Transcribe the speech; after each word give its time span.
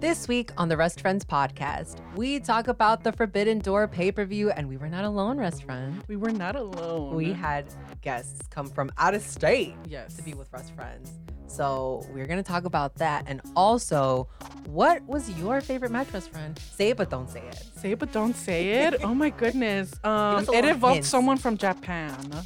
This 0.00 0.26
week 0.28 0.50
on 0.56 0.70
the 0.70 0.78
Wrest 0.78 1.02
Friends 1.02 1.26
podcast, 1.26 2.00
we 2.16 2.40
talk 2.40 2.68
about 2.68 3.04
the 3.04 3.12
Forbidden 3.12 3.58
Door 3.58 3.88
pay 3.88 4.10
per 4.10 4.24
view, 4.24 4.50
and 4.50 4.66
we 4.66 4.78
were 4.78 4.88
not 4.88 5.04
alone, 5.04 5.36
Rest 5.36 5.64
Friend. 5.64 6.02
We 6.08 6.16
were 6.16 6.30
not 6.30 6.56
alone. 6.56 7.14
We 7.14 7.34
had 7.34 7.66
guests 8.00 8.40
come 8.48 8.70
from 8.70 8.90
out 8.96 9.12
of 9.12 9.20
state 9.20 9.74
yes. 9.86 10.16
to 10.16 10.22
be 10.22 10.32
with 10.32 10.50
Rest 10.54 10.74
Friends. 10.74 11.12
So 11.48 12.06
we're 12.14 12.24
gonna 12.24 12.42
talk 12.42 12.64
about 12.64 12.94
that, 12.94 13.24
and 13.26 13.42
also, 13.54 14.26
what 14.68 15.06
was 15.06 15.28
your 15.38 15.60
favorite 15.60 15.90
match, 15.90 16.10
Rest 16.14 16.32
Friend? 16.32 16.58
Say 16.58 16.88
it, 16.90 16.96
but 16.96 17.10
don't 17.10 17.28
say 17.28 17.42
it. 17.46 17.62
Say 17.76 17.92
it, 17.92 17.98
but 17.98 18.10
don't 18.10 18.34
say 18.34 18.86
it. 18.86 19.04
Oh 19.04 19.14
my 19.14 19.28
goodness. 19.28 19.92
Um, 20.02 20.46
it 20.54 20.64
involved 20.64 20.94
hint. 20.94 21.04
someone 21.04 21.36
from 21.36 21.58
Japan. 21.58 22.16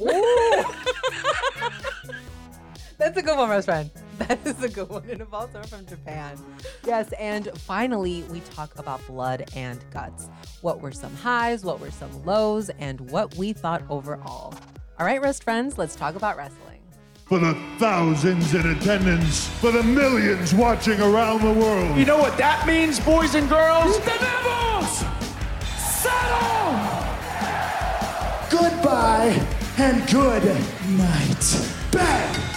That's 2.97 3.17
a 3.17 3.21
good 3.21 3.37
one, 3.37 3.49
Rest 3.49 3.67
Friend. 3.67 3.89
That 4.27 4.39
is 4.45 4.63
a 4.63 4.69
good 4.69 4.89
one. 4.89 5.03
It 5.09 5.19
involves 5.19 5.51
someone 5.51 5.67
from 5.67 5.85
Japan. 5.85 6.37
Yes, 6.85 7.11
and 7.13 7.49
finally, 7.59 8.23
we 8.31 8.39
talk 8.39 8.77
about 8.79 9.05
blood 9.07 9.49
and 9.55 9.79
guts. 9.91 10.29
What 10.61 10.79
were 10.79 10.93
some 10.93 11.13
highs, 11.17 11.65
what 11.65 11.81
were 11.81 11.91
some 11.91 12.23
lows, 12.25 12.69
and 12.79 13.11
what 13.11 13.35
we 13.35 13.51
thought 13.51 13.83
overall. 13.89 14.53
All 14.97 15.05
right, 15.05 15.21
Rest 15.21 15.43
Friends, 15.43 15.77
let's 15.77 15.95
talk 15.95 16.15
about 16.15 16.37
wrestling. 16.37 16.79
For 17.25 17.39
the 17.39 17.55
thousands 17.77 18.53
in 18.53 18.69
attendance, 18.69 19.47
for 19.59 19.71
the 19.71 19.83
millions 19.83 20.53
watching 20.53 21.01
around 21.01 21.41
the 21.41 21.59
world. 21.59 21.97
You 21.97 22.05
know 22.05 22.19
what 22.19 22.37
that 22.37 22.65
means, 22.65 22.99
boys 22.99 23.35
and 23.35 23.49
girls? 23.49 23.97
Tenemos! 23.99 25.03
Settle! 25.77 26.75
Goodbye 28.49 29.45
and 29.77 30.07
good 30.09 30.43
night. 30.97 31.71
Bang! 31.91 32.54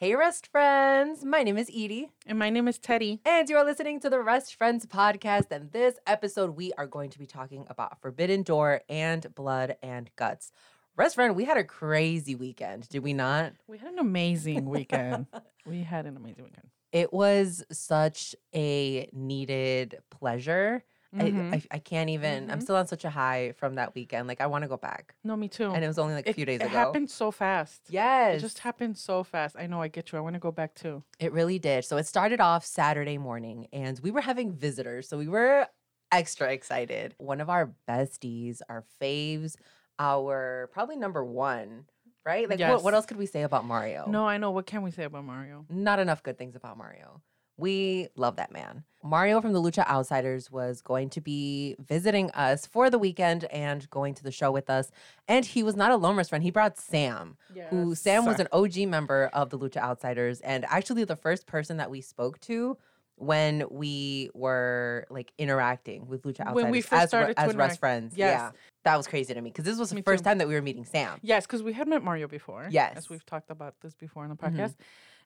Hey, 0.00 0.14
Rest 0.14 0.46
Friends. 0.46 1.24
My 1.24 1.42
name 1.42 1.58
is 1.58 1.68
Edie, 1.70 2.12
And 2.24 2.38
my 2.38 2.50
name 2.50 2.68
is 2.68 2.78
Teddy. 2.78 3.20
and 3.24 3.48
you 3.48 3.56
are 3.56 3.64
listening 3.64 3.98
to 4.00 4.08
the 4.08 4.20
Wrest 4.20 4.54
Friends 4.54 4.86
podcast. 4.86 5.46
And 5.50 5.72
this 5.72 5.96
episode, 6.06 6.50
we 6.56 6.72
are 6.74 6.86
going 6.86 7.10
to 7.10 7.18
be 7.18 7.26
talking 7.26 7.66
about 7.68 8.00
Forbidden 8.00 8.44
Door 8.44 8.82
and 8.88 9.34
blood 9.34 9.76
and 9.82 10.08
guts. 10.14 10.52
Rest 10.96 11.16
Friend, 11.16 11.34
we 11.34 11.46
had 11.46 11.56
a 11.56 11.64
crazy 11.64 12.36
weekend, 12.36 12.88
did 12.88 13.02
we 13.02 13.12
not? 13.12 13.54
We 13.66 13.78
had 13.78 13.92
an 13.92 13.98
amazing 13.98 14.66
weekend. 14.66 15.26
we 15.66 15.82
had 15.82 16.06
an 16.06 16.16
amazing 16.16 16.44
weekend. 16.44 16.68
It 16.92 17.12
was 17.12 17.64
such 17.72 18.36
a 18.54 19.08
needed 19.12 19.98
pleasure. 20.10 20.84
Mhm. 21.14 21.52
I, 21.52 21.56
I, 21.56 21.62
I 21.72 21.78
can't 21.78 22.10
even, 22.10 22.50
I'm 22.50 22.58
Mhm. 22.58 22.62
still 22.62 22.76
on 22.76 22.86
such 22.86 23.04
a 23.04 23.10
high 23.10 23.52
from 23.52 23.76
that 23.76 23.94
weekend. 23.94 24.28
Like, 24.28 24.40
I 24.40 24.46
want 24.46 24.62
to 24.62 24.68
go 24.68 24.76
back. 24.76 25.14
No, 25.24 25.36
me 25.36 25.48
too. 25.48 25.70
And 25.72 25.82
it 25.82 25.86
was 25.88 25.98
only 25.98 26.14
like 26.14 26.26
a 26.26 26.30
it, 26.30 26.34
few 26.36 26.44
days 26.44 26.60
it 26.60 26.64
ago. 26.66 26.72
It 26.74 26.76
happened 26.76 27.10
so 27.10 27.30
fast. 27.30 27.82
Yes. 27.88 28.38
It 28.38 28.40
just 28.40 28.58
happened 28.58 28.98
so 28.98 29.24
fast. 29.24 29.56
I 29.58 29.66
know. 29.66 29.80
I 29.80 29.88
get 29.88 30.12
you. 30.12 30.18
I 30.18 30.20
want 30.20 30.34
to 30.34 30.40
go 30.40 30.52
back 30.52 30.74
too. 30.74 31.02
It 31.18 31.32
really 31.32 31.58
did. 31.58 31.84
So 31.84 31.96
it 31.96 32.06
started 32.06 32.40
off 32.40 32.64
Saturday 32.64 33.16
morning 33.18 33.68
and 33.72 33.98
we 34.00 34.10
were 34.10 34.20
having 34.20 34.52
visitors. 34.52 35.08
So 35.08 35.16
we 35.18 35.28
were 35.28 35.66
extra 36.12 36.52
excited. 36.52 37.14
One 37.18 37.40
of 37.40 37.48
our 37.48 37.72
besties, 37.88 38.60
our 38.68 38.84
faves, 39.00 39.56
our 39.98 40.68
probably 40.72 40.96
number 40.96 41.24
one, 41.24 41.86
right? 42.24 42.48
Like, 42.48 42.60
what, 42.60 42.82
what 42.82 42.94
else 42.94 43.06
could 43.06 43.16
we 43.16 43.26
say 43.26 43.42
about 43.42 43.64
Mario? 43.64 44.06
No, 44.08 44.26
I 44.26 44.36
know. 44.38 44.50
What 44.50 44.66
can 44.66 44.82
we 44.82 44.90
say 44.90 45.04
about 45.04 45.24
Mario? 45.24 45.64
Not 45.70 45.98
enough 45.98 46.22
good 46.22 46.38
things 46.38 46.54
about 46.54 46.76
Mario. 46.76 47.22
We 47.58 48.08
love 48.16 48.36
that 48.36 48.52
man. 48.52 48.84
Mario 49.02 49.40
from 49.40 49.52
the 49.52 49.60
Lucha 49.60 49.86
Outsiders 49.88 50.50
was 50.50 50.80
going 50.80 51.10
to 51.10 51.20
be 51.20 51.76
visiting 51.78 52.30
us 52.32 52.66
for 52.66 52.88
the 52.90 52.98
weekend 52.98 53.44
and 53.44 53.88
going 53.90 54.14
to 54.14 54.22
the 54.24 54.32
show 54.32 54.50
with 54.50 54.68
us. 54.70 54.90
And 55.28 55.44
he 55.44 55.62
was 55.62 55.76
not 55.76 55.90
a 55.90 55.96
lone 55.96 56.16
Rest 56.16 56.30
friend. 56.30 56.42
He 56.42 56.50
brought 56.50 56.78
Sam, 56.78 57.36
who 57.70 57.90
Yes. 57.90 58.00
Sam 58.00 58.24
was 58.24 58.40
an 58.40 58.48
OG 58.52 58.86
member 58.88 59.30
of 59.32 59.50
the 59.50 59.58
Lucha 59.58 59.76
Outsiders 59.78 60.40
and 60.40 60.64
actually 60.66 61.04
the 61.04 61.16
first 61.16 61.46
person 61.46 61.76
that 61.76 61.90
we 61.90 62.00
spoke 62.00 62.40
to 62.42 62.76
when 63.16 63.64
we 63.70 64.30
were 64.34 65.04
like 65.10 65.32
interacting 65.38 66.06
with 66.06 66.22
Lucha 66.22 66.40
Outsiders 66.40 66.54
When 66.54 66.70
we 66.70 66.80
first 66.80 67.02
as, 67.02 67.08
started 67.10 67.34
to 67.36 67.40
as 67.42 67.56
Rest 67.56 67.80
friends. 67.80 68.16
Yes. 68.16 68.38
Yeah. 68.38 68.50
That 68.84 68.96
was 68.96 69.06
crazy 69.08 69.34
to 69.34 69.40
me 69.40 69.50
because 69.50 69.64
this 69.64 69.78
was 69.78 69.90
the 69.90 69.96
Me 69.96 70.02
first 70.02 70.22
too. 70.22 70.30
time 70.30 70.38
that 70.38 70.46
we 70.48 70.54
were 70.54 70.62
meeting 70.62 70.84
Sam. 70.84 71.18
Yes, 71.22 71.44
because 71.46 71.62
we 71.62 71.72
had 71.72 71.88
met 71.88 72.02
Mario 72.02 72.28
before. 72.28 72.68
Yes. 72.70 72.96
as 72.96 73.10
we've 73.10 73.26
talked 73.26 73.50
about 73.50 73.74
this 73.80 73.94
before 73.94 74.22
in 74.24 74.30
the 74.30 74.36
Mhm. 74.36 74.54
podcast. 74.56 74.74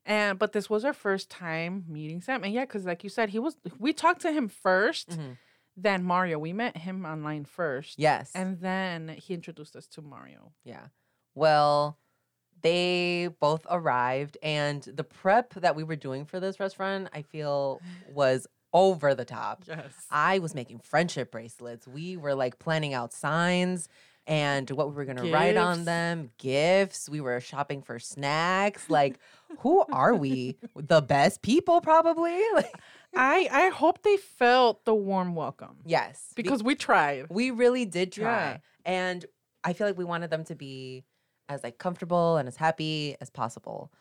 And 0.04 0.38
but 0.38 0.52
this 0.52 0.68
was 0.68 0.84
our 0.84 0.92
first 0.92 1.30
time 1.30 1.84
meeting 1.88 2.20
Sam, 2.20 2.42
and 2.44 2.52
yeah, 2.52 2.64
because 2.64 2.84
like 2.84 3.04
you 3.04 3.10
said, 3.10 3.30
he 3.30 3.38
was. 3.38 3.56
We 3.78 3.92
talked 3.92 4.22
to 4.22 4.32
him 4.32 4.48
1st 4.48 5.10
Mhm. 5.10 5.36
then 5.76 6.02
Mario. 6.04 6.38
We 6.38 6.52
met 6.52 6.76
him 6.76 7.04
online 7.06 7.44
first. 7.44 7.98
Yes. 7.98 8.32
and 8.34 8.60
then 8.60 9.08
he 9.10 9.34
introduced 9.34 9.76
us 9.76 9.86
to 9.88 10.02
Mario. 10.02 10.52
Yeah. 10.64 10.86
Well, 11.34 11.98
they 12.62 13.28
both 13.40 13.66
arrived, 13.70 14.38
and 14.42 14.82
the 14.82 15.04
prep 15.04 15.54
that 15.54 15.74
we 15.76 15.82
were 15.84 15.96
doing 15.96 16.24
for 16.24 16.40
this 16.40 16.60
restaurant, 16.60 17.08
I 17.12 17.22
feel, 17.22 17.80
was 18.12 18.46
over 18.72 19.14
the 19.14 19.24
top. 19.24 19.64
Yes. 19.68 20.06
I 20.10 20.38
was 20.38 20.54
making 20.54 20.80
friendship 20.80 21.30
bracelets. 21.30 21.86
We 21.86 22.16
were 22.16 22.34
like 22.34 22.58
planning 22.58 22.94
out 22.94 23.12
signs 23.12 23.88
and 24.26 24.70
what 24.70 24.88
we 24.88 24.94
were 24.94 25.04
going 25.04 25.16
to 25.16 25.32
write 25.32 25.56
on 25.56 25.84
them, 25.84 26.30
gifts. 26.38 27.08
We 27.08 27.20
were 27.20 27.40
shopping 27.40 27.82
for 27.82 27.98
snacks. 27.98 28.84
Like, 28.88 29.18
who 29.58 29.84
are 29.92 30.14
we? 30.14 30.56
The 30.76 31.00
best 31.02 31.42
people, 31.42 31.80
probably? 31.80 32.40
Like, 32.54 32.74
I 33.14 33.48
I 33.50 33.68
hope 33.68 34.02
they 34.02 34.16
felt 34.16 34.84
the 34.84 34.94
warm 34.94 35.34
welcome 35.34 35.76
yes. 35.84 36.32
be- 36.34 36.42
because 36.42 36.62
we 36.62 36.74
tried. 36.74 37.26
we 37.28 37.50
really 37.50 37.84
did 37.84 38.12
try. 38.12 38.22
Yeah. 38.52 38.56
And 38.86 39.26
I 39.64 39.72
feel 39.74 39.86
like 39.86 39.98
we 39.98 40.04
wanted 40.04 40.30
them 40.30 40.44
to 40.44 40.54
be 40.54 41.04
as 41.48 41.62
like 41.62 41.76
comfortable 41.78 42.36
and 42.38 42.48
as 42.48 42.56
happy 42.56 43.16
as 43.20 43.28
possible. 43.28 43.92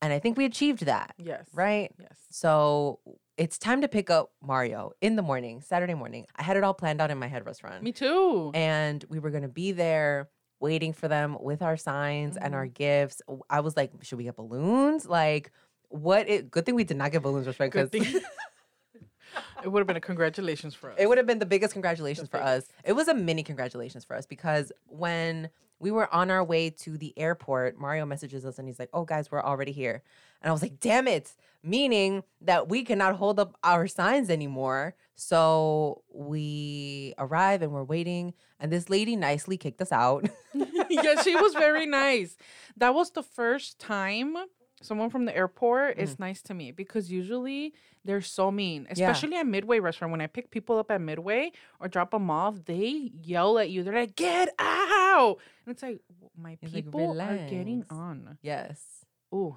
And 0.00 0.12
I 0.12 0.18
think 0.18 0.36
we 0.38 0.44
achieved 0.46 0.86
that, 0.86 1.14
Yes. 1.18 1.46
right? 1.52 1.92
Yes. 2.00 2.16
So 2.30 3.00
it's 3.36 3.58
time 3.58 3.80
to 3.82 3.88
pick 3.88 4.08
up 4.10 4.30
Mario 4.42 4.92
in 5.00 5.16
the 5.16 5.22
morning, 5.22 5.60
Saturday 5.60 5.94
morning. 5.94 6.26
I 6.36 6.42
had 6.42 6.56
it 6.56 6.64
all 6.64 6.74
planned 6.74 7.00
out 7.00 7.10
in 7.10 7.18
my 7.18 7.26
head, 7.26 7.44
restaurant. 7.46 7.82
Me 7.82 7.92
too. 7.92 8.50
And 8.54 9.04
we 9.08 9.18
were 9.18 9.30
going 9.30 9.42
to 9.42 9.48
be 9.48 9.72
there 9.72 10.28
waiting 10.58 10.92
for 10.94 11.06
them 11.08 11.36
with 11.40 11.60
our 11.60 11.76
signs 11.76 12.36
and 12.36 12.46
Mm-hmm. 12.46 12.54
our 12.54 12.66
gifts. 12.66 13.20
I 13.50 13.60
was 13.60 13.76
like, 13.76 13.92
should 14.02 14.16
we 14.18 14.24
get 14.24 14.36
balloons? 14.36 15.06
Like, 15.06 15.52
what? 15.88 16.28
It, 16.28 16.50
good 16.50 16.64
thing 16.64 16.74
we 16.74 16.84
did 16.84 16.96
not 16.96 17.12
get 17.12 17.22
balloons, 17.22 17.46
restaurant, 17.46 17.72
because 17.72 17.90
thing. 17.90 18.02
it 19.62 19.68
would 19.68 19.80
have 19.80 19.86
been 19.86 19.96
a 19.96 20.00
congratulations 20.00 20.74
for 20.74 20.90
us. 20.90 20.96
It 20.98 21.06
would 21.08 21.18
have 21.18 21.26
been 21.26 21.38
the 21.38 21.46
biggest 21.46 21.72
congratulations 21.74 22.28
for 22.28 22.38
us. 22.38 22.64
It 22.84 22.94
was 22.94 23.08
a 23.08 23.14
mini 23.14 23.42
congratulations 23.42 24.04
for 24.04 24.16
us 24.16 24.24
because 24.26 24.72
when 24.86 25.50
we 25.78 25.90
were 25.90 26.12
on 26.14 26.30
our 26.30 26.42
way 26.42 26.70
to 26.70 26.96
the 26.96 27.12
airport, 27.18 27.78
Mario 27.78 28.06
messages 28.06 28.46
us 28.46 28.58
and 28.58 28.66
he's 28.66 28.78
like, 28.78 28.88
"Oh 28.94 29.04
guys, 29.04 29.30
we're 29.30 29.42
already 29.42 29.72
here." 29.72 30.02
And 30.40 30.48
I 30.48 30.52
was 30.52 30.62
like, 30.62 30.80
"Damn 30.80 31.06
it." 31.06 31.34
Meaning 31.66 32.22
that 32.40 32.68
we 32.68 32.84
cannot 32.84 33.16
hold 33.16 33.40
up 33.40 33.56
our 33.64 33.86
signs 33.88 34.30
anymore. 34.30 34.94
So 35.16 36.02
we 36.12 37.12
arrive 37.18 37.62
and 37.62 37.72
we're 37.72 37.84
waiting 37.84 38.34
and 38.60 38.70
this 38.70 38.88
lady 38.88 39.16
nicely 39.16 39.56
kicked 39.56 39.82
us 39.82 39.90
out. 39.92 40.28
yeah, 40.90 41.20
she 41.22 41.34
was 41.34 41.54
very 41.54 41.86
nice. 41.86 42.36
That 42.76 42.94
was 42.94 43.10
the 43.10 43.22
first 43.22 43.78
time 43.78 44.36
someone 44.82 45.10
from 45.10 45.24
the 45.24 45.36
airport 45.36 45.98
is 45.98 46.16
mm. 46.16 46.20
nice 46.20 46.42
to 46.42 46.54
me 46.54 46.70
because 46.70 47.10
usually 47.10 47.74
they're 48.04 48.20
so 48.20 48.50
mean, 48.50 48.86
Yeah. 48.94 49.10
especially 49.10 49.36
at 49.36 49.46
Midway 49.46 49.80
restaurant. 49.80 50.12
When 50.12 50.20
I 50.20 50.26
pick 50.26 50.50
people 50.50 50.78
up 50.78 50.90
at 50.90 51.00
Midway 51.00 51.52
or 51.80 51.88
drop 51.88 52.10
them 52.12 52.30
off, 52.30 52.64
they 52.64 53.10
yell 53.22 53.58
at 53.58 53.70
you. 53.70 53.82
They're 53.82 53.94
like, 53.94 54.16
"Get 54.16 54.54
out!" 54.58 55.38
And 55.64 55.72
it's 55.72 55.82
like, 55.82 56.00
my 56.36 56.58
It's 56.62 56.74
like, 56.74 56.84
people 56.84 57.20
are 57.20 57.36
getting 57.48 57.84
on. 57.90 58.38
yes. 58.42 59.04
Ooh, 59.34 59.56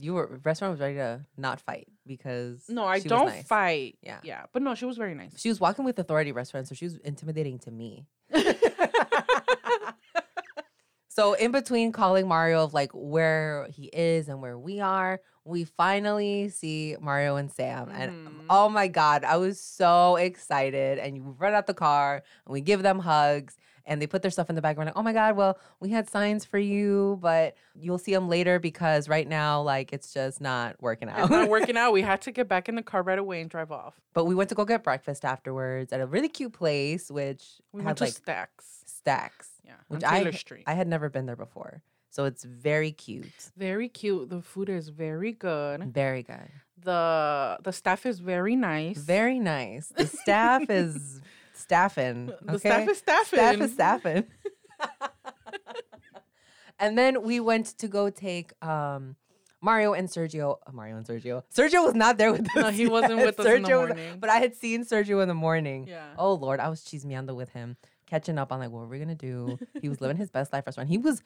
You 0.00 0.14
were 0.14 0.40
restaurant 0.44 0.72
was 0.72 0.80
ready 0.80 0.96
to 0.96 1.24
not 1.36 1.60
fight 1.60 1.88
because 2.06 2.64
no, 2.68 2.84
I 2.84 2.98
she 2.98 3.08
was 3.08 3.10
don't 3.10 3.26
nice. 3.26 3.46
fight. 3.46 3.98
Yeah. 4.02 4.20
yeah, 4.22 4.44
but 4.52 4.62
no, 4.62 4.74
she 4.74 4.84
was 4.84 4.96
very 4.96 5.14
nice. 5.14 5.32
She 5.40 5.48
was 5.48 5.60
walking 5.60 5.84
with 5.84 5.98
authority 5.98 6.32
restaurant, 6.32 6.68
so 6.68 6.74
she 6.74 6.84
was 6.86 6.96
intimidating 6.98 7.58
to 7.60 7.70
me. 7.70 8.06
so 11.08 11.32
in 11.34 11.50
between 11.52 11.92
calling 11.92 12.28
Mario 12.28 12.62
of 12.64 12.74
like 12.74 12.90
where 12.92 13.66
he 13.70 13.84
is 13.86 14.28
and 14.28 14.42
where 14.42 14.58
we 14.58 14.80
are, 14.80 15.20
we 15.44 15.64
finally 15.64 16.48
see 16.50 16.96
Mario 17.00 17.36
and 17.36 17.50
Sam. 17.52 17.88
And 17.90 18.12
Mhm. 18.12 18.46
oh 18.50 18.68
my 18.68 18.88
God, 18.88 19.24
I 19.24 19.36
was 19.36 19.60
so 19.60 20.16
excited. 20.16 20.98
And 20.98 21.16
you 21.16 21.22
run 21.38 21.54
out 21.54 21.66
the 21.66 21.74
car 21.74 22.22
and 22.44 22.52
we 22.52 22.60
give 22.60 22.82
them 22.82 22.98
hugs 22.98 23.56
and 23.86 24.02
they 24.02 24.06
put 24.06 24.20
their 24.22 24.30
stuff 24.30 24.48
in 24.50 24.56
the 24.56 24.62
bag. 24.62 24.76
We're 24.76 24.84
like, 24.84 24.96
oh 24.96 25.02
my 25.02 25.12
God, 25.12 25.36
well, 25.36 25.58
we 25.80 25.90
had 25.90 26.08
signs 26.10 26.44
for 26.44 26.58
you, 26.58 27.18
but 27.22 27.56
you'll 27.74 27.98
see 27.98 28.12
them 28.12 28.28
later 28.28 28.58
because 28.58 29.08
right 29.08 29.28
now, 29.28 29.62
like, 29.62 29.92
it's 29.92 30.12
just 30.12 30.40
not 30.40 30.76
working 30.82 31.08
out. 31.08 31.20
It's 31.20 31.30
not 31.30 31.48
working 31.56 31.76
out. 31.76 31.92
We 31.92 32.02
had 32.02 32.20
to 32.22 32.32
get 32.32 32.48
back 32.48 32.68
in 32.68 32.74
the 32.74 32.82
car 32.82 33.02
right 33.02 33.18
away 33.18 33.40
and 33.40 33.48
drive 33.48 33.70
off. 33.70 33.94
but 34.12 34.24
we 34.24 34.34
went 34.34 34.48
to 34.48 34.54
go 34.54 34.64
get 34.64 34.82
breakfast 34.82 35.24
afterwards 35.24 35.92
at 35.92 36.00
a 36.00 36.06
really 36.06 36.28
cute 36.28 36.52
place, 36.52 37.10
which 37.10 37.44
We 37.72 37.80
had 37.82 37.86
went 37.86 37.98
to 37.98 38.04
like 38.04 38.12
Stacks. 38.14 38.82
stacks, 38.86 39.48
Yeah, 39.64 39.72
which 39.88 40.00
Taylor 40.02 40.28
I 40.28 40.30
Street. 40.32 40.64
I 40.66 40.74
had 40.74 40.88
never 40.88 41.08
been 41.08 41.26
there 41.26 41.36
before. 41.36 41.82
So 42.10 42.24
it's 42.24 42.44
very 42.44 42.92
cute, 42.92 43.50
very 43.58 43.88
cute. 43.90 44.30
The 44.30 44.40
food 44.40 44.68
is 44.70 44.88
very 44.88 45.32
good. 45.32 45.92
very 45.92 46.22
good, 46.22 46.48
The 46.82 47.58
the 47.62 47.72
staff 47.72 48.06
is 48.06 48.20
very 48.20 48.56
nice. 48.56 48.96
very 48.96 49.38
nice. 49.38 49.88
The 49.94 50.06
staff 50.06 50.62
is 50.70 51.20
staffing. 51.56 52.32
The 52.42 52.58
staff 52.58 52.88
is 52.88 52.98
staffing. 52.98 53.38
Staff 53.38 53.60
is 53.60 53.72
staffing. 53.72 54.24
and 56.78 56.96
then 56.98 57.22
we 57.22 57.40
went 57.40 57.66
to 57.78 57.88
go 57.88 58.10
take 58.10 58.52
um 58.64 59.16
Mario 59.62 59.94
and 59.94 60.08
Sergio, 60.08 60.58
uh, 60.66 60.72
Mario 60.72 60.96
and 60.96 61.06
Sergio. 61.06 61.42
Sergio 61.52 61.84
was 61.84 61.94
not 61.94 62.18
there 62.18 62.30
with 62.30 62.42
us. 62.50 62.54
No, 62.56 62.68
he 62.70 62.86
wasn't 62.86 63.16
with 63.16 63.40
us 63.40 63.46
in 63.46 63.62
the 63.62 63.68
Sergio 63.68 63.80
was- 63.80 63.88
morning. 63.88 64.18
but 64.20 64.30
I 64.30 64.36
had 64.36 64.54
seen 64.54 64.84
Sergio 64.84 65.22
in 65.22 65.28
the 65.28 65.34
morning. 65.34 65.86
Yeah. 65.88 66.04
Oh 66.18 66.34
Lord, 66.34 66.60
I 66.60 66.68
was 66.68 66.82
chismeando 66.84 67.34
with 67.34 67.48
him, 67.50 67.76
catching 68.06 68.38
up 68.38 68.52
on 68.52 68.60
like 68.60 68.70
what 68.70 68.80
were 68.80 68.86
we 68.88 68.98
gonna 68.98 69.14
do. 69.14 69.58
He 69.80 69.88
was 69.88 70.00
living 70.00 70.16
his 70.16 70.30
best 70.30 70.52
life 70.52 70.66
restaurant. 70.66 70.88
He 70.90 70.98
was, 70.98 71.22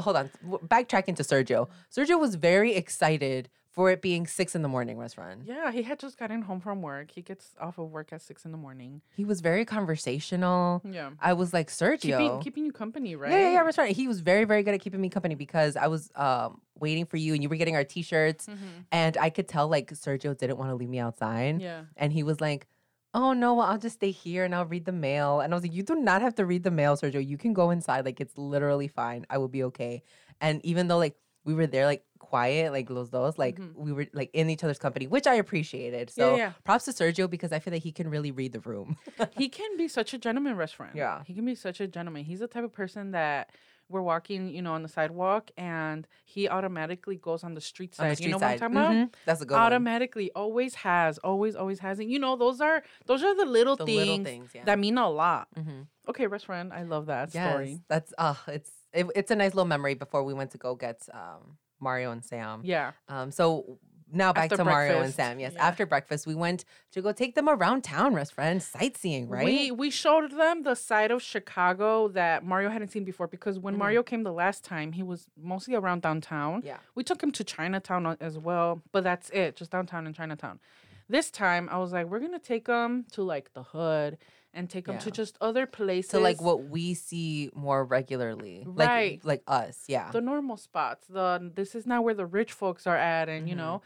hold 0.00 0.16
on, 0.16 0.30
backtracking 0.66 1.16
to 1.16 1.22
Sergio. 1.22 1.68
Sergio 1.96 2.18
was 2.20 2.34
very 2.34 2.74
excited 2.74 3.48
for 3.74 3.90
it 3.90 4.00
being 4.00 4.24
six 4.26 4.54
in 4.54 4.62
the 4.62 4.68
morning 4.68 4.96
restaurant. 4.98 5.42
Yeah, 5.44 5.72
he 5.72 5.82
had 5.82 5.98
just 5.98 6.16
gotten 6.16 6.42
home 6.42 6.60
from 6.60 6.80
work. 6.80 7.10
He 7.10 7.22
gets 7.22 7.54
off 7.60 7.76
of 7.76 7.90
work 7.90 8.12
at 8.12 8.22
six 8.22 8.44
in 8.44 8.52
the 8.52 8.56
morning. 8.58 9.02
He 9.16 9.24
was 9.24 9.40
very 9.40 9.64
conversational. 9.64 10.80
Yeah. 10.88 11.10
I 11.20 11.32
was 11.32 11.52
like 11.52 11.68
Sergio. 11.70 12.00
Keeping 12.18 12.40
keeping 12.40 12.64
you 12.66 12.72
company, 12.72 13.16
right? 13.16 13.32
Yeah, 13.32 13.38
yeah, 13.40 13.52
yeah, 13.54 13.60
restaurant. 13.62 13.90
He 13.90 14.06
was 14.06 14.20
very, 14.20 14.44
very 14.44 14.62
good 14.62 14.74
at 14.74 14.80
keeping 14.80 15.00
me 15.00 15.08
company 15.08 15.34
because 15.34 15.76
I 15.76 15.88
was 15.88 16.10
um, 16.14 16.60
waiting 16.78 17.04
for 17.04 17.16
you 17.16 17.34
and 17.34 17.42
you 17.42 17.48
were 17.48 17.56
getting 17.56 17.74
our 17.76 17.84
t-shirts, 17.84 18.46
Mhm. 18.46 18.84
and 18.92 19.16
I 19.16 19.28
could 19.30 19.48
tell 19.48 19.66
like 19.68 19.90
Sergio 19.92 20.36
didn't 20.38 20.56
want 20.56 20.70
to 20.70 20.76
leave 20.76 20.88
me 20.88 21.00
outside, 21.00 21.60
Yeah. 21.60 21.82
and 21.96 22.12
he 22.12 22.22
was 22.22 22.40
like, 22.40 22.68
"Oh 23.12 23.32
no, 23.32 23.54
well, 23.54 23.66
I'll 23.66 23.78
just 23.78 23.96
stay 23.96 24.10
here 24.12 24.44
and 24.44 24.54
I'll 24.54 24.66
read 24.66 24.84
the 24.84 24.92
mail." 24.92 25.40
And 25.40 25.52
I 25.52 25.56
was 25.56 25.64
like, 25.64 25.74
"You 25.74 25.82
do 25.82 25.96
not 25.96 26.22
have 26.22 26.34
to 26.36 26.46
read 26.46 26.62
the 26.62 26.70
mail, 26.70 26.96
Sergio. 26.96 27.24
You 27.26 27.38
can 27.38 27.52
go 27.54 27.70
inside. 27.70 28.04
Like 28.04 28.20
it's 28.20 28.36
literally 28.38 28.88
fine. 28.88 29.26
I 29.30 29.38
will 29.38 29.48
be 29.48 29.64
okay." 29.64 30.02
And 30.40 30.64
even 30.64 30.86
though 30.88 30.98
like 30.98 31.16
we 31.44 31.54
were 31.54 31.66
there 31.66 31.86
like 31.86 32.04
quiet, 32.34 32.72
like 32.72 32.90
los 32.90 33.10
dos, 33.10 33.38
like 33.38 33.56
Mhm. 33.60 33.74
we 33.76 33.92
were 33.92 34.06
like 34.12 34.30
in 34.32 34.50
each 34.50 34.64
other's 34.64 34.78
company, 34.86 35.06
which 35.06 35.26
I 35.26 35.34
appreciated. 35.44 36.10
So 36.10 36.34
yeah. 36.36 36.52
props 36.64 36.84
to 36.86 36.92
Sergio 36.92 37.28
because 37.30 37.52
I 37.52 37.58
feel 37.60 37.72
like 37.72 37.82
he 37.82 37.92
can 37.92 38.08
really 38.14 38.32
read 38.40 38.52
the 38.52 38.60
room. 38.60 38.96
he 39.40 39.48
can 39.48 39.76
be 39.76 39.86
such 39.88 40.10
a 40.14 40.18
gentleman 40.18 40.56
restaurant. 40.56 40.96
Yeah. 40.96 41.22
He 41.28 41.32
can 41.34 41.44
be 41.44 41.54
such 41.54 41.78
a 41.80 41.86
gentleman. 41.86 42.24
He's 42.24 42.40
the 42.40 42.48
type 42.48 42.64
of 42.64 42.72
person 42.72 43.12
that 43.12 43.50
we're 43.92 44.02
walking, 44.02 44.48
you 44.48 44.62
know, 44.62 44.72
on 44.72 44.82
the 44.82 44.88
sidewalk 44.88 45.50
and 45.56 46.08
he 46.24 46.48
automatically 46.48 47.16
goes 47.28 47.44
on 47.44 47.52
the 47.54 47.60
street 47.60 47.94
side. 47.94 48.10
the 48.12 48.16
street 48.16 48.26
you 48.28 48.32
know 48.32 48.38
side. 48.38 48.58
what 48.60 48.62
I'm 48.66 48.74
talking 48.74 48.96
about? 48.96 49.08
Mhm. 49.10 49.14
That's 49.26 49.40
a 49.42 49.46
good 49.46 49.54
one. 49.54 49.62
Automatically, 49.66 50.26
always 50.34 50.74
has, 50.88 51.18
always, 51.18 51.54
always 51.54 51.78
has. 51.86 51.98
And 52.00 52.10
you 52.10 52.18
know, 52.18 52.34
those 52.44 52.60
are 52.68 52.82
those 53.06 53.22
are 53.22 53.34
the 53.42 53.44
little 53.58 53.76
The 53.76 53.84
things 53.84 53.98
little 54.08 54.24
things, 54.24 54.48
yeah. 54.56 54.64
that 54.64 54.78
mean 54.84 54.96
a 54.98 55.08
lot. 55.08 55.46
Mhm. 55.56 55.86
Okay, 56.10 56.26
restaurant. 56.26 56.72
I 56.72 56.82
love 56.94 57.04
that 57.06 57.26
Yes, 57.34 57.50
story. 57.52 57.72
that's 57.92 58.10
uh 58.18 58.34
it's 58.48 58.72
it, 58.92 59.06
it's 59.14 59.30
a 59.30 59.36
nice 59.36 59.52
little 59.54 59.68
memory 59.76 59.94
before 59.94 60.22
we 60.24 60.32
went 60.34 60.50
to 60.52 60.58
go 60.58 60.74
get 60.74 60.98
um 61.12 61.42
Mario 61.84 62.10
and 62.10 62.24
Sam. 62.24 62.62
Yeah. 62.64 62.92
Um 63.08 63.30
so 63.30 63.78
now 64.12 64.32
back 64.32 64.44
After 64.44 64.58
to 64.58 64.64
Mario 64.64 65.00
and 65.02 65.12
Sam. 65.12 65.40
Yes, 65.40 65.54
yeah. 65.56 65.66
after 65.68 65.84
breakfast 65.86 66.24
we 66.26 66.36
went 66.36 66.64
to 66.92 67.02
go 67.02 67.10
take 67.12 67.34
them 67.34 67.48
around 67.48 67.82
town, 67.82 68.14
rest 68.14 68.32
friend, 68.34 68.62
sightseeing, 68.62 69.28
right? 69.28 69.44
We 69.44 69.70
we 69.82 69.90
showed 69.90 70.30
them 70.42 70.62
the 70.62 70.76
side 70.76 71.10
of 71.10 71.20
Chicago 71.22 72.08
that 72.08 72.44
Mario 72.44 72.68
hadn't 72.70 72.88
seen 72.94 73.04
before 73.04 73.26
because 73.36 73.58
when 73.58 73.74
Mhm. 73.74 73.78
Mario 73.84 74.02
came 74.10 74.22
the 74.22 74.32
last 74.44 74.64
time, 74.64 74.92
he 74.92 75.02
was 75.02 75.20
mostly 75.36 75.74
around 75.74 76.02
downtown. 76.02 76.62
yeah. 76.64 76.78
We 76.94 77.02
took 77.04 77.20
him 77.22 77.32
to 77.32 77.42
Chinatown 77.44 78.16
as 78.20 78.38
well, 78.38 78.82
but 78.92 79.02
that's 79.04 79.30
it, 79.30 79.56
just 79.56 79.70
downtown 79.70 80.06
and 80.06 80.14
Chinatown. 80.14 80.60
This 81.08 81.30
time, 81.30 81.68
I 81.70 81.76
was 81.78 81.92
like, 81.92 82.06
we're 82.06 82.20
gonna 82.20 82.38
take 82.38 82.66
him 82.66 83.04
to 83.12 83.22
like 83.22 83.52
the 83.52 83.62
hood 83.74 84.16
and 84.54 84.70
take 84.70 84.86
him 84.86 84.98
to 84.98 85.10
just 85.10 85.36
other 85.40 85.66
places. 85.66 86.10
So 86.10 86.20
like 86.20 86.40
what 86.40 86.64
we 86.68 86.94
see 86.94 87.50
more 87.54 87.84
regularly. 87.84 88.64
Right. 88.66 89.20
Like 89.24 89.42
like 89.48 89.66
us, 89.66 89.84
yeah. 89.88 90.10
the 90.10 90.20
normal 90.20 90.56
spots. 90.56 91.06
The 91.08 91.50
this 91.54 91.74
is 91.74 91.86
not 91.86 92.04
where 92.04 92.14
the 92.14 92.26
rich 92.26 92.52
folks 92.52 92.86
are 92.86 92.96
at, 92.96 93.28
and 93.28 93.48
you 93.48 93.54
Mhm. 93.54 93.58
know, 93.58 93.82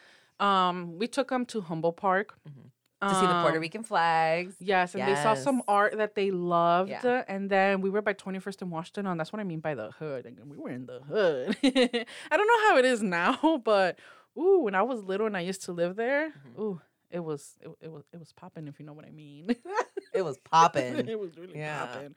um, 0.47 0.99
we 0.99 1.07
took 1.09 1.29
them 1.31 1.45
to 1.47 1.61
Humboldt 1.63 1.97
Park 1.97 2.39
Mhm. 2.49 2.71
to 3.09 3.15
see 3.15 3.27
the 3.27 3.41
Puerto 3.43 3.57
Um, 3.57 3.61
Rican 3.61 3.83
flags. 3.83 4.57
Yes, 4.61 4.95
and 4.95 5.07
they 5.07 5.15
saw 5.15 5.35
some 5.35 5.63
art 5.69 5.97
that 5.97 6.15
they 6.15 6.31
loved. 6.31 6.91
Yeah. 6.91 7.25
And 7.29 7.49
then 7.51 7.81
we 7.81 7.91
were 7.91 8.03
by 8.03 8.13
21st 8.13 8.63
and 8.63 8.71
Washington. 8.71 9.07
And 9.07 9.19
that's 9.21 9.33
what 9.33 9.41
I 9.41 9.45
mean 9.45 9.61
by 9.61 9.75
the 9.75 9.91
hood. 9.93 10.25
Like, 10.25 10.37
we 10.45 10.57
were 10.57 10.71
in 10.71 10.87
the 10.87 11.01
hood. 11.01 11.57
I 12.31 12.37
don't 12.37 12.47
know 12.47 12.69
how 12.69 12.77
it 12.77 12.85
is 12.85 13.03
now, 13.03 13.59
but 13.65 13.99
ooh, 14.37 14.61
when 14.61 14.75
I 14.75 14.83
was 14.83 15.03
little 15.05 15.27
and 15.27 15.37
I 15.37 15.41
used 15.41 15.63
to 15.65 15.73
live 15.73 15.95
there, 15.97 16.31
Mhm. 16.31 16.59
ooh, 16.61 16.81
it 17.11 17.21
was 17.21 17.57
it, 17.63 17.71
it 17.81 17.91
was 17.91 18.05
it 18.13 18.19
was 18.19 18.33
popping 18.33 18.67
if 18.69 18.79
you 18.79 18.85
know 18.87 18.93
what 18.93 19.07
I 19.07 19.11
mean. 19.11 19.49
It 20.13 20.23
was 20.23 20.39
popping. 20.45 21.09
it 21.09 21.19
was 21.19 21.37
really 21.37 21.59
Yeah. 21.59 21.87
popping. 21.87 22.15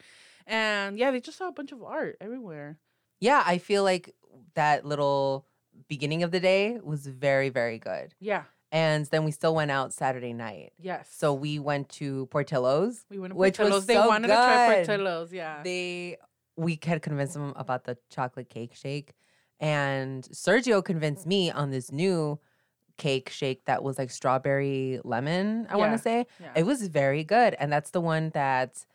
And 0.48 0.98
yeah, 0.98 1.12
they 1.12 1.20
just 1.22 1.38
saw 1.38 1.48
a 1.48 1.52
bunch 1.52 1.72
of 1.72 1.84
art 1.84 2.18
everywhere. 2.22 2.78
yeah, 3.20 3.44
I 3.46 3.58
feel 3.60 3.84
like 3.84 4.14
that 4.56 4.86
little 4.86 5.46
beginning 5.88 6.24
of 6.24 6.32
the 6.32 6.40
day 6.40 6.80
was 6.84 7.06
very, 7.08 7.50
very 7.50 7.78
good. 7.80 8.14
Yeah. 8.20 8.44
And 8.72 9.06
then 9.08 9.24
we 9.26 9.32
still 9.32 9.54
went 9.54 9.70
out 9.70 9.94
Saturday 9.94 10.34
night. 10.34 10.72
Yes. 10.80 11.10
So 11.16 11.34
we 11.34 11.60
went 11.60 11.90
to 11.90 12.26
Portillo's. 12.28 13.06
we 13.10 13.20
went 13.20 13.34
to 13.34 13.38
which 13.38 13.60
was 13.60 13.66
Portillo's. 13.70 13.86
They 13.86 13.94
so 13.96 14.08
wanted 14.08 14.28
to 14.30 14.34
try. 14.34 14.84
Portillo's. 14.86 15.32
Yeah. 15.34 15.62
They 15.64 16.18
we 16.58 16.80
had 16.84 17.02
convinced 17.02 17.34
them 17.34 17.54
about 17.56 17.84
the 17.86 17.98
chocolate 18.10 18.50
cake 18.50 18.74
shake, 18.76 19.14
and 19.60 20.24
Sergio 20.32 20.84
convinced 20.84 21.26
me 21.28 21.50
on 21.52 21.70
this 21.72 21.92
new 21.92 22.40
cake 22.98 23.30
shake 23.30 23.66
that 23.66 23.84
was 23.84 23.98
like 23.98 24.12
strawberry 24.12 25.00
lemon. 25.04 25.68
I 25.70 25.78
want 25.78 25.94
to 25.94 25.98
say 25.98 26.26
yeah. 26.40 26.52
it 26.56 26.66
was 26.66 26.88
very 26.88 27.24
good, 27.24 27.56
and 27.60 27.72
that's 27.72 27.92
the 27.92 28.02
one 28.02 28.30
that 28.32 28.86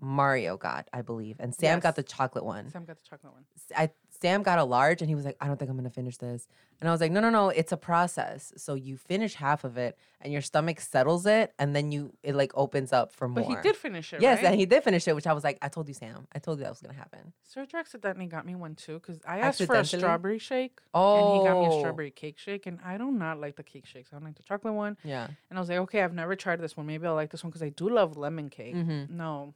Mario 0.00 0.56
got, 0.56 0.88
I 0.92 1.02
believe, 1.02 1.36
and 1.38 1.54
Sam 1.54 1.80
got 1.80 1.96
the 1.96 2.02
chocolate 2.02 2.44
one. 2.44 2.70
Sam 2.70 2.84
got 2.84 2.96
the 2.98 3.04
chocolate 3.04 3.32
one. 3.32 3.44
I, 3.76 3.90
Sam 4.20 4.42
got 4.42 4.58
a 4.58 4.64
large, 4.64 5.00
and 5.00 5.08
he 5.08 5.14
was 5.14 5.24
like, 5.24 5.36
"I 5.40 5.46
don't 5.46 5.56
think 5.58 5.70
I'm 5.70 5.76
gonna 5.76 5.90
finish 5.90 6.18
this." 6.18 6.46
And 6.80 6.88
I 6.88 6.92
was 6.92 7.00
like, 7.00 7.12
"No, 7.12 7.20
no, 7.20 7.30
no! 7.30 7.48
It's 7.48 7.72
a 7.72 7.76
process. 7.76 8.52
So 8.56 8.74
you 8.74 8.96
finish 8.96 9.34
half 9.34 9.64
of 9.64 9.76
it, 9.76 9.98
and 10.20 10.32
your 10.32 10.42
stomach 10.42 10.80
settles 10.80 11.26
it, 11.26 11.52
and 11.58 11.74
then 11.74 11.92
you 11.92 12.12
it 12.22 12.34
like 12.34 12.52
opens 12.54 12.92
up 12.92 13.12
for 13.12 13.28
more." 13.28 13.44
But 13.44 13.56
he 13.56 13.62
did 13.62 13.76
finish 13.76 14.12
it. 14.12 14.20
Yes, 14.20 14.38
right? 14.38 14.46
and 14.46 14.54
he 14.60 14.66
did 14.66 14.82
finish 14.82 15.06
it, 15.08 15.14
which 15.14 15.26
I 15.26 15.32
was 15.32 15.44
like, 15.44 15.58
I 15.62 15.68
told 15.68 15.88
you, 15.88 15.94
Sam. 15.94 16.26
I 16.34 16.38
told 16.38 16.58
you 16.58 16.64
that 16.64 16.70
was 16.70 16.80
gonna 16.80 16.94
happen. 16.94 17.32
Sergio 17.54 17.74
accidentally 17.74 18.26
got 18.26 18.46
me 18.46 18.54
one 18.54 18.74
too 18.74 18.94
because 18.94 19.18
I 19.26 19.40
asked 19.40 19.64
for 19.64 19.74
a 19.74 19.84
strawberry 19.84 20.38
shake 20.38 20.80
Oh, 20.94 21.16
and 21.16 21.42
he 21.42 21.48
got 21.48 21.60
me 21.60 21.76
a 21.76 21.80
strawberry 21.80 22.10
cake 22.10 22.38
shake 22.38 22.66
and 22.66 22.78
I 22.84 22.98
do 22.98 23.10
not 23.10 23.40
like 23.40 23.56
the 23.56 23.62
cake 23.62 23.86
shakes. 23.86 24.10
I 24.12 24.16
don't 24.16 24.24
like 24.24 24.36
the 24.36 24.42
chocolate 24.42 24.74
one. 24.74 24.96
Yeah. 25.04 25.28
And 25.48 25.58
I 25.58 25.60
was 25.60 25.68
like, 25.68 25.78
okay, 25.78 26.02
I've 26.02 26.14
never 26.14 26.36
tried 26.36 26.60
this 26.60 26.76
one. 26.76 26.86
Maybe 26.86 27.06
I'll 27.06 27.14
like 27.14 27.30
this 27.30 27.42
one 27.42 27.50
because 27.50 27.62
I 27.62 27.70
do 27.70 27.88
love 27.88 28.16
lemon 28.16 28.48
cake. 28.48 28.74
Mm-hmm. 28.74 29.16
No, 29.16 29.54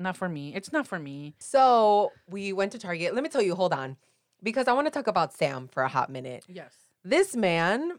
not 0.00 0.16
for 0.16 0.28
me. 0.28 0.54
It's 0.54 0.72
not 0.72 0.86
for 0.86 0.98
me. 0.98 1.34
So 1.38 2.12
we 2.28 2.52
went 2.52 2.72
to 2.72 2.78
Target. 2.78 3.14
Let 3.14 3.22
me 3.22 3.28
tell 3.28 3.42
you, 3.42 3.54
hold 3.54 3.72
on, 3.72 3.96
because 4.42 4.66
I 4.66 4.72
want 4.72 4.86
to 4.86 4.90
talk 4.90 5.06
about 5.06 5.32
Sam 5.32 5.68
for 5.68 5.82
a 5.82 5.88
hot 5.88 6.10
minute. 6.10 6.44
Yes. 6.48 6.72
This 7.04 7.36
man 7.36 7.98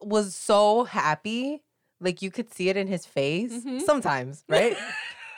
was 0.00 0.34
so 0.34 0.84
happy, 0.84 1.62
like 2.00 2.22
you 2.22 2.30
could 2.30 2.52
see 2.52 2.68
it 2.68 2.76
in 2.76 2.86
his 2.86 3.06
face 3.06 3.52
Mhm. 3.64 3.80
sometimes, 3.82 4.44
right? 4.48 4.76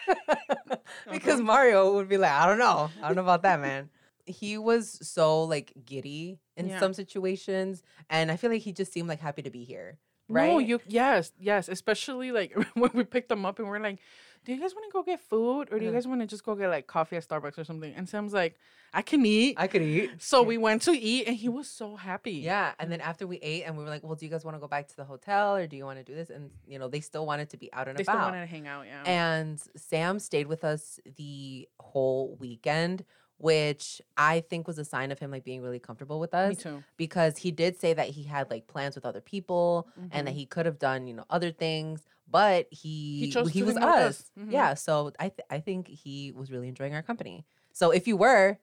because 1.11 1.35
Uh-huh. 1.35 1.43
Mario 1.43 1.95
would 1.95 2.09
be 2.09 2.17
like, 2.19 2.33
I 2.33 2.47
don't 2.47 2.59
know, 2.59 2.91
I 3.03 3.07
don't 3.09 3.17
know 3.17 3.23
about 3.23 3.43
that, 3.43 3.61
man. 3.61 3.91
He 4.27 4.59
was 4.59 4.99
so 5.07 5.45
like 5.45 5.73
giddy 5.85 6.39
in 6.57 6.69
Yeah. 6.69 6.79
some 6.81 6.95
situations, 6.95 7.83
and 8.09 8.31
I 8.31 8.37
feel 8.37 8.51
like 8.51 8.63
he 8.63 8.73
just 8.73 8.93
seemed 8.93 9.09
like 9.09 9.21
happy 9.21 9.43
to 9.43 9.51
be 9.51 9.65
here. 9.65 9.99
Right? 10.29 10.47
No, 10.53 10.59
you 10.61 10.81
yes, 10.87 11.33
yes. 11.41 11.69
Especially 11.69 12.31
like 12.33 12.53
when 12.75 12.91
we 12.95 13.05
picked 13.05 13.29
them 13.29 13.45
up 13.47 13.59
and 13.59 13.69
we're 13.69 13.81
like, 13.81 13.99
do 14.45 14.53
you 14.55 14.61
guys 14.61 14.75
want 14.75 14.87
to 14.87 14.93
go 14.93 15.03
get 15.03 15.21
food 15.21 15.69
or 15.71 15.79
do 15.79 15.85
you 15.85 15.93
guys 15.93 16.07
want 16.09 16.21
to 16.23 16.27
just 16.27 16.45
go 16.45 16.55
get 16.55 16.69
like 16.69 16.87
coffee 16.87 17.17
at 17.17 17.27
Starbucks 17.29 17.59
or 17.59 17.65
something? 17.65 17.93
And 17.95 18.09
Sam's 18.09 18.33
like, 18.33 18.59
I 18.93 19.03
can 19.03 19.25
eat. 19.27 19.55
I 19.59 19.67
could 19.67 19.83
eat. 19.83 20.11
so 20.19 20.43
we 20.43 20.57
went 20.59 20.83
to 20.83 20.93
eat 20.93 21.27
and 21.29 21.37
he 21.37 21.49
was 21.49 21.69
so 21.69 21.95
happy. 21.97 22.33
Yeah, 22.33 22.73
and 22.79 22.91
then 22.91 23.01
after 23.01 23.27
we 23.27 23.37
ate, 23.37 23.63
and 23.65 23.77
we 23.77 23.85
were 23.85 23.91
like, 23.91 24.03
"Well, 24.03 24.17
do 24.17 24.25
you 24.27 24.31
guys 24.33 24.45
want 24.45 24.57
to 24.57 24.61
go 24.61 24.67
back 24.67 24.89
to 24.89 24.97
the 24.97 25.05
hotel, 25.05 25.55
or 25.55 25.67
do 25.69 25.77
you 25.77 25.85
want 25.85 25.99
to 25.99 26.05
do 26.05 26.15
this?" 26.15 26.29
And 26.31 26.51
you 26.67 26.79
know, 26.81 26.89
they 26.89 27.01
still 27.01 27.25
wanted 27.25 27.51
to 27.51 27.57
be 27.57 27.73
out 27.73 27.87
and 27.87 27.97
They 27.97 28.03
still 28.03 28.15
about. 28.17 28.33
wanted 28.33 28.41
to 28.41 28.47
hang 28.47 28.67
out, 28.67 28.87
yeah. 28.87 29.03
and 29.07 29.61
Sam 29.77 30.19
stayed 30.19 30.49
with 30.49 30.65
us 30.65 30.99
the 31.17 31.69
whole 31.79 32.37
weekend, 32.41 33.05
which 33.39 34.03
I 34.17 34.41
think 34.41 34.67
was 34.67 34.79
a 34.79 34.85
sign 34.85 35.13
of 35.13 35.19
him 35.19 35.31
like 35.31 35.45
being 35.45 35.63
really 35.63 35.79
comfortable 35.79 36.19
with 36.21 36.33
Me 36.33 36.39
us 36.41 36.57
too. 36.59 36.83
because 36.97 37.39
he 37.39 37.51
did 37.51 37.79
say 37.81 37.93
that 37.95 38.09
he 38.09 38.25
had 38.25 38.51
like 38.51 38.67
plans 38.67 38.95
with 38.97 39.05
other 39.07 39.21
people 39.21 39.87
and 40.11 40.27
that 40.27 40.35
Mhm. 40.35 40.39
he 40.39 40.47
could 40.47 40.67
have 40.67 40.79
done 40.79 41.07
you 41.07 41.15
know 41.15 41.25
other 41.31 41.51
things, 41.53 42.05
but 42.31 42.67
he 42.71 43.31
chose 43.33 43.51
he 43.51 43.63
was 43.63 43.77
us. 43.77 43.83
us. 43.85 44.31
Mhm. 44.39 44.53
Yeah, 44.53 44.75
so 44.75 45.13
I 45.19 45.29
th- 45.31 45.47
I 45.51 45.61
think 45.61 45.89
he 45.89 46.33
was 46.33 46.51
really 46.51 46.69
enjoying 46.69 46.95
our 46.95 47.03
company. 47.03 47.45
So 47.73 47.91
if 47.91 48.07
you 48.07 48.17
were. 48.17 48.59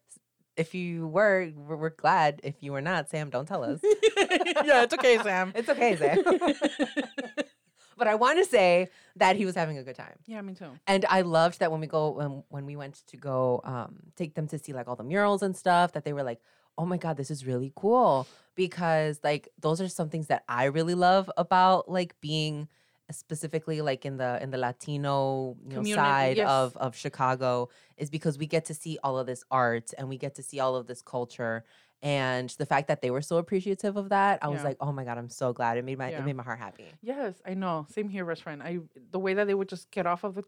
If 0.55 0.73
you 0.73 1.07
were, 1.07 1.51
we're, 1.55 1.75
we're 1.77 1.89
glad. 1.91 2.41
If 2.43 2.63
you 2.63 2.71
were 2.71 2.81
not, 2.81 3.09
Sam, 3.09 3.29
don't 3.29 3.45
tell 3.47 3.63
us. 3.63 3.79
yeah, 4.17 4.81
it's 4.81 4.93
okay, 4.95 5.19
Sam. 5.19 5.53
It's 5.55 5.69
okay, 5.69 5.95
Sam. 5.95 6.17
but 7.97 8.07
I 8.07 8.15
want 8.15 8.39
to 8.39 8.45
say 8.45 8.89
that 9.17 9.35
he 9.35 9.45
was 9.45 9.55
having 9.55 9.77
a 9.77 9.83
good 9.83 9.95
time. 9.95 10.17
yeah, 10.25 10.41
me 10.41 10.53
too. 10.53 10.71
And 10.87 11.05
I 11.09 11.21
loved 11.21 11.59
that 11.59 11.71
when 11.71 11.79
we 11.79 11.87
go 11.87 12.09
when 12.09 12.43
when 12.49 12.65
we 12.65 12.75
went 12.75 13.03
to 13.07 13.17
go 13.17 13.61
um 13.65 13.97
take 14.15 14.33
them 14.35 14.47
to 14.47 14.57
see 14.59 14.73
like 14.73 14.87
all 14.87 14.95
the 14.95 15.03
murals 15.03 15.43
and 15.43 15.55
stuff 15.55 15.93
that 15.93 16.03
they 16.05 16.13
were 16.13 16.23
like, 16.23 16.39
"Oh 16.77 16.85
my 16.85 16.97
god, 16.97 17.17
this 17.17 17.29
is 17.31 17.45
really 17.45 17.71
cool." 17.75 18.27
Because 18.55 19.19
like 19.23 19.49
those 19.59 19.79
are 19.79 19.87
some 19.87 20.09
things 20.09 20.27
that 20.27 20.43
I 20.49 20.65
really 20.65 20.95
love 20.95 21.29
about 21.37 21.89
like 21.89 22.19
being 22.21 22.67
specifically 23.11 23.81
like 23.81 24.05
in 24.05 24.17
the 24.17 24.41
in 24.43 24.51
the 24.51 24.57
Latino 24.57 25.55
you 25.69 25.77
know, 25.77 25.95
side 25.95 26.37
yes. 26.37 26.47
of 26.49 26.75
of 26.77 26.95
Chicago 26.95 27.69
is 27.97 28.09
because 28.09 28.37
we 28.37 28.47
get 28.47 28.65
to 28.65 28.73
see 28.73 28.97
all 29.03 29.17
of 29.17 29.25
this 29.27 29.43
art 29.49 29.93
and 29.97 30.09
we 30.09 30.17
get 30.17 30.35
to 30.35 30.43
see 30.43 30.59
all 30.59 30.75
of 30.75 30.87
this 30.87 31.01
culture 31.01 31.63
and 32.01 32.49
the 32.59 32.65
fact 32.65 32.87
that 32.89 33.01
they 33.01 33.09
were 33.09 33.21
so 33.21 33.37
appreciative 33.37 33.95
of 33.97 34.09
that 34.09 34.39
I 34.43 34.49
was 34.49 34.63
like 34.63 34.77
oh 34.81 34.91
my 34.91 35.03
god 35.05 35.17
I'm 35.17 35.29
so 35.29 35.53
glad 35.53 35.77
it 35.77 35.85
made 35.85 35.97
my 35.97 36.11
Yeah. 36.11 36.19
it 36.19 36.25
made 36.25 36.35
my 36.35 36.43
heart 36.43 36.59
happy 36.59 36.85
Yes, 37.01 37.41
I 37.45 37.53
know. 37.53 37.85
Same 37.89 38.09
here, 38.09 38.25
best 38.25 38.43
friend. 38.43 38.61
I 38.61 38.79
the 39.11 39.19
way 39.19 39.33
that 39.35 39.47
they 39.47 39.53
would 39.53 39.69
just 39.69 39.89
get 39.91 40.05
off 40.05 40.23
of 40.23 40.35
the 40.35 40.43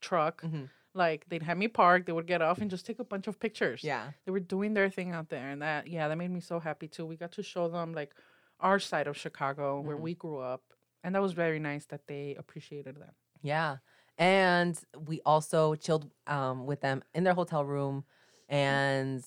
truck, 0.00 0.42
Mhm. 0.42 0.68
Like 0.94 1.28
they'd 1.28 1.42
have 1.42 1.58
me 1.58 1.68
park, 1.68 2.06
they 2.06 2.12
would 2.12 2.26
get 2.26 2.40
off 2.40 2.58
and 2.62 2.70
just 2.70 2.86
take 2.86 2.98
a 3.00 3.04
bunch 3.04 3.26
of 3.26 3.38
pictures. 3.38 3.84
Yeah. 3.84 4.12
They 4.24 4.32
were 4.32 4.40
doing 4.40 4.72
their 4.72 4.88
thing 4.88 5.12
out 5.12 5.28
there 5.28 5.50
and 5.50 5.60
that 5.60 5.88
yeah, 5.88 6.08
that 6.08 6.16
made 6.16 6.30
me 6.30 6.40
so 6.40 6.58
happy 6.60 6.88
too. 6.88 7.04
We 7.04 7.16
got 7.16 7.32
to 7.32 7.42
show 7.42 7.68
them 7.68 7.92
like 7.92 8.14
our 8.60 8.78
side 8.78 9.06
of 9.06 9.16
Chicago 9.18 9.80
where 9.80 9.96
Mhm. 9.98 10.00
we 10.00 10.14
grew 10.14 10.38
up. 10.38 10.65
And 11.06 11.14
that 11.14 11.22
was 11.22 11.34
very 11.34 11.60
nice 11.60 11.86
that 11.86 12.08
they 12.08 12.34
appreciated 12.36 12.96
that. 12.96 13.14
Yeah. 13.40 13.76
And 14.18 14.76
we 15.06 15.20
also 15.24 15.76
chilled 15.76 16.10
um, 16.26 16.66
with 16.66 16.80
them 16.80 17.04
in 17.14 17.22
their 17.22 17.32
hotel 17.32 17.64
room. 17.64 18.04
And 18.48 19.24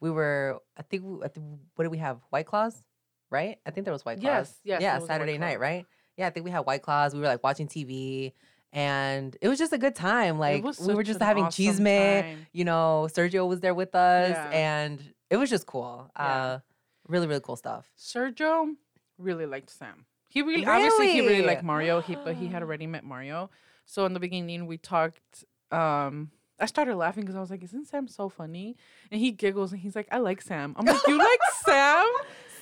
we 0.00 0.10
were, 0.10 0.58
I 0.76 0.82
think, 0.82 1.04
we, 1.04 1.24
I 1.24 1.28
think, 1.28 1.46
what 1.76 1.84
did 1.84 1.92
we 1.92 1.98
have? 1.98 2.18
White 2.30 2.46
Claws, 2.46 2.82
right? 3.30 3.58
I 3.64 3.70
think 3.70 3.84
there 3.84 3.92
was 3.92 4.04
White 4.04 4.20
Claws. 4.20 4.24
Yes, 4.24 4.60
yes, 4.64 4.82
Yeah, 4.82 4.90
there 4.90 5.00
was 5.02 5.08
White 5.08 5.14
Saturday 5.14 5.38
night, 5.38 5.60
right? 5.60 5.86
Yeah, 6.16 6.26
I 6.26 6.30
think 6.30 6.44
we 6.44 6.50
had 6.50 6.60
White 6.60 6.82
Claws. 6.82 7.14
We 7.14 7.20
were 7.20 7.28
like 7.28 7.44
watching 7.44 7.68
TV. 7.68 8.32
And 8.72 9.36
it 9.40 9.46
was 9.46 9.58
just 9.58 9.72
a 9.72 9.78
good 9.78 9.94
time. 9.94 10.36
Like, 10.40 10.64
we 10.84 10.94
were 10.94 11.04
just 11.04 11.20
having 11.20 11.44
awesome 11.44 11.64
cheese 11.64 11.78
mate. 11.78 12.22
time. 12.22 12.46
You 12.52 12.64
know, 12.64 13.06
Sergio 13.08 13.46
was 13.46 13.60
there 13.60 13.74
with 13.74 13.94
us. 13.94 14.30
Yeah. 14.30 14.50
And 14.52 15.14
it 15.30 15.36
was 15.36 15.48
just 15.48 15.66
cool. 15.66 16.10
Yeah. 16.16 16.26
Uh, 16.26 16.58
really, 17.06 17.28
really 17.28 17.40
cool 17.40 17.56
stuff. 17.56 17.88
Sergio 17.96 18.74
really 19.16 19.46
liked 19.46 19.70
Sam. 19.70 20.06
He 20.30 20.40
really, 20.42 20.64
obviously 20.64 21.12
he 21.12 21.20
really 21.20 21.34
Really? 21.34 21.46
liked 21.46 21.62
Mario. 21.64 22.00
He 22.00 22.14
but 22.14 22.36
he 22.36 22.46
had 22.46 22.62
already 22.62 22.86
met 22.86 23.04
Mario. 23.04 23.50
So 23.84 24.06
in 24.06 24.14
the 24.14 24.20
beginning 24.20 24.66
we 24.66 24.78
talked. 24.78 25.44
Um, 25.70 26.30
I 26.58 26.66
started 26.66 26.96
laughing 26.96 27.22
because 27.24 27.36
I 27.36 27.40
was 27.40 27.50
like, 27.50 27.62
"Isn't 27.64 27.86
Sam 27.86 28.06
so 28.08 28.28
funny?" 28.28 28.76
And 29.10 29.20
he 29.20 29.30
giggles 29.32 29.72
and 29.72 29.80
he's 29.80 29.96
like, 29.96 30.08
"I 30.10 30.18
like 30.18 30.40
Sam." 30.42 30.74
I'm 30.78 30.86
like, 30.86 31.00
"You 31.08 31.18
like 31.18 31.38
Sam?" 31.64 32.06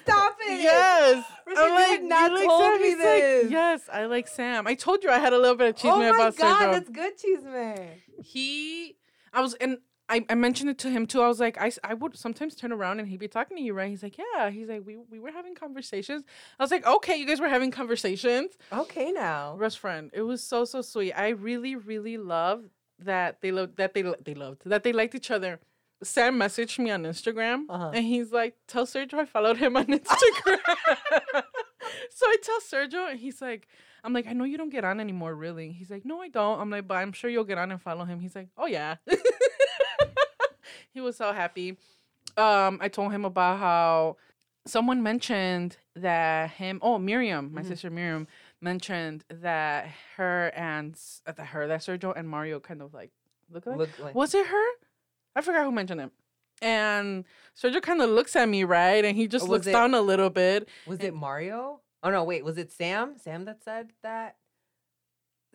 Stop 0.03 0.37
it. 0.41 0.61
Yes. 0.63 1.25
Rashid, 1.47 1.59
I'm 1.63 1.75
like, 1.75 2.03
not 2.03 2.33
like 2.33 2.45
told 2.47 2.63
Sam?" 2.63 2.81
me 2.81 2.89
He's 2.89 2.97
like, 2.97 3.05
this. 3.05 3.51
yes, 3.51 3.81
I 3.93 4.07
like 4.07 4.29
Sam. 4.29 4.67
I 4.67 4.75
told 4.75 5.03
you 5.05 5.11
I 5.11 5.19
had 5.19 5.33
a 5.35 5.39
little 5.39 5.57
bit 5.57 5.69
of 5.71 5.77
cheese 5.77 5.91
Oh 5.93 5.99
man 5.99 6.13
my 6.17 6.29
about 6.29 6.37
God, 6.37 6.61
Sergio. 6.63 6.73
that's 6.73 6.89
good 6.89 7.19
cheese 7.19 7.45
man. 7.45 7.89
he 8.23 8.97
I 9.33 9.41
was 9.43 9.55
and 9.55 9.79
I, 10.11 10.25
I 10.31 10.35
mentioned 10.35 10.71
it 10.71 10.79
to 10.79 10.91
him 10.91 11.07
too. 11.07 11.21
I 11.21 11.29
was 11.29 11.39
like, 11.41 11.61
I, 11.61 11.71
I 11.85 11.95
would 11.95 12.17
sometimes 12.17 12.55
turn 12.55 12.73
around 12.73 12.99
and 13.01 13.09
he'd 13.09 13.21
be 13.21 13.29
talking 13.29 13.57
to 13.59 13.63
you, 13.63 13.75
right? 13.75 13.91
He's 13.91 14.03
like, 14.03 14.17
Yeah. 14.19 14.49
He's 14.51 14.69
like, 14.69 14.83
We 14.87 14.97
we 15.11 15.19
were 15.19 15.31
having 15.33 15.55
conversations. 15.55 16.25
I 16.59 16.63
was 16.63 16.71
like, 16.71 16.87
Okay, 16.87 17.17
you 17.17 17.27
guys 17.27 17.41
were 17.41 17.49
having 17.49 17.71
conversations. 17.71 18.53
Okay, 18.73 19.13
now. 19.13 19.57
Best 19.61 19.79
friend. 19.79 20.11
It 20.15 20.23
was 20.23 20.43
so 20.43 20.65
so 20.65 20.81
sweet. 20.83 21.13
I 21.13 21.29
really, 21.29 21.77
really 21.77 22.17
love 22.17 22.65
that 23.01 23.41
they 23.43 23.53
loved 23.53 23.77
that 23.77 23.95
they 23.95 24.03
they 24.25 24.35
loved 24.35 24.63
that 24.65 24.83
they 24.83 24.93
liked 24.93 25.15
each 25.15 25.31
other. 25.31 25.61
Sam 26.03 26.39
messaged 26.39 26.79
me 26.79 26.91
on 26.93 27.03
Instagram 27.03 27.65
Uh-huh. 27.69 27.91
and 27.93 28.05
he's 28.05 28.31
like, 28.33 28.55
Tell 28.69 28.87
Sergio 28.87 29.15
I 29.15 29.25
followed 29.27 29.57
him 29.59 29.77
on 29.77 29.87
Instagram. 29.87 30.59
so 32.11 32.27
I 32.27 32.37
tell 32.43 32.61
Sergio 32.61 33.11
and 33.11 33.19
he's 33.19 33.43
like, 33.43 33.67
I'm 34.05 34.13
like, 34.13 34.27
I 34.29 34.33
know 34.33 34.45
you 34.45 34.57
don't 34.57 34.71
get 34.71 34.85
on 34.85 35.01
anymore, 35.01 35.35
really. 35.35 35.73
He's 35.73 35.91
like, 35.91 36.05
No, 36.05 36.21
I 36.21 36.29
don't. 36.29 36.61
I'm 36.61 36.71
like, 36.71 36.87
but 36.89 36.95
I'm 36.99 37.13
sure 37.13 37.29
you'll 37.29 37.45
get 37.45 37.59
on 37.59 37.71
and 37.73 37.83
follow 37.83 38.05
him. 38.05 38.21
He's 38.21 38.35
like, 38.37 38.49
Oh 38.57 38.67
yeah. 38.67 38.97
he 40.93 41.01
was 41.01 41.17
so 41.17 41.33
happy. 41.33 41.77
Um, 42.37 42.79
I 42.81 42.89
told 42.89 43.13
him 43.13 43.25
about 43.25 43.59
how 43.59 44.17
someone 44.67 45.03
mentioned 45.03 45.77
that 45.97 46.51
him 46.51 46.79
oh 46.83 46.99
Miriam, 46.99 47.53
my 47.55 47.63
Mhm. 47.63 47.69
sister 47.69 47.91
Miriam, 47.91 48.27
mentioned 48.61 49.25
that 49.31 49.89
her 50.17 50.49
and 50.55 50.99
uh, 51.27 51.33
that 51.33 51.47
her 51.49 51.67
that 51.67 51.81
Sergio 51.81 52.13
and 52.17 52.29
Mario 52.29 52.61
kind 52.61 52.83
of 52.83 52.93
like 52.95 53.11
look 53.51 53.67
like 53.67 53.79
Look 53.79 53.99
like 53.99 54.15
was 54.15 54.35
it 54.35 54.47
her? 54.47 54.67
I 55.35 55.41
forgot 55.41 55.65
who 55.65 55.73
mentioned 55.73 56.01
it. 56.01 56.11
And 56.61 57.25
Sergio 57.57 57.81
kind 57.81 58.03
of 58.03 58.11
looks 58.11 58.35
at 58.37 58.49
me, 58.49 58.65
right? 58.65 59.05
And 59.05 59.17
he 59.17 59.29
just 59.29 59.45
was 59.45 59.51
looks 59.51 59.67
it- 59.69 59.73
down 59.73 59.95
a 59.95 60.01
little 60.01 60.31
bit. 60.31 60.69
Was 60.87 61.01
it 61.01 61.15
Mario? 61.15 61.81
Oh 62.03 62.11
no, 62.11 62.23
wait, 62.25 62.45
was 62.45 62.59
it 62.59 62.71
Sam? 62.71 63.17
Sam 63.19 63.45
that 63.47 63.63
said 63.65 63.93
that 64.03 64.37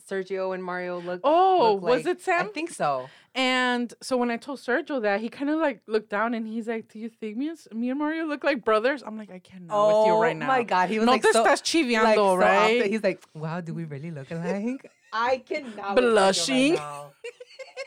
Sergio 0.10 0.54
and 0.54 0.64
Mario 0.64 1.00
look. 1.00 1.22
Oh, 1.24 1.74
look 1.74 1.84
was 1.84 2.06
like- 2.06 2.18
it 2.18 2.22
Sam? 2.22 2.46
I 2.46 2.50
think 2.50 2.70
so. 2.72 3.10
And 3.36 3.92
so 4.02 4.16
when 4.18 4.30
I 4.30 4.38
told 4.38 4.60
Sergio 4.60 5.02
that, 5.02 5.20
he 5.20 5.28
kind 5.30 5.50
of 5.50 5.60
like 5.60 5.82
looked 5.88 6.10
down 6.10 6.34
and 6.36 6.48
he's 6.48 6.68
like, 6.68 6.88
"Do 6.92 7.00
you 7.00 7.10
think 7.10 7.36
me 7.36 7.50
and, 7.50 7.58
me 7.74 7.90
and 7.90 7.98
Mario 7.98 8.26
look 8.26 8.44
like 8.44 8.64
brothers?" 8.64 9.02
I'm 9.04 9.18
like, 9.18 9.32
"I 9.32 9.40
cannot 9.40 9.88
with 9.88 10.08
you 10.08 10.22
right 10.22 10.36
oh 10.36 10.40
now." 10.40 10.46
Oh 10.46 10.48
my 10.50 10.64
god, 10.64 10.90
he 10.90 11.00
was 11.00 11.08
no 11.08 11.14
like 11.14 11.24
te 11.24 11.32
so, 11.32 11.44
estás 11.44 11.64
chiviando, 11.64 12.04
like, 12.04 12.16
so 12.16 12.26
off 12.28 12.40
right? 12.40 12.84
the- 12.84 12.90
He's 12.90 13.04
like, 13.04 13.24
wow, 13.34 13.60
do 13.62 13.74
we 13.74 13.86
really 13.86 14.12
look 14.12 14.30
alike? 14.30 14.92
I 15.14 15.38
cannot. 15.38 15.96
Blushing. 15.96 16.76
Right 16.76 17.10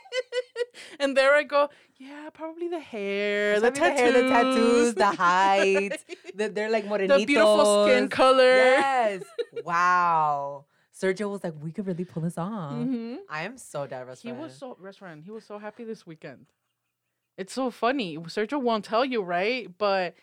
and 0.99 1.15
there 1.15 1.33
I 1.33 1.43
go. 1.43 1.69
Yeah, 1.97 2.29
probably 2.33 2.67
the 2.67 2.79
hair, 2.79 3.59
the 3.59 3.71
tattoos, 3.71 3.95
the 3.95 4.01
hair, 4.01 4.11
the 4.11 4.29
tattoos, 4.29 4.93
the 4.95 5.05
height. 5.11 6.05
The, 6.37 6.49
they're 6.49 6.69
like 6.69 6.85
morenitos. 6.85 7.17
the 7.17 7.25
beautiful 7.25 7.85
skin 7.87 8.09
color. 8.09 8.43
Yes. 8.43 9.23
wow. 9.65 10.65
Sergio 10.99 11.29
was 11.29 11.43
like, 11.43 11.53
we 11.61 11.71
could 11.71 11.85
really 11.85 12.05
pull 12.05 12.23
this 12.23 12.37
off. 12.37 12.71
hmm 12.71 13.15
I 13.29 13.43
am 13.43 13.57
so 13.57 13.85
dead. 13.85 14.07
He 14.21 14.31
was 14.31 14.55
so 14.55 14.75
restaurant. 14.79 15.23
He 15.23 15.31
was 15.31 15.45
so 15.45 15.59
happy 15.59 15.83
this 15.83 16.07
weekend. 16.07 16.47
It's 17.37 17.53
so 17.53 17.69
funny. 17.69 18.17
Sergio 18.17 18.59
won't 18.61 18.83
tell 18.83 19.05
you, 19.05 19.21
right? 19.21 19.69
But 19.77 20.15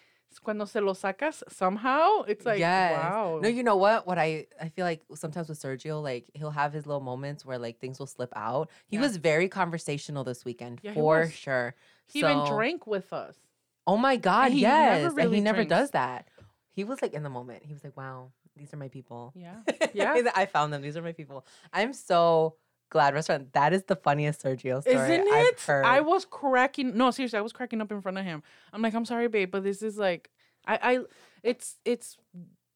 cuando 0.42 0.64
se 0.64 0.80
lo 0.80 0.94
sacas 0.94 1.44
somehow, 1.48 2.22
it's 2.22 2.44
like 2.44 2.58
yes. 2.58 2.92
wow. 2.92 3.38
No, 3.40 3.48
you 3.48 3.62
know 3.62 3.76
what? 3.76 4.04
What 4.04 4.18
I 4.18 4.46
I 4.60 4.68
feel 4.68 4.84
like 4.84 5.02
sometimes 5.14 5.48
with 5.48 5.60
Sergio, 5.60 6.02
like 6.02 6.28
he'll 6.34 6.50
have 6.50 6.72
his 6.72 6.86
little 6.86 7.00
moments 7.02 7.44
where 7.44 7.58
like 7.58 7.78
things 7.78 8.00
will 8.00 8.08
slip 8.08 8.32
out. 8.34 8.68
He 8.88 8.96
Yeah. 8.96 9.02
was 9.02 9.16
very 9.16 9.48
conversational 9.48 10.24
this 10.24 10.44
weekend 10.44 10.80
Yeah, 10.82 10.94
for 10.94 11.20
was. 11.20 11.32
sure. 11.32 11.76
he 12.06 12.18
even 12.18 12.42
drank 12.44 12.86
with 12.86 13.12
us. 13.12 13.36
Oh 13.86 13.96
my 13.96 14.16
god, 14.16 14.50
he 14.50 14.62
yes. 14.62 14.96
never 15.02 15.06
and 15.08 15.16
really 15.16 15.36
he 15.36 15.42
never 15.42 15.64
does 15.64 15.92
that. 15.92 16.26
He 16.72 16.82
was 16.82 17.00
like 17.00 17.14
in 17.14 17.22
the 17.22 17.30
moment. 17.30 17.62
He 17.64 17.72
was 17.72 17.84
like, 17.84 17.96
"Wow, 17.96 18.32
these 18.56 18.72
are 18.72 18.76
my 18.76 18.88
people." 18.88 19.32
Yeah. 19.34 19.60
Yeah. 19.94 20.30
I 20.34 20.46
found 20.46 20.72
them. 20.72 20.82
These 20.82 20.96
are 20.96 21.02
my 21.02 21.12
people. 21.12 21.46
I'm 21.72 21.92
so 21.92 22.56
glad 22.90 23.14
restaurant. 23.14 23.52
That 23.52 23.72
is 23.72 23.84
the 23.84 23.96
funniest 23.96 24.42
Sergio 24.42 24.80
story 24.82 24.96
Isn't 24.96 25.28
I've 25.32 25.46
it? 25.46 25.60
heard. 25.60 25.84
I 25.84 26.00
was 26.00 26.24
cracking. 26.24 26.96
No, 26.96 27.10
seriously, 27.10 27.38
I 27.38 27.42
was 27.42 27.52
cracking 27.52 27.80
up 27.80 27.90
in 27.92 28.00
front 28.02 28.18
of 28.18 28.24
him. 28.24 28.42
I'm 28.72 28.82
like, 28.82 28.94
I'm 28.94 29.04
sorry, 29.04 29.28
babe, 29.28 29.50
but 29.50 29.62
this 29.64 29.82
is 29.82 29.96
like, 29.98 30.30
I, 30.66 30.78
I, 30.82 30.98
it's, 31.42 31.76
it's 31.84 32.16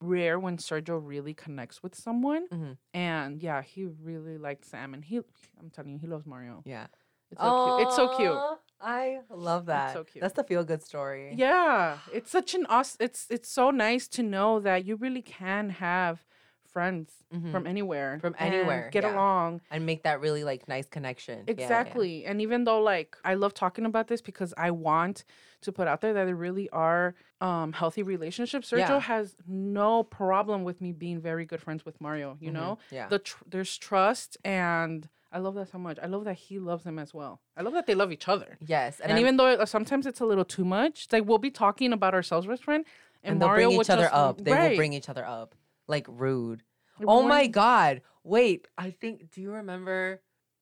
rare 0.00 0.38
when 0.38 0.56
Sergio 0.58 1.00
really 1.02 1.34
connects 1.34 1.82
with 1.82 1.94
someone. 1.94 2.48
Mhm. 2.48 2.76
And 2.94 3.42
yeah, 3.42 3.62
he 3.62 3.86
really 3.86 4.38
liked 4.38 4.64
Sam, 4.64 4.94
and 4.94 5.04
he, 5.04 5.16
I'm 5.60 5.70
telling 5.70 5.92
you, 5.92 5.98
he 5.98 6.06
loves 6.06 6.26
Mario. 6.26 6.62
yeah. 6.64 6.86
It's 7.32 7.40
so 7.40 7.76
cute. 7.76 7.86
It's 7.88 7.96
so 7.96 8.16
cute. 8.16 8.38
I 8.80 9.18
love 9.28 9.66
that. 9.66 9.92
so 9.92 10.04
cute. 10.04 10.22
That's 10.22 10.34
the 10.34 10.44
feel 10.44 10.62
good 10.64 10.82
story. 10.82 11.34
Yeah, 11.36 11.98
it's 12.12 12.30
such 12.30 12.54
an 12.54 12.64
awesome. 12.68 12.98
It's 13.00 13.26
it's 13.30 13.50
so 13.50 13.70
nice 13.70 14.06
to 14.08 14.22
know 14.22 14.60
that 14.60 14.84
you 14.84 14.96
really 14.96 15.22
can 15.22 15.70
have 15.70 16.24
friends 16.64 17.24
Mhm. 17.34 17.50
from 17.50 17.66
anywhere, 17.66 18.18
From 18.20 18.34
anywhere, 18.38 18.90
get 18.92 19.02
yeah. 19.02 19.14
along. 19.14 19.62
And 19.70 19.84
make 19.86 20.02
that 20.04 20.20
really 20.20 20.44
like 20.44 20.68
nice 20.68 20.86
connection. 20.86 21.38
Yeah, 21.38 21.44
yeah, 21.48 21.54
yeah. 21.58 21.64
Exactly. 21.64 22.24
And 22.26 22.40
even 22.42 22.64
though 22.64 22.80
like 22.80 23.16
I 23.24 23.34
love 23.34 23.52
talking 23.54 23.84
about 23.86 24.06
this 24.08 24.20
because 24.20 24.52
I 24.56 24.70
want 24.70 25.24
to 25.62 25.72
put 25.72 25.88
out 25.88 26.02
there 26.02 26.12
that 26.12 26.26
there 26.26 26.36
really 26.36 26.68
are 26.70 27.14
um 27.40 27.72
healthy 27.72 28.02
relationships. 28.02 28.70
Sergio 28.70 29.00
has 29.00 29.34
no 29.46 30.02
problem 30.04 30.62
with 30.62 30.80
me 30.80 30.92
being 30.92 31.20
very 31.20 31.46
good 31.46 31.60
friends 31.60 31.84
with 31.86 32.00
Mario, 32.00 32.36
you 32.40 32.50
Mhm. 32.50 32.54
know? 32.54 32.78
Yeah. 32.90 33.08
The 33.08 33.18
tr- 33.18 33.44
there's 33.46 33.76
trust 33.78 34.36
and 34.44 35.08
I 35.30 35.38
love 35.38 35.54
that 35.56 35.68
so 35.70 35.78
much. 35.78 35.98
I 36.02 36.06
love 36.06 36.24
that 36.24 36.34
he 36.34 36.58
loves 36.58 36.84
them 36.84 36.98
as 36.98 37.12
well. 37.12 37.40
I 37.56 37.62
love 37.62 37.74
that 37.74 37.86
they 37.86 37.94
love 37.94 38.10
each 38.12 38.28
other. 38.28 38.56
yes. 38.66 39.00
And, 39.00 39.12
I'm- 39.12 39.20
even 39.20 39.36
though 39.36 39.46
uh, 39.46 39.66
sometimes 39.66 40.06
it's 40.06 40.20
a 40.20 40.24
little 40.26 40.44
too 40.44 40.64
much, 40.64 41.06
like 41.12 41.24
we'll 41.26 41.38
be 41.38 41.50
talking 41.50 41.92
about 41.92 42.14
ourselves, 42.14 42.46
best 42.46 42.64
friend, 42.64 42.84
and, 43.22 43.32
and 43.32 43.42
they'll 43.42 43.48
Mario 43.48 43.68
bring 43.68 43.80
each 43.80 43.90
other 43.90 44.02
just- 44.04 44.14
up. 44.14 44.42
They 44.42 44.52
right. 44.52 44.70
will 44.70 44.76
bring 44.76 44.92
each 44.94 45.08
other 45.08 45.26
up. 45.26 45.54
Like 45.86 46.06
rude. 46.08 46.62
Like, 46.98 47.08
Oh 47.08 47.22
my 47.22 47.46
god. 47.46 48.02
Wait, 48.24 48.68
I 48.76 48.90
think 48.90 49.30
do 49.30 49.40
you 49.40 49.52
remember 49.52 50.20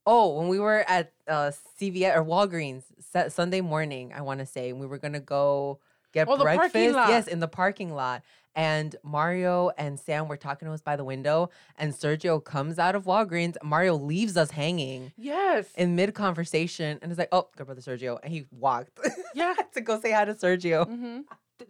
Oh, 0.09 0.39
when 0.39 0.49
we 0.49 0.61
were 0.61 0.85
at 0.89 1.13
uh 1.27 1.51
CVS 1.81 2.17
or 2.17 2.25
Walgreens 2.25 2.85
Sunday 3.33 3.61
morning, 3.61 4.13
I 4.15 4.21
want 4.23 4.39
to 4.41 4.47
say, 4.47 4.71
and 4.71 4.79
we 4.81 4.87
were 4.87 4.99
going 4.99 5.15
to 5.15 5.21
go 5.21 5.81
get 6.13 6.29
Oh, 6.29 6.37
breakfast. 6.37 6.75
Yes, 6.75 7.27
in 7.27 7.41
the 7.41 7.49
parking 7.49 7.93
lot. 7.93 8.23
And 8.57 8.97
Mario 9.03 9.71
and 9.77 10.01
Sam 10.01 10.29
were 10.29 10.39
talking 10.39 10.67
to 10.67 10.73
us 10.73 10.81
by 10.81 10.97
the 10.97 11.05
window, 11.05 11.51
and 11.79 11.93
Sergio 11.93 12.43
comes 12.43 12.79
out 12.79 12.95
of 12.95 13.05
Walgreens. 13.05 13.57
Mario 13.63 13.95
leaves 13.97 14.37
us 14.39 14.51
hanging 14.51 15.13
Yes. 15.19 15.67
in 15.77 15.95
mid 15.95 16.15
conversation 16.15 16.99
and 17.03 17.13
is 17.13 17.19
like, 17.19 17.29
"Oh, 17.33 17.49
good 17.55 17.67
brother 17.67 17.83
Sergio," 17.83 18.19
and 18.23 18.33
he 18.33 18.47
walked. 18.51 18.99
Yeah. 19.35 19.53
to 19.75 19.83
go 19.83 20.01
say 20.01 20.11
hi 20.13 20.25
to 20.25 20.33
Sergio. 20.33 20.87
Mm-hmm. 20.89 21.21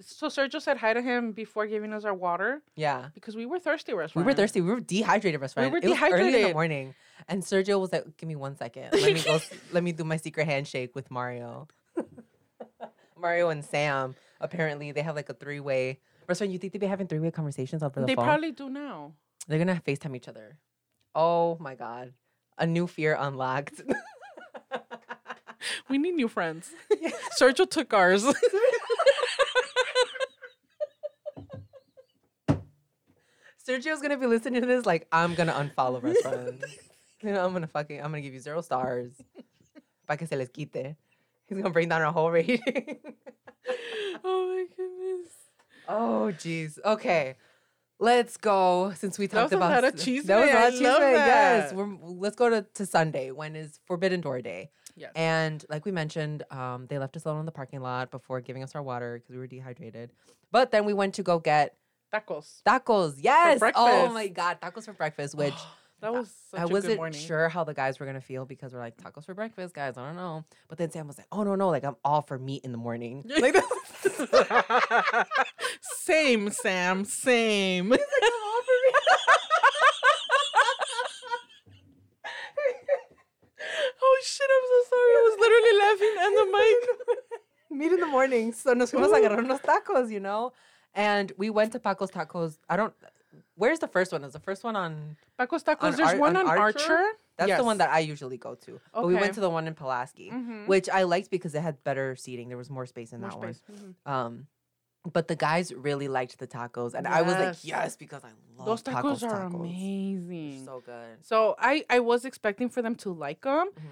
So 0.00 0.28
Sergio 0.28 0.62
said 0.62 0.76
hi 0.76 0.92
to 0.94 1.02
him 1.02 1.32
before 1.32 1.66
giving 1.66 1.92
us 1.92 2.04
our 2.04 2.14
water 2.14 2.62
Yeah. 2.76 3.08
because 3.14 3.34
we 3.34 3.46
were 3.46 3.58
thirsty. 3.58 3.92
We 3.92 4.22
were 4.22 4.34
thirsty. 4.34 4.60
We 4.60 4.70
were 4.70 4.78
dehydrated, 4.80 5.40
best 5.40 5.54
friend. 5.54 5.72
were 5.72 5.78
it 5.78 5.88
was 5.88 5.98
early 6.00 6.42
in 6.42 6.48
the 6.48 6.52
morning, 6.54 6.94
and 7.28 7.42
Sergio 7.42 7.80
was 7.80 7.92
like, 7.92 8.16
"Give 8.16 8.28
me 8.28 8.36
one 8.36 8.56
second. 8.56 8.92
Let 8.92 9.12
me 9.12 9.20
go. 9.20 9.40
let 9.72 9.82
me 9.82 9.90
do 9.90 10.04
my 10.04 10.18
secret 10.18 10.44
handshake 10.46 10.94
with 10.94 11.10
Mario." 11.10 11.66
Mario 13.18 13.48
and 13.48 13.64
Sam. 13.64 14.14
Apparently, 14.40 14.92
they 14.92 15.02
have 15.02 15.16
like 15.16 15.28
a 15.28 15.34
three 15.34 15.60
way. 15.60 15.98
Friend, 16.26 16.52
you 16.52 16.58
think 16.58 16.72
they'd 16.72 16.78
be 16.78 16.86
having 16.86 17.06
three 17.06 17.18
way 17.18 17.30
conversations 17.30 17.82
over 17.82 18.00
the 18.00 18.06
They 18.06 18.14
phone? 18.14 18.24
They 18.24 18.28
probably 18.28 18.52
do 18.52 18.68
now. 18.68 19.12
They're 19.48 19.58
gonna 19.58 19.80
Facetime 19.86 20.16
each 20.16 20.28
other. 20.28 20.58
Oh 21.14 21.56
my 21.60 21.74
god, 21.74 22.12
a 22.58 22.66
new 22.66 22.86
fear 22.86 23.16
unlocked. 23.18 23.82
We 25.88 25.98
need 25.98 26.14
new 26.14 26.28
friends. 26.28 26.70
Sergio 27.40 27.68
took 27.68 27.92
ours. 27.94 28.24
Sergio's 33.66 34.00
gonna 34.00 34.16
be 34.16 34.26
listening 34.26 34.60
to 34.62 34.66
this 34.66 34.86
like 34.86 35.06
I'm 35.12 35.34
gonna 35.34 35.52
unfollow 35.52 36.00
friends. 36.22 36.64
You 37.22 37.32
know, 37.32 37.44
I'm 37.44 37.52
gonna 37.52 37.66
fucking 37.66 37.98
I'm 37.98 38.10
gonna 38.10 38.20
give 38.20 38.34
you 38.34 38.40
zero 38.40 38.60
stars. 38.60 39.12
para 40.06 40.16
que 40.16 40.26
se 40.26 40.36
les 40.36 40.48
quite. 40.48 40.96
He's 41.46 41.58
gonna 41.58 41.70
bring 41.70 41.88
down 41.88 42.02
our 42.02 42.12
whole 42.12 42.30
rating. 42.30 42.60
oh 44.24 44.48
my 44.54 44.66
goodness. 44.76 45.30
Oh, 45.88 46.32
jeez. 46.36 46.78
Okay. 46.84 47.36
Let's 47.98 48.36
go 48.36 48.92
since 48.94 49.18
we 49.18 49.26
talked 49.26 49.52
a 49.52 49.56
about 49.56 49.82
lot 49.82 49.96
cheese 49.96 50.24
That 50.24 50.40
was 50.40 50.50
a 50.50 50.54
lot 50.54 50.68
of 50.68 50.72
cheese 50.74 50.82
love 50.82 51.00
day, 51.00 51.12
Yes, 51.12 51.72
we're, 51.72 51.96
let's 52.02 52.36
go 52.36 52.50
to, 52.50 52.66
to 52.74 52.84
Sunday 52.84 53.30
when 53.30 53.56
is 53.56 53.80
Forbidden 53.86 54.20
Door 54.20 54.42
Day. 54.42 54.70
Yes. 54.96 55.12
And 55.16 55.64
like 55.70 55.86
we 55.86 55.92
mentioned, 55.92 56.42
um, 56.50 56.86
they 56.88 56.98
left 56.98 57.16
us 57.16 57.24
alone 57.24 57.40
in 57.40 57.46
the 57.46 57.52
parking 57.52 57.80
lot 57.80 58.10
before 58.10 58.42
giving 58.42 58.62
us 58.62 58.74
our 58.74 58.82
water 58.82 59.18
because 59.18 59.30
we 59.30 59.38
were 59.38 59.46
dehydrated. 59.46 60.12
But 60.52 60.72
then 60.72 60.84
we 60.84 60.92
went 60.92 61.14
to 61.14 61.22
go 61.22 61.38
get 61.38 61.76
Tacos. 62.12 62.62
tacos. 62.66 63.16
Yes. 63.18 63.56
Oh 63.56 63.58
breakfast. 63.60 64.14
my 64.14 64.28
god, 64.28 64.60
tacos 64.60 64.84
for 64.84 64.92
breakfast. 64.92 65.34
Which 65.34 65.54
That 66.00 66.12
was 66.12 66.30
such 66.50 66.60
I 66.60 66.64
a 66.64 66.66
wasn't 66.68 66.96
morning. 66.96 67.18
sure 67.18 67.48
how 67.48 67.64
the 67.64 67.72
guys 67.72 67.98
were 67.98 68.06
gonna 68.06 68.20
feel 68.20 68.44
because 68.44 68.74
we're 68.74 68.80
like 68.80 68.96
tacos 68.98 69.24
for 69.24 69.34
breakfast, 69.34 69.74
guys. 69.74 69.96
I 69.96 70.06
don't 70.06 70.16
know. 70.16 70.44
But 70.68 70.76
then 70.78 70.90
Sam 70.90 71.06
was 71.06 71.16
like, 71.16 71.26
"Oh 71.32 71.42
no, 71.42 71.54
no, 71.54 71.70
like 71.70 71.84
I'm 71.84 71.96
all 72.04 72.20
for 72.22 72.38
meat 72.38 72.64
in 72.64 72.72
the 72.72 72.78
morning." 72.78 73.24
Like, 73.40 73.56
same, 75.80 76.50
Sam. 76.50 77.04
Same. 77.04 77.92
oh 84.02 84.20
shit! 84.22 84.48
I'm 84.50 84.66
so 84.68 84.78
sorry. 84.90 85.12
I 85.12 85.22
was 85.24 85.36
literally 85.40 85.74
laughing 85.84 86.14
at 86.20 86.32
the 86.36 86.46
mic. 86.52 87.78
meat 87.78 87.92
in 87.92 88.00
the 88.00 88.06
morning. 88.06 88.52
So 88.52 88.72
nos 88.74 88.90
fuimos 88.90 89.12
a 89.12 89.20
agarrar 89.20 89.38
unos 89.38 89.60
tacos, 89.60 90.10
you 90.10 90.20
know? 90.20 90.52
And 90.94 91.32
we 91.36 91.50
went 91.50 91.72
to 91.72 91.78
Paco's 91.78 92.10
Tacos. 92.10 92.58
I 92.68 92.76
don't. 92.76 92.94
Where's 93.56 93.78
the 93.78 93.88
first 93.88 94.12
one? 94.12 94.22
Is 94.24 94.32
the 94.34 94.38
first 94.40 94.62
one 94.64 94.76
on? 94.76 95.16
Tacos, 95.38 95.64
tacos. 95.64 95.82
On 95.82 95.96
There's 95.96 96.08
Ar- 96.12 96.18
one 96.18 96.36
on 96.36 96.46
on 96.46 96.58
Archer? 96.58 96.78
Archer. 96.92 97.06
That's 97.38 97.56
the 97.56 97.64
one 97.64 97.78
that 97.78 97.90
I 97.90 97.98
usually 98.00 98.36
go 98.38 98.54
to. 98.54 98.80
But 98.94 99.06
we 99.06 99.14
went 99.14 99.34
to 99.34 99.40
the 99.40 99.50
one 99.50 99.66
in 99.66 99.74
Pulaski, 99.74 100.30
Mhm. 100.30 100.66
which 100.66 100.88
I 100.88 101.02
liked 101.02 101.30
because 101.30 101.54
it 101.54 101.60
had 101.62 101.82
better 101.84 102.16
seating. 102.16 102.48
There 102.48 102.56
was 102.56 102.70
more 102.70 102.86
space 102.86 103.12
in 103.12 103.20
More 103.20 103.30
that 103.30 103.36
space. 103.56 103.62
One. 103.66 103.96
Um, 104.06 104.46
but 105.10 105.28
the 105.28 105.36
guys 105.36 105.72
really 105.72 106.08
liked 106.08 106.38
the 106.38 106.46
tacos, 106.46 106.94
and 106.94 107.06
I 107.06 107.22
was 107.22 107.34
like, 107.34 107.44
Yes. 107.44 107.64
yes, 107.64 107.96
because 107.96 108.24
I 108.24 108.30
love 108.56 108.66
Those 108.66 108.82
tacos, 108.82 109.22
are 109.22 109.48
tacos. 109.48 109.54
amazing. 109.54 110.64
So 110.64 110.80
good. 110.84 111.24
So 111.24 111.54
I 111.58 111.84
I 111.88 112.00
was 112.00 112.24
expecting 112.24 112.68
for 112.68 112.82
them 112.82 112.94
to 112.96 113.12
like 113.12 113.42
them, 113.42 113.68
Mhm. 113.70 113.82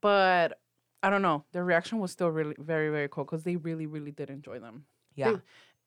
but 0.00 0.58
I 1.02 1.10
don't 1.10 1.22
know. 1.22 1.44
Their 1.52 1.64
reaction 1.64 1.98
was 1.98 2.10
still 2.12 2.28
really 2.30 2.54
very 2.58 2.88
very 2.90 3.08
cool 3.08 3.24
because 3.24 3.42
they 3.44 3.56
really 3.56 3.86
really 3.86 4.12
did 4.12 4.30
enjoy 4.30 4.58
them. 4.60 4.86
Yeah, 5.14 5.38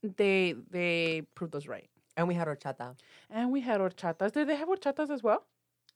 They 0.03 0.53
they 0.69 1.21
proved 1.33 1.55
us 1.55 1.65
right. 1.67 1.89
And 2.17 2.27
we 2.27 2.33
had 2.33 2.47
horchata. 2.47 2.95
And 3.29 3.51
we 3.51 3.61
had 3.61 3.79
horchatas. 3.79 4.31
Did 4.31 4.49
they 4.49 4.55
have 4.55 4.67
horchatas 4.67 5.09
as 5.09 5.23
well? 5.23 5.45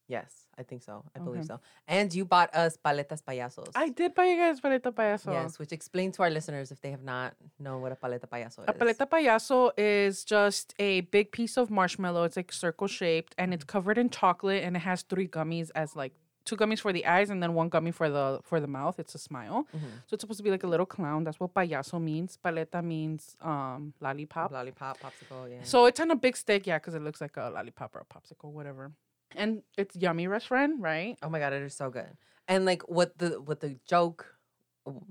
Yes, 0.09 0.47
I 0.57 0.63
think 0.63 0.81
so. 0.81 1.05
I 1.15 1.19
believe 1.19 1.41
Okay. 1.41 1.47
so. 1.47 1.59
And 1.87 2.11
you 2.13 2.25
bought 2.25 2.53
us 2.55 2.75
paletas 2.83 3.21
payasos. 3.21 3.69
I 3.75 3.89
did 3.89 4.15
buy 4.15 4.25
you 4.25 4.37
guys 4.37 4.59
paleta 4.59 4.91
payaso. 4.91 5.31
Yes, 5.31 5.59
which 5.59 5.71
explain 5.71 6.11
to 6.13 6.23
our 6.23 6.31
listeners 6.31 6.71
if 6.71 6.81
they 6.81 6.89
have 6.89 7.03
not 7.03 7.35
know 7.59 7.77
what 7.77 7.91
a 7.91 7.95
paleta 7.95 8.27
payaso 8.27 8.63
is. 8.63 8.65
A 8.67 8.73
paleta 8.73 9.07
payaso 9.07 9.71
is 9.77 10.23
just 10.23 10.73
a 10.79 11.01
big 11.01 11.31
piece 11.31 11.57
of 11.57 11.69
marshmallow. 11.69 12.23
It's 12.23 12.37
like 12.37 12.51
circle 12.51 12.87
shaped 12.87 13.35
and 13.37 13.53
it's 13.53 13.63
mm-hmm. 13.63 13.71
covered 13.71 13.97
in 13.99 14.09
chocolate 14.09 14.63
and 14.63 14.75
it 14.75 14.79
has 14.79 15.03
three 15.03 15.27
gummies 15.27 15.69
as 15.75 15.95
like 15.95 16.13
two 16.45 16.55
gummies 16.57 16.79
for 16.79 16.91
the 16.91 17.05
eyes 17.05 17.29
and 17.29 17.41
then 17.43 17.53
one 17.53 17.69
gummy 17.69 17.91
for 17.91 18.09
the 18.09 18.39
for 18.43 18.59
the 18.59 18.67
mouth. 18.67 18.99
It's 18.99 19.13
a 19.15 19.19
smile. 19.19 19.67
Mhm. 19.75 19.91
So 20.07 20.13
it's 20.13 20.21
supposed 20.21 20.37
to 20.39 20.43
be 20.43 20.51
like 20.51 20.63
a 20.63 20.67
little 20.67 20.85
clown. 20.85 21.23
That's 21.23 21.39
what 21.39 21.53
payaso 21.53 22.01
means. 22.01 22.37
Paleta 22.43 22.83
means 22.83 23.35
um 23.41 23.93
lollipop. 23.99 24.51
Lollipop, 24.51 24.99
popsicle, 24.99 25.49
yeah. 25.51 25.63
So 25.63 25.85
it's 25.85 25.99
on 25.99 26.11
a 26.11 26.15
big 26.15 26.35
stick, 26.37 26.65
yeah, 26.67 26.77
because 26.79 26.95
it 26.95 27.01
looks 27.03 27.21
like 27.21 27.37
a 27.37 27.49
lollipop 27.53 27.95
or 27.95 27.99
a 28.09 28.13
popsicle, 28.13 28.51
whatever. 28.51 28.91
And 29.35 29.61
it's 29.77 29.95
yummy 29.95 30.27
restaurant, 30.27 30.81
right? 30.81 31.17
oh 31.21 31.29
my 31.29 31.39
god, 31.39 31.53
it 31.53 31.61
is 31.61 31.75
so 31.75 31.89
good. 31.89 32.17
And 32.47 32.65
like 32.65 32.81
what 32.89 33.17
the 33.19 33.39
what 33.41 33.59
the 33.59 33.77
joke 33.87 34.35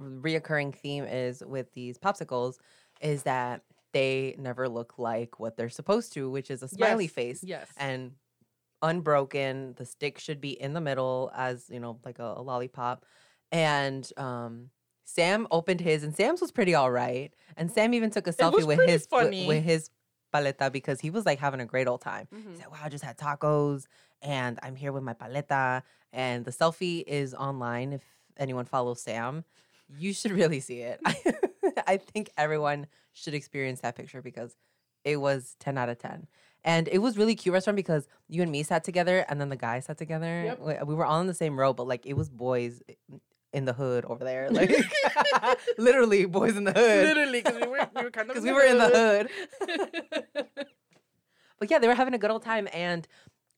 reoccurring 0.00 0.74
theme 0.74 1.04
is 1.04 1.42
with 1.46 1.72
these 1.74 1.98
popsicles 1.98 2.56
is 3.00 3.22
that 3.24 3.62
they 3.92 4.34
never 4.38 4.68
look 4.68 4.98
like 4.98 5.38
what 5.40 5.56
they're 5.56 5.68
supposed 5.68 6.12
to, 6.14 6.28
which 6.30 6.50
is 6.50 6.62
a 6.62 6.68
smiley 6.68 7.04
Yes, 7.04 7.12
face. 7.12 7.44
Yes. 7.44 7.68
And 7.76 8.12
unbroken. 8.82 9.74
The 9.76 9.84
stick 9.84 10.18
should 10.18 10.40
be 10.40 10.50
in 10.60 10.72
the 10.72 10.80
middle 10.80 11.30
as, 11.34 11.68
you 11.70 11.80
know, 11.80 11.98
like 12.04 12.18
a, 12.18 12.34
a 12.36 12.42
lollipop. 12.42 13.04
And 13.52 14.10
um 14.16 14.70
Sam 15.04 15.46
opened 15.50 15.80
his 15.80 16.02
and 16.04 16.14
Sam's 16.14 16.40
was 16.40 16.52
pretty 16.52 16.74
all 16.74 16.90
right. 16.90 17.32
And 17.56 17.70
Sam 17.70 17.94
even 17.94 18.10
took 18.10 18.26
a 18.26 18.32
selfie 18.32 18.66
with 18.66 18.80
his 18.86 19.06
wi- 19.06 19.24
funny. 19.24 19.46
with 19.46 19.64
his 19.64 19.90
paleta 20.34 20.70
because 20.70 21.00
he 21.00 21.08
was 21.10 21.24
like 21.24 21.38
having 21.38 21.60
a 21.60 21.64
great 21.66 21.88
old 21.88 22.02
time. 22.02 22.28
Mhm. 22.34 22.50
He 22.52 22.56
said, 22.58 22.70
Wow, 22.70 22.78
I 22.82 22.88
just 22.90 23.04
had 23.04 23.16
tacos 23.16 23.86
and 24.20 24.58
I'm 24.62 24.76
here 24.76 24.92
with 24.92 25.02
my 25.02 25.14
paleta. 25.14 25.82
And 26.12 26.44
the 26.44 26.50
selfie 26.50 27.02
is 27.06 27.32
online 27.34 27.94
if 27.94 28.02
anyone 28.36 28.66
follows 28.66 29.00
Sam. 29.00 29.44
You 29.98 30.12
should 30.12 30.32
really 30.32 30.60
see 30.60 30.80
it. 30.80 31.00
I 31.86 31.96
think 31.96 32.28
everyone 32.36 32.86
should 33.14 33.32
experience 33.32 33.80
that 33.80 33.96
picture 33.96 34.20
because 34.20 34.54
it 35.04 35.16
was 35.16 35.56
10 35.60 35.78
out 35.78 35.88
of 35.88 35.98
10. 35.98 36.26
And 36.64 36.88
it 36.88 36.98
was 36.98 37.16
really 37.16 37.34
cute 37.34 37.52
restaurant 37.52 37.76
because 37.76 38.08
you 38.28 38.42
and 38.42 38.50
me 38.50 38.62
sat 38.62 38.84
together 38.84 39.24
and 39.28 39.40
then 39.40 39.48
the 39.48 39.56
guy 39.56 39.80
sat 39.80 39.96
together. 39.96 40.42
Yep. 40.44 40.60
We, 40.60 40.74
we 40.88 40.94
were 40.94 41.06
all 41.06 41.20
in 41.20 41.26
the 41.26 41.34
same 41.34 41.58
row, 41.58 41.72
but 41.72 41.86
like 41.86 42.04
it 42.04 42.14
was 42.14 42.28
boys 42.28 42.82
in 43.52 43.64
the 43.64 43.72
hood 43.72 44.04
over 44.04 44.24
there. 44.24 44.50
Like 44.52 44.70
literally 45.78 46.26
boys 46.26 46.56
in 46.56 46.64
the 46.64 46.72
hood. 46.72 47.06
Literally, 47.06 47.40
because 47.42 47.60
we 47.60 47.66
were, 47.68 47.88
we 47.96 48.02
were 48.02 48.10
kind 48.10 48.28
of 48.28 48.34
Because 48.34 48.44
we 48.44 48.52
were 48.52 48.62
in 48.64 48.78
the 48.78 48.88
hood. 48.88 49.28
But 51.58 51.70
yeah, 51.70 51.78
they 51.78 51.88
were 51.88 51.94
having 51.94 52.14
a 52.14 52.18
good 52.18 52.30
old 52.30 52.42
time, 52.44 52.68
and 52.72 53.06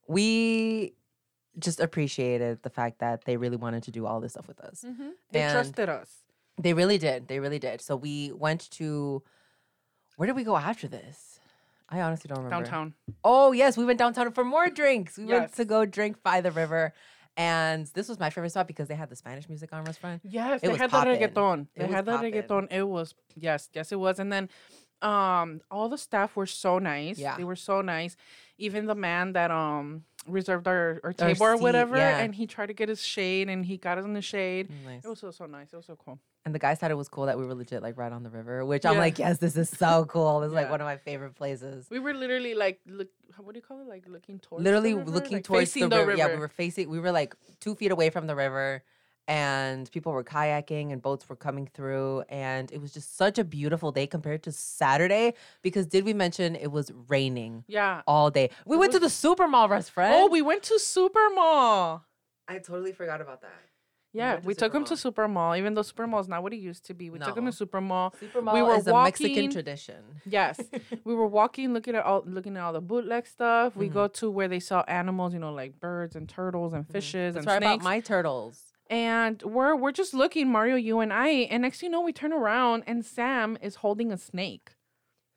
we 0.08 0.94
just 1.58 1.80
appreciated 1.80 2.62
the 2.62 2.70
fact 2.70 3.00
that 3.00 3.24
they 3.26 3.36
really 3.36 3.56
wanted 3.56 3.82
to 3.82 3.90
do 3.90 4.06
all 4.06 4.20
this 4.20 4.32
stuff 4.32 4.48
with 4.48 4.60
us. 4.60 4.84
Mhm. 4.86 5.10
They 5.32 5.42
And- 5.42 5.52
trusted 5.52 5.88
us. 5.88 6.08
They 6.58 6.72
really 6.74 6.96
did. 6.98 7.28
They 7.28 7.40
really 7.40 7.58
did. 7.58 7.80
So 7.80 7.96
we 7.96 8.32
went 8.32 8.70
to 8.72 9.22
where 10.16 10.26
did 10.26 10.36
we 10.36 10.44
go 10.44 10.56
after 10.56 10.86
this? 10.88 11.29
I 11.90 12.00
honestly 12.02 12.28
don't 12.28 12.44
remember. 12.44 12.64
Downtown. 12.64 12.94
Oh 13.24 13.52
yes, 13.52 13.76
we 13.76 13.84
went 13.84 13.98
downtown 13.98 14.30
for 14.32 14.44
more 14.44 14.68
drinks. 14.68 15.18
We 15.18 15.24
went 15.26 15.54
to 15.56 15.64
go 15.64 15.84
drink 15.84 16.22
by 16.22 16.40
the 16.40 16.50
river, 16.52 16.92
and 17.36 17.86
this 17.94 18.08
was 18.08 18.18
my 18.20 18.30
favorite 18.30 18.50
spot 18.50 18.66
because 18.68 18.86
they 18.88 18.94
had 18.94 19.08
the 19.08 19.16
Spanish 19.16 19.48
music 19.48 19.72
on 19.72 19.84
restaurant. 19.84 20.20
Yes, 20.24 20.60
It 20.62 20.68
they 20.68 20.76
had 20.76 20.90
poppin'. 20.90 21.18
the 21.20 21.26
reggaeton. 21.28 21.66
It 21.74 21.80
They 21.80 21.86
had 21.88 22.04
the 22.04 22.12
poppin'. 22.12 22.32
reggaeton. 22.32 22.72
It 22.72 22.82
was 22.88 23.14
yes, 23.34 23.68
yes, 23.74 23.90
it 23.92 23.98
was. 23.98 24.18
And 24.18 24.32
then 24.32 24.48
um 25.02 25.62
all 25.70 25.88
the 25.88 25.96
staff 25.98 26.36
were 26.36 26.46
so 26.46 26.78
nice. 26.78 27.18
Yeah. 27.18 27.36
They 27.36 27.44
were 27.44 27.56
so 27.56 27.80
nice. 27.80 28.16
Even 28.58 28.86
the 28.86 28.94
man 28.94 29.32
that 29.32 29.50
um 29.50 30.04
reserved 30.26 30.68
our, 30.68 31.00
our 31.02 31.10
Our 31.10 31.12
table 31.12 31.44
or 31.46 31.56
seat, 31.56 31.62
whatever, 31.62 31.96
yeah. 31.96 32.18
and 32.18 32.34
he 32.34 32.46
tried 32.46 32.66
to 32.66 32.72
get 32.74 32.88
his 32.88 33.02
shade 33.02 33.48
and 33.48 33.64
he 33.64 33.76
got 33.76 33.98
us 33.98 34.04
in 34.04 34.12
the 34.12 34.22
shade. 34.22 34.68
Nice. 34.84 35.04
It 35.04 35.08
was 35.08 35.18
so 35.20 35.30
so 35.30 35.46
nice. 35.46 35.72
It 35.72 35.76
was 35.76 35.86
so 35.86 35.96
cool. 35.96 36.18
And 36.44 36.54
the 36.54 36.58
guys 36.58 36.78
thought 36.78 36.90
it 36.90 36.96
was 36.96 37.08
cool 37.08 37.26
that 37.26 37.38
we 37.38 37.44
were 37.44 37.54
legit 37.54 37.82
like 37.82 37.98
right 37.98 38.12
on 38.12 38.22
the 38.22 38.30
river, 38.30 38.64
which 38.64 38.86
I'm 38.86 38.96
like, 38.96 39.18
yes, 39.18 39.38
this 39.38 39.56
is 39.56 39.68
so 39.68 40.04
cool. 40.08 40.40
This 40.40 40.48
is 40.48 40.54
like 40.54 40.70
one 40.70 40.80
of 40.80 40.86
my 40.86 40.96
favorite 40.96 41.34
places. 41.34 41.86
We 41.90 41.98
were 41.98 42.14
literally 42.14 42.54
like 42.54 42.80
look 42.86 43.08
what 43.36 43.52
do 43.52 43.58
you 43.58 43.62
call 43.62 43.80
it? 43.80 43.88
Like 43.88 44.04
looking 44.08 44.38
towards 44.38 44.64
literally 44.64 44.92
the 44.92 44.98
river? 44.98 45.10
looking 45.10 45.32
Like, 45.38 45.44
towards 45.44 45.72
the, 45.72 45.86
the 45.86 45.98
river. 45.98 46.16
Yeah, 46.16 46.28
we 46.28 46.36
were 46.36 46.48
facing. 46.48 46.88
We 46.88 47.00
were 47.00 47.12
like 47.12 47.34
two 47.60 47.74
feet 47.74 47.90
away 47.90 48.10
from 48.10 48.26
the 48.26 48.34
river, 48.34 48.82
and 49.28 49.90
people 49.92 50.12
were 50.12 50.24
kayaking 50.24 50.92
and 50.92 51.00
boats 51.00 51.28
were 51.28 51.36
coming 51.36 51.68
through, 51.72 52.22
and 52.28 52.70
it 52.72 52.80
was 52.80 52.92
just 52.92 53.16
such 53.16 53.38
a 53.38 53.44
beautiful 53.44 53.92
day 53.92 54.06
compared 54.06 54.42
to 54.44 54.52
Saturday. 54.52 55.34
Because 55.62 55.86
did 55.86 56.04
we 56.04 56.12
mention 56.14 56.56
it 56.56 56.72
was 56.72 56.90
raining 57.08 57.64
Yeah. 57.68 58.02
all 58.06 58.30
day? 58.30 58.50
We 58.66 58.76
went 58.76 58.92
to 58.92 58.98
the 58.98 59.10
super 59.10 59.46
mall, 59.46 59.68
rest 59.68 59.90
friend. 59.92 60.14
Oh, 60.14 60.26
we 60.28 60.42
went 60.42 60.62
to 60.64 60.78
Super 60.78 61.28
Mall. 61.34 62.04
I 62.48 62.58
totally 62.58 62.92
forgot 62.92 63.20
about 63.20 63.42
that. 63.42 63.50
Yeah, 64.12 64.30
went 64.32 64.42
to 64.42 64.46
we 64.48 64.54
took 64.54 64.74
him 64.74 64.82
Super 64.82 64.94
to 64.96 65.00
Super 65.00 65.28
Mall, 65.28 65.54
even 65.54 65.74
though 65.74 65.82
Super 65.82 66.04
Mall 66.08 66.18
is 66.18 66.26
not 66.26 66.42
what 66.42 66.52
it 66.52 66.56
used 66.56 66.84
to 66.86 66.94
be. 66.94 67.10
We 67.10 67.20
took 67.20 67.36
him 67.38 67.46
to 67.46 67.52
Super 67.52 67.80
Mall. 67.80 68.12
Super 68.18 68.42
mall 68.42 68.54
we 68.54 68.62
were 68.62 68.74
is 68.74 68.88
a 68.88 68.92
Mexican 69.04 69.30
walking- 69.36 69.50
tradition. 69.52 70.02
Yes, 70.26 70.58
we 71.04 71.14
were 71.14 71.28
walking, 71.28 71.72
looking 71.72 71.94
at 71.94 72.04
all, 72.04 72.24
looking 72.26 72.56
at 72.56 72.62
all 72.64 72.72
the 72.72 72.80
bootleg 72.80 73.28
stuff. 73.28 73.76
We 73.76 73.88
Mhm. 73.88 73.92
go 73.92 74.08
to 74.08 74.28
where 74.28 74.48
they 74.48 74.58
sell 74.58 74.84
animals, 74.88 75.32
you 75.32 75.38
know, 75.38 75.52
like 75.52 75.78
birds 75.78 76.16
and 76.16 76.28
turtles 76.28 76.72
and 76.72 76.88
fishes 76.88 77.34
That's 77.34 77.46
and 77.46 77.52
right 77.52 77.62
snakes. 77.62 77.74
about 77.76 77.84
my 77.84 78.00
turtles. 78.00 78.69
And 78.90 79.40
we're 79.42 79.74
we're 79.74 79.92
just 79.92 80.12
looking, 80.12 80.50
Mario, 80.50 80.76
you 80.76 81.00
and 81.00 81.12
I. 81.12 81.28
And 81.50 81.62
next, 81.62 81.78
thing 81.80 81.86
you 81.88 81.92
know, 81.92 82.02
we 82.02 82.12
turn 82.12 82.32
around 82.32 82.82
and 82.86 83.04
Sam 83.06 83.56
is 83.62 83.76
holding 83.76 84.12
a 84.12 84.18
snake, 84.18 84.72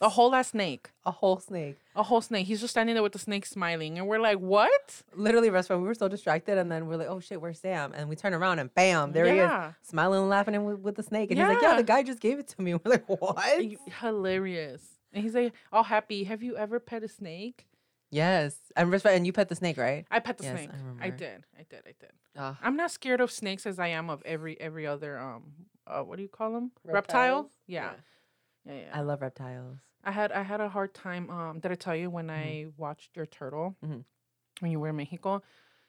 a 0.02 0.10
whole 0.10 0.36
ass 0.36 0.50
snake, 0.50 0.90
A 1.06 1.12
whole 1.12 1.40
snake. 1.40 1.78
a 1.96 2.04
whole 2.04 2.20
snake. 2.22 2.48
He's 2.48 2.60
just 2.60 2.72
standing 2.72 2.96
there 2.96 3.04
with 3.04 3.14
the 3.14 3.20
snake 3.20 3.46
smiling, 3.46 3.98
and 3.98 4.08
we're 4.08 4.20
like, 4.20 4.40
what? 4.40 5.04
Literally, 5.16 5.50
rest 5.50 5.68
friend. 5.68 5.82
We 5.82 5.88
were 5.88 5.94
so 5.94 6.08
distracted, 6.10 6.58
and 6.58 6.70
then 6.72 6.88
we're 6.88 6.98
like, 6.98 7.08
"Oh 7.08 7.20
shit, 7.22 7.40
where's 7.40 7.60
Sam?" 7.60 7.94
And 7.96 8.10
we 8.10 8.16
turn 8.18 8.34
around, 8.34 8.60
and 8.60 8.74
bam, 8.74 9.12
there 9.14 9.26
he 9.32 9.40
is, 9.40 9.52
smiling 9.84 10.20
and 10.22 10.30
laughing 10.30 10.56
and 10.56 10.66
with, 10.66 10.80
with 10.80 10.96
the 10.96 11.04
snake. 11.04 11.30
And 11.32 11.40
he's 11.40 11.48
like, 11.48 11.62
"Yeah, 11.62 11.72
Yeah. 11.72 11.78
the 11.78 11.84
guy 11.84 12.04
just 12.04 12.20
gave 12.20 12.40
it 12.40 12.48
to 12.50 12.62
me." 12.62 12.74
We're 12.84 12.92
like, 12.92 13.08
"What?" 13.08 13.62
Hilarious. 14.02 14.82
And 15.16 15.24
he's 15.24 15.36
like, 15.36 15.54
all 15.72 15.84
happy. 15.84 16.24
Have 16.24 16.42
you 16.42 16.58
ever 16.58 16.80
pet 16.80 17.04
a 17.04 17.08
snake? 17.08 17.68
Yes, 18.14 18.56
and 18.76 18.92
respect. 18.92 19.16
And 19.18 19.26
you 19.26 19.34
pet 19.34 19.50
the 19.50 19.56
snake, 19.56 19.78
right? 19.78 20.06
I 20.12 20.20
pet 20.20 20.38
the 20.38 20.44
Yes, 20.44 20.54
I 20.54 20.58
snake. 20.58 20.70
I, 20.74 20.78
remember. 20.78 21.18
did. 21.18 21.44
I 21.58 21.64
did. 21.70 21.82
I 21.86 21.94
did. 22.00 22.12
Ah, 22.38 22.58
I'm 22.62 22.76
not 22.76 22.92
scared 22.92 23.22
of 23.22 23.32
snakes 23.32 23.66
as 23.66 23.80
I 23.80 23.88
am 23.88 24.10
of 24.10 24.22
every 24.26 24.60
every 24.62 24.86
other 24.88 25.18
um 25.20 25.44
uh 25.88 26.02
what 26.02 26.18
do 26.18 26.22
you 26.24 26.30
call 26.30 26.52
them? 26.54 26.72
Reptile? 26.86 26.94
Reptiles? 26.96 27.46
Yeah. 27.68 27.92
Yeah, 28.66 28.74
yeah. 28.74 28.90
I 28.94 29.02
love 29.02 29.22
reptiles. 29.22 29.78
I 30.04 30.12
had 30.12 30.32
I 30.32 30.44
had 30.44 30.62
a 30.62 30.70
hard 30.70 30.94
time 30.94 31.30
um 31.30 31.60
did 31.60 31.72
I 31.72 31.76
tell 31.76 31.96
you 31.96 32.10
when 32.10 32.28
Mm-hmm. 32.28 32.68
I 32.70 32.72
watched 32.78 33.16
your 33.18 33.26
turtle 33.26 33.76
Mhm. 33.86 34.04
when 34.60 34.72
you 34.72 34.80
were 34.80 34.90
in 34.90 34.96
Mexico? 34.96 35.42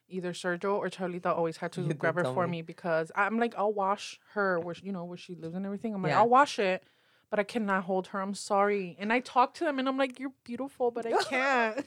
either 0.06 0.32
Sergio 0.34 0.74
or 0.76 0.88
Charlita 0.90 1.26
always 1.34 1.56
had 1.58 1.72
to 1.72 1.80
You 1.88 1.94
grab 1.94 2.14
her 2.16 2.24
for 2.24 2.46
me. 2.46 2.58
me 2.58 2.62
because 2.62 3.10
I'm 3.16 3.38
like, 3.38 3.54
I'll 3.56 3.72
wash 3.72 4.20
her 4.34 4.60
where 4.60 4.74
she- 4.74 4.84
you 4.87 4.92
know 4.92 5.04
where 5.04 5.16
she 5.16 5.34
lives 5.34 5.54
and 5.54 5.64
everything. 5.64 5.94
I'm 5.94 6.02
like, 6.02 6.10
Yeah. 6.12 6.18
I'll 6.20 6.28
wash 6.28 6.58
it, 6.58 6.84
but 7.30 7.38
I 7.38 7.42
cannot 7.44 7.84
hold 7.84 8.08
her. 8.08 8.20
I'm 8.20 8.34
sorry. 8.34 8.96
And 8.98 9.12
I 9.12 9.20
talk 9.20 9.54
to 9.54 9.64
them 9.64 9.78
and 9.78 9.88
I'm 9.88 9.98
like, 9.98 10.18
you're 10.18 10.32
beautiful, 10.44 10.90
but 10.90 11.06
I 11.06 11.10
can't. 11.24 11.78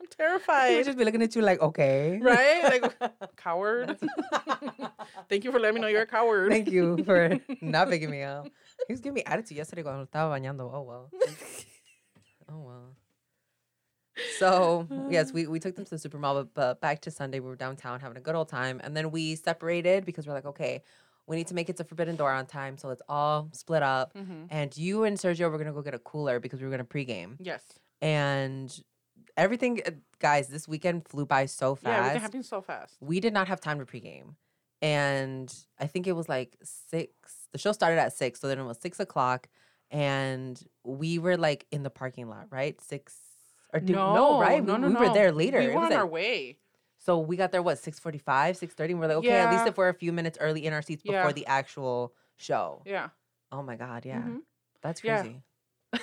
I'm 0.00 0.06
I 0.06 0.06
terrified. 0.22 0.76
would 0.76 0.84
just 0.84 0.98
be 0.98 1.04
looking 1.04 1.22
at 1.22 1.34
you 1.34 1.42
like, 1.42 1.60
okay, 1.60 2.18
right? 2.22 2.62
Like 2.82 3.36
coward. 3.36 3.98
Thank 5.28 5.44
you 5.44 5.52
for 5.52 5.58
letting 5.58 5.74
me 5.76 5.80
know 5.80 5.88
you're 5.88 6.02
a 6.02 6.06
coward. 6.06 6.50
Thank 6.50 6.70
you 6.70 7.02
for 7.04 7.38
not 7.60 7.90
picking 7.90 8.10
me 8.10 8.22
up. 8.22 8.46
He 8.86 8.92
was 8.92 9.00
giving 9.00 9.14
me 9.14 9.22
attitude 9.24 9.56
yesterday 9.56 9.82
cuando 9.82 10.04
estaba 10.06 10.30
bañando. 10.30 10.70
Oh 10.72 10.82
well. 10.82 11.10
Oh 12.48 12.58
well. 12.60 12.96
So 14.38 14.86
yes, 15.10 15.32
we, 15.32 15.46
we 15.46 15.58
took 15.60 15.74
them 15.76 15.84
to 15.84 15.90
the 15.90 15.98
super 15.98 16.18
mall, 16.18 16.34
but, 16.36 16.54
but 16.54 16.80
back 16.80 17.00
to 17.02 17.10
Sunday, 17.10 17.38
we 17.40 17.48
were 17.48 17.56
downtown 17.56 18.00
having 18.00 18.16
a 18.16 18.20
good 18.20 18.34
old 18.34 18.48
time, 18.48 18.80
and 18.82 18.96
then 18.96 19.10
we 19.10 19.34
separated 19.34 20.06
because 20.06 20.26
we're 20.26 20.32
like, 20.32 20.46
okay, 20.46 20.82
we 21.26 21.36
need 21.36 21.46
to 21.48 21.54
make 21.54 21.68
it 21.68 21.76
to 21.78 21.84
Forbidden 21.84 22.16
Door 22.16 22.32
on 22.32 22.46
time, 22.46 22.76
so 22.78 22.88
let's 22.88 23.02
all 23.08 23.48
split 23.52 23.82
up. 23.82 24.14
Mhm. 24.14 24.46
And 24.50 24.76
you 24.76 25.04
and 25.04 25.16
Sergio 25.18 25.50
were 25.50 25.58
gonna 25.58 25.72
go 25.72 25.82
get 25.82 25.94
a 25.94 25.98
cooler 25.98 26.38
because 26.40 26.60
we 26.60 26.66
were 26.66 26.70
gonna 26.70 26.84
pregame, 26.84 27.36
Yes. 27.40 27.62
and 28.00 28.80
everything, 29.36 29.80
uh, 29.86 29.90
guys, 30.18 30.48
this 30.48 30.66
weekend 30.68 31.08
flew 31.08 31.26
by 31.26 31.46
so 31.46 31.74
fast. 31.74 31.84
Yeah, 31.92 31.98
everything 31.98 32.20
happened 32.22 32.46
so 32.46 32.60
fast. 32.60 32.96
we 33.00 33.20
did 33.20 33.32
not 33.32 33.48
have 33.48 33.60
time 33.60 33.78
to 33.78 33.84
pregame. 33.86 34.34
And 34.82 35.52
I 35.78 35.86
think 35.86 36.06
it 36.06 36.12
was 36.12 36.28
like 36.28 36.56
six. 36.62 37.48
The 37.52 37.58
show 37.58 37.72
started 37.72 37.98
at 37.98 38.12
six, 38.12 38.40
so 38.40 38.46
then 38.48 38.58
it 38.58 38.64
was 38.64 38.78
six 38.78 39.00
o'clock, 39.00 39.48
and 39.90 40.62
we 40.84 41.18
were 41.18 41.36
like 41.36 41.66
in 41.70 41.82
the 41.82 41.90
parking 41.90 42.28
lot, 42.28 42.46
right? 42.50 42.78
Six 42.80 43.16
or 43.72 43.80
did, 43.80 43.96
no, 43.96 44.38
right? 44.40 44.62
No, 44.62 44.74
we, 44.74 44.80
no, 44.80 44.88
we 44.88 44.94
no. 44.94 45.00
were 45.00 45.14
there 45.14 45.32
later. 45.32 45.58
We 45.58 45.66
It 45.66 45.74
were 45.74 45.80
on 45.80 45.92
our 45.92 46.06
way. 46.06 46.58
So 47.06 47.20
we 47.20 47.36
got 47.36 47.52
there 47.52 47.62
what 47.62 47.78
six 47.78 47.98
forty 48.00 48.18
five, 48.18 48.56
six 48.56 48.74
thirty. 48.74 48.92
And 48.92 49.00
we're 49.00 49.06
like, 49.06 49.18
okay, 49.18 49.38
at 49.38 49.50
least 49.50 49.66
if 49.66 49.76
we're 49.78 49.88
a 49.88 49.94
few 49.94 50.12
minutes 50.12 50.36
early 50.40 50.66
in 50.66 50.72
our 50.72 50.82
seats 50.82 51.02
before 51.04 51.28
Yeah. 51.30 51.32
the 51.32 51.46
actual 51.46 52.12
show. 52.36 52.82
Yeah. 52.84 53.10
Oh 53.52 53.62
my 53.62 53.76
god, 53.76 54.04
yeah, 54.04 54.22
Mhm. 54.22 54.40
that's 54.82 55.02
Yeah. 55.04 55.22
crazy. 55.22 55.42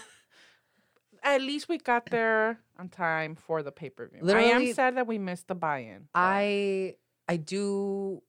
At 1.24 1.42
least 1.42 1.70
we 1.70 1.78
got 1.78 2.06
there 2.10 2.60
on 2.78 2.90
time 2.90 3.36
for 3.36 3.64
the 3.64 3.72
pay 3.72 3.90
per 3.90 4.08
view. 4.08 4.30
I 4.30 4.42
am 4.44 4.74
sad 4.74 4.96
that 4.98 5.08
we 5.08 5.18
missed 5.18 5.48
the 5.48 5.56
buy 5.56 5.80
in. 5.80 6.08
I 6.16 6.96
I 7.28 7.38
do 7.38 8.22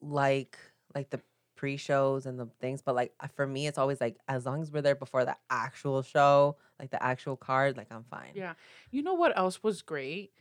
like 0.00 0.58
like 0.94 1.10
the 1.10 1.20
pre-shows 1.56 2.24
and 2.26 2.38
the 2.40 2.46
things, 2.60 2.80
but 2.82 2.94
like 2.94 3.12
for 3.34 3.46
me, 3.46 3.66
it's 3.66 3.78
always 3.78 4.00
like 4.00 4.16
as 4.28 4.46
long 4.46 4.62
as 4.62 4.70
we're 4.72 4.80
there 4.82 4.94
before 4.94 5.24
the 5.26 5.36
actual 5.50 6.02
show, 6.02 6.56
like 6.78 6.90
the 6.90 7.02
actual 7.02 7.36
card, 7.36 7.76
like 7.76 7.90
I'm 7.92 8.04
fine. 8.04 8.32
Yeah. 8.34 8.54
You 8.90 9.02
know 9.02 9.14
what 9.14 9.36
else 9.36 9.62
was 9.62 9.82
great? 9.82 10.32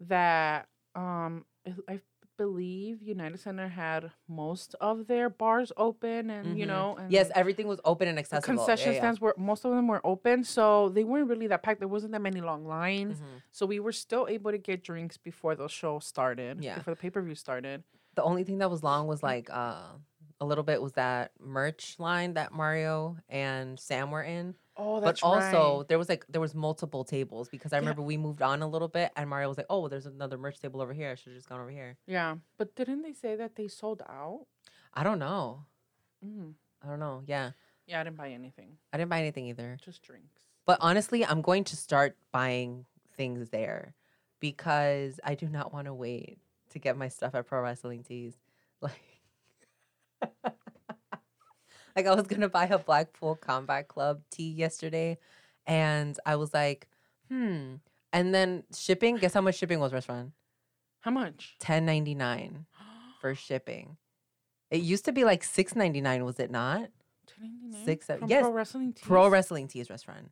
That 0.00 0.68
um 0.96 1.44
I- 1.88 2.00
believe 2.38 3.00
United 3.00 3.38
Center 3.40 3.66
had 3.66 4.10
most 4.28 4.74
of 4.78 5.06
their 5.06 5.30
bars 5.30 5.72
open 5.78 6.28
and 6.28 6.58
you 6.58 6.66
Mhm. 6.66 6.68
know 6.68 6.96
and 6.96 7.10
Yes, 7.10 7.30
everything 7.34 7.66
was 7.66 7.80
open 7.82 8.08
and 8.08 8.18
accessible. 8.18 8.58
Concession 8.58 8.92
yeah. 8.92 8.98
stands 8.98 9.22
were 9.22 9.34
most 9.38 9.64
of 9.64 9.70
them 9.70 9.88
were 9.88 10.02
open, 10.04 10.44
so 10.44 10.90
they 10.90 11.02
weren't 11.02 11.30
really 11.30 11.46
that 11.46 11.62
packed. 11.62 11.78
There 11.80 11.88
wasn't 11.88 12.12
that 12.12 12.20
many 12.20 12.42
long 12.42 12.66
lines. 12.66 13.22
Mhm. 13.22 13.40
So 13.52 13.64
we 13.64 13.80
were 13.80 13.90
still 13.92 14.26
able 14.28 14.50
to 14.50 14.58
get 14.58 14.84
drinks 14.84 15.16
before 15.16 15.54
the 15.54 15.66
show 15.66 15.98
started. 15.98 16.62
Yeah. 16.62 16.74
Before 16.74 16.92
the 16.92 17.00
pay 17.00 17.08
per 17.08 17.22
view 17.22 17.34
started. 17.34 17.84
The 18.16 18.22
only 18.22 18.44
thing 18.44 18.58
that 18.58 18.70
was 18.70 18.82
long 18.82 19.06
was 19.06 19.22
like 19.22 19.48
uh 19.48 19.92
a 20.38 20.44
little 20.44 20.64
bit 20.64 20.82
was 20.82 20.92
that 20.92 21.32
merch 21.40 21.98
line 21.98 22.34
that 22.34 22.52
Mario 22.52 23.16
and 23.30 23.80
Sam 23.80 24.10
were 24.10 24.22
in. 24.22 24.54
Oh, 24.78 25.00
but 25.00 25.18
also 25.22 25.84
there 25.88 25.98
was 25.98 26.08
like 26.08 26.26
there 26.28 26.40
was 26.40 26.54
multiple 26.54 27.02
tables 27.04 27.48
because 27.48 27.72
I 27.72 27.76
Yeah. 27.76 27.80
remember 27.80 28.02
we 28.02 28.16
moved 28.18 28.42
on 28.42 28.60
a 28.62 28.68
little 28.68 28.88
bit 28.88 29.10
and 29.16 29.28
Mario 29.30 29.48
was 29.48 29.56
like, 29.56 29.66
"Oh, 29.70 29.88
there's 29.88 30.06
another 30.06 30.36
merch 30.36 30.60
table 30.60 30.82
over 30.82 30.92
here. 30.92 31.10
I 31.10 31.14
should 31.14 31.32
have 31.32 31.38
just 31.38 31.48
gone 31.48 31.60
over 31.60 31.70
here." 31.70 31.96
Yeah. 32.06 32.36
But 32.58 32.74
didn't 32.74 33.02
they 33.02 33.12
say 33.14 33.36
that 33.36 33.56
they 33.56 33.68
sold 33.68 34.02
out? 34.02 34.46
I 34.92 35.02
don't 35.02 35.18
know. 35.18 35.64
Mm. 36.24 36.54
I 36.82 36.88
don't 36.88 37.00
know. 37.00 37.22
Yeah. 37.26 37.52
Yeah, 37.86 38.00
I 38.00 38.04
didn't 38.04 38.16
buy 38.16 38.30
anything. 38.30 38.76
I 38.92 38.96
didn't 38.98 39.10
buy 39.10 39.20
anything 39.20 39.46
either. 39.46 39.78
Just 39.82 40.02
drinks. 40.02 40.42
But 40.66 40.78
honestly, 40.80 41.24
I'm 41.24 41.40
going 41.40 41.64
to 41.64 41.76
start 41.76 42.16
buying 42.32 42.84
things 43.16 43.50
there 43.50 43.94
because 44.40 45.20
I 45.24 45.34
do 45.36 45.48
not 45.48 45.72
want 45.72 45.86
to 45.86 45.94
wait 45.94 46.38
to 46.70 46.78
get 46.78 46.96
my 46.96 47.08
stuff 47.08 47.34
at 47.34 47.46
Pro 47.46 47.62
Wrestling 47.62 48.02
Tees. 48.02 48.36
Like, 48.82 50.32
like 51.96 52.06
I 52.06 52.14
was 52.14 52.26
gonna 52.26 52.48
buy 52.48 52.66
a 52.66 52.78
Blackpool 52.78 53.36
Combat 53.36 53.88
Club 53.88 54.20
tee 54.30 54.50
yesterday, 54.50 55.18
and 55.66 56.18
I 56.26 56.36
was 56.36 56.52
like, 56.54 56.86
hmm. 57.28 57.76
And 58.12 58.34
then 58.34 58.62
shipping. 58.74 59.16
Guess 59.16 59.34
how 59.34 59.40
much 59.40 59.56
shipping 59.56 59.80
was, 59.80 59.92
restaurant? 59.92 60.32
How 61.00 61.10
much? 61.10 61.56
Ten 61.58 61.84
ninety 61.86 62.14
nine 62.14 62.66
for 63.20 63.34
shipping. 63.34 63.96
It 64.70 64.80
used 64.82 65.04
to 65.06 65.12
be 65.12 65.24
like 65.24 65.42
six 65.44 65.74
ninety 65.74 66.00
nine, 66.00 66.24
was 66.24 66.38
it 66.38 66.50
not? 66.50 66.88
$10.99 67.42 67.84
Six, 67.84 68.06
From 68.06 68.28
yes, 68.28 68.42
Pro 68.42 68.52
Wrestling 68.52 68.92
Tees? 68.92 69.04
Pro 69.04 69.28
Wrestling 69.28 69.68
Tees 69.68 69.90
restaurant. 69.90 70.30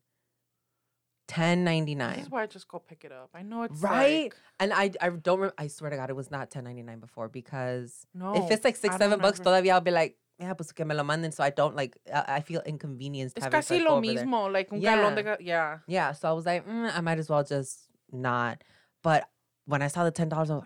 Ten 1.27 1.65
ninety 1.65 1.95
nine. 1.95 2.17
This 2.17 2.25
is 2.27 2.31
why 2.31 2.43
I 2.43 2.47
just 2.47 2.69
go 2.69 2.79
pick 2.79 3.05
it 3.05 3.11
up. 3.13 3.31
I 3.35 3.43
know 3.43 3.63
it's 3.65 3.81
Right? 3.81 4.25
like- 4.25 4.37
And 4.61 4.73
I 4.73 4.91
I 5.01 5.09
don't 5.11 5.39
remember. 5.41 5.55
I 5.59 5.67
swear 5.69 5.91
to 5.91 5.97
God, 5.97 6.11
it 6.11 6.17
was 6.17 6.31
not 6.31 6.51
ten 6.51 6.65
ninety 6.65 6.83
nine 6.83 7.01
before 7.01 7.29
because 7.29 8.07
no. 8.15 8.35
if 8.45 8.51
it's 8.51 8.65
like 8.65 8.77
six 8.77 8.97
seven 8.97 9.19
bucks, 9.19 9.41
todavía 9.41 9.73
I'll 9.73 9.81
be 9.81 9.91
like, 9.91 10.17
yeah, 10.39 10.55
pues 10.55 10.73
que 10.73 10.85
me 10.85 10.95
lo 10.95 11.05
manden. 11.05 11.33
So 11.33 11.45
I 11.45 11.51
don't 11.51 11.77
like. 11.77 11.97
I, 12.13 12.37
I 12.37 12.41
feel 12.41 12.61
inconvenienced. 12.67 13.37
Es 13.39 13.45
having 13.45 13.61
to, 13.61 13.67
casi 13.69 13.83
lo 13.85 13.93
over 13.97 14.07
there. 14.07 14.25
mismo. 14.25 14.53
Like 14.53 14.73
un 14.73 14.81
Yeah. 14.81 14.97
galón 14.97 15.15
de 15.15 15.37
yeah. 15.45 15.79
Yeah. 15.87 16.13
So 16.13 16.29
I 16.29 16.33
was 16.33 16.47
like, 16.47 16.67
mm, 16.67 16.91
I 16.97 17.01
might 17.01 17.19
as 17.19 17.29
well 17.29 17.45
just 17.45 17.87
not. 18.13 18.63
But 19.03 19.29
when 19.67 19.83
I 19.83 19.89
saw 19.89 20.05
the 20.05 20.11
ten 20.11 20.29
dollars, 20.29 20.51
I 20.51 20.55
was 20.55 20.65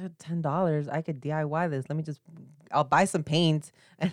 like, 0.00 0.12
ten 0.18 0.40
dollars. 0.42 0.88
I 0.88 1.02
could 1.02 1.20
DIY 1.20 1.70
this. 1.70 1.86
Let 1.88 1.96
me 1.96 2.02
just. 2.02 2.20
I'll 2.70 2.84
buy 2.84 3.04
some 3.06 3.24
paint 3.24 3.72
and 3.98 4.12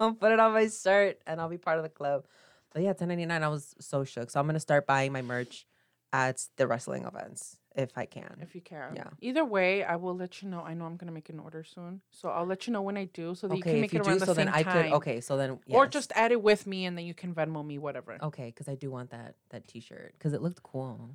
I'll 0.00 0.12
put 0.12 0.32
it 0.32 0.40
on 0.40 0.52
my 0.52 0.68
shirt 0.68 1.18
and 1.26 1.40
I'll 1.40 1.48
be 1.48 1.58
part 1.58 1.78
of 1.78 1.84
the 1.84 1.88
club. 1.88 2.24
But 2.72 2.82
yeah, 2.82 2.92
ten 2.92 3.08
ninety 3.08 3.26
nine. 3.26 3.42
I 3.42 3.48
was 3.48 3.74
so 3.80 4.04
shook. 4.04 4.30
So 4.30 4.38
I'm 4.40 4.46
gonna 4.46 4.60
start 4.60 4.86
buying 4.86 5.12
my 5.12 5.22
merch 5.22 5.66
at 6.12 6.42
the 6.56 6.66
wrestling 6.66 7.04
events 7.04 7.56
if 7.76 7.96
I 7.96 8.06
can. 8.06 8.38
If 8.40 8.54
you 8.54 8.60
can. 8.60 8.96
Yeah. 8.96 9.10
Either 9.20 9.44
way, 9.44 9.84
I 9.84 9.96
will 9.96 10.16
let 10.16 10.42
you 10.42 10.48
know. 10.48 10.62
I 10.62 10.74
know 10.74 10.86
I'm 10.86 10.96
gonna 10.96 11.12
make 11.12 11.28
an 11.28 11.38
order 11.38 11.62
soon, 11.62 12.00
so 12.10 12.28
I'll 12.28 12.46
let 12.46 12.66
you 12.66 12.72
know 12.72 12.82
when 12.82 12.96
I 12.96 13.04
do, 13.04 13.34
so 13.34 13.46
that 13.48 13.56
you 13.56 13.62
can 13.62 13.72
okay, 13.72 13.80
make 13.82 13.90
if 13.90 13.94
you 13.94 14.00
it 14.00 14.06
around 14.06 14.14
do, 14.14 14.20
the 14.20 14.26
so 14.26 14.34
same 14.34 14.46
then 14.46 14.54
I 14.54 14.62
time. 14.62 14.84
could. 14.90 14.92
Okay, 14.96 15.20
so 15.20 15.36
then 15.36 15.58
Or 15.68 15.86
just 15.86 16.10
add 16.14 16.32
it 16.32 16.42
with 16.42 16.66
me, 16.66 16.86
and 16.86 16.96
then 16.96 17.04
you 17.04 17.14
can 17.14 17.34
Venmo 17.34 17.64
me 17.64 17.78
whatever. 17.78 18.18
okay, 18.22 18.46
because 18.46 18.68
I 18.68 18.74
do 18.74 18.90
want 18.90 19.10
that 19.10 19.34
that 19.50 19.68
T-shirt 19.68 20.14
because 20.18 20.32
it 20.32 20.42
looked 20.42 20.62
cool. 20.62 21.10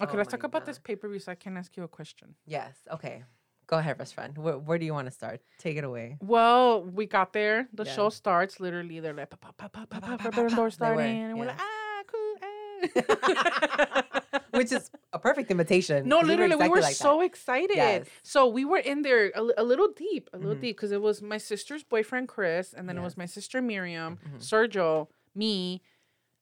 Okay, 0.00 0.12
Oh 0.12 0.16
let's 0.16 0.28
my 0.32 0.38
talk 0.38 0.44
about 0.44 0.64
this 0.66 0.78
pay 0.78 0.96
per 0.96 1.08
view, 1.08 1.18
so 1.20 1.32
I 1.32 1.36
can 1.36 1.56
ask 1.56 1.76
you 1.76 1.82
a 1.84 1.88
question. 1.88 2.34
Yes. 2.46 2.74
Okay. 2.90 3.22
Go 3.68 3.78
ahead, 3.78 3.96
best 3.96 4.14
friend. 4.14 4.36
Where, 4.36 4.58
where 4.58 4.76
do 4.78 4.84
you 4.84 4.92
want 4.92 5.06
to 5.06 5.12
start? 5.12 5.40
Take 5.58 5.76
it 5.76 5.84
away. 5.84 6.16
Well, 6.20 6.82
we 6.82 7.06
got 7.06 7.32
there. 7.32 7.68
The 7.72 7.84
Yeah. 7.84 7.94
show 7.94 8.08
starts. 8.10 8.58
Literally, 8.58 8.98
they're 9.00 9.14
like, 9.14 9.30
pa, 9.30 9.36
pa, 9.40 9.52
pa, 9.56 9.68
pa, 9.68 9.86
pa, 9.86 10.00
Pa, 10.00 10.00
pa, 10.00 10.16
pa, 10.16 10.16
pa, 10.16 10.22
Forbidden 10.24 10.50
pa, 10.50 10.56
Door 10.56 10.70
pa. 10.70 10.76
They 10.84 10.90
were, 10.90 10.96
starting, 10.96 11.22
and 11.22 11.38
we're 11.38 11.44
yeah. 11.46 11.52
like, 11.52 11.60
ah, 11.60 12.02
cool. 12.10 12.34
ah." 12.42 14.40
Which 14.52 14.70
is 14.72 14.90
a 15.12 15.18
perfect 15.18 15.50
imitation. 15.50 16.06
No, 16.08 16.20
literally, 16.20 16.50
we 16.56 16.64
exactly 16.66 16.68
were 16.68 16.80
like 16.82 16.90
that. 16.90 16.96
so 16.96 17.20
excited. 17.22 17.76
Yes. 17.76 18.06
So 18.22 18.46
we 18.46 18.64
were 18.64 18.78
in 18.78 19.02
there 19.02 19.30
a, 19.34 19.42
a 19.58 19.64
little 19.64 19.88
deep, 19.96 20.28
a 20.32 20.38
little 20.38 20.54
Mhm. 20.56 20.60
deep, 20.60 20.76
because 20.76 20.92
it 20.92 21.00
was 21.02 21.22
my 21.22 21.38
sister's 21.38 21.82
boyfriend 21.82 22.28
Chris, 22.28 22.72
and 22.74 22.88
then 22.88 22.96
it 22.98 23.02
was 23.02 23.16
my 23.16 23.26
sister 23.26 23.62
Miriam, 23.62 24.18
Mhm. 24.28 24.38
Sergio, 24.40 25.08
me, 25.34 25.80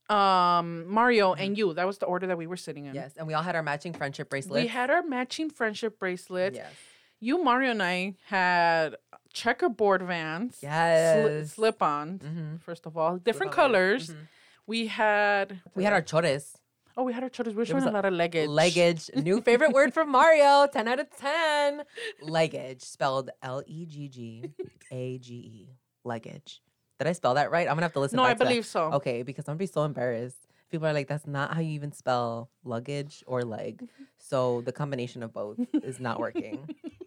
um, 0.09 0.87
Mario, 0.88 1.35
and 1.35 1.57
you. 1.57 1.73
That 1.75 1.87
was 1.87 1.99
the 1.99 2.07
order 2.07 2.27
that 2.27 2.37
we 2.38 2.46
were 2.46 2.57
sitting 2.57 2.85
in. 2.87 2.90
Mm-hmm. 2.90 2.96
Yes, 3.03 3.12
and 3.16 3.27
we 3.29 3.35
all 3.35 3.42
had 3.44 3.55
our 3.55 3.62
matching 3.62 3.92
friendship 3.92 4.29
bracelets. 4.29 4.61
We 4.62 4.66
had 4.68 4.90
our 4.90 5.03
matching 5.03 5.51
friendship 5.51 5.99
bracelets. 5.99 6.57
Yes. 6.57 6.73
You, 7.20 7.42
Mario, 7.44 7.70
and 7.70 7.83
I 7.83 8.14
had 8.27 8.96
checkerboard 9.33 10.03
vans. 10.03 10.59
Yes. 10.62 11.53
slip 11.53 11.81
ons. 11.83 12.23
Mm-hmm. 12.23 12.57
First 12.57 12.87
of 12.87 12.96
all, 12.96 13.18
different 13.18 13.53
colors. 13.53 14.09
vans. 14.09 14.27
We 14.66 14.87
had. 14.88 15.61
We 15.75 15.85
had 15.85 15.92
our 15.92 16.03
chores. 16.03 16.57
Oh, 17.01 17.03
we 17.03 17.15
had 17.15 17.23
our 17.23 17.31
chores. 17.31 17.49
We 17.49 17.55
were 17.55 17.61
was 17.61 17.69
showing 17.69 17.85
a 17.85 17.91
lot 17.91 18.05
of 18.05 18.13
luggage. 18.13 18.47
Luggage. 18.47 19.09
New 19.17 19.41
favorite 19.49 19.73
word 19.73 19.95
from 19.95 20.11
Mario. 20.11 20.67
10 20.71 20.87
out 20.87 21.01
of 21.01 21.07
10. 21.17 21.83
Luggage, 22.21 22.83
Spelled 22.83 23.31
L 23.43 23.63
E 23.67 23.87
G 23.87 24.07
G 24.09 24.45
A 24.91 25.17
G 25.17 25.35
E. 25.35 25.69
Luggage. 26.05 26.61
Did 26.99 27.09
I 27.09 27.13
spell 27.13 27.33
that 27.35 27.51
right? 27.51 27.63
I'm 27.63 27.69
going 27.69 27.79
to 27.79 27.83
have 27.85 27.95
to 27.95 28.01
listen 28.01 28.19
No, 28.19 28.25
back 28.25 28.33
I 28.33 28.35
to 28.35 28.39
that. 28.41 28.45
believe 28.51 28.67
so. 28.67 28.93
Okay, 28.93 29.23
because 29.23 29.49
I'm 29.49 29.53
gonna 29.53 29.61
be 29.61 29.67
so 29.67 29.85
embarrassed. 29.85 30.47
People 30.71 30.89
are 30.89 30.93
like, 30.93 31.09
that's 31.09 31.27
not 31.27 31.55
how 31.55 31.61
you 31.63 31.71
even 31.71 31.91
spell 31.93 32.51
luggage 32.65 33.25
or 33.27 33.45
leg. 33.45 33.79
Mm-hmm. 33.79 34.03
So 34.19 34.61
the 34.61 34.73
combination 34.73 35.23
of 35.23 35.33
both 35.33 35.59
is 35.83 36.01
not 36.01 36.21
working. 36.21 36.69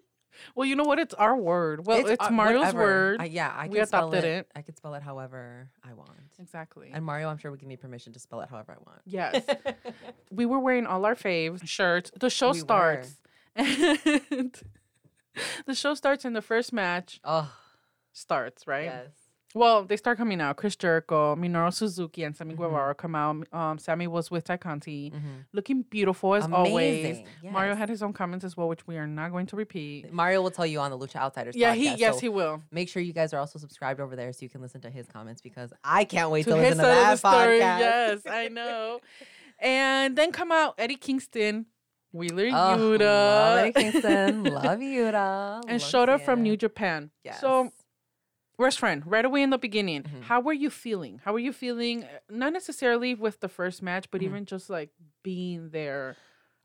Well, 0.55 0.65
you 0.67 0.75
know 0.75 0.83
what? 0.83 0.99
It's 0.99 1.13
our 1.15 1.35
word. 1.35 1.85
Well, 1.85 2.05
it's, 2.05 2.23
uh, 2.25 2.29
Mario's 2.31 2.59
whatever. 2.59 2.79
word. 2.79 3.21
I- 3.21 3.25
yeah, 3.25 3.53
I 3.55 3.67
We 3.67 3.75
can 3.77 3.87
spell 3.87 4.13
it. 4.13 4.23
it. 4.23 4.51
I 4.55 4.61
can 4.61 4.75
spell 4.75 4.93
it 4.95 5.03
however 5.03 5.69
I 5.83 5.93
want. 5.93 6.09
exactly. 6.39 6.91
And 6.93 7.03
Mario, 7.05 7.29
I'm 7.29 7.37
sure 7.37 7.51
would 7.51 7.59
give 7.59 7.69
me 7.69 7.77
permission 7.77 8.13
to 8.13 8.19
spell 8.19 8.41
it 8.41 8.49
however 8.49 8.73
I 8.73 8.77
want. 8.85 9.01
yes. 9.05 9.45
we 10.31 10.45
were 10.45 10.59
wearing 10.59 10.85
all 10.85 11.05
our 11.05 11.15
faves 11.15 11.67
shirts. 11.67 12.11
The 12.19 12.29
show 12.29 12.51
We 12.51 12.59
starts. 12.59 13.15
The 15.65 15.73
show 15.73 15.95
starts 15.95 16.25
in 16.25 16.33
the 16.33 16.41
first 16.43 16.71
match 16.71 17.19
oh, 17.23 17.51
starts, 18.11 18.67
right? 18.67 18.85
yes. 18.85 19.07
Well, 19.55 19.83
they 19.85 19.97
start 19.97 20.17
coming 20.17 20.41
out. 20.41 20.57
Chris 20.57 20.75
Jericho, 20.75 21.35
Minoru 21.35 21.73
Suzuki, 21.73 22.23
and 22.23 22.33
Mm-hmm. 22.33 22.37
Sammy 22.37 22.55
Guevara 22.55 22.95
come 22.95 23.13
out. 23.15 23.47
Um, 23.53 23.77
Sammy 23.77 24.07
was 24.07 24.31
with 24.31 24.45
Tay 24.45 24.57
Conti, 24.57 25.13
looking 25.53 25.83
beautiful 25.83 26.33
as 26.35 26.45
always. 26.51 27.05
Amazing, 27.05 27.27
Mario 27.51 27.75
had 27.75 27.89
his 27.89 28.01
own 28.01 28.13
comments 28.13 28.43
as 28.43 28.57
well, 28.57 28.67
which 28.67 28.87
we 28.87 28.97
are 28.97 29.05
not 29.07 29.31
going 29.31 29.45
to 29.47 29.55
repeat. 29.55 30.11
Mario 30.11 30.41
will 30.41 30.51
tell 30.51 30.65
you 30.65 30.79
on 30.79 30.89
the 30.91 30.97
Lucha 30.97 31.17
Outsiders. 31.17 31.55
Yeah, 31.55 31.73
he 31.75 31.93
yes 31.95 32.15
so 32.15 32.21
he 32.21 32.29
will. 32.29 32.61
Make 32.71 32.89
sure 32.89 33.01
you 33.01 33.13
guys 33.13 33.33
are 33.33 33.39
also 33.39 33.59
subscribed 33.59 33.99
over 33.99 34.15
there 34.15 34.33
so 34.33 34.39
you 34.41 34.49
can 34.49 34.61
listen 34.61 34.81
to 34.81 34.89
his 34.89 35.05
comments 35.07 35.41
because 35.41 35.71
I 35.83 36.03
can't 36.05 36.29
wait 36.31 36.43
to, 36.45 36.49
To 36.51 36.55
listen 36.55 36.77
to 36.77 36.83
that 36.83 37.19
story, 37.19 37.59
podcast. 37.59 37.79
yes, 37.79 38.21
I 38.27 38.47
know. 38.51 38.99
and 39.59 40.15
then 40.17 40.31
come 40.31 40.51
out 40.51 40.75
Eddie 40.77 40.95
Kingston, 40.95 41.67
Wheeler 42.11 42.47
Oh, 42.47 42.51
love 42.51 42.79
Yuta, 42.79 43.57
Eddie 43.61 43.73
Kingston, 43.73 44.43
love 44.53 44.79
Yuta, 44.79 45.61
and 45.67 45.81
Shota 45.81 46.19
from. 46.23 46.41
New 46.43 46.57
Japan. 46.57 47.11
Yes. 47.23 47.39
So 47.39 47.71
Best 48.63 48.79
friend, 48.79 49.03
right 49.05 49.25
away 49.25 49.41
in 49.43 49.49
the 49.49 49.57
beginning, 49.57 50.03
Mhm. 50.03 50.23
how 50.23 50.39
were 50.39 50.53
you 50.53 50.69
feeling? 50.69 51.19
How 51.23 51.33
were 51.33 51.39
you 51.39 51.51
feeling? 51.53 52.05
Not 52.29 52.53
necessarily 52.53 53.13
with 53.15 53.39
the 53.41 53.49
first 53.49 53.81
match, 53.81 54.09
but 54.11 54.21
Mhm. 54.21 54.25
even 54.25 54.45
just 54.45 54.69
like 54.69 54.89
being 55.21 55.69
there, 55.71 56.15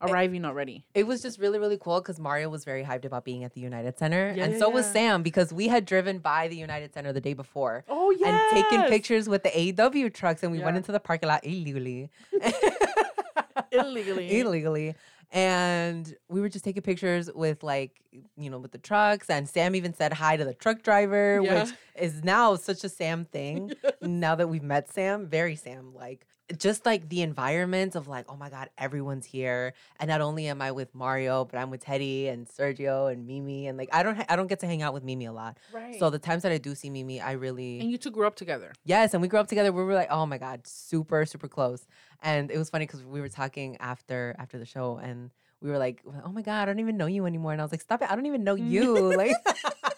It- 0.00 0.10
arriving 0.10 0.44
already. 0.44 0.84
it 0.94 1.06
was 1.08 1.20
just 1.22 1.40
really 1.40 1.58
really 1.58 1.76
cool 1.76 2.00
because 2.00 2.20
Mario 2.20 2.48
was 2.48 2.64
very 2.64 2.84
hyped 2.84 3.04
about 3.04 3.24
being 3.24 3.42
at 3.42 3.52
the 3.54 3.60
United 3.60 3.98
Center, 3.98 4.32
Yeah, 4.36 4.44
and 4.44 4.52
yeah, 4.52 4.58
so 4.60 4.70
was. 4.70 4.86
Sam 4.86 5.22
because 5.24 5.52
we 5.52 5.66
had 5.68 5.84
driven 5.86 6.20
by 6.20 6.46
the 6.46 6.56
United 6.56 6.94
Center 6.94 7.12
the 7.12 7.20
day 7.20 7.34
before. 7.34 7.84
Oh 7.88 8.10
yeah, 8.12 8.28
And 8.28 8.38
taken 8.62 8.88
pictures 8.88 9.28
with 9.28 9.42
the 9.42 9.50
AEW 9.50 10.08
trucks, 10.10 10.42
and 10.44 10.52
we 10.52 10.60
went 10.60 10.76
into 10.76 10.92
the 10.92 11.00
parking 11.00 11.28
lot 11.28 11.44
illegally. 11.44 12.10
illegally. 13.72 14.38
illegally. 14.38 14.94
And 15.30 16.14
we 16.28 16.40
were 16.40 16.48
just 16.48 16.64
taking 16.64 16.82
pictures 16.82 17.30
with 17.32 17.62
like, 17.62 18.00
you 18.36 18.48
know, 18.50 18.58
with 18.58 18.72
the 18.72 18.78
trucks. 18.78 19.28
And 19.28 19.48
Sam 19.48 19.74
even 19.76 19.92
said 19.94 20.12
hi 20.14 20.36
to 20.36 20.44
the 20.44 20.54
truck 20.54 20.82
driver, 20.82 21.40
Yeah. 21.42 21.64
which 21.64 21.72
is 21.96 22.24
now 22.24 22.56
such 22.56 22.82
a 22.84 22.88
Sam 22.88 23.24
thing. 23.26 23.72
Now 24.02 24.34
that 24.36 24.48
we've 24.48 24.62
met 24.62 24.90
Sam, 24.90 25.26
very 25.26 25.54
Sam 25.56 25.92
like. 25.94 26.24
Just 26.56 26.86
like 26.86 27.08
the 27.08 27.22
environment 27.22 27.94
of 27.94 28.08
like, 28.08 28.26
oh 28.28 28.36
my 28.36 28.48
God, 28.48 28.70
everyone's 28.78 29.26
here. 29.26 29.74
And 30.00 30.08
not 30.08 30.20
only 30.20 30.46
am 30.46 30.62
I 30.62 30.72
with 30.72 30.94
Mario, 30.94 31.44
but 31.44 31.58
I'm 31.58 31.70
with 31.70 31.82
Teddy 31.82 32.28
and 32.28 32.46
Sergio 32.46 33.12
and 33.12 33.26
Mimi. 33.26 33.66
And 33.66 33.76
like 33.76 33.90
I 33.92 34.02
don't 34.02 34.16
ha- 34.16 34.26
I 34.28 34.36
don't 34.36 34.46
get 34.46 34.60
to 34.60 34.66
hang 34.66 34.82
out 34.82 34.94
with 34.94 35.04
Mimi 35.04 35.26
a 35.26 35.32
lot. 35.32 35.58
Right. 35.72 35.98
So 35.98 36.10
the 36.10 36.18
times 36.18 36.42
that 36.44 36.52
I 36.52 36.58
do 36.58 36.74
see 36.74 36.90
Mimi, 36.90 37.20
I 37.20 37.32
really 37.32 37.80
and 37.80 37.90
you 37.90 37.98
two 37.98 38.10
grew 38.10 38.26
up 38.26 38.36
together. 38.36 38.72
Yes, 38.84 39.12
and 39.12 39.20
we 39.22 39.28
grew 39.28 39.40
up 39.40 39.48
together. 39.48 39.72
We 39.72 39.82
were 39.82 39.94
like, 39.94 40.10
oh 40.10 40.26
my 40.26 40.38
god, 40.38 40.66
super 40.66 41.26
super 41.26 41.48
close. 41.48 41.86
And 42.22 42.50
it 42.50 42.58
was 42.58 42.70
funny 42.70 42.86
because 42.86 43.04
we 43.04 43.20
were 43.20 43.28
talking 43.28 43.76
after 43.78 44.34
after 44.38 44.58
the 44.58 44.66
show, 44.66 44.96
and 44.96 45.30
we 45.60 45.70
were 45.70 45.78
like, 45.78 46.02
oh 46.24 46.30
my 46.30 46.42
god, 46.42 46.62
I 46.62 46.64
don't 46.66 46.78
even 46.78 46.96
know 46.96 47.06
you 47.06 47.26
anymore. 47.26 47.52
And 47.52 47.60
I 47.60 47.64
was 47.64 47.72
like, 47.72 47.80
stop 47.80 48.02
it, 48.02 48.10
I 48.10 48.14
don't 48.14 48.26
even 48.26 48.44
know 48.44 48.56
mm. 48.56 48.70
you. 48.70 49.16
like, 49.16 49.36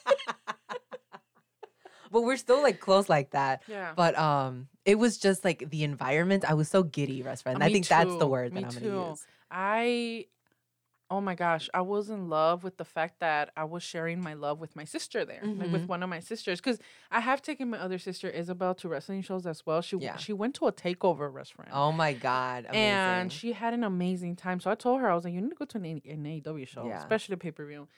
but 2.10 2.22
we're 2.22 2.36
still 2.36 2.62
like 2.62 2.80
close 2.80 3.08
like 3.08 3.30
that. 3.30 3.62
Yeah. 3.68 3.92
But 3.96 4.18
um, 4.18 4.68
it 4.84 4.98
was 4.98 5.18
just 5.18 5.44
like 5.44 5.70
the 5.70 5.84
environment. 5.84 6.44
I 6.48 6.54
was 6.54 6.68
so 6.68 6.82
giddy, 6.82 7.22
best 7.22 7.42
friend. 7.44 7.62
I 7.62 7.70
think 7.72 7.86
that's 7.88 8.16
the 8.16 8.26
word 8.26 8.52
me 8.52 8.60
that 8.62 8.74
I'm 8.74 8.80
too. 8.80 8.88
gonna 8.90 9.10
use. 9.10 9.26
I, 9.50 10.26
oh 11.10 11.20
my 11.20 11.34
gosh, 11.34 11.68
I 11.74 11.80
was 11.80 12.08
in 12.08 12.28
love 12.28 12.62
with 12.62 12.76
the 12.76 12.84
fact 12.84 13.18
that 13.18 13.50
I 13.56 13.64
was 13.64 13.82
sharing 13.82 14.22
my 14.22 14.34
love 14.34 14.60
with 14.60 14.76
my 14.76 14.84
sister 14.84 15.24
there, 15.24 15.40
like 15.42 15.72
with 15.72 15.82
Mhm. 15.82 15.88
one 15.88 16.02
of 16.04 16.08
my 16.08 16.20
sisters, 16.20 16.60
because 16.60 16.78
I 17.10 17.18
have 17.20 17.42
taken 17.42 17.70
my 17.70 17.78
other 17.78 17.98
sister 17.98 18.28
Isabel 18.30 18.76
to 18.76 18.88
wrestling 18.88 19.22
shows 19.22 19.44
as 19.44 19.66
well. 19.66 19.80
She 19.82 19.96
Yeah. 19.96 20.16
she 20.18 20.32
went 20.32 20.54
to 20.56 20.66
a 20.68 20.72
takeover 20.72 21.32
restaurant. 21.32 21.70
Oh 21.72 21.90
my 21.90 22.12
god, 22.12 22.66
amazing. 22.68 22.80
And 22.80 23.32
she 23.32 23.52
had 23.52 23.74
an 23.74 23.82
amazing 23.82 24.36
time. 24.36 24.60
So 24.60 24.70
I 24.70 24.76
told 24.76 25.00
her, 25.00 25.10
I 25.10 25.14
was 25.16 25.24
like, 25.24 25.34
you 25.34 25.40
need 25.40 25.50
to 25.50 25.56
go 25.56 25.64
to 25.64 25.78
an, 25.78 25.84
A- 25.84 26.10
an 26.10 26.24
AEW 26.26 26.66
show, 26.68 26.86
Yeah. 26.86 26.98
especially 27.00 27.34
pay 27.36 27.50
per 27.50 27.66
view. 27.66 27.88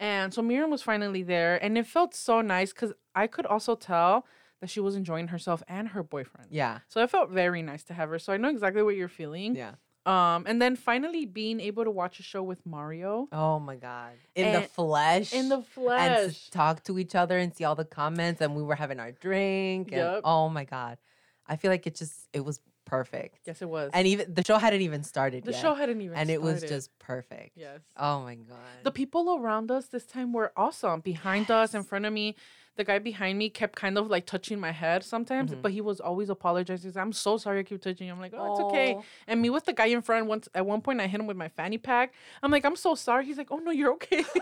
And 0.00 0.34
so 0.34 0.42
Miriam 0.42 0.70
was 0.70 0.82
finally 0.82 1.22
there. 1.22 1.62
And 1.62 1.78
it 1.78 1.86
felt 1.86 2.14
so 2.14 2.40
nice 2.40 2.72
because 2.72 2.92
I 3.14 3.26
could 3.28 3.46
also 3.46 3.76
tell 3.76 4.26
that 4.60 4.68
she 4.70 4.80
was 4.80 4.96
enjoying 4.96 5.28
herself 5.28 5.62
and 5.68 5.88
her 5.88 6.02
boyfriend. 6.02 6.48
yeah, 6.50 6.78
So 6.88 7.00
it 7.02 7.10
felt 7.10 7.30
very 7.30 7.62
nice 7.62 7.82
to 7.84 7.94
have 7.94 8.08
her. 8.08 8.18
So 8.18 8.32
I 8.32 8.36
know 8.38 8.48
exactly 8.48 8.82
what 8.82 8.96
you're 8.96 9.08
feeling. 9.08 9.54
yeah. 9.56 9.74
Um, 10.06 10.44
and 10.48 10.60
then 10.60 10.74
finally 10.76 11.26
being 11.26 11.60
able 11.60 11.84
to 11.84 11.90
watch 11.90 12.18
a 12.18 12.22
show 12.22 12.42
with 12.42 12.64
Mario 12.64 13.28
Oh 13.32 13.60
my 13.60 13.76
god, 13.76 14.12
in 14.34 14.50
the 14.52 14.62
flesh. 14.62 15.30
in 15.34 15.50
the 15.50 15.60
flesh. 15.60 16.00
and 16.00 16.30
s- 16.30 16.48
talk 16.50 16.82
to 16.84 16.98
each 16.98 17.14
other 17.14 17.36
and 17.36 17.54
see 17.54 17.64
all 17.64 17.74
the 17.74 17.84
comments 17.84 18.40
and 18.40 18.56
we 18.56 18.62
were 18.62 18.74
having 18.76 18.98
our 18.98 19.12
drink 19.12 19.88
and 19.92 20.00
Yep. 20.00 20.20
oh 20.24 20.48
my 20.48 20.64
god 20.64 20.96
i 21.46 21.56
feel 21.56 21.70
like 21.70 21.86
it 21.86 21.94
just 21.96 22.28
it 22.32 22.42
was 22.42 22.60
perfect 22.90 23.38
yes, 23.46 23.62
it 23.62 23.68
was. 23.76 23.90
and 23.94 24.04
even 24.12 24.24
the 24.38 24.44
show 24.44 24.58
hadn't 24.58 24.82
even 24.88 25.02
started 25.12 25.44
the 25.44 25.52
yet, 25.52 25.60
show 25.62 25.72
hadn't 25.74 26.00
even 26.00 26.14
started. 26.16 26.20
and 26.20 26.30
it 26.36 26.42
was 26.42 26.60
just 26.62 26.86
perfect 26.98 27.52
yes. 27.56 27.80
oh 27.96 28.16
my 28.28 28.34
god 28.34 28.56
The 28.82 28.90
people 29.02 29.24
around 29.38 29.70
us 29.70 29.84
this 29.94 30.06
time 30.14 30.32
were 30.38 30.50
awesome. 30.56 30.98
Behind 31.12 31.46
us, 31.60 31.68
in 31.78 31.82
front 31.90 32.04
of 32.08 32.12
me, 32.20 32.26
the 32.78 32.84
guy 32.90 32.98
behind 32.98 33.34
me 33.42 33.46
kept 33.60 33.74
kind 33.84 33.96
of 34.00 34.04
like 34.14 34.24
touching 34.34 34.58
my 34.66 34.72
head 34.82 35.04
sometimes, 35.04 35.50
Mhm. 35.52 35.60
but 35.62 35.70
he 35.76 35.82
was 35.90 35.98
always 36.08 36.28
apologizing. 36.36 36.92
I'm 37.04 37.12
so 37.12 37.32
sorry 37.44 37.58
I 37.60 37.62
keep 37.70 37.80
touching 37.82 38.06
you. 38.08 38.12
I'm 38.14 38.20
like, 38.26 38.32
oh, 38.36 38.46
it's 38.52 38.60
okay. 38.68 38.90
And 39.28 39.36
me 39.42 39.48
with 39.56 39.64
the 39.66 39.72
guy 39.80 39.86
in 39.96 40.02
front, 40.08 40.26
once 40.34 40.48
at 40.54 40.64
one 40.72 40.80
point 40.86 40.98
I 41.00 41.06
hit 41.12 41.20
him 41.20 41.26
with 41.26 41.36
my 41.44 41.48
fanny 41.58 41.78
pack. 41.78 42.06
I'm 42.42 42.50
like, 42.56 42.64
I'm 42.68 42.76
so 42.86 42.94
sorry. 42.94 43.22
He's 43.28 43.38
like, 43.42 43.50
oh 43.54 43.58
no, 43.66 43.70
you're 43.78 43.92
okay. 43.98 44.24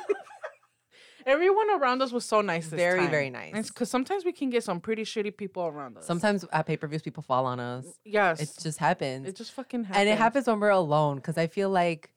Everyone 1.29 1.71
around 1.79 2.01
us 2.03 2.11
was 2.11 2.25
so 2.25 2.41
nice. 2.41 2.69
This 2.69 2.79
Very, 2.79 3.01
time. 3.01 3.11
very 3.11 3.31
nice. 3.31 3.69
Because 3.69 3.91
sometimes 3.91 4.25
we 4.25 4.33
can 4.33 4.49
get 4.51 4.65
some 4.65 4.81
pretty 4.81 5.03
shitty 5.05 5.37
people 5.37 5.67
around 5.67 5.99
us. 5.99 6.07
sometimes 6.07 6.45
at 6.53 6.67
pay-per-views 6.67 7.03
people 7.03 7.23
fall 7.23 7.45
on 7.47 7.61
us 7.61 7.85
yes, 8.05 8.41
it 8.41 8.51
just 8.63 8.79
happens 8.79 9.29
it 9.29 9.37
just 9.37 9.53
fucking 9.53 9.85
happens. 9.85 10.01
and 10.01 10.09
it 10.09 10.17
happens 10.19 10.47
when 10.47 10.59
we're 10.61 10.71
alone 10.71 11.17
because 11.17 11.37
i 11.39 11.47
feel 11.47 11.69
like 11.71 12.11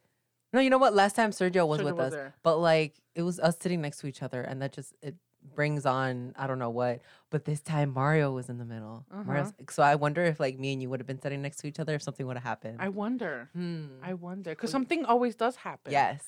no 0.53 0.59
you 0.59 0.69
know 0.69 0.77
what 0.77 0.93
last 0.95 1.15
time 1.15 1.31
sergio 1.31 1.67
was 1.67 1.81
Sergio 1.81 1.85
with 1.85 1.95
was 1.95 2.07
us 2.07 2.13
there. 2.13 2.33
but 2.43 2.57
like 2.57 2.95
it 3.15 3.23
was 3.23 3.39
us 3.39 3.55
sitting 3.59 3.81
next 3.81 3.97
to 3.99 4.07
each 4.07 4.21
other 4.23 4.41
and 4.41 4.61
that 4.61 4.71
just 4.73 4.93
it 5.01 5.15
brings 5.55 5.85
on 5.85 6.33
i 6.37 6.45
don't 6.47 6.59
know 6.59 6.69
what 6.69 7.01
but 7.31 7.45
this 7.45 7.59
time 7.61 7.93
mario 7.93 8.31
was 8.31 8.47
in 8.49 8.57
the 8.59 8.65
middle 8.65 9.05
Mario's- 9.25 9.53
so 9.69 9.81
i 9.83 9.95
wonder 9.95 10.23
if 10.23 10.39
like 10.39 10.57
me 10.59 10.73
and 10.73 10.81
you 10.81 10.89
would 10.89 10.99
have 10.99 11.07
been 11.07 11.21
sitting 11.21 11.41
next 11.41 11.57
to 11.57 11.67
each 11.67 11.79
other 11.79 11.95
if 11.95 12.01
something 12.03 12.25
would 12.27 12.37
have 12.37 12.43
happened 12.43 12.77
I 12.79 12.89
wonder. 12.89 13.49
Hmm. 13.53 13.85
I 14.03 14.13
wonder 14.13 14.51
because 14.51 14.71
something 14.71 15.03
always 15.05 15.35
does 15.35 15.55
happen. 15.57 15.91
yes 15.91 16.23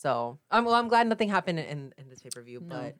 so 0.00 0.38
i'm 0.50 0.64
well 0.64 0.74
i'm 0.74 0.88
glad 0.88 1.06
nothing 1.06 1.28
happened 1.28 1.58
in 1.58 1.92
in 1.98 2.08
this 2.08 2.20
pay-per-view 2.22 2.60
No. 2.60 2.66
but 2.68 2.96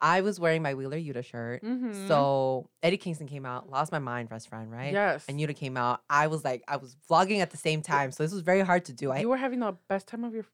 i 0.00 0.20
was 0.22 0.40
wearing 0.40 0.62
my 0.62 0.74
wheeler 0.74 0.96
yuta 0.96 1.22
shirt 1.24 1.62
Mhm. 1.62 2.08
so 2.08 2.68
eddie 2.82 2.96
kingston 2.96 3.26
came 3.26 3.44
out 3.44 3.68
lost 3.68 3.92
my 3.92 3.98
mind 3.98 4.28
best 4.28 4.48
friend 4.48 4.70
right 4.72 4.92
Yes. 4.92 5.24
and 5.28 5.38
Yuta 5.38 5.54
came 5.54 5.76
out. 5.76 6.00
I 6.08 6.26
was 6.28 6.44
like, 6.44 6.62
I 6.66 6.76
was 6.78 6.96
vlogging 7.08 7.40
at 7.40 7.50
the 7.50 7.56
same 7.56 7.82
time, 7.82 8.10
so 8.12 8.22
this 8.22 8.32
was 8.32 8.42
very 8.42 8.62
hard 8.62 8.84
to 8.86 8.92
do. 8.92 9.10
I 9.12 9.18
you 9.20 9.28
were 9.28 9.36
having 9.36 9.60
the 9.60 9.74
best 9.88 10.06
time 10.08 10.24
of 10.24 10.32
your 10.34 10.44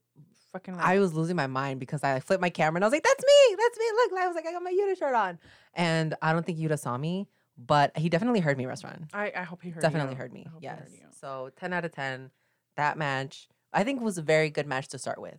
fucking 0.53 0.75
life. 0.75 0.85
I 0.85 0.99
was 0.99 1.15
losing 1.15 1.37
my 1.37 1.47
mind 1.47 1.81
because 1.81 2.03
I 2.05 2.21
flipped 2.21 2.41
my 2.41 2.51
camera 2.51 2.79
and 2.79 2.85
I 2.85 2.89
was 2.89 2.93
like, 2.93 3.03
"That's 3.05 3.25
me, 3.33 3.57
that's 3.63 3.79
me." 3.79 3.85
Look, 3.99 4.13
I 4.21 4.27
was 4.27 4.35
like, 4.35 4.47
I 4.47 4.53
got 4.53 4.63
my 4.63 4.73
Yuta 4.73 4.99
shirt 4.99 5.15
on, 5.15 5.39
and 5.75 6.15
I 6.21 6.33
don't 6.33 6.45
think 6.45 6.59
Yuta 6.59 6.79
saw 6.79 6.97
me, 6.99 7.29
but 7.57 7.97
he 7.97 8.09
definitely 8.09 8.41
heard 8.41 8.59
me. 8.59 8.67
Restaurant 8.67 9.05
I, 9.15 9.33
I 9.37 9.43
hope 9.45 9.63
he 9.63 9.71
heard 9.71 9.83
definitely 9.83 10.13
you. 10.15 10.17
heard 10.19 10.33
me. 10.33 10.47
Hope 10.53 10.61
he 10.61 10.65
Yes. 10.67 10.79
heard. 10.81 11.15
So 11.21 11.51
ten 11.57 11.73
out 11.73 11.85
of 11.85 11.93
ten. 11.93 12.31
That 12.77 12.99
match, 12.99 13.49
I 13.73 13.85
think, 13.85 14.01
was 14.03 14.19
a 14.19 14.23
very 14.23 14.51
good 14.51 14.67
match 14.67 14.89
to 14.89 14.99
start 14.99 15.21
with. 15.21 15.39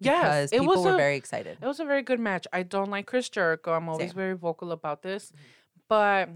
Yes, 0.00 0.52
it 0.52 0.60
people 0.60 0.76
was 0.76 0.84
were 0.84 0.94
a- 0.94 0.96
very 0.96 1.16
excited. 1.16 1.58
It 1.60 1.66
was 1.66 1.80
a 1.80 1.84
very 1.84 2.02
good 2.02 2.20
match. 2.20 2.46
I 2.52 2.62
don't 2.62 2.90
like 2.90 3.06
Chris 3.06 3.28
Jericho. 3.28 3.72
I'm 3.72 3.88
always 3.88 4.10
Same. 4.10 4.16
very 4.16 4.34
vocal 4.36 4.72
about 4.72 5.02
this, 5.02 5.26
Mm-hmm. 5.32 5.42
but 5.88 6.28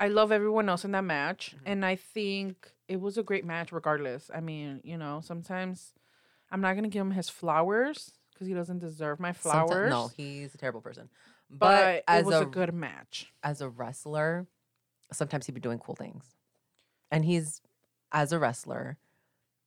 I 0.00 0.08
love 0.08 0.32
everyone 0.32 0.68
else 0.68 0.84
in 0.84 0.92
that 0.92 1.04
match, 1.04 1.54
Mhm. 1.56 1.62
and 1.66 1.84
I 1.84 1.96
think 1.96 2.70
it 2.88 3.00
was 3.00 3.18
a 3.18 3.22
great 3.22 3.44
match 3.44 3.72
regardless. 3.72 4.30
I 4.34 4.40
mean, 4.40 4.80
you 4.84 4.96
know, 4.96 5.20
sometimes 5.20 5.92
I'm 6.50 6.60
not 6.60 6.74
gonna 6.74 6.88
give 6.88 7.00
him 7.00 7.10
his 7.12 7.28
flowers 7.28 8.12
because 8.32 8.46
he 8.46 8.54
doesn't 8.54 8.78
deserve 8.78 9.18
my 9.20 9.32
flowers. 9.32 9.90
no, 9.90 10.08
he's 10.08 10.54
a 10.54 10.58
terrible 10.58 10.80
person. 10.80 11.08
But, 11.48 11.58
but, 11.58 12.04
as 12.08 12.22
it 12.22 12.26
was 12.26 12.34
a, 12.36 12.42
a 12.42 12.46
good 12.46 12.74
match. 12.74 13.32
as 13.42 13.60
a 13.60 13.68
wrestler, 13.68 14.46
sometimes 15.12 15.46
he'd 15.46 15.52
be 15.54 15.60
doing 15.60 15.78
cool 15.78 15.94
things. 15.94 16.24
And 17.10 17.24
he's, 17.24 17.62
as 18.12 18.32
a 18.32 18.38
wrestler, 18.38 18.98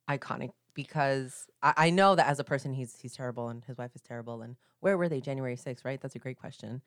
iconic 0.09 0.51
because 0.83 1.47
I, 1.61 1.73
I 1.77 1.89
know 1.89 2.15
that 2.15 2.27
as 2.27 2.39
a 2.39 2.43
person 2.43 2.73
he's 2.73 2.97
he's 3.01 3.13
terrible 3.13 3.49
and 3.49 3.63
his 3.65 3.77
wife 3.77 3.91
is 3.95 4.01
terrible. 4.01 4.41
And 4.41 4.55
where 4.79 4.97
were 4.97 5.09
they 5.09 5.19
January 5.21 5.55
6th, 5.57 5.83
right? 5.83 5.99
That's 6.01 6.15
a 6.15 6.19
great 6.19 6.37
question. 6.39 6.81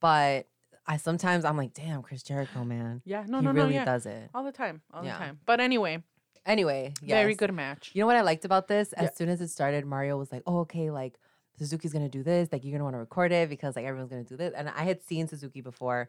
But 0.00 0.46
I 0.86 0.96
sometimes 0.96 1.44
I'm 1.44 1.56
like, 1.56 1.72
damn, 1.74 2.02
Chris 2.02 2.22
Jericho, 2.22 2.64
man. 2.64 3.02
Yeah, 3.04 3.24
no, 3.28 3.38
he 3.38 3.44
no, 3.44 3.50
He 3.52 3.56
really 3.56 3.68
no, 3.74 3.80
yeah, 3.80 3.84
does 3.84 4.06
it. 4.06 4.30
all 4.34 4.44
the 4.44 4.52
time, 4.52 4.82
all 4.92 5.04
Yeah. 5.04 5.12
the 5.12 5.18
time. 5.18 5.38
But 5.46 5.60
anyway, 5.60 6.02
Anyway, 6.44 6.92
very 7.02 7.34
good 7.34 7.52
match. 7.52 7.90
You 7.92 8.00
know 8.02 8.06
what 8.06 8.14
I 8.14 8.20
liked 8.20 8.44
about 8.44 8.68
this? 8.68 8.92
As 8.92 9.02
Yeah. 9.06 9.10
soon 9.18 9.28
as 9.30 9.40
it 9.40 9.48
started, 9.48 9.84
Mario 9.84 10.16
was 10.16 10.30
like, 10.30 10.44
"Oh, 10.46 10.58
okay, 10.60 10.92
like 10.92 11.18
Suzuki's 11.58 11.92
gonna 11.92 12.08
do 12.08 12.22
this. 12.22 12.52
Like 12.52 12.62
you're 12.64 12.70
gonna 12.70 12.84
want 12.84 12.94
to 12.94 13.00
record 13.00 13.32
it 13.32 13.48
because 13.48 13.74
like 13.74 13.84
everyone's 13.84 14.10
gonna 14.10 14.22
do 14.22 14.36
this." 14.36 14.54
And 14.54 14.68
I 14.68 14.84
had 14.84 15.02
seen 15.02 15.26
Suzuki 15.26 15.60
before, 15.60 16.08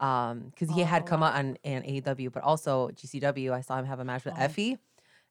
um, 0.00 0.48
because 0.50 0.70
he 0.74 0.80
had 0.82 1.06
come 1.06 1.22
Oh. 1.22 1.26
out 1.26 1.36
on 1.36 1.56
an 1.62 1.82
AEW, 1.84 2.30
but 2.30 2.42
also 2.42 2.90
GCW. 2.98 3.52
I 3.52 3.60
saw 3.60 3.78
him 3.78 3.84
have 3.86 4.00
a 4.00 4.04
match 4.04 4.24
with 4.24 4.34
Oh. 4.34 4.38
Effy, 4.40 4.76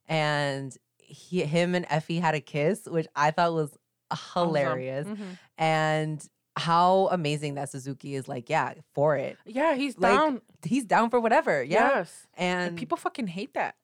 and 0.07 0.77
he, 1.05 1.43
him 1.43 1.75
and 1.75 1.85
Effy 1.87 2.19
had 2.21 2.35
a 2.35 2.41
kiss, 2.41 2.85
which 2.85 3.07
I 3.15 3.31
thought 3.31 3.53
was 3.53 3.77
Awesome. 4.11 4.47
hilarious. 4.49 5.07
Mhm. 5.07 5.37
And 5.57 6.29
how 6.57 7.09
amazing 7.11 7.55
that 7.55 7.69
Suzuki 7.69 8.15
is 8.15 8.27
like, 8.27 8.49
yeah, 8.49 8.73
for 8.93 9.15
it. 9.17 9.37
Yeah, 9.45 9.73
he's 9.75 9.97
Like, 9.97 10.13
down. 10.13 10.41
He's 10.63 10.85
down 10.85 11.09
for 11.09 11.19
whatever. 11.19 11.61
Yeah, 11.63 11.97
Yes. 11.97 12.27
and, 12.35 12.69
And 12.69 12.77
people 12.77 12.97
fucking 12.97 13.27
hate 13.27 13.53
that. 13.55 13.75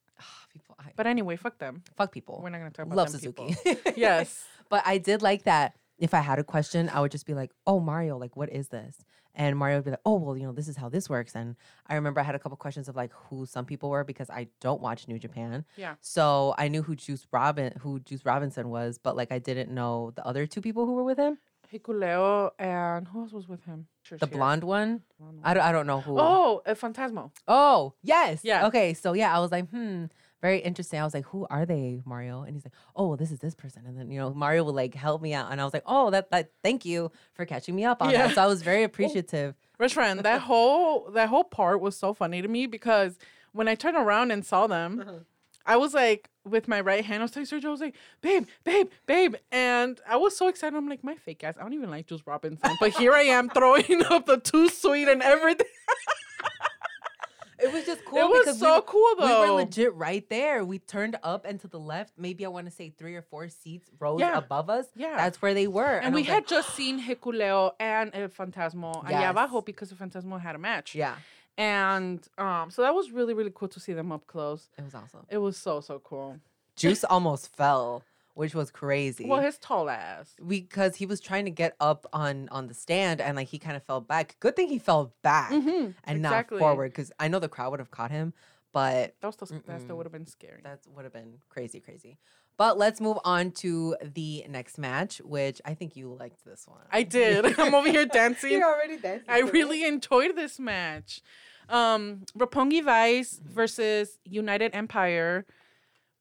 people, 0.53 0.75
I, 0.79 0.91
But 0.95 1.07
anyway, 1.07 1.35
fuck 1.35 1.57
them. 1.57 1.83
fuck 1.97 2.11
people. 2.11 2.39
We're 2.41 2.49
not 2.49 2.59
gonna 2.59 2.71
talk 2.71 2.85
about 2.85 2.95
Love 2.97 3.11
them 3.11 3.19
Suzuki. 3.21 3.55
yes. 3.97 4.45
But 4.69 4.83
I 4.85 4.97
did 4.99 5.21
like 5.21 5.43
that. 5.43 5.75
If 5.97 6.13
I 6.13 6.19
had 6.21 6.39
a 6.39 6.43
question, 6.43 6.89
I 6.89 6.99
would 7.01 7.11
just 7.11 7.25
be 7.27 7.33
like, 7.35 7.51
"Oh, 7.67 7.79
Mario, 7.79 8.17
like, 8.17 8.35
what 8.35 8.49
is 8.49 8.69
this?" 8.69 9.03
And 9.35 9.57
Mario 9.57 9.77
would 9.77 9.85
be 9.85 9.91
like, 9.91 10.01
"Oh, 10.05 10.17
well, 10.17 10.35
you 10.37 10.45
know, 10.45 10.51
this 10.51 10.67
is 10.67 10.75
how 10.77 10.89
this 10.89 11.09
works." 11.09 11.35
And 11.35 11.55
I 11.87 11.95
remember 11.95 12.19
I 12.19 12.23
had 12.23 12.35
a 12.35 12.39
couple 12.39 12.57
questions 12.57 12.89
of 12.89 12.95
like 12.95 13.11
who 13.29 13.45
some 13.45 13.65
people 13.65 13.89
were 13.89 14.03
because 14.03 14.29
I 14.29 14.47
don't 14.59 14.81
watch 14.81 15.07
New 15.07 15.19
Japan. 15.19 15.65
Yeah. 15.77 15.95
So 16.01 16.53
I 16.57 16.67
knew 16.67 16.81
who 16.81 16.95
Juice 16.95 17.25
Robin, 17.31 17.73
who 17.79 17.99
Juice 18.01 18.25
Robinson 18.25 18.69
was, 18.69 18.97
but 18.97 19.15
like 19.15 19.31
I 19.31 19.39
didn't 19.39 19.71
know 19.73 20.11
the 20.15 20.25
other 20.25 20.45
two 20.47 20.61
people 20.61 20.85
who 20.85 20.93
were 20.95 21.03
with 21.03 21.17
him. 21.17 21.37
Hikuleo 21.71 22.51
and 22.59 23.07
who 23.07 23.21
else 23.21 23.31
was 23.31 23.47
with 23.47 23.63
him? 23.63 23.87
Sure, 24.03 24.17
The 24.17 24.27
blonde 24.27 24.63
one. 24.63 25.01
Blonde 25.17 25.37
one. 25.37 25.45
I 25.45 25.53
don't, 25.53 25.63
I 25.63 25.71
don't 25.71 25.87
know 25.87 26.01
who. 26.01 26.17
Oh, 26.19 26.61
El 26.65 26.75
Fantasmo. 26.75 27.31
Oh, 27.47 27.93
yes. 28.03 28.41
Yeah. 28.43 28.67
Okay. 28.67 28.93
So 28.93 29.13
yeah, 29.13 29.33
I 29.35 29.39
was 29.39 29.51
like, 29.51 29.69
hmm, 29.69 30.05
very 30.41 30.59
interesting. 30.59 30.99
I 30.99 31.03
was 31.03 31.13
like, 31.13 31.25
who 31.25 31.45
are 31.49 31.65
they, 31.65 32.01
Mario? 32.05 32.41
And 32.41 32.55
he's 32.55 32.65
like, 32.65 32.73
oh, 32.95 33.09
well, 33.09 33.17
this 33.17 33.31
is 33.31 33.39
this 33.39 33.53
person. 33.55 33.83
And 33.85 33.97
then 33.97 34.09
you 34.11 34.19
know, 34.19 34.33
Mario 34.33 34.63
will 34.63 34.73
like 34.73 34.95
help 34.95 35.21
me 35.21 35.33
out, 35.33 35.51
and 35.51 35.61
I 35.61 35.63
was 35.63 35.73
like, 35.73 35.83
oh, 35.85 36.09
that 36.11 36.31
that. 36.31 36.51
Thank 36.63 36.83
you 36.85 37.11
for 37.33 37.45
catching 37.45 37.75
me 37.75 37.85
up 37.85 38.01
on 38.01 38.09
Yeah. 38.11 38.27
that. 38.27 38.35
So 38.35 38.43
I 38.43 38.47
was 38.47 38.61
very 38.61 38.83
appreciative. 38.89 39.55
Rich 39.79 39.93
friend, 39.93 40.19
that 40.21 40.41
whole 40.49 41.11
that 41.11 41.29
whole 41.29 41.43
part 41.43 41.79
was 41.81 41.95
so 41.97 42.13
funny 42.13 42.41
to 42.41 42.47
me 42.47 42.65
because 42.67 43.17
when 43.53 43.67
I 43.67 43.75
turned 43.75 43.97
around 43.97 44.31
and 44.31 44.45
saw 44.45 44.67
them, 44.67 44.99
Uh-huh. 45.01 45.19
I 45.63 45.77
was 45.77 45.93
like 45.93 46.29
with 46.43 46.67
my 46.67 46.81
right 46.81 47.05
hand, 47.05 47.21
I 47.21 47.25
was 47.25 47.35
like, 47.35 47.45
Sergio, 47.45 47.65
I 47.65 47.69
was 47.69 47.81
like, 47.81 47.95
babe, 48.21 48.47
babe, 48.63 48.87
babe. 49.05 49.35
And 49.51 49.99
I 50.09 50.17
was 50.17 50.35
so 50.35 50.47
excited. 50.47 50.75
I'm 50.75 50.89
like, 50.89 51.03
my 51.03 51.15
fake 51.15 51.43
ass, 51.43 51.53
I 51.59 51.61
don't 51.61 51.73
even 51.75 51.91
like 51.91 52.07
Juice 52.07 52.23
Robinson. 52.25 52.71
But 52.79 52.93
here 52.97 53.13
I 53.13 53.21
am 53.23 53.47
throwing 53.47 54.03
up 54.09 54.25
the 54.25 54.37
too 54.37 54.69
sweet 54.69 55.07
and 55.07 55.21
everything. 55.21 55.67
It 57.63 57.71
was 57.71 57.85
just 57.85 58.03
cool. 58.05 58.17
it 58.19 58.23
was 58.27 58.39
because 58.45 58.55
we 58.61 58.67
so 58.67 58.75
were- 58.75 58.81
cool 58.81 59.15
We 59.19 59.25
were 59.33 59.51
legit 59.51 59.93
right 59.95 60.27
there. 60.29 60.63
We 60.65 60.79
turned 60.79 61.17
up 61.23 61.45
and 61.45 61.59
to 61.61 61.67
the 61.67 61.79
left. 61.79 62.13
Maybe 62.17 62.45
I 62.45 62.49
want 62.49 62.65
to 62.67 62.71
say 62.71 62.89
three 62.97 63.15
or 63.15 63.21
four 63.21 63.49
seats 63.49 63.89
rows 63.99 64.19
Yeah. 64.19 64.37
above 64.37 64.69
us. 64.69 64.87
Yeah. 64.95 65.15
that's 65.17 65.41
where 65.41 65.53
they 65.53 65.67
were. 65.67 65.97
and 65.97 66.13
I 66.13 66.15
we 66.15 66.23
had 66.23 66.35
like, 66.43 66.47
just 66.47 66.75
seen 66.75 66.99
Hikuleo 67.07 67.73
and 67.79 68.11
El 68.13 68.29
Phantasmo 68.29 69.03
allá 69.03 69.09
Yes. 69.11 69.31
abajo 69.31 69.61
because 69.61 69.91
El 69.91 69.97
Phantasmo 69.97 70.39
had 70.39 70.55
a 70.55 70.59
match. 70.59 70.95
yeah, 70.95 71.15
And 71.57 72.19
um, 72.37 72.71
so 72.71 72.81
that 72.81 72.93
was 72.95 73.11
really, 73.11 73.33
really 73.33 73.51
cool 73.53 73.67
to 73.69 73.79
see 73.79 73.93
them 73.93 74.11
up 74.11 74.25
close. 74.27 74.69
it 74.77 74.83
was 74.83 74.95
awesome. 74.95 75.25
It 75.29 75.37
was 75.37 75.57
so, 75.57 75.81
so 75.81 75.99
cool. 75.99 76.39
Juice 76.75 77.03
almost 77.03 77.53
fell, 77.55 78.03
which 78.33 78.53
was 78.55 78.71
crazy. 78.71 79.25
Well, 79.27 79.41
his 79.41 79.57
tall 79.57 79.89
ass. 79.89 80.33
because 80.47 80.95
he 80.95 81.05
was 81.05 81.19
trying 81.19 81.45
to 81.45 81.51
get 81.51 81.75
up 81.79 82.05
on 82.13 82.47
on 82.49 82.67
the 82.67 82.73
stand 82.73 83.21
and 83.21 83.35
like 83.35 83.47
he 83.49 83.59
kind 83.59 83.75
of 83.77 83.83
fell 83.83 84.01
back. 84.01 84.35
Good 84.39 84.55
thing 84.55 84.67
he 84.67 84.79
fell 84.79 85.13
back 85.21 85.51
Mhm, 85.51 85.93
and 86.03 86.17
exactly. 86.17 86.57
not 86.57 86.61
forward 86.63 86.91
because 86.91 87.11
I 87.19 87.27
know 87.27 87.39
the 87.39 87.49
crowd 87.49 87.71
would 87.71 87.79
have 87.79 87.91
caught 87.91 88.11
him, 88.11 88.33
but 88.73 89.15
That 89.21 89.27
was 89.27 89.35
still, 89.35 89.61
that 89.67 89.81
still 89.81 89.97
would 89.97 90.05
have 90.05 90.13
been 90.13 90.27
scary. 90.27 90.61
that 90.63 90.79
would 90.95 91.03
have 91.03 91.13
been 91.13 91.39
crazy, 91.49 91.79
crazy. 91.79 92.17
But 92.57 92.77
let's 92.77 93.01
move 93.01 93.17
on 93.25 93.51
to 93.53 93.95
the 94.03 94.45
next 94.47 94.77
match, 94.77 95.19
which 95.21 95.61
I 95.65 95.73
think 95.73 95.95
you 95.95 96.13
liked 96.19 96.45
this 96.45 96.67
one. 96.67 96.81
I 96.91 97.01
did. 97.03 97.45
I'm 97.59 97.73
over 97.73 97.89
here 97.89 98.05
dancing. 98.21 98.51
You're 98.51 98.65
already 98.71 98.97
dancing. 98.97 99.25
I 99.29 99.39
really 99.39 99.83
enjoyed 99.83 100.35
this 100.35 100.59
match. 100.59 101.21
Um, 101.69 102.23
Roppongi 102.37 102.83
Vice 102.83 103.39
versus 103.43 104.19
United 104.25 104.75
Empire 104.75 105.45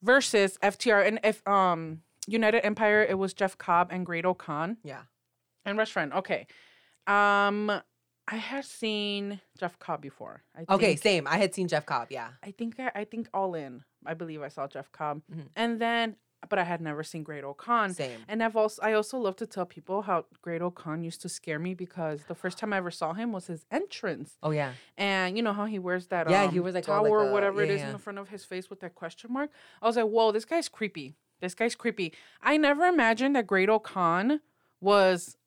versus 0.03 0.57
FTR. 0.61 1.05
And 1.07 1.19
if 1.23 1.45
um 1.47 2.01
United 2.27 2.65
Empire, 2.65 3.03
it 3.03 3.17
was 3.17 3.33
Jeff 3.33 3.57
Cobb 3.57 3.89
and 3.91 4.05
Great 4.05 4.25
Khan 4.37 4.77
yeah. 4.83 5.01
and 5.65 5.77
Rush 5.77 5.91
Friend. 5.91 6.13
Okay. 6.13 6.45
Um, 7.07 7.69
I 8.27 8.35
had 8.35 8.63
seen 8.63 9.41
Jeff 9.59 9.79
Cobb 9.79 10.01
before. 10.01 10.43
I 10.55 10.65
Okay, 10.73 10.89
think- 10.89 11.01
same. 11.01 11.27
I 11.27 11.37
had 11.37 11.53
seen 11.55 11.67
Jeff 11.67 11.85
Cobb. 11.85 12.07
Yeah. 12.11 12.29
I 12.43 12.51
think 12.51 12.79
I, 12.79 12.91
I 12.95 13.03
think 13.05 13.27
all 13.33 13.55
in. 13.55 13.83
I 14.05 14.13
believe 14.13 14.41
I 14.41 14.47
saw 14.49 14.67
Jeff 14.67 14.91
Cobb, 14.91 15.21
Mhm. 15.31 15.47
and 15.55 15.79
then 15.81 16.15
but 16.49 16.57
I 16.59 16.63
had 16.63 16.81
never 16.81 17.03
seen 17.03 17.23
Great 17.23 17.43
Khan. 17.57 17.93
Same. 17.93 18.19
And 18.27 18.43
I've 18.43 18.55
also 18.55 18.81
I 18.81 18.93
also 18.93 19.17
love 19.17 19.35
to 19.37 19.45
tell 19.45 19.65
people 19.65 20.01
how 20.01 20.25
Great 20.41 20.61
Khan 20.75 21.03
used 21.03 21.21
to 21.21 21.29
scare 21.29 21.59
me 21.59 21.73
because 21.73 22.23
the 22.27 22.35
first 22.35 22.57
time 22.57 22.73
I 22.73 22.77
ever 22.77 22.91
saw 22.91 23.13
him 23.13 23.31
was 23.31 23.47
his 23.47 23.65
entrance, 23.71 24.37
Oh 24.43 24.51
yeah. 24.51 24.73
and 24.97 25.37
you 25.37 25.43
know 25.43 25.53
how 25.53 25.65
he 25.65 25.79
wears 25.79 26.07
that 26.07 26.29
Yeah, 26.29 26.43
um, 26.45 26.51
he 26.51 26.59
wears, 26.59 26.75
like, 26.75 26.85
tower 26.85 27.03
like, 27.03 27.11
or 27.11 27.29
a- 27.29 27.31
whatever 27.33 27.61
it 27.61 27.69
yeah, 27.69 27.75
is 27.75 27.81
in 27.83 27.91
the 27.91 27.99
front 27.99 28.19
of 28.19 28.29
his 28.29 28.43
face 28.45 28.69
with 28.69 28.79
that 28.81 28.95
question 28.95 29.31
mark. 29.31 29.49
I 29.81 29.87
was 29.87 29.95
like, 29.95 30.05
whoa, 30.07 30.31
this 30.31 30.45
guy's 30.45 30.67
creepy. 30.67 31.15
This 31.41 31.55
guy's 31.55 31.75
creepy. 31.75 32.13
I 32.41 32.57
never 32.57 32.85
imagined 32.85 33.35
that 33.35 33.47
Great 33.47 33.69
Khan 33.83 34.41
was 34.79 35.37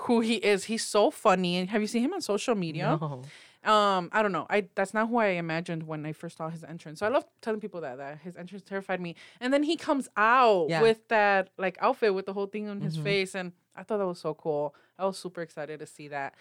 who 0.00 0.20
he 0.20 0.36
is. 0.36 0.64
He's 0.64 0.84
so 0.84 1.10
funny. 1.10 1.56
And 1.56 1.68
have 1.70 1.80
you 1.80 1.86
seen 1.86 2.02
him 2.04 2.12
on 2.12 2.20
social 2.20 2.54
media? 2.54 2.98
No. 3.00 3.22
Um, 3.64 4.08
I 4.12 4.22
don't 4.22 4.32
know. 4.32 4.46
I 4.48 4.68
that's 4.74 4.94
not 4.94 5.08
who 5.08 5.18
I 5.18 5.26
imagined 5.28 5.82
when 5.86 6.06
I 6.06 6.12
first 6.12 6.38
saw 6.38 6.48
his 6.48 6.64
entrance. 6.64 6.98
So 7.00 7.06
I 7.06 7.10
love 7.10 7.24
telling 7.42 7.60
people 7.60 7.82
that 7.82 7.98
that 7.98 8.18
his 8.20 8.34
entrance 8.36 8.62
terrified 8.66 9.00
me. 9.00 9.16
And 9.40 9.52
then 9.52 9.62
he 9.62 9.76
comes 9.76 10.08
out 10.16 10.68
Yeah. 10.70 10.80
with 10.80 11.06
that 11.08 11.50
like 11.58 11.76
outfit 11.80 12.14
with 12.14 12.24
the 12.26 12.32
whole 12.32 12.46
thing 12.46 12.68
on 12.68 12.80
his 12.80 12.96
Mhm. 12.98 13.02
face, 13.04 13.34
and 13.34 13.52
I 13.76 13.82
thought 13.82 13.98
that 13.98 14.06
was 14.06 14.18
so 14.18 14.32
cool. 14.34 14.74
I 14.98 15.04
was 15.04 15.18
super 15.18 15.42
excited 15.42 15.78
to 15.80 15.86
see 15.86 16.08
that. 16.08 16.34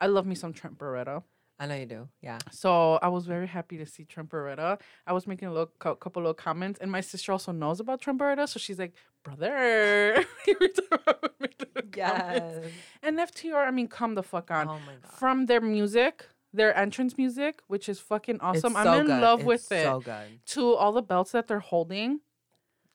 I 0.00 0.06
love 0.08 0.26
me 0.26 0.34
some 0.34 0.52
Trent 0.52 0.76
Beretta. 0.76 1.22
I 1.58 1.66
know 1.66 1.74
you 1.76 1.84
do. 1.86 2.08
Yeah. 2.22 2.38
So 2.50 2.94
I 3.02 3.08
was 3.08 3.26
very 3.26 3.46
happy 3.46 3.76
to 3.78 3.84
see 3.86 4.04
Trent 4.04 4.30
Beretta. 4.30 4.80
I 5.06 5.12
was 5.12 5.26
making 5.26 5.48
a 5.48 5.52
little, 5.52 5.70
cou- 5.78 5.94
couple 5.96 6.26
of 6.26 6.36
comments, 6.38 6.80
and 6.80 6.90
my 6.90 7.02
sister 7.02 7.32
also 7.32 7.52
knows 7.52 7.80
about 7.80 8.00
Trent 8.00 8.18
Beretta, 8.18 8.48
so 8.48 8.58
she's 8.58 8.78
like, 8.78 8.94
"Brother," 9.22 10.24
every 10.48 10.68
time 10.70 10.98
I 11.06 11.14
would 11.22 11.32
make 11.38 11.60
little 11.60 11.90
comments. 11.90 11.96
Yes. 11.96 12.72
And 13.02 13.18
FTR, 13.18 13.66
I 13.66 13.70
mean, 13.70 13.88
come 13.88 14.14
the 14.14 14.22
fuck 14.22 14.50
on 14.50 14.68
Oh 14.68 14.78
my 14.86 14.94
god. 15.02 15.12
from 15.12 15.46
their 15.46 15.60
music, 15.60 16.24
their 16.52 16.76
entrance 16.76 17.16
music, 17.16 17.60
which 17.68 17.88
is 17.88 18.00
fucking 18.00 18.40
awesome. 18.40 18.76
I'm 18.76 19.00
in 19.00 19.06
good. 19.06 19.20
love 19.20 19.40
It's 19.40 19.46
with 19.46 19.72
it. 19.72 19.84
So 19.84 20.00
good. 20.00 20.40
To 20.46 20.74
all 20.74 20.92
the 20.92 21.02
belts 21.02 21.32
that 21.32 21.46
they're 21.48 21.60
holding. 21.60 22.20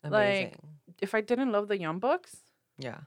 Amazing. 0.03 0.43
Like, 0.45 0.57
If 1.01 1.15
I 1.15 1.21
didn't 1.21 1.51
love 1.51 1.67
the 1.67 1.79
Young 1.79 1.99
Bucks, 1.99 2.37
yeah. 2.77 2.99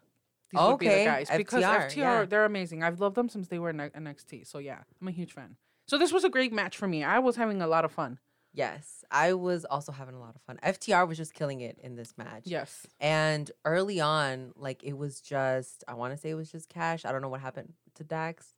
these 0.50 0.61
would 0.61 0.78
be 0.78 0.87
the 0.87 0.92
Okay, 0.92 1.04
guys 1.04 1.28
because 1.37 1.62
FTR, 1.62 1.87
FTR, 1.87 1.96
yeah. 1.96 2.24
they're 2.24 2.44
amazing. 2.44 2.82
I've 2.82 3.00
loved 3.00 3.14
them 3.16 3.28
since 3.28 3.48
they 3.48 3.58
were 3.58 3.70
in 3.70 3.76
NXT. 3.78 4.46
So 4.46 4.58
yeah, 4.58 4.80
I'm 5.00 5.08
a 5.08 5.12
huge 5.12 5.32
fan. 5.32 5.56
So 5.87 5.96
this 5.96 6.12
was 6.12 6.24
a 6.24 6.28
great 6.28 6.52
match 6.52 6.76
for 6.76 6.87
me. 6.88 7.02
I 7.04 7.18
was 7.18 7.37
having 7.37 7.62
a 7.62 7.66
lot 7.66 7.84
of 7.84 7.92
fun. 7.92 8.18
Yes. 8.52 9.04
I 9.11 9.34
was 9.34 9.64
also 9.64 9.92
having 9.92 10.14
a 10.14 10.20
lot 10.20 10.34
of 10.34 10.42
fun. 10.42 10.58
FTR 10.64 11.06
was 11.06 11.16
just 11.16 11.32
killing 11.32 11.61
it 11.61 11.78
in 11.82 11.94
this 11.96 12.14
match. 12.18 12.42
Yes. 12.44 12.87
And 12.98 13.50
early 13.64 14.00
on, 14.00 14.52
like 14.56 14.82
it 14.82 14.96
was 14.96 15.20
just 15.20 15.84
I 15.87 15.94
want 15.94 16.12
to 16.12 16.18
say 16.18 16.30
it 16.30 16.34
was 16.34 16.50
just 16.50 16.68
Cash. 16.68 17.04
I 17.04 17.12
don't 17.12 17.22
know 17.22 17.28
what 17.28 17.40
happened 17.40 17.74
to 17.94 18.04
Dax. 18.04 18.54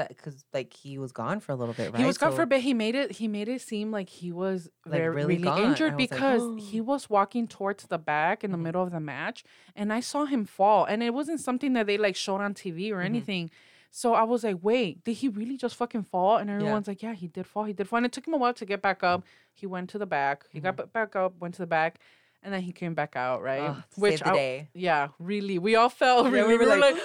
That 0.00 0.08
because 0.08 0.44
like 0.52 0.72
he 0.72 0.98
was 0.98 1.12
gone 1.12 1.40
for 1.40 1.52
a 1.52 1.54
little 1.54 1.74
bit, 1.74 1.92
right? 1.92 2.00
He 2.00 2.04
was 2.06 2.18
gone 2.18 2.32
So- 2.32 2.36
for 2.36 2.42
a 2.42 2.46
bit. 2.46 2.60
He 2.62 2.74
made 2.74 2.94
it. 2.94 3.12
He 3.12 3.28
made 3.28 3.48
it 3.48 3.60
seem 3.60 3.90
like 3.92 4.08
he 4.08 4.32
was 4.32 4.68
Like, 4.84 4.98
very, 5.00 5.14
really 5.14 5.38
really, 5.38 5.62
injured 5.64 5.94
was 5.94 6.00
like, 6.00 6.10
because 6.10 6.42
"Oh." 6.42 6.56
he 6.56 6.80
was 6.80 7.08
walking 7.08 7.46
towards 7.46 7.84
the 7.86 7.98
back 7.98 8.42
in 8.42 8.50
the 8.50 8.58
Mhm. 8.58 8.62
middle 8.62 8.82
of 8.82 8.90
the 8.92 9.00
match, 9.00 9.44
and 9.76 9.92
I 9.92 10.00
saw 10.00 10.24
him 10.24 10.44
fall. 10.44 10.84
And 10.84 11.02
it 11.02 11.12
wasn't 11.14 11.40
something 11.40 11.72
that 11.74 11.86
they 11.86 11.98
like 11.98 12.16
showed 12.16 12.40
on 12.40 12.54
TV 12.54 12.90
or 12.92 12.98
Mhm. 12.98 13.04
anything. 13.04 13.50
So 13.92 14.14
I 14.14 14.22
was 14.22 14.44
like, 14.44 14.58
wait, 14.62 15.02
did 15.04 15.14
he 15.14 15.28
really 15.28 15.56
just 15.56 15.74
fucking 15.76 16.04
fall? 16.04 16.36
And 16.36 16.48
everyone's 16.48 16.86
like, 16.88 17.02
yeah, 17.02 17.12
he 17.14 17.26
did 17.26 17.44
fall. 17.46 17.64
He 17.64 17.72
did 17.72 17.88
fall. 17.88 17.96
And 17.98 18.06
it 18.06 18.12
took 18.12 18.26
him 18.26 18.34
a 18.34 18.36
while 18.36 18.54
to 18.54 18.64
get 18.64 18.80
back 18.80 19.02
up. 19.02 19.24
He 19.52 19.66
went 19.66 19.90
to 19.90 19.98
the 19.98 20.06
back. 20.06 20.44
He 20.50 20.60
got 20.60 20.76
Mm-hmm. 20.76 20.82
ba- 20.82 20.86
back 20.86 21.16
up, 21.16 21.34
went 21.40 21.54
to 21.56 21.62
the 21.62 21.66
back, 21.66 21.98
and 22.42 22.54
then 22.54 22.62
he 22.62 22.72
came 22.72 22.94
back 22.94 23.16
out. 23.16 23.42
Right? 23.42 23.74
Save 23.98 24.20
the 24.20 24.28
I- 24.30 24.32
day. 24.32 24.68
yeah, 24.74 25.08
really, 25.18 25.58
we 25.58 25.74
all 25.74 25.88
felt 25.88 26.26
Yeah, 26.26 26.30
really. 26.32 26.48
we 26.48 26.58
we 26.58 26.66
were 26.66 26.70
were 26.72 26.78
like, 26.78 26.94
like, 26.94 27.02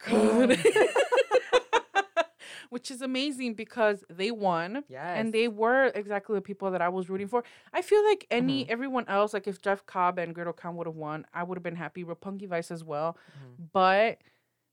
good. 0.06 0.58
Which 2.70 2.90
is 2.90 3.00
amazing 3.02 3.54
because 3.54 4.04
they 4.10 4.30
won 4.30 4.84
Yes. 4.88 5.14
and 5.18 5.32
they 5.32 5.48
were 5.48 5.86
exactly 5.94 6.34
the 6.34 6.42
people 6.42 6.70
that 6.70 6.82
I 6.82 6.88
was 6.88 7.08
rooting 7.08 7.28
for. 7.28 7.42
I 7.72 7.82
feel 7.82 8.04
like 8.04 8.26
any 8.30 8.62
Mm-hmm. 8.64 8.72
everyone 8.72 9.04
else, 9.08 9.32
like 9.32 9.46
if 9.46 9.60
Jeff 9.62 9.86
Cobb 9.86 10.18
and 10.18 10.34
Great-O-Khan 10.34 10.76
would 10.76 10.86
have 10.86 10.96
won, 10.96 11.26
I 11.32 11.42
would 11.44 11.56
have 11.56 11.62
been 11.62 11.76
happy. 11.76 12.04
Roppongi 12.04 12.46
Vice 12.48 12.70
as 12.70 12.84
well, 12.84 13.16
Mm-hmm. 13.38 13.64
but 13.72 14.18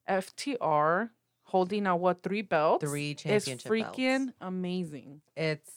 FTR 0.10 1.10
holding 1.43 1.84
now 1.84 1.95
what 1.95 2.23
three 2.23 2.41
belts? 2.41 2.84
Three 2.86 3.12
is 3.25 3.45
freaking 3.45 4.25
belts. 4.27 4.38
amazing. 4.41 5.21
it's 5.36 5.71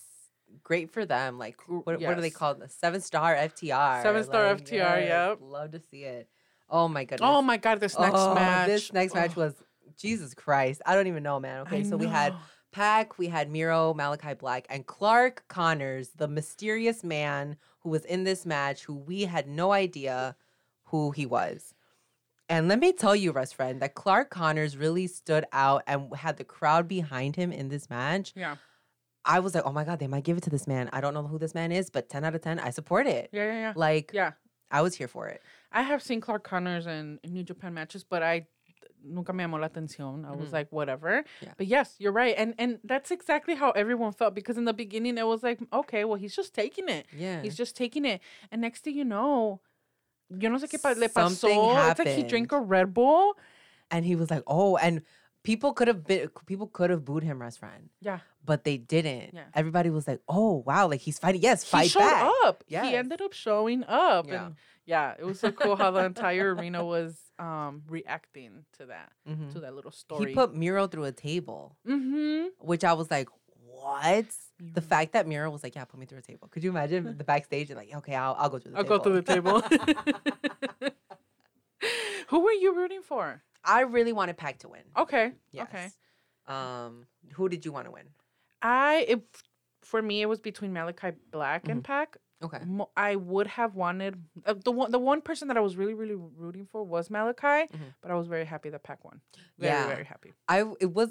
great 0.65 0.91
for 0.91 1.05
them. 1.05 1.39
Like 1.39 1.57
what, 1.69 1.85
what 1.87 2.03
are 2.03 2.21
they 2.21 2.31
called? 2.31 2.61
The 2.61 2.69
seven 2.69 3.01
star 3.01 3.35
FTR. 3.35 4.03
Seven 4.03 4.25
star 4.25 4.53
Like, 4.55 4.65
FTR, 4.65 4.73
yes, 4.73 5.09
yep. 5.09 5.39
Love 5.41 5.71
to 5.73 5.81
see 5.91 6.03
it. 6.05 6.29
Oh 6.71 6.89
my 6.89 7.05
goodness. 7.05 7.21
Oh 7.31 7.41
my 7.43 7.57
god, 7.57 7.81
this 7.81 7.99
next 7.99 8.15
Oh, 8.19 8.35
match. 8.35 8.67
This 8.69 8.93
next 8.93 9.15
match 9.15 9.37
was 9.37 9.55
Jesus 9.99 10.35
Christ. 10.35 10.81
I 10.87 10.95
don't 10.95 11.07
even 11.07 11.23
know, 11.23 11.39
man. 11.41 11.63
Okay, 11.63 11.81
I 11.81 11.83
so 11.83 11.97
we 11.97 12.07
had 12.07 12.33
know. 12.33 12.39
Pac, 12.73 13.19
we 13.19 13.29
had 13.29 13.51
Miro, 13.51 13.95
Malachi 13.95 14.35
Black, 14.35 14.67
and 14.71 14.87
Clark 14.87 15.45
Connors, 15.49 16.11
the 16.17 16.29
mysterious 16.29 17.03
man 17.03 17.57
who 17.81 17.91
was 17.91 18.05
in 18.05 18.25
this 18.25 18.47
match, 18.47 18.85
who 18.85 18.95
we 18.95 19.23
had 19.23 19.49
no 19.49 19.73
idea 19.73 20.37
who 20.85 21.11
he 21.11 21.27
was. 21.27 21.75
And 22.49 22.69
let 22.69 22.79
me 22.79 22.93
tell 22.93 23.15
you, 23.15 23.33
Russ 23.33 23.53
friend, 23.53 23.81
that 23.83 23.95
Clark 23.95 24.31
Connors 24.31 24.77
really 24.77 25.07
stood 25.07 25.45
out 25.53 25.83
and 25.87 26.15
had 26.15 26.39
the 26.39 26.45
crowd 26.45 26.89
behind 26.89 27.37
him 27.37 27.53
in 27.53 27.69
this 27.69 27.91
match. 27.91 28.33
Yeah. 28.35 28.57
I 29.25 29.41
was 29.41 29.55
like, 29.55 29.65
oh 29.67 29.73
my 29.73 29.85
God, 29.85 29.99
they 29.99 30.07
might 30.07 30.25
give 30.25 30.39
it 30.39 30.43
to 30.45 30.51
this 30.51 30.67
man. 30.67 30.89
I 30.93 31.03
don't 31.03 31.13
know 31.13 31.27
who 31.27 31.39
this 31.39 31.55
man 31.55 31.73
is, 31.73 31.91
but 31.91 32.09
10 32.09 32.25
out 32.25 32.35
of 32.35 32.41
10, 32.41 32.59
I 32.59 32.71
support 32.71 33.07
it. 33.07 33.29
Yeah, 33.33 33.45
yeah, 33.45 33.53
yeah. 33.59 33.73
Like, 33.77 34.13
Yeah. 34.15 34.33
I 34.71 34.81
was 34.83 34.95
here 34.95 35.09
for 35.09 35.29
it. 35.29 35.43
I 35.73 35.83
have 35.83 36.03
seen 36.03 36.21
Clark 36.21 36.45
Connors 36.45 36.87
in 36.87 37.19
New 37.27 37.43
Japan 37.43 37.75
matches, 37.75 38.05
but 38.05 38.23
I 38.23 38.47
nunca 39.05 39.33
me 39.33 39.45
llamó 39.45 39.59
la 39.61 39.69
atención. 39.69 40.25
I 40.27 40.35
was 40.37 40.49
Mhm. 40.51 40.53
like, 40.53 40.69
whatever. 40.73 41.25
Yeah. 41.41 41.55
But 41.57 41.67
yes, 41.67 41.95
you're 41.99 42.13
right, 42.13 42.35
and 42.37 42.55
and 42.59 42.79
that's 42.85 43.11
exactly 43.11 43.55
how 43.55 43.71
everyone 43.73 44.13
felt 44.13 44.35
because 44.35 44.57
in 44.59 44.65
the 44.65 44.73
beginning 44.75 45.19
it 45.19 45.27
was 45.27 45.43
like, 45.43 45.61
okay, 45.73 46.05
well 46.05 46.17
he's 46.19 46.35
just 46.35 46.55
taking 46.55 46.89
it. 46.89 47.07
Yeah. 47.17 47.43
He's 47.43 47.57
just 47.57 47.77
taking 47.77 48.05
it, 48.05 48.21
and 48.51 48.61
next 48.61 48.85
thing 48.85 48.95
you 48.97 49.05
know, 49.05 49.61
yo 50.31 50.51
no 50.51 50.59
sé 50.59 50.69
qué 50.69 50.81
pa- 50.83 50.91
le 50.99 51.09
Something 51.09 51.51
pasó. 51.59 51.91
It's 51.91 51.99
like 51.99 52.09
he 52.09 52.23
drank 52.23 52.53
a 52.53 52.61
Red 52.61 52.93
Bull. 52.95 53.37
and 53.91 54.05
he 54.05 54.15
was 54.15 54.31
like, 54.31 54.43
"Oh," 54.47 54.77
and 54.77 55.01
people 55.43 55.73
could 55.73 55.89
have 55.89 56.05
been 56.05 56.29
people 56.47 56.67
could 56.67 56.91
have 56.91 57.05
booed 57.05 57.23
him, 57.23 57.41
rest 57.41 57.59
friend, 57.59 57.89
Yeah. 58.01 58.21
but 58.45 58.65
they 58.65 58.77
didn't. 58.77 59.35
Yeah. 59.35 59.45
Everybody 59.55 59.91
was 59.91 60.07
like, 60.09 60.21
"Oh 60.29 60.63
wow, 60.67 60.89
like 60.89 61.01
he's 61.01 61.19
fighting. 61.19 61.41
Yes, 61.43 61.65
fight 61.65 61.85
he 61.85 61.89
showed 61.91 62.01
back." 62.01 62.31
up. 62.45 62.65
Yes. 62.69 62.87
He 62.87 62.95
ended 62.97 63.21
up 63.23 63.33
showing 63.33 63.85
up. 63.85 64.27
Yeah. 64.29 64.47
And 64.47 64.55
yeah, 64.85 65.15
it 65.19 65.25
was 65.25 65.39
so 65.41 65.53
cool 65.53 65.77
how 65.77 65.91
the 65.91 66.05
entire 66.05 66.55
arena 66.55 66.85
was 66.85 67.17
um 67.39 67.83
reacting 67.89 68.65
to 68.79 68.87
that, 68.87 69.13
Mhm. 69.29 69.53
to 69.53 69.61
that 69.61 69.75
little 69.75 69.93
story. 69.93 70.31
He 70.31 70.35
put 70.35 70.55
Miro 70.55 70.87
through 70.87 71.05
a 71.05 71.13
table, 71.13 71.77
mm-hmm. 71.87 72.49
which 72.59 72.85
I 72.85 72.93
was 72.95 73.11
like, 73.11 73.29
"What?" 73.65 74.27
The 74.61 74.81
fact 74.83 75.13
that 75.13 75.29
Miro 75.29 75.51
was 75.51 75.63
like, 75.63 75.77
"Yeah, 75.77 75.85
put 75.85 76.01
me 76.01 76.07
through 76.07 76.19
a 76.19 76.23
table." 76.23 76.49
Could 76.49 76.65
you 76.65 76.71
imagine 76.71 77.17
the 77.17 77.25
backstage? 77.33 77.71
and 77.71 77.79
like, 77.79 77.95
okay, 77.95 78.15
I'll, 78.17 78.35
I'll 78.39 78.49
go 78.51 78.59
through 78.59 78.73
the 78.73 78.83
table. 78.83 78.83
I'll 78.83 78.99
go 78.99 79.05
through 79.05 79.21
the 79.21 79.93
table. 80.03 80.91
Who 82.29 82.41
were 82.41 82.53
you 82.53 82.75
rooting 82.75 83.03
for? 83.03 83.43
I 83.65 83.81
really 83.83 84.13
wanted 84.13 84.37
Pac 84.37 84.59
to 84.61 84.69
win. 84.69 84.83
Okay. 84.97 85.33
Yes. 85.53 85.69
Okay. 85.69 85.89
Um, 86.47 87.07
who 87.35 87.49
did 87.49 87.65
you 87.65 87.73
want 87.73 87.87
to 87.87 87.91
win? 87.91 88.07
I 88.63 89.05
it, 89.09 89.23
for 89.83 90.01
me 90.03 90.23
it 90.23 90.27
was 90.27 90.41
between 90.41 90.73
Malachi 90.73 91.11
Black 91.31 91.63
Mm-hmm. 91.63 91.71
and 91.71 91.85
Pac. 91.85 92.17
Okay. 92.43 92.59
Mo- 92.65 92.91
I 92.97 93.17
would 93.17 93.49
have 93.49 93.75
wanted 93.75 94.23
uh, 94.47 94.55
the 94.65 94.71
one 94.71 94.91
the 94.93 94.99
one 94.99 95.21
person 95.23 95.49
that 95.49 95.57
I 95.57 95.61
was 95.61 95.77
really 95.77 95.95
really 95.95 96.15
rooting 96.15 96.67
for 96.71 96.85
was 96.85 97.11
Malachi, 97.11 97.69
but 98.01 98.11
I 98.11 98.15
was 98.15 98.29
very 98.29 98.45
happy 98.45 98.71
that 98.71 98.83
Pac 98.85 99.05
won. 99.05 99.21
Very 99.59 99.73
Mm-hmm. 99.75 99.89
Yeah. 99.89 99.95
very 99.95 100.05
happy. 100.05 100.33
I 100.49 100.65
it 100.81 100.93
was 100.95 101.11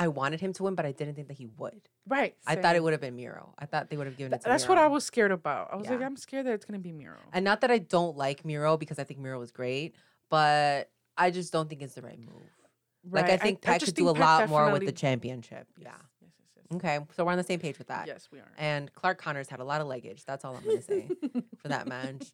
I 0.00 0.06
wanted 0.08 0.40
him 0.40 0.52
to 0.54 0.62
win, 0.64 0.74
but 0.76 0.84
I 0.86 0.92
didn't 0.92 1.14
think 1.14 1.26
that 1.28 1.36
he 1.36 1.46
would. 1.56 1.80
Right. 2.06 2.36
I 2.46 2.54
thought 2.56 2.76
it 2.76 2.82
would 2.84 2.92
have 2.92 3.00
been 3.00 3.16
Miro. 3.16 3.52
I 3.58 3.66
thought 3.66 3.88
they 3.90 3.96
would 3.96 4.06
have 4.06 4.16
given 4.16 4.32
it 4.32 4.36
Th- 4.36 4.42
to 4.44 4.48
That's 4.48 4.68
what 4.68 4.78
I 4.78 4.86
was 4.86 5.04
scared 5.04 5.32
about. 5.32 5.70
I 5.72 5.76
was 5.76 5.88
like, 5.88 6.00
I'm 6.02 6.16
scared 6.16 6.46
that 6.46 6.52
it's 6.54 6.64
gonna 6.64 6.78
be 6.78 6.92
Miro. 6.92 7.16
And 7.32 7.44
not 7.44 7.62
that 7.62 7.70
I 7.70 7.78
don't 7.78 8.16
like 8.16 8.44
Miro 8.44 8.76
because 8.76 8.98
I 9.00 9.04
think 9.04 9.18
Miro 9.20 9.38
was 9.40 9.50
great, 9.52 9.94
but 10.28 10.90
I 11.18 11.30
just 11.30 11.52
don't 11.52 11.68
think 11.68 11.82
it's 11.82 11.94
the 11.94 12.02
right 12.02 12.18
move. 12.18 12.30
Like 13.10 13.26
I 13.26 13.28
Right, 13.30 13.40
think 13.40 13.60
Pac 13.60 13.80
just 13.80 13.94
could 13.94 14.02
do 14.02 14.08
a 14.08 14.14
Pac 14.14 14.22
lot 14.22 14.48
more 14.48 14.70
with 14.70 14.86
the 14.86 14.92
championship. 14.92 15.66
Yes, 15.78 15.86
Yeah. 15.86 15.92
Yes. 16.22 16.30
Yes. 16.56 16.64
Yes. 16.70 16.76
Okay. 16.76 16.98
So 17.16 17.24
we're 17.24 17.32
on 17.32 17.38
the 17.38 17.44
same 17.44 17.58
page 17.60 17.78
with 17.78 17.88
that. 17.88 18.06
Yes, 18.06 18.28
we 18.30 18.38
are. 18.38 18.52
And 18.58 18.92
Clark 18.94 19.18
Connors 19.18 19.48
had 19.48 19.60
a 19.60 19.64
lot 19.64 19.80
of 19.80 19.86
luggage. 19.86 20.24
That's 20.24 20.44
all 20.44 20.56
I'm 20.56 20.64
gonna 20.64 20.82
say 20.82 21.08
for 21.58 21.68
that 21.68 21.86
match. 21.88 22.30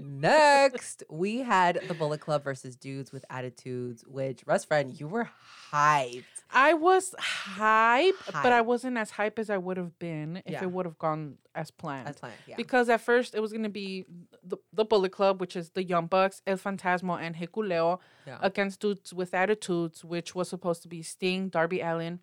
Next, 0.00 1.02
we 1.08 1.38
had 1.38 1.80
the 1.88 1.94
Bullet 1.94 2.20
Club 2.20 2.44
versus 2.44 2.76
Dudes 2.76 3.12
with 3.12 3.24
Attitudes, 3.30 4.04
which 4.06 4.42
Russ 4.46 4.64
friend, 4.64 4.98
you 4.98 5.08
were 5.08 5.28
hyped. 5.72 6.24
I 6.52 6.74
was 6.74 7.14
hype, 7.18 8.14
but 8.32 8.52
I 8.52 8.60
wasn't 8.60 8.98
as 8.98 9.10
hype 9.10 9.38
as 9.38 9.50
I 9.50 9.56
would 9.58 9.76
have 9.76 9.98
been 9.98 10.38
if 10.44 10.52
Yeah. 10.52 10.62
it 10.64 10.70
would 10.70 10.86
have 10.86 10.98
gone 10.98 11.38
as 11.54 11.70
planned. 11.70 12.08
As 12.08 12.16
planned. 12.18 12.34
Yeah. 12.46 12.56
Because 12.56 12.88
at 12.88 13.00
first 13.00 13.34
it 13.34 13.40
was 13.40 13.52
gonna 13.52 13.68
be 13.68 14.04
the, 14.42 14.56
the 14.72 14.84
Bullet 14.84 15.12
Club, 15.12 15.40
which 15.40 15.56
is 15.56 15.70
the 15.70 15.82
Young 15.82 16.06
Bucks, 16.06 16.42
El 16.46 16.56
Fantasma, 16.58 17.20
and 17.20 17.36
Hikuleo 17.36 17.98
Yeah. 18.26 18.38
against 18.42 18.80
Dudes 18.80 19.12
with 19.14 19.34
Attitudes, 19.34 20.04
which 20.04 20.34
was 20.34 20.48
supposed 20.48 20.82
to 20.82 20.88
be 20.88 21.02
Sting, 21.02 21.48
Darby 21.48 21.80
Allin, 21.80 22.20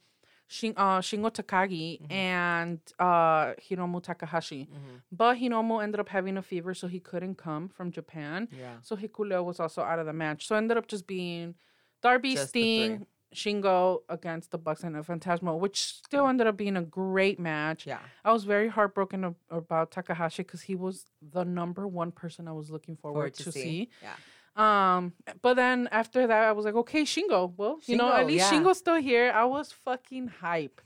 Shin, 0.48 0.74
uh, 0.78 1.00
Shingo 1.00 1.30
Takagi, 1.32 2.02
Mm-hmm. 2.02 2.12
and 2.12 2.80
uh, 2.98 3.54
Hiromu 3.62 4.02
Takahashi. 4.02 4.68
Mhm. 4.72 5.02
But 5.12 5.38
Hiromu 5.38 5.82
ended 5.84 6.00
up 6.00 6.10
having 6.10 6.38
a 6.38 6.42
fever, 6.42 6.74
so 6.74 6.88
he 6.88 7.00
couldn't 7.00 7.36
come 7.36 7.70
from 7.70 7.92
Japan. 7.92 8.48
Yeah. 8.52 8.78
So 8.82 8.96
Hikuleo 8.96 9.44
was 9.44 9.60
also 9.60 9.84
out 9.84 10.00
of 10.00 10.08
the 10.08 10.14
match. 10.14 10.48
So 10.48 10.56
ended 10.56 10.76
up 10.78 10.88
just 10.88 11.06
being 11.06 11.54
Darby, 12.02 12.34
Just. 12.36 12.50
Sting, 12.50 13.06
Shingo 13.36 14.00
against 14.10 14.52
the 14.52 14.58
Bucks 14.58 14.84
and 14.84 14.96
El 14.96 15.04
Fantasma, 15.04 15.58
which 15.58 15.84
still 15.84 16.28
ended 16.28 16.48
up 16.48 16.58
being 16.58 16.78
a 16.78 16.82
great 16.82 17.40
match. 17.40 17.86
Yeah. 17.86 18.00
I 18.26 18.32
was 18.32 18.44
very 18.44 18.68
heartbroken 18.68 19.24
ab- 19.26 19.36
about 19.52 19.92
Takahashi 19.92 20.44
because 20.44 20.62
he 20.64 20.76
was 20.76 21.06
the 21.22 21.44
number 21.46 21.88
one 21.88 22.12
person 22.12 22.48
I 22.48 22.54
was 22.54 22.72
looking 22.72 22.96
forward, 22.96 23.34
to, 23.36 23.52
see. 23.52 23.90
Yeah. 24.02 24.16
Um, 24.56 25.14
but 25.42 25.54
then 25.56 25.88
after 25.92 26.28
that, 26.28 26.44
I 26.46 26.52
was 26.54 26.66
like, 26.66 26.76
okay, 26.76 27.04
Shingo. 27.04 27.54
Well, 27.56 27.80
you 27.86 27.96
know, 27.98 28.12
at 28.14 28.26
least 28.28 28.52
yeah. 28.52 28.60
Shingo's 28.60 28.78
still 28.80 28.96
here. 28.96 29.32
I 29.34 29.46
was 29.46 29.72
fucking 29.72 30.28
hype. 30.42 30.82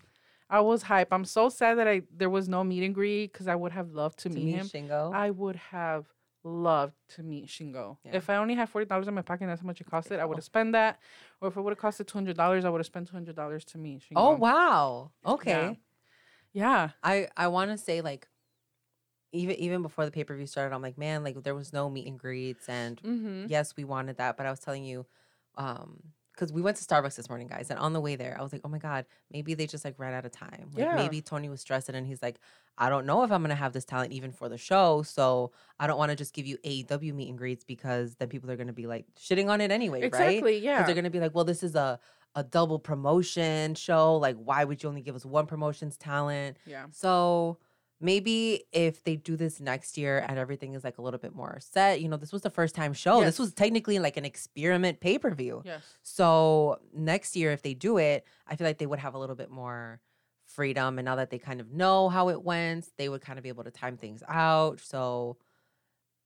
I 0.50 0.60
was 0.60 0.84
hype. 0.84 1.08
I'm 1.12 1.26
so 1.26 1.50
sad 1.50 1.80
that 1.80 1.88
I 1.88 2.04
there 2.16 2.30
was 2.30 2.48
no 2.48 2.64
meet 2.64 2.84
and 2.84 2.94
greet 2.94 3.32
because 3.32 3.48
I 3.48 3.56
would 3.56 3.72
have 3.72 3.90
loved 3.92 4.20
to, 4.20 4.30
To 4.30 4.36
meet 4.36 4.46
meet 4.46 4.56
him. 4.56 4.68
Shingo. 4.68 5.14
I 5.14 5.32
would 5.32 5.56
have 5.56 6.06
loved 6.44 6.94
to 7.16 7.24
meet 7.24 7.48
Shingo. 7.48 7.98
Yeah. 8.04 8.18
If 8.18 8.30
I 8.30 8.36
only 8.38 8.56
had 8.56 8.70
forty 8.70 8.86
dollars 8.86 9.08
in 9.08 9.14
my 9.14 9.22
pocket, 9.22 9.48
that's 9.48 9.62
how 9.62 9.68
much 9.68 9.80
it 9.82 9.88
costed. 9.90 10.20
I 10.20 10.26
would 10.26 10.38
have 10.38 10.44
spent 10.44 10.74
that. 10.74 11.00
Or 11.42 11.48
if 11.50 11.58
it 11.58 11.62
would 11.62 11.72
have 11.72 11.80
costed 11.80 12.08
two 12.08 12.18
hundred 12.18 12.38
dollars, 12.38 12.66
I 12.66 12.70
would 12.70 12.80
have 12.80 12.86
spent 12.86 13.08
two 13.08 13.14
hundred 13.16 13.36
dollars 13.36 13.64
to 13.66 13.78
meet 13.78 14.02
Shingo. 14.02 14.16
oh 14.18 14.32
wow. 14.36 15.12
Okay. 15.26 15.80
Yeah. 16.52 16.90
I 17.04 17.28
I 17.38 17.48
want 17.48 17.72
to 17.72 17.78
say 17.78 18.02
like 18.02 18.28
even 19.32 19.56
even 19.56 19.82
before 19.82 20.06
the 20.06 20.12
pay 20.12 20.24
per 20.24 20.36
view 20.36 20.46
started, 20.46 20.76
I'm 20.76 20.82
like, 20.82 20.98
man, 20.98 21.24
like 21.24 21.42
there 21.44 21.56
was 21.56 21.74
no 21.74 21.90
meet 21.90 22.08
and 22.08 22.20
greets, 22.20 22.70
and 22.70 23.02
Mm-hmm. 23.02 23.46
yes, 23.48 23.76
we 23.76 23.84
wanted 23.84 24.18
that, 24.18 24.38
but 24.38 24.46
I 24.46 24.52
was 24.52 24.60
telling 24.60 24.84
you, 24.86 25.06
um, 25.56 26.00
because 26.34 26.52
we 26.52 26.62
went 26.62 26.78
to 26.78 26.84
Starbucks 26.84 27.16
this 27.16 27.30
morning, 27.30 27.48
guys, 27.48 27.70
and 27.70 27.80
on 27.80 27.94
the 27.94 28.02
way 28.02 28.16
there, 28.16 28.36
I 28.38 28.42
was 28.42 28.52
like, 28.52 28.62
oh 28.66 28.70
my 28.70 28.80
god, 28.80 29.06
maybe 29.32 29.54
they 29.54 29.68
just 29.68 29.86
like 29.86 29.98
ran 30.00 30.14
out 30.14 30.26
of 30.26 30.32
time. 30.32 30.70
Like 30.74 30.84
Yeah. 30.86 30.96
maybe 30.96 31.22
Tony 31.22 31.50
was 31.50 31.62
stressing, 31.62 31.96
and 31.96 32.06
he's 32.08 32.22
like, 32.22 32.40
I 32.78 32.90
don't 32.90 33.06
know 33.06 33.24
if 33.24 33.32
I'm 33.32 33.42
gonna 33.42 33.56
have 33.56 33.74
this 33.74 33.86
talent 33.86 34.12
even 34.14 34.32
for 34.32 34.50
the 34.50 34.58
show, 34.58 35.04
so 35.04 35.52
I 35.80 35.88
don't 35.88 35.98
want 35.98 36.10
to 36.10 36.16
just 36.16 36.34
give 36.34 36.46
you 36.48 36.58
AEW 36.66 37.14
meet 37.14 37.30
and 37.30 37.38
greets 37.38 37.64
because 37.64 38.16
then 38.16 38.30
people 38.30 38.50
are 38.52 38.56
gonna 38.58 38.74
be 38.74 38.88
like 38.88 39.06
shitting 39.20 39.50
on 39.50 39.62
it 39.62 39.72
anyway, 39.72 40.02
right? 40.02 40.08
Exactly. 40.08 40.58
Yeah. 40.60 40.84
they're 40.84 40.96
gonna 40.96 41.10
be 41.10 41.20
like, 41.20 41.36
well, 41.36 41.46
this 41.46 41.64
is 41.64 41.76
a 41.76 42.00
a 42.36 42.44
double 42.44 42.80
promotion 42.80 43.76
show. 43.76 44.16
Like, 44.18 44.36
why 44.38 44.64
would 44.64 44.82
you 44.82 44.90
only 44.90 45.02
give 45.02 45.16
us 45.16 45.24
one 45.26 45.46
promotion's 45.46 45.98
talent? 45.98 46.58
yeah. 46.66 46.86
So 46.92 47.60
maybe 48.00 48.66
if 48.72 49.04
they 49.04 49.16
do 49.16 49.36
this 49.38 49.60
next 49.62 49.98
year 49.98 50.26
and 50.28 50.38
everything 50.38 50.74
is 50.74 50.84
like 50.84 50.98
a 50.98 51.02
little 51.02 51.20
bit 51.20 51.34
more 51.34 51.58
set, 51.62 52.02
you 52.02 52.10
know, 52.10 52.18
this 52.18 52.34
was 52.34 52.42
the 52.42 52.50
first 52.50 52.76
time 52.76 52.94
show. 52.94 53.24
This 53.24 53.40
was 53.40 53.54
technically 53.54 54.00
like 54.00 54.18
an 54.18 54.26
experiment 54.26 55.00
pay 55.00 55.18
per 55.18 55.34
view. 55.34 55.62
Yes. 55.66 55.84
So 56.02 56.80
next 56.94 57.36
year, 57.36 57.52
if 57.52 57.62
they 57.62 57.74
do 57.74 57.98
it, 57.98 58.26
I 58.48 58.56
feel 58.56 58.68
like 58.68 58.78
they 58.78 58.86
would 58.88 59.00
have 59.00 59.14
a 59.14 59.20
little 59.20 59.36
bit 59.36 59.50
more 59.50 60.02
freedom. 60.46 61.00
And 61.00 61.06
now 61.06 61.16
that 61.16 61.30
they 61.30 61.40
kind 61.40 61.62
of 61.62 61.72
know 61.72 62.10
how 62.10 62.30
it 62.30 62.44
went, 62.44 62.90
they 62.98 63.08
would 63.10 63.22
kind 63.22 63.40
of 63.40 63.44
be 63.44 63.50
able 63.50 63.64
to 63.64 63.72
time 63.72 63.98
things 63.98 64.22
out. 64.28 64.80
So 64.82 65.38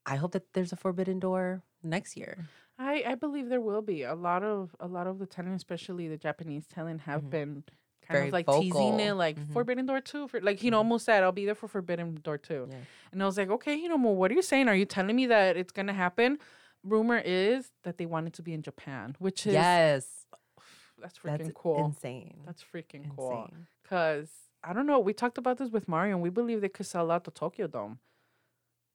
I 0.06 0.16
hope 0.16 0.32
that 0.32 0.54
there's 0.54 0.72
a 0.74 0.78
forbidden 0.78 1.20
door 1.20 1.64
next 1.84 2.18
year. 2.18 2.48
I, 2.80 3.04
I 3.08 3.16
believe 3.16 3.50
there 3.50 3.62
will 3.62 3.82
be 3.82 4.04
a 4.04 4.16
lot 4.16 4.44
of 4.44 4.76
a 4.80 4.88
lot 4.88 5.08
of 5.08 5.20
the 5.20 5.26
talent, 5.26 5.56
especially 5.56 6.08
the 6.08 6.18
Japanese 6.18 6.68
talent, 6.68 7.02
have 7.02 7.24
Mhm. 7.24 7.30
been 7.30 7.64
kind 8.08 8.18
Very 8.18 8.28
of 8.28 8.34
like 8.34 8.48
teasing 8.48 8.72
vocal. 8.74 9.00
it, 9.00 9.14
like 9.14 9.38
Mhm. 9.38 9.54
Forbidden 9.54 9.86
Door 9.86 10.02
two. 10.02 10.28
For 10.28 10.40
like 10.42 10.60
he 10.60 10.70
Mhm. 10.72 10.76
almost 10.76 11.06
said, 11.06 11.24
"I'll 11.24 11.32
be 11.32 11.46
there 11.46 11.56
for 11.56 11.68
Forbidden 11.68 12.16
Door 12.24 12.40
2. 12.40 12.68
Yeah. 12.70 12.78
and 13.12 13.22
I 13.22 13.26
was 13.26 13.38
like, 13.38 13.50
"Okay, 13.50 13.76
you 13.76 13.90
know, 13.90 13.98
what 13.98 14.32
are 14.32 14.34
you 14.34 14.42
saying? 14.42 14.68
Are 14.68 14.76
you 14.76 14.86
telling 14.86 15.16
me 15.16 15.26
that 15.28 15.58
it's 15.58 15.72
gonna 15.72 15.94
happen?" 15.94 16.40
Rumor 16.84 17.18
is 17.24 17.72
that 17.84 17.98
they 17.98 18.06
wanted 18.06 18.34
to 18.36 18.42
be 18.42 18.54
in 18.54 18.62
Japan, 18.62 19.16
which 19.20 19.46
is 19.46 19.54
Yes. 19.54 20.26
that's 20.98 21.20
freaking 21.20 21.38
That's 21.40 21.52
cool. 21.54 21.86
insane. 21.86 22.42
That's 22.46 22.64
freaking 22.64 23.14
cool. 23.16 23.50
Cause 23.84 24.32
I 24.64 24.74
don't 24.74 24.86
know. 24.88 25.00
We 25.00 25.14
talked 25.14 25.38
about 25.38 25.58
this 25.58 25.70
with 25.72 25.88
Mario, 25.88 26.14
and 26.16 26.22
we 26.24 26.30
believe 26.30 26.62
they 26.62 26.70
could 26.70 26.86
sell 26.86 27.12
out 27.12 27.24
the 27.26 27.32
Tokyo 27.32 27.68
Dome 27.68 28.00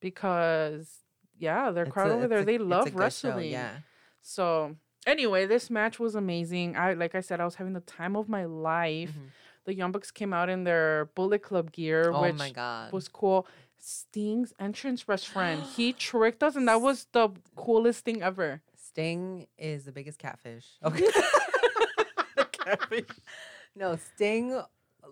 because 0.01 1.05
yeah, 1.39 1.71
their 1.71 1.87
crowd 1.87 2.11
over 2.11 2.29
there 2.29 2.41
a- 2.41 2.45
they 2.45 2.59
love 2.59 2.85
good 2.85 2.93
show, 2.93 2.99
wrestling. 2.99 3.51
Yeah. 3.51 3.79
So 4.21 4.77
anyway, 5.07 5.47
this 5.47 5.71
match 5.71 5.99
was 5.99 6.15
amazing. 6.15 6.77
I 6.77 6.95
like 6.95 7.15
I 7.15 7.21
said, 7.21 7.41
I 7.41 7.45
was 7.45 7.57
having 7.57 7.73
the 7.73 7.81
time 7.81 8.17
of 8.17 8.29
my 8.29 8.45
life. 8.45 9.11
Mhm. 9.11 9.29
The 9.65 9.75
Young 9.75 9.93
Bucks 9.93 10.11
came 10.11 10.33
out 10.33 10.49
in 10.49 10.65
their 10.65 11.07
Bullet 11.15 11.43
Club 11.43 11.71
gear, 11.73 12.11
Oh 12.13 12.23
which 12.23 12.35
my 12.37 12.51
god. 12.51 12.93
was 12.93 13.07
cool. 13.09 13.47
Sting's 13.79 14.53
entrance 14.59 15.05
best 15.05 15.29
friend. 15.29 15.63
He 15.63 15.93
tricked 16.09 16.43
us, 16.43 16.57
and 16.57 16.67
that 16.69 16.81
was 16.81 17.07
the 17.13 17.29
coolest 17.57 18.05
thing 18.05 18.23
ever. 18.23 18.63
Sting 18.77 19.47
is 19.59 19.85
the 19.85 19.93
biggest 19.93 20.19
catfish. 20.19 20.67
Okay. 20.85 21.07
catfish. 22.53 23.05
no, 23.77 23.97
Sting 23.97 24.61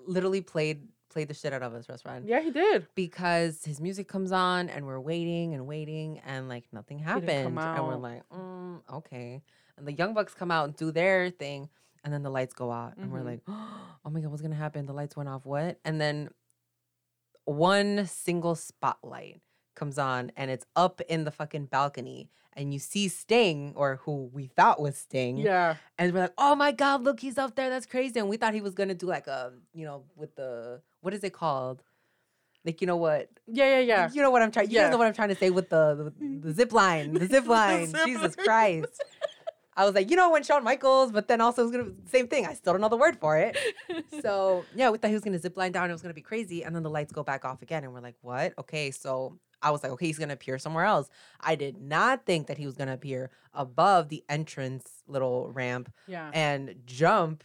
literally 0.06 0.40
played 0.40 0.88
played 1.08 1.26
the 1.28 1.34
shit 1.34 1.52
out 1.52 1.62
of 1.62 1.74
us, 1.74 1.88
restaurant. 1.88 2.24
Yeah, 2.26 2.40
he 2.40 2.50
did. 2.52 2.86
Because 2.94 3.64
his 3.64 3.80
music 3.80 4.06
comes 4.06 4.30
on 4.30 4.68
and 4.68 4.86
we're 4.86 5.00
waiting 5.00 5.54
and 5.54 5.66
waiting 5.66 6.20
and 6.24 6.48
like 6.48 6.64
nothing 6.72 7.00
happened. 7.00 7.28
And 7.58 7.86
we're 7.86 7.96
like, 7.96 8.22
mm, 8.28 8.80
okay. 8.92 9.42
And 9.80 9.88
the 9.88 9.92
Young 9.92 10.14
Bucks 10.14 10.34
come 10.34 10.50
out 10.50 10.66
and 10.66 10.76
do 10.76 10.92
their 10.92 11.30
thing 11.30 11.68
and 12.04 12.12
then 12.12 12.22
the 12.22 12.30
lights 12.30 12.54
go 12.54 12.70
out. 12.70 12.96
And 12.96 13.10
we're 13.10 13.20
Mhm. 13.20 13.24
like, 13.24 13.40
oh 13.48 14.10
my 14.10 14.20
God, 14.20 14.30
what's 14.30 14.42
gonna 14.42 14.54
happen? 14.54 14.86
The 14.86 14.92
lights 14.92 15.16
went 15.16 15.28
off. 15.28 15.44
What? 15.44 15.78
And 15.84 16.00
then 16.00 16.30
one 17.44 18.06
single 18.06 18.54
spotlight 18.54 19.40
comes 19.74 19.98
on 19.98 20.30
and 20.36 20.50
it's 20.50 20.66
up 20.76 21.00
in 21.08 21.24
the 21.24 21.30
fucking 21.30 21.66
balcony 21.66 22.30
and 22.52 22.72
you 22.72 22.78
see 22.78 23.08
Sting 23.08 23.72
or 23.76 23.96
who 24.04 24.28
we 24.32 24.46
thought 24.46 24.80
was 24.80 24.96
Sting 24.98 25.38
Yeah. 25.38 25.76
and 25.98 26.12
we're 26.12 26.20
like 26.20 26.34
oh 26.36 26.54
my 26.54 26.70
god 26.72 27.02
look 27.02 27.20
he's 27.20 27.38
up 27.38 27.54
there 27.56 27.70
that's 27.70 27.86
crazy 27.86 28.20
and 28.20 28.28
we 28.28 28.36
thought 28.36 28.52
he 28.52 28.60
was 28.60 28.74
gonna 28.74 28.94
do 28.94 29.06
like 29.06 29.26
a 29.26 29.52
you 29.72 29.86
know 29.86 30.04
with 30.16 30.36
the 30.36 30.82
what 31.00 31.14
is 31.14 31.24
it 31.24 31.32
called 31.32 31.82
like 32.64 32.80
you 32.82 32.86
know 32.86 32.96
what 32.96 33.30
Yeah, 33.46 33.78
yeah, 33.78 33.80
yeah. 33.80 34.10
you 34.12 34.20
know 34.20 34.30
what 34.30 34.42
I'm 34.42 34.50
trying 34.50 34.70
you 34.70 34.76
Yeah. 34.76 34.90
know 34.90 34.98
what 34.98 35.06
I'm 35.06 35.14
trying 35.14 35.30
to 35.30 35.36
say 35.36 35.48
with 35.50 35.70
the 35.70 36.12
the, 36.18 36.48
the 36.48 36.52
zip 36.52 36.72
line 36.72 37.14
the 37.14 37.26
zip 37.26 37.46
line 37.48 37.86
zip 37.86 38.04
Jesus 38.04 38.36
line. 38.36 38.44
Christ 38.82 39.02
I 39.76 39.84
was 39.84 39.94
like 39.94 40.10
you 40.10 40.16
know 40.16 40.30
when 40.30 40.42
Shawn 40.42 40.64
Michaels 40.64 41.12
but 41.12 41.28
then 41.28 41.40
also 41.40 41.62
it 41.62 41.66
was 41.66 41.72
gonna 41.72 41.92
same 42.10 42.28
thing 42.28 42.46
I 42.46 42.54
still 42.54 42.72
don't 42.72 42.80
know 42.80 42.88
the 42.88 42.96
word 42.96 43.16
for 43.18 43.36
it 43.38 43.56
so 44.22 44.64
yeah 44.74 44.90
we 44.90 44.98
thought 44.98 45.08
he 45.08 45.14
was 45.14 45.22
gonna 45.24 45.38
zip 45.38 45.56
line 45.56 45.72
down 45.72 45.88
it 45.88 45.92
was 45.92 46.02
gonna 46.02 46.14
be 46.14 46.20
crazy 46.22 46.62
and 46.64 46.74
then 46.74 46.82
the 46.82 46.90
lights 46.90 47.12
go 47.12 47.22
back 47.22 47.44
off 47.44 47.62
again 47.62 47.84
and 47.84 47.92
we're 47.92 48.00
like 48.00 48.16
what 48.22 48.52
okay 48.58 48.90
so 48.90 49.38
I 49.62 49.70
was 49.72 49.82
like, 49.82 49.92
okay, 49.92 50.06
he's 50.06 50.18
gonna 50.18 50.32
appear 50.32 50.58
somewhere 50.58 50.86
else. 50.86 51.10
I 51.38 51.54
did 51.54 51.76
not 51.82 52.24
think 52.24 52.46
that 52.46 52.56
he 52.56 52.64
was 52.64 52.76
gonna 52.76 52.94
appear 52.94 53.30
above 53.52 54.08
the 54.08 54.24
entrance 54.26 55.02
little 55.06 55.50
ramp 55.52 55.92
Yeah. 56.06 56.30
and 56.32 56.76
jump 56.86 57.44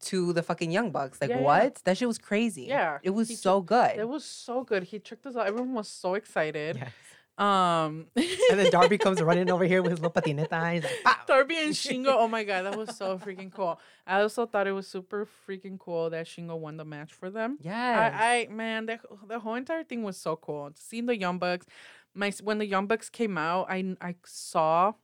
to 0.00 0.32
the 0.32 0.42
fucking 0.42 0.72
Young 0.72 0.90
Bucks. 0.90 1.20
Like 1.20 1.30
Yeah, 1.30 1.36
yeah. 1.38 1.42
what? 1.44 1.76
That 1.84 1.96
shit 1.96 2.08
was 2.08 2.18
crazy. 2.18 2.64
Yeah, 2.64 2.98
It 3.04 3.10
was 3.10 3.28
he 3.28 3.36
so 3.36 3.60
good. 3.60 3.96
It 3.98 4.08
was 4.08 4.24
so 4.24 4.64
good. 4.64 4.82
He 4.82 4.98
tricked 4.98 5.26
us 5.26 5.36
out. 5.36 5.46
Everyone 5.46 5.74
was 5.74 5.86
so 5.88 6.14
excited. 6.14 6.76
Yes. 6.76 6.92
Um 7.38 8.06
And 8.16 8.58
then 8.58 8.70
Darby 8.70 8.98
comes 9.06 9.22
running 9.22 9.50
over 9.50 9.64
here 9.64 9.80
with 9.80 9.92
his 9.92 10.00
little 10.00 10.20
patineta. 10.20 10.52
And 10.52 10.74
he's 10.74 10.82
like, 10.84 11.04
"Pow!" 11.04 11.16
Darby 11.26 11.56
and 11.58 11.72
Shingo. 11.72 12.08
Oh 12.08 12.26
my 12.28 12.42
god, 12.42 12.62
that 12.62 12.76
was 12.76 12.96
so 12.96 13.16
freaking 13.18 13.52
cool. 13.52 13.80
I 14.06 14.20
also 14.22 14.44
thought 14.44 14.66
it 14.66 14.72
was 14.72 14.88
super 14.88 15.26
freaking 15.46 15.78
cool 15.78 16.10
that 16.10 16.26
Shingo 16.26 16.58
won 16.58 16.76
the 16.76 16.84
match 16.84 17.12
for 17.12 17.30
them. 17.30 17.58
Yes. 17.60 18.12
I, 18.14 18.48
I 18.48 18.52
man, 18.52 18.86
the 18.86 18.98
the 19.26 19.38
whole 19.38 19.54
entire 19.54 19.84
thing 19.84 20.02
was 20.02 20.16
so 20.16 20.36
cool. 20.36 20.70
Seeing 20.74 21.06
the 21.06 21.16
Young 21.16 21.38
Bucks, 21.38 21.66
my 22.14 22.32
when 22.42 22.58
the 22.58 22.66
Young 22.66 22.86
Bucks 22.86 23.08
came 23.08 23.38
out, 23.38 23.66
I 23.70 23.96
I 24.00 24.16
saw 24.24 24.94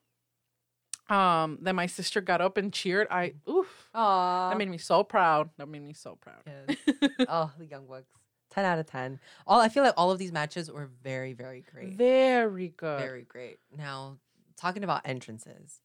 um 1.09 1.59
that 1.62 1.74
my 1.74 1.87
sister 1.87 2.20
got 2.20 2.41
up 2.41 2.57
and 2.57 2.72
cheered. 2.72 3.07
I 3.11 3.35
oof, 3.49 3.91
Aw. 3.95 4.51
that 4.51 4.59
made 4.59 4.70
me 4.70 4.78
so 4.78 5.05
proud. 5.05 5.51
That 5.59 5.68
made 5.68 5.82
me 5.82 5.93
so 5.93 6.18
proud. 6.20 6.43
Yes. 6.47 7.11
oh, 7.28 7.53
the 7.59 7.66
Young 7.66 7.87
Bucks. 7.87 8.09
10 8.55 8.64
out 8.64 8.78
of 8.78 8.86
10. 8.86 9.18
All 9.46 9.61
I 9.61 9.68
feel 9.68 9.82
like 9.82 9.94
all 9.96 10.11
of 10.11 10.18
these 10.18 10.32
matches 10.32 10.70
were 10.70 10.88
very, 11.02 11.32
very 11.32 11.64
great. 11.72 11.94
Very 11.94 12.68
good. 12.68 13.00
Very 13.00 13.22
great. 13.22 13.59
Now, 13.76 14.18
talking 14.57 14.84
about 14.84 15.02
entrances, 15.05 15.80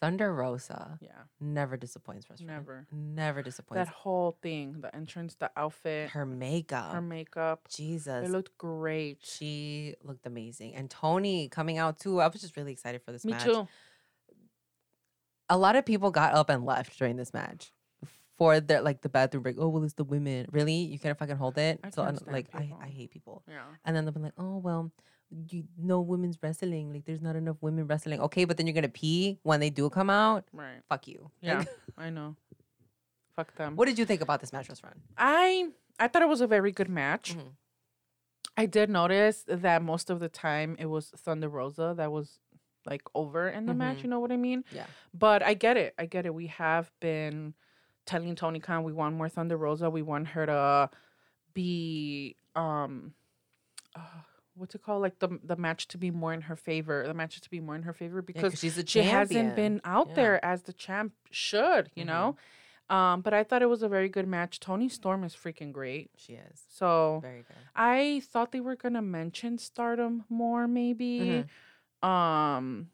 Thunder 0.00 0.34
Rosa 0.34 0.98
yeah. 1.00 1.10
never 1.40 1.76
disappoints 1.76 2.26
us. 2.28 2.40
friend. 2.40 2.48
Never. 2.48 2.86
Never 2.90 3.40
disappoints. 3.40 3.86
That 3.86 3.94
whole 3.94 4.36
thing, 4.42 4.80
the 4.80 4.94
entrance, 4.94 5.36
the 5.36 5.50
outfit, 5.56 6.10
her 6.10 6.26
makeup. 6.26 6.92
her 6.92 7.00
makeup, 7.00 7.68
Jesus. 7.68 8.28
it 8.28 8.30
looked 8.32 8.58
great. 8.58 9.18
she 9.22 9.94
looked 10.02 10.26
amazing. 10.26 10.74
And 10.74 10.90
Toni 10.90 11.48
coming 11.48 11.78
out 11.78 12.00
too. 12.00 12.20
I 12.20 12.26
was 12.26 12.40
just 12.40 12.56
really 12.56 12.72
excited 12.72 13.02
for 13.02 13.12
this 13.12 13.24
Me 13.24 13.32
match. 13.32 13.46
Me 13.46 13.52
too. 13.52 13.68
A 15.48 15.56
lot 15.56 15.76
of 15.76 15.84
people 15.86 16.10
got 16.10 16.34
up 16.34 16.50
and 16.50 16.64
left 16.64 16.98
during 16.98 17.14
this 17.16 17.32
match. 17.32 17.72
For 18.42 18.58
their 18.58 18.82
like 18.82 19.02
the 19.02 19.08
bathroom 19.08 19.44
break. 19.44 19.56
Oh 19.58 19.68
well, 19.68 19.84
it's 19.84 19.94
the 19.94 20.02
women. 20.04 20.46
Really? 20.50 20.74
You 20.74 20.98
can't 20.98 21.16
fucking 21.16 21.36
hold 21.36 21.58
it? 21.58 21.78
I 21.84 21.90
so 21.90 22.02
I'm 22.02 22.18
like 22.26 22.48
I. 22.52 22.72
I 22.80 22.88
hate 22.88 23.10
people. 23.12 23.44
Yeah. 23.48 23.62
And 23.84 23.94
then 23.94 24.04
they'll 24.04 24.12
be 24.12 24.18
like, 24.20 24.32
oh, 24.36 24.56
well, 24.58 24.90
you 25.50 25.64
no 25.78 26.00
women's 26.00 26.38
wrestling. 26.42 26.92
Like, 26.92 27.04
there's 27.04 27.20
not 27.22 27.36
enough 27.36 27.56
women 27.60 27.86
wrestling. 27.86 28.20
Okay, 28.20 28.44
but 28.44 28.56
then 28.56 28.66
you're 28.66 28.74
going 28.74 28.82
to 28.82 28.88
pee 29.02 29.38
when 29.44 29.60
they 29.60 29.70
do 29.70 29.88
come 29.90 30.10
out? 30.10 30.44
Right. 30.52 30.80
Fuck 30.88 31.06
you. 31.06 31.30
Yeah. 31.40 31.58
Like, 31.58 31.68
I 32.06 32.10
know. 32.10 32.34
Fuck 33.36 33.54
them. 33.54 33.76
what 33.76 33.86
did 33.86 33.96
you 33.98 34.04
think 34.04 34.20
about 34.20 34.40
this 34.40 34.52
match, 34.52 34.68
Run? 34.68 34.92
I 35.16 35.68
I 36.00 36.08
thought 36.08 36.22
it 36.22 36.28
was 36.28 36.40
a 36.40 36.46
very 36.48 36.72
good 36.72 36.88
match. 36.88 37.34
Mhm. 37.36 37.52
I 38.56 38.66
did 38.66 38.90
notice 38.90 39.44
that 39.48 39.82
most 39.82 40.10
of 40.10 40.18
the 40.20 40.28
time 40.28 40.76
it 40.78 40.86
was 40.86 41.10
Thunder 41.16 41.48
Rosa 41.48 41.94
that 41.96 42.10
was 42.12 42.40
like 42.84 43.02
over 43.14 43.48
in 43.48 43.66
the 43.66 43.74
match. 43.74 43.98
Mhm. 43.98 44.02
You 44.04 44.10
know 44.10 44.20
what 44.20 44.32
I 44.32 44.36
mean? 44.36 44.64
Yeah. 44.74 44.86
But 45.14 45.42
I 45.42 45.54
get 45.54 45.76
it. 45.76 45.94
I 45.96 46.06
get 46.06 46.26
it. 46.26 46.34
We 46.34 46.48
have 46.48 46.90
been 47.00 47.54
telling 48.06 48.34
Tony 48.34 48.60
Khan 48.60 48.84
we 48.84 48.92
want 48.92 49.16
more 49.16 49.28
Thunder 49.28 49.56
Rosa. 49.56 49.90
We 49.90 50.02
want 50.02 50.28
her 50.28 50.46
to 50.46 50.90
be 51.54 52.36
um, 52.54 53.14
uh, 53.96 54.00
what's 54.54 54.74
it 54.74 54.82
called? 54.82 55.02
Like 55.02 55.18
the 55.18 55.38
the 55.44 55.56
match 55.56 55.88
to 55.88 55.98
be 55.98 56.10
more 56.10 56.32
in 56.32 56.42
her 56.42 56.56
favor. 56.56 57.06
The 57.06 57.14
matches 57.14 57.42
to 57.42 57.50
be 57.50 57.60
more 57.60 57.76
in 57.76 57.82
her 57.82 57.92
favor 57.92 58.22
Because 58.22 58.42
because 58.44 58.58
she's 58.60 58.78
a 58.78 58.86
she 58.86 59.02
hasn't 59.02 59.56
been 59.56 59.80
out 59.84 60.08
Yeah. 60.10 60.14
there 60.14 60.44
as 60.44 60.62
the 60.62 60.72
champ 60.72 61.12
should. 61.30 61.90
You 61.94 62.04
Mhm. 62.04 62.06
know. 62.08 62.36
Um, 62.90 63.22
but 63.22 63.32
I 63.32 63.42
thought 63.44 63.62
it 63.62 63.66
was 63.70 63.82
a 63.82 63.88
very 63.88 64.08
good 64.10 64.26
match. 64.28 64.60
Toni 64.60 64.88
Storm 64.88 65.24
is 65.24 65.34
freaking 65.34 65.72
great. 65.72 66.10
She 66.16 66.34
is. 66.34 66.62
So 66.68 67.20
Very 67.22 67.42
good. 67.42 67.56
I 67.74 68.20
thought 68.26 68.52
they 68.52 68.60
were 68.60 68.76
gonna 68.76 69.00
mention 69.00 69.56
Stardom 69.56 70.24
more, 70.28 70.66
maybe. 70.68 71.46
Um, 72.02 72.90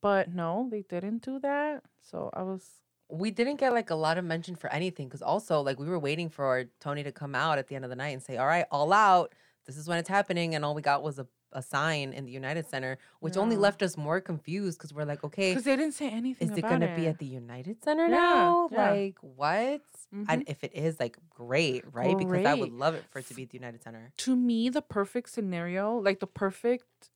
but 0.00 0.32
no, 0.32 0.68
they 0.70 0.82
didn't 0.82 1.18
do 1.22 1.38
that. 1.40 1.82
So 2.00 2.30
I 2.32 2.42
was 2.42 2.80
We 3.10 3.30
didn't 3.30 3.56
get 3.56 3.72
like 3.72 3.90
a 3.90 3.94
lot 3.94 4.18
of 4.18 4.24
mention 4.24 4.54
for 4.56 4.70
anything 4.72 5.08
because 5.08 5.22
also, 5.22 5.60
like, 5.60 5.78
we 5.78 5.86
were 5.88 5.98
waiting 5.98 6.28
for 6.28 6.64
Tony 6.80 7.02
to 7.02 7.12
come 7.12 7.34
out 7.34 7.58
at 7.58 7.66
the 7.68 7.74
end 7.74 7.84
of 7.84 7.90
the 7.90 7.96
night 7.96 8.10
and 8.10 8.22
say, 8.22 8.36
all 8.36 8.46
right, 8.46 8.66
all 8.70 8.92
out. 8.92 9.34
This 9.66 9.76
is 9.76 9.88
when 9.88 9.98
it's 9.98 10.08
happening. 10.08 10.54
And 10.54 10.64
all 10.64 10.74
we 10.74 10.82
got 10.82 11.02
was 11.02 11.18
a, 11.18 11.26
a 11.52 11.62
sign 11.62 12.12
in 12.12 12.24
the 12.24 12.32
United 12.32 12.66
Center, 12.66 12.98
which 13.20 13.36
only 13.36 13.56
left 13.56 13.82
us 13.82 13.96
more 13.96 14.20
confused 14.20 14.78
because 14.78 14.94
we're 14.94 15.04
like, 15.04 15.22
okay, 15.24 15.50
because 15.52 15.64
they 15.64 15.76
didn't 15.76 15.94
say 15.94 16.08
anything. 16.08 16.50
is 16.50 16.56
it 16.56 16.62
going 16.62 16.80
to 16.80 16.92
be 16.94 17.06
at 17.08 17.18
the 17.18 17.26
United 17.26 17.82
Center 17.82 18.06
Yeah, 18.08 18.16
now? 18.16 18.68
yeah. 18.70 18.90
Like 18.92 19.16
what? 19.20 19.82
And 20.28 20.44
if 20.46 20.62
it 20.64 20.72
is, 20.74 20.98
like 21.00 21.16
great, 21.28 21.84
right? 21.92 22.16
Because 22.16 22.44
I 22.46 22.54
would 22.54 22.72
love 22.72 22.94
it 22.94 23.04
for 23.10 23.18
it 23.18 23.26
to 23.28 23.34
be 23.34 23.42
at 23.44 23.50
the 23.50 23.58
United 23.58 23.82
Center. 23.82 24.12
to 24.18 24.36
me 24.36 24.68
the 24.68 24.82
perfect 24.82 25.30
scenario, 25.30 25.96
like 25.98 26.20
the 26.20 26.26
perfect, 26.26 27.10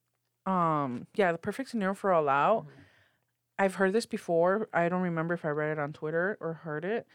um, 0.47 1.07
yeah, 1.15 1.33
the 1.33 1.39
perfect 1.39 1.71
scenario 1.71 1.95
for 1.95 2.13
All 2.13 2.29
Out. 2.29 2.67
Mhm. 2.67 2.71
I've 3.59 3.77
heard 3.77 3.93
this 3.93 4.07
before. 4.07 4.69
I 4.73 4.89
don't 4.89 5.03
remember 5.03 5.35
if 5.35 5.45
I 5.45 5.49
read 5.51 5.71
it 5.73 5.79
on 5.79 5.93
Twitter 5.93 6.37
or 6.41 6.55
heard 6.55 6.85
it, 6.85 7.07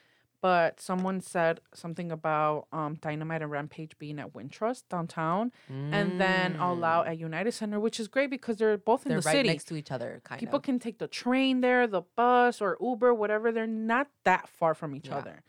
but 0.41 0.79
someone 0.79 1.19
said 1.19 1.59
something 1.73 2.11
about 2.11 2.67
um 2.71 2.95
Dynamite 3.01 3.41
and 3.41 3.51
Rampage 3.51 3.97
being 3.99 4.19
at 4.19 4.33
Wintrust 4.33 4.83
downtown, 4.89 5.51
and 5.69 6.19
then 6.19 6.55
All 6.55 6.81
Out 6.83 7.05
Mm. 7.05 7.09
at 7.09 7.17
United 7.17 7.51
Center, 7.51 7.79
which 7.79 7.99
is 7.99 8.07
great 8.07 8.29
because 8.29 8.55
they're 8.57 8.77
both 8.77 9.05
in 9.05 9.09
They're 9.09 9.19
the 9.21 9.25
right 9.25 9.31
city. 9.33 9.49
next 9.49 9.65
to 9.65 9.75
each 9.75 9.91
other, 9.91 10.21
kind 10.23 10.37
of 10.37 10.39
People 10.39 10.57
of. 10.57 10.63
can 10.63 10.79
take 10.79 10.97
the 10.99 11.07
train 11.07 11.59
there, 11.61 11.87
the 11.87 12.03
bus 12.15 12.61
or 12.61 12.77
Uber, 12.79 13.13
whatever. 13.13 13.51
They're 13.51 13.67
not 13.67 14.07
that 14.23 14.47
far 14.47 14.73
from 14.73 14.95
each 14.95 15.07
Yeah. 15.09 15.17
other. 15.17 15.43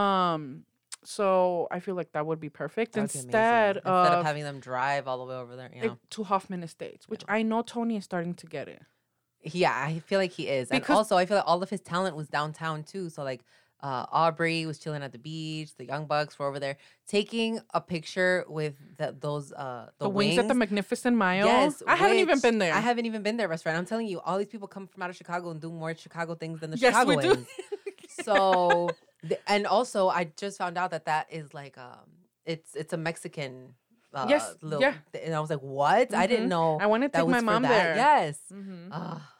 Um, 0.00 0.64
so 1.04 1.68
I 1.70 1.80
feel 1.80 1.94
like 1.94 2.12
that 2.12 2.24
would 2.24 2.40
be 2.40 2.48
perfect 2.48 2.94
would 2.94 3.00
be 3.12 3.18
amazing. 3.18 3.26
instead, 3.28 3.76
instead 3.76 3.86
of, 3.92 4.20
of 4.20 4.24
having 4.24 4.44
them 4.44 4.60
drive 4.60 5.06
all 5.08 5.18
the 5.18 5.24
way 5.24 5.34
over 5.34 5.56
there. 5.56 5.70
You 5.74 5.82
know? 5.82 5.98
to 6.10 6.24
Hoffman 6.24 6.62
Estates, 6.62 7.08
which 7.08 7.24
I 7.28 7.42
know 7.42 7.60
Tony 7.62 7.96
is 7.96 8.04
starting 8.04 8.34
to 8.34 8.46
get 8.46 8.68
it. 8.68 8.82
Yeah, 9.44 9.74
I 9.74 9.98
feel 10.00 10.18
like 10.18 10.32
he 10.32 10.48
is. 10.48 10.70
And 10.70 10.84
also, 10.88 11.16
I 11.16 11.26
feel 11.26 11.38
like 11.38 11.46
all 11.46 11.62
of 11.62 11.70
his 11.70 11.80
talent 11.80 12.16
was 12.16 12.28
downtown 12.28 12.84
too. 12.84 13.10
So 13.10 13.22
like, 13.22 13.42
uh, 13.82 14.06
Aubrey 14.12 14.64
was 14.64 14.78
chilling 14.78 15.02
at 15.02 15.10
the 15.10 15.18
beach. 15.18 15.74
The 15.76 15.84
Young 15.84 16.06
Bucks 16.06 16.38
were 16.38 16.46
over 16.46 16.60
there 16.60 16.76
taking 17.08 17.58
a 17.74 17.80
picture 17.80 18.44
with 18.48 18.74
the, 18.96 19.14
those 19.18 19.52
uh 19.52 19.90
the, 19.98 20.04
The, 20.04 20.08
wings. 20.08 20.38
at 20.38 20.46
the 20.46 20.54
Magnificent 20.54 21.16
Mile. 21.16 21.46
Yes, 21.46 21.82
I 21.86 21.96
haven't 21.96 22.18
even 22.18 22.38
been 22.38 22.58
there. 22.58 22.72
I 22.72 22.78
haven't 22.80 23.06
even 23.06 23.22
been 23.22 23.36
there, 23.36 23.48
restaurant. 23.48 23.76
I'm 23.78 23.86
telling 23.86 24.06
you, 24.06 24.20
all 24.20 24.38
these 24.38 24.46
people 24.46 24.68
come 24.68 24.86
from 24.86 25.02
out 25.02 25.10
of 25.10 25.16
Chicago 25.16 25.50
and 25.50 25.60
do 25.60 25.70
more 25.72 25.94
Chicago 25.96 26.36
things 26.36 26.60
than 26.60 26.70
the 26.70 26.76
Yes, 26.76 27.04
we 27.04 27.16
do. 27.16 27.22
Chicagoans. 27.22 27.48
so, 28.22 28.90
and 29.48 29.66
also, 29.66 30.08
I 30.08 30.30
just 30.36 30.58
found 30.58 30.78
out 30.78 30.92
that 30.92 31.06
that 31.06 31.26
is 31.32 31.52
like 31.52 31.76
um, 31.76 32.06
it's 32.46 32.76
it's 32.76 32.92
a 32.92 32.96
Mexican. 32.96 33.74
Uh, 34.14 34.26
Yes, 34.28 34.56
little, 34.60 34.80
yeah. 34.82 34.94
and 35.24 35.34
I 35.34 35.40
was 35.40 35.48
like, 35.50 35.60
"What? 35.60 36.14
I 36.14 36.26
didn't 36.26 36.46
Mhm. 36.46 36.50
know." 36.50 36.78
I 36.80 36.86
want 36.86 37.02
to 37.04 37.08
take 37.08 37.26
my 37.26 37.40
mom 37.40 37.62
there. 37.62 37.94
Yes. 37.96 38.38
Mhm. 38.52 38.88
Ah, 38.92 39.34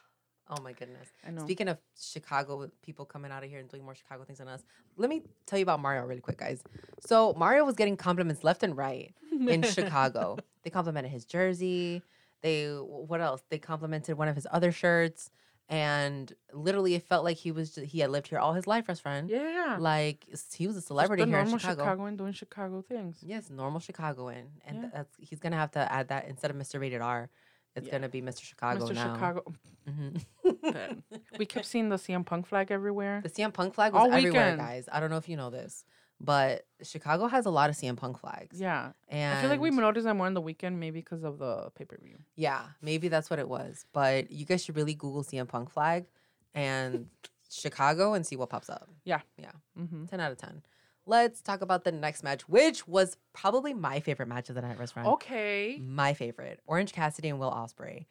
oh 0.48 0.62
my 0.62 0.72
goodness. 0.72 1.08
I 1.26 1.30
know. 1.30 1.44
Speaking 1.44 1.68
of 1.68 1.78
Chicago, 2.00 2.70
people 2.82 3.04
coming 3.04 3.30
out 3.30 3.44
of 3.44 3.50
here 3.50 3.58
and 3.58 3.68
doing 3.68 3.84
more 3.84 3.94
Chicago 3.94 4.24
things 4.24 4.38
than 4.38 4.48
us, 4.48 4.62
let 4.96 5.10
me 5.10 5.22
tell 5.46 5.58
you 5.58 5.62
about 5.64 5.80
Mario 5.80 6.04
really 6.06 6.20
quick, 6.22 6.38
guys. 6.38 6.62
So 7.00 7.34
Mario 7.34 7.64
was 7.64 7.74
getting 7.76 7.96
compliments 7.96 8.44
left 8.44 8.62
and 8.62 8.74
right 8.76 9.14
in 9.30 9.62
Chicago. 9.62 10.38
They 10.62 10.70
complimented 10.70 11.12
his 11.12 11.24
jersey. 11.26 12.02
They 12.40 12.68
what 12.72 13.20
else? 13.20 13.42
They 13.50 13.58
complimented 13.58 14.16
one 14.16 14.28
of 14.28 14.34
his 14.36 14.46
other 14.50 14.72
shirts, 14.72 15.30
and 15.72 16.32
literally 16.52 16.94
it 16.94 17.02
felt 17.02 17.24
like 17.24 17.36
he 17.38 17.50
was 17.50 17.74
just, 17.74 17.86
he 17.86 18.00
had 18.00 18.10
lived 18.10 18.28
here 18.28 18.38
all 18.38 18.52
his 18.52 18.66
life, 18.66 18.86
best 18.86 19.02
friend. 19.02 19.30
yeah. 19.30 19.76
Like 19.80 20.26
he 20.54 20.66
was 20.66 20.76
a 20.76 20.82
celebrity 20.82 21.22
here 21.22 21.26
in 21.38 21.44
normal 21.44 21.58
Chicago. 21.58 21.82
Chicagoan 21.82 22.16
doing 22.16 22.32
Chicago 22.32 22.82
things. 22.82 23.16
Yes, 23.22 23.48
normal 23.50 23.80
Chicagoan, 23.80 24.44
and 24.66 24.82
Yeah. 24.82 24.88
that's 24.92 25.14
he's 25.18 25.40
gonna 25.40 25.56
have 25.56 25.70
to 25.72 25.92
add 25.92 26.08
that 26.08 26.28
instead 26.28 26.50
of 26.50 26.56
Mr. 26.56 26.78
Rated 26.80 27.00
R. 27.00 27.30
It's 27.74 27.86
Yeah. 27.86 27.92
gonna 27.92 28.10
be 28.10 28.20
Mr. 28.20 28.42
Chicago 28.42 28.86
Mr. 28.86 28.94
now. 28.94 29.14
Chicago. 29.14 29.54
Mhm. 29.88 30.22
We 31.38 31.46
kept 31.46 31.64
seeing 31.66 31.88
the 31.88 31.96
CM 31.96 32.24
Punk 32.24 32.46
flag 32.46 32.70
everywhere. 32.70 33.20
The 33.22 33.30
CM 33.30 33.52
Punk 33.52 33.74
flag 33.74 33.94
was 33.94 34.00
All 34.02 34.12
everywhere, 34.12 34.42
weekend. 34.52 34.58
guys. 34.60 34.88
I 34.92 35.00
don't 35.00 35.08
know 35.10 35.16
if 35.16 35.28
you 35.28 35.36
know 35.36 35.48
this, 35.50 35.84
but 36.24 36.64
Chicago 36.82 37.26
has 37.26 37.46
a 37.46 37.50
lot 37.50 37.68
of 37.68 37.76
CM 37.76 37.96
Punk 37.96 38.18
flags. 38.18 38.60
Yeah. 38.60 38.92
and 39.08 39.38
I 39.38 39.40
feel 39.40 39.50
like 39.50 39.60
we 39.60 39.70
noticed 39.70 40.04
that 40.04 40.14
more 40.14 40.26
on 40.26 40.34
the 40.34 40.40
weekend, 40.40 40.78
maybe 40.78 41.00
because 41.00 41.24
of 41.24 41.38
the 41.38 41.70
pay 41.74 41.84
per 41.84 41.98
view. 42.02 42.16
yeah, 42.36 42.62
maybe 42.80 43.08
that's 43.08 43.28
what 43.28 43.38
it 43.38 43.48
was. 43.48 43.84
But 43.92 44.30
you 44.30 44.46
guys 44.46 44.64
should 44.64 44.76
really 44.76 44.94
Google 44.94 45.24
CM 45.24 45.48
Punk 45.48 45.70
flag 45.70 46.06
and 46.54 47.08
Chicago 47.50 48.14
and 48.14 48.24
see 48.26 48.36
what 48.36 48.50
pops 48.50 48.70
up. 48.70 48.88
Yeah. 49.04 49.20
Yeah. 49.36 49.50
Mm-hmm. 49.78 50.06
Ten 50.06 50.20
out 50.20 50.30
of 50.32 50.38
ten. 50.38 50.62
Let's 51.04 51.42
talk 51.42 51.62
about 51.62 51.82
the 51.82 51.90
next 51.90 52.22
match, 52.22 52.48
which 52.48 52.86
was 52.86 53.16
probably 53.32 53.74
my 53.74 53.98
favorite 53.98 54.28
match 54.28 54.48
of 54.48 54.54
the 54.54 54.62
night, 54.62 54.78
restaurant. 54.78 55.08
Okay. 55.08 55.80
My 55.82 56.14
favorite, 56.14 56.60
Orange 56.66 56.92
Cassidy 56.92 57.28
and 57.28 57.40
Will 57.40 57.50
Ospreay. 57.50 58.06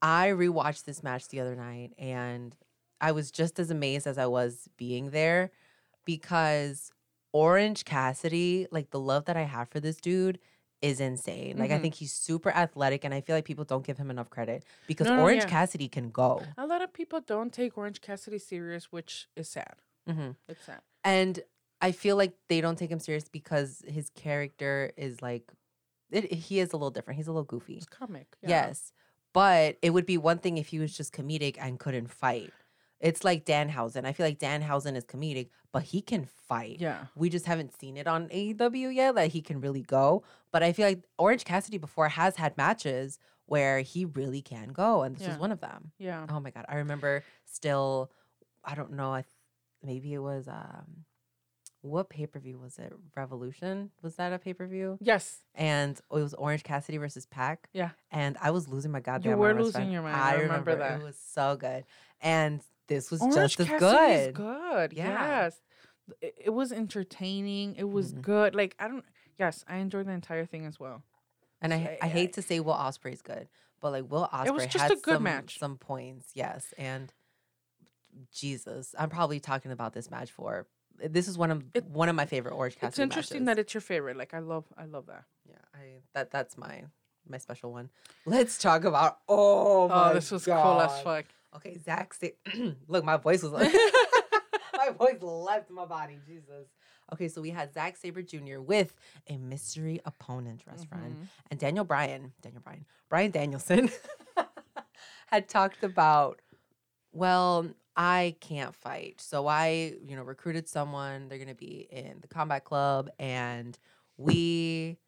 I 0.00 0.28
rewatched 0.28 0.84
this 0.84 1.02
match 1.02 1.28
the 1.28 1.40
other 1.40 1.54
night, 1.54 1.92
and 1.98 2.56
I 3.00 3.12
was 3.12 3.30
just 3.30 3.58
as 3.58 3.70
amazed 3.70 4.06
as 4.06 4.16
I 4.16 4.24
was 4.26 4.68
being 4.78 5.10
there 5.10 5.50
because 6.06 6.90
Orange 7.32 7.84
Cassidy, 7.84 8.66
like 8.70 8.90
the 8.90 9.00
love 9.00 9.26
that 9.26 9.36
I 9.36 9.42
have 9.42 9.68
for 9.68 9.80
this 9.80 9.96
dude 10.00 10.38
is 10.80 11.00
insane. 11.00 11.58
Like 11.58 11.70
I 11.70 11.78
Mhm. 11.78 11.82
think 11.82 11.94
he's 11.94 12.12
super 12.12 12.50
athletic 12.50 13.04
and 13.04 13.12
I 13.12 13.20
feel 13.20 13.34
like 13.36 13.44
people 13.44 13.64
don't 13.64 13.84
give 13.84 13.98
him 13.98 14.10
enough 14.10 14.30
credit 14.30 14.64
because 14.86 15.06
No, 15.08 15.16
no, 15.16 15.22
Orange 15.22 15.42
yeah. 15.42 15.48
Cassidy 15.48 15.88
can 15.88 16.10
go. 16.10 16.42
A 16.56 16.66
lot 16.66 16.82
of 16.82 16.92
people 16.92 17.20
don't 17.20 17.52
take 17.52 17.76
Orange 17.76 18.00
Cassidy 18.00 18.38
serious, 18.38 18.92
which 18.92 19.28
is 19.36 19.48
sad. 19.48 19.74
hmm 20.06 20.30
It's 20.48 20.64
sad. 20.64 20.80
And 21.04 21.40
I 21.80 21.92
feel 21.92 22.16
like 22.16 22.34
they 22.48 22.60
don't 22.60 22.76
take 22.78 22.90
him 22.90 23.00
serious 23.00 23.28
because 23.28 23.82
his 23.86 24.10
character 24.10 24.92
is 24.96 25.20
like 25.22 25.52
it, 26.10 26.32
he 26.32 26.58
is 26.60 26.72
a 26.72 26.76
little 26.76 26.90
different. 26.90 27.18
He's 27.18 27.26
a 27.28 27.32
little 27.32 27.44
goofy. 27.44 27.76
It's 27.76 27.86
comic. 27.86 28.36
yeah. 28.42 28.48
Yes. 28.48 28.92
But 29.34 29.76
it 29.82 29.90
would 29.90 30.06
be 30.06 30.16
one 30.16 30.38
thing 30.38 30.56
if 30.56 30.68
he 30.68 30.78
was 30.78 30.96
just 30.96 31.12
comedic 31.12 31.56
and 31.60 31.78
couldn't 31.78 32.06
fight. 32.10 32.52
It's 33.00 33.22
like 33.24 33.44
Danhausen. 33.44 34.04
I 34.04 34.12
feel 34.12 34.26
like 34.26 34.38
Danhausen 34.40 34.96
is 34.96 35.04
comedic, 35.04 35.50
but 35.72 35.84
he 35.84 36.00
can 36.02 36.24
fight. 36.48 36.78
Yeah. 36.80 37.06
We 37.14 37.28
just 37.28 37.46
haven't 37.46 37.78
seen 37.78 37.96
it 37.96 38.06
on 38.08 38.28
AEW 38.28 38.94
yet 38.94 39.14
that 39.14 39.28
he 39.28 39.40
can 39.40 39.60
really 39.60 39.82
go. 39.82 40.24
But 40.50 40.62
I 40.64 40.72
feel 40.72 40.88
like 40.88 41.04
Orange 41.18 41.44
Cassidy 41.44 41.78
before 41.78 42.08
has 42.08 42.36
had 42.36 42.56
matches 42.56 43.18
where 43.46 43.80
he 43.80 44.04
really 44.04 44.42
can 44.42 44.68
go, 44.68 45.02
and 45.02 45.14
this 45.14 45.22
Yeah. 45.22 45.28
was 45.30 45.38
one 45.38 45.52
of 45.52 45.60
them. 45.60 45.92
Yeah. 45.98 46.26
Oh 46.28 46.40
my 46.40 46.50
god, 46.50 46.64
I 46.68 46.76
remember 46.76 47.22
still. 47.44 48.10
I 48.64 48.74
don't 48.74 48.92
know. 48.92 49.12
I 49.12 49.22
th- 49.22 49.32
maybe 49.82 50.12
it 50.12 50.18
was 50.18 50.48
um, 50.48 51.04
what 51.82 52.10
pay 52.10 52.26
per 52.26 52.40
view 52.40 52.58
was 52.58 52.78
it? 52.78 52.92
Revolution 53.16 53.90
was 54.02 54.16
that 54.16 54.32
a 54.32 54.38
pay 54.38 54.52
per 54.52 54.66
view? 54.66 54.98
Yes. 55.00 55.40
And 55.54 55.96
it 55.96 56.02
was 56.14 56.34
Orange 56.34 56.64
Cassidy 56.64 56.98
versus 56.98 57.24
Pac. 57.26 57.68
Yeah. 57.72 57.90
And 58.10 58.36
I 58.42 58.50
was 58.50 58.68
losing 58.68 58.90
my 58.90 59.00
goddamn. 59.00 59.38
were 59.38 59.50
I 59.50 59.52
was 59.52 59.66
losing 59.66 59.82
fine. 59.82 59.92
your 59.92 60.02
mind. 60.02 60.16
I 60.16 60.34
remember 60.34 60.74
that. 60.76 61.00
It 61.00 61.04
was 61.04 61.16
so 61.32 61.56
good, 61.56 61.84
and 62.20 62.60
this 62.88 63.10
was 63.10 63.20
Orange 63.22 63.56
just 63.56 63.60
as 63.60 63.68
good. 63.80 64.34
good. 64.34 64.92
Yeah. 64.92 65.44
Yes. 65.44 65.60
It, 66.20 66.34
it 66.46 66.50
was 66.50 66.72
entertaining. 66.72 67.76
It 67.76 67.88
was 67.88 68.12
Mhm. 68.12 68.22
good. 68.22 68.54
Like 68.54 68.74
I 68.78 68.88
don't. 68.88 69.04
Yes, 69.38 69.64
I 69.68 69.76
enjoyed 69.76 70.06
the 70.06 70.12
entire 70.12 70.44
thing 70.46 70.66
as 70.66 70.80
well. 70.80 71.02
And 71.60 71.72
I, 71.74 71.84
So, 71.84 71.90
I 71.90 71.98
I- 72.02 72.08
hate 72.08 72.32
to 72.34 72.42
say 72.42 72.60
Will 72.60 72.74
Ospreay's 72.74 73.22
good, 73.22 73.48
but 73.80 73.92
like 73.92 74.10
Will 74.10 74.28
Ospreay 74.32 74.52
was 74.54 74.66
just 74.66 74.82
had 74.82 74.90
a 74.90 74.96
good 74.96 75.14
some, 75.16 75.22
match. 75.22 75.58
some 75.58 75.76
points, 75.78 76.30
yes. 76.34 76.72
And 76.78 77.12
Jesus, 78.32 78.94
I'm 78.98 79.10
probably 79.10 79.40
talking 79.40 79.70
about 79.72 79.92
this 79.92 80.10
match 80.10 80.30
for. 80.32 80.66
This 81.00 81.28
is 81.28 81.38
one 81.38 81.52
of 81.52 81.64
It- 81.74 81.84
one 81.84 82.08
of 82.08 82.16
my 82.16 82.26
favorite 82.26 82.52
Orange 82.54 82.74
Cassidy 82.74 82.88
it's 82.88 82.98
interesting 82.98 83.44
matches. 83.44 83.56
that 83.56 83.60
it's 83.60 83.74
your 83.74 83.80
favorite. 83.80 84.16
Like 84.16 84.34
I 84.34 84.40
love. 84.40 84.64
I 84.76 84.86
love 84.86 85.06
that. 85.06 85.24
yeah, 85.48 85.56
I 85.74 86.00
that 86.14 86.30
that's 86.32 86.56
my 86.58 86.84
my 87.28 87.38
special 87.38 87.70
one. 87.72 87.90
Let's 88.26 88.58
talk 88.58 88.84
about. 88.84 89.18
Oh, 89.28 89.86
my 89.88 90.10
Oh, 90.10 90.14
this 90.14 90.30
was 90.32 90.44
cool 90.46 90.54
as 90.80 90.90
God. 90.90 91.04
fuck. 91.04 91.24
Okay, 91.56 91.78
Zack. 91.78 92.14
Look, 92.88 93.04
my 93.04 93.16
voice 93.16 93.42
was 93.42 93.52
like 93.52 93.72
my 94.76 94.90
voice 94.90 95.16
left 95.20 95.70
my 95.70 95.84
body. 95.86 96.18
Jesus. 96.26 96.68
Okay, 97.12 97.28
so 97.28 97.40
we 97.40 97.50
had 97.50 97.72
Zack 97.72 97.96
Sabre 97.96 98.22
Jr. 98.22 98.60
with 98.60 98.94
a 99.28 99.38
mystery 99.38 100.00
opponent, 100.04 100.64
restaurant, 100.66 101.18
Mhm. 101.18 101.26
and 101.50 101.58
Daniel 101.60 101.84
Bryan, 101.84 102.32
Daniel 102.42 102.60
Bryan, 102.62 102.84
Brian 103.08 103.30
Danielson 103.30 103.90
had 105.28 105.48
talked 105.48 105.82
about, 105.82 106.40
well, 107.12 107.66
I 107.96 108.36
can't 108.40 108.74
fight, 108.74 109.20
so 109.20 109.46
I, 109.46 109.94
you 110.06 110.16
know, 110.16 110.22
recruited 110.22 110.68
someone. 110.68 111.28
They're 111.28 111.38
gonna 111.38 111.54
be 111.54 111.88
in 111.90 112.18
the 112.20 112.28
combat 112.28 112.64
club, 112.64 113.08
and 113.18 113.76
we 114.18 114.98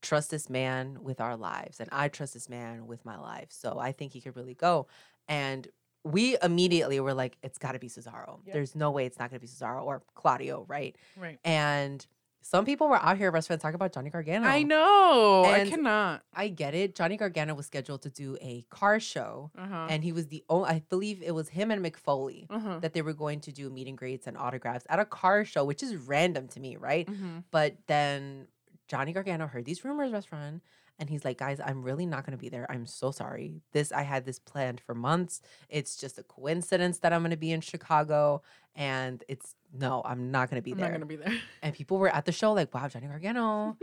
trust 0.00 0.30
this 0.30 0.48
man 0.48 0.98
with 1.02 1.20
our 1.20 1.36
lives, 1.36 1.78
and 1.80 1.88
I 1.92 2.08
trust 2.08 2.34
this 2.34 2.48
man 2.48 2.86
with 2.86 3.04
my 3.04 3.18
life. 3.18 3.48
So 3.50 3.78
I 3.78 3.92
think 3.92 4.12
he 4.12 4.20
could 4.20 4.36
really 4.36 4.54
go. 4.54 4.86
And 5.28 5.66
we 6.04 6.36
immediately 6.42 6.98
were 7.00 7.14
like, 7.14 7.36
it's 7.42 7.58
got 7.58 7.72
to 7.72 7.78
be 7.78 7.88
Cesaro. 7.88 8.40
Yep. 8.44 8.54
There's 8.54 8.74
no 8.74 8.90
way 8.90 9.06
it's 9.06 9.18
not 9.18 9.30
going 9.30 9.38
to 9.40 9.46
be 9.46 9.48
Cesaro 9.48 9.84
or 9.84 10.02
Claudio, 10.14 10.64
right? 10.68 10.96
Right. 11.16 11.38
And 11.44 12.04
some 12.44 12.64
people 12.64 12.88
were 12.88 12.96
out 13.00 13.18
here, 13.18 13.28
at 13.28 13.32
restaurants, 13.34 13.62
talking 13.62 13.76
about 13.76 13.92
Johnny 13.92 14.10
Gargano. 14.10 14.44
I 14.48 14.64
know. 14.64 15.44
I 15.46 15.64
cannot. 15.68 16.22
I 16.34 16.48
get 16.48 16.74
it. 16.74 16.96
Johnny 16.96 17.16
Gargano 17.16 17.54
was 17.54 17.66
scheduled 17.66 18.02
to 18.02 18.10
do 18.10 18.36
a 18.40 18.66
car 18.68 18.98
show, 18.98 19.52
Uh 19.56 19.66
huh. 19.68 19.86
and 19.90 20.02
he 20.02 20.10
was 20.10 20.26
the 20.26 20.42
only. 20.48 20.68
I 20.68 20.82
believe 20.90 21.22
it 21.22 21.30
was 21.36 21.48
him 21.48 21.70
and 21.70 21.80
Mick 21.84 21.96
Foley 21.96 22.48
Uh 22.50 22.58
huh. 22.58 22.78
that 22.80 22.94
they 22.94 23.02
were 23.02 23.12
going 23.12 23.38
to 23.42 23.52
do 23.52 23.70
meet 23.70 23.86
and 23.86 23.96
greets 23.96 24.26
and 24.26 24.36
autographs 24.36 24.84
at 24.90 24.98
a 24.98 25.04
car 25.04 25.44
show, 25.44 25.64
which 25.64 25.84
is 25.84 25.94
random 25.94 26.48
to 26.48 26.58
me, 26.58 26.74
right? 26.76 27.06
Mm-hmm. 27.06 27.38
But 27.52 27.76
then 27.86 28.48
Johnny 28.88 29.12
Gargano 29.12 29.46
heard 29.46 29.64
these 29.64 29.84
rumors, 29.84 30.10
restaurant, 30.10 30.62
and 30.98 31.08
he's 31.10 31.24
like, 31.24 31.38
"Guys, 31.38 31.60
I'm 31.64 31.82
really 31.82 32.06
not 32.06 32.24
going 32.24 32.36
to 32.36 32.40
be 32.40 32.48
there. 32.48 32.70
I'm 32.70 32.86
so 32.86 33.10
sorry. 33.10 33.60
This 33.72 33.92
I 33.92 34.02
had 34.02 34.24
this 34.24 34.38
planned 34.38 34.80
for 34.80 34.94
months. 34.94 35.40
It's 35.68 35.96
just 35.96 36.18
a 36.18 36.22
coincidence 36.22 36.98
that 37.00 37.12
I'm 37.12 37.22
going 37.22 37.30
to 37.32 37.36
be 37.36 37.50
in 37.52 37.60
Chicago, 37.60 38.42
and 38.74 39.22
it's 39.28 39.54
no, 39.72 40.02
I'm 40.04 40.30
not 40.30 40.50
going 40.50 40.60
to 40.60 40.64
be 40.64 40.72
I'm 40.72 40.78
there." 40.78 40.88
not 40.88 40.94
gonna 40.94 41.06
be 41.06 41.16
there. 41.16 41.32
And 41.62 41.74
people 41.74 41.98
were 41.98 42.08
at 42.08 42.24
the 42.24 42.32
show 42.32 42.52
like, 42.52 42.72
"Wow, 42.74 42.88
Johnny 42.88 43.06
Gargano, 43.06 43.76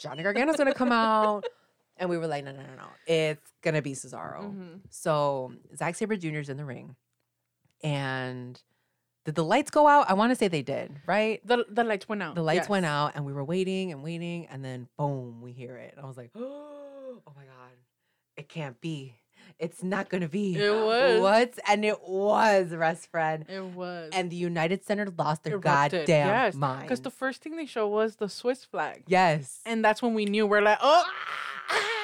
Johnny 0.00 0.22
Gargano's 0.22 0.56
going 0.56 0.68
to 0.72 0.74
come 0.74 0.92
out," 0.92 1.44
and 1.96 2.08
we 2.10 2.16
were 2.18 2.26
like, 2.26 2.44
"No, 2.44 2.52
no, 2.52 2.58
no, 2.62 2.74
no. 2.76 2.88
It's 3.06 3.52
going 3.62 3.74
to 3.74 3.82
be 3.82 3.92
Cesaro." 3.92 4.42
Mhm. 4.54 4.80
So 4.90 5.52
Zack 5.76 5.94
Sabre 5.96 6.16
Jr. 6.16 6.38
is 6.38 6.48
in 6.48 6.56
the 6.56 6.64
ring, 6.64 6.96
and 7.82 8.60
did 9.26 9.34
the 9.34 9.44
lights 9.44 9.72
go 9.72 9.88
out? 9.88 10.08
I 10.08 10.14
want 10.14 10.30
to 10.30 10.36
say 10.36 10.46
they 10.46 10.62
did, 10.62 11.00
right? 11.04 11.44
The 11.44 11.66
the 11.68 11.82
lights 11.82 12.08
went 12.08 12.22
out. 12.22 12.36
The 12.36 12.42
lights 12.42 12.68
went 12.68 12.86
out, 12.86 13.12
and 13.16 13.26
we 13.26 13.32
were 13.32 13.44
waiting 13.44 13.90
and 13.90 14.02
waiting, 14.02 14.46
and 14.46 14.64
then 14.64 14.88
boom, 14.96 15.42
we 15.42 15.50
hear 15.50 15.76
it. 15.76 15.94
And 15.96 16.04
I 16.04 16.08
was 16.08 16.16
like, 16.16 16.30
oh 16.36 17.20
my 17.34 17.44
god, 17.44 17.72
it 18.36 18.48
can't 18.48 18.80
be. 18.80 19.16
It's 19.58 19.82
not 19.82 20.08
gonna 20.08 20.28
be. 20.28 20.56
It 20.56 20.70
was. 20.70 21.20
What? 21.20 21.58
And 21.68 21.84
it 21.84 22.02
was, 22.06 22.70
rest 22.72 23.10
friend. 23.10 23.44
It 23.48 23.64
was. 23.64 24.10
And 24.12 24.30
the 24.30 24.36
United 24.36 24.84
Center 24.84 25.12
lost 25.18 25.42
their 25.42 25.54
Erupted. 25.54 26.00
goddamn 26.02 26.28
yes. 26.28 26.54
mind. 26.54 26.82
Because 26.82 27.00
the 27.00 27.10
first 27.10 27.42
thing 27.42 27.56
they 27.56 27.66
showed 27.66 27.88
was 27.88 28.16
the 28.16 28.28
Swiss 28.28 28.64
flag. 28.64 29.02
yes. 29.08 29.60
And 29.66 29.84
that's 29.84 30.00
when 30.02 30.14
we 30.14 30.24
knew 30.24 30.46
we're 30.46 30.62
like, 30.62 30.78
oh. 30.80 31.04
Ah! 31.68 31.95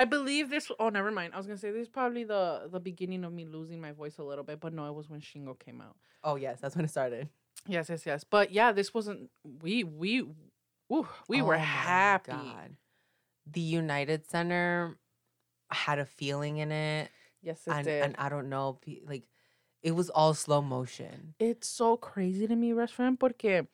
I 0.00 0.04
believe 0.06 0.48
this. 0.50 0.70
Oh, 0.78 0.88
never 0.88 1.10
mind. 1.10 1.34
I 1.34 1.36
was 1.36 1.46
gonna 1.46 1.58
say 1.58 1.70
this 1.70 1.82
is 1.82 1.88
probably 1.88 2.24
the 2.24 2.68
the 2.72 2.80
beginning 2.80 3.22
of 3.24 3.32
me 3.32 3.44
losing 3.44 3.80
my 3.80 3.92
voice 3.92 4.16
a 4.18 4.22
little 4.24 4.44
bit, 4.44 4.58
but 4.60 4.72
no, 4.72 4.86
it 4.86 4.94
was 4.94 5.08
when 5.10 5.20
Shingo 5.20 5.58
came 5.58 5.80
out. 5.80 5.96
oh 6.24 6.36
yes, 6.36 6.58
that's 6.60 6.74
when 6.76 6.84
it 6.84 6.90
started. 6.90 7.28
Yes, 7.66 7.90
yes, 7.90 8.06
yes. 8.06 8.24
But 8.24 8.52
yeah, 8.52 8.72
this 8.72 8.94
wasn't. 8.94 9.28
We 9.62 9.84
we, 9.84 10.20
ooh, 10.90 11.06
we 11.28 11.42
Oh 11.42 11.44
were 11.44 11.58
happy. 11.58 12.32
God. 12.32 12.76
The 13.46 13.60
United 13.60 14.26
Center 14.30 14.96
had 15.70 15.98
a 15.98 16.06
feeling 16.06 16.58
in 16.58 16.72
it, 16.72 17.10
Yes, 17.42 17.66
it 17.66 17.72
and, 17.72 17.84
did. 17.84 18.02
and 18.04 18.14
I 18.18 18.28
don't 18.28 18.48
know, 18.48 18.78
like 19.06 19.24
it 19.82 19.92
was 19.92 20.08
all 20.10 20.34
slow 20.34 20.62
motion. 20.62 21.34
it's 21.38 21.68
so 21.68 21.96
crazy 21.96 22.46
to 22.46 22.56
me, 22.56 22.72
restaurant, 22.72 23.18
porque 23.20 23.66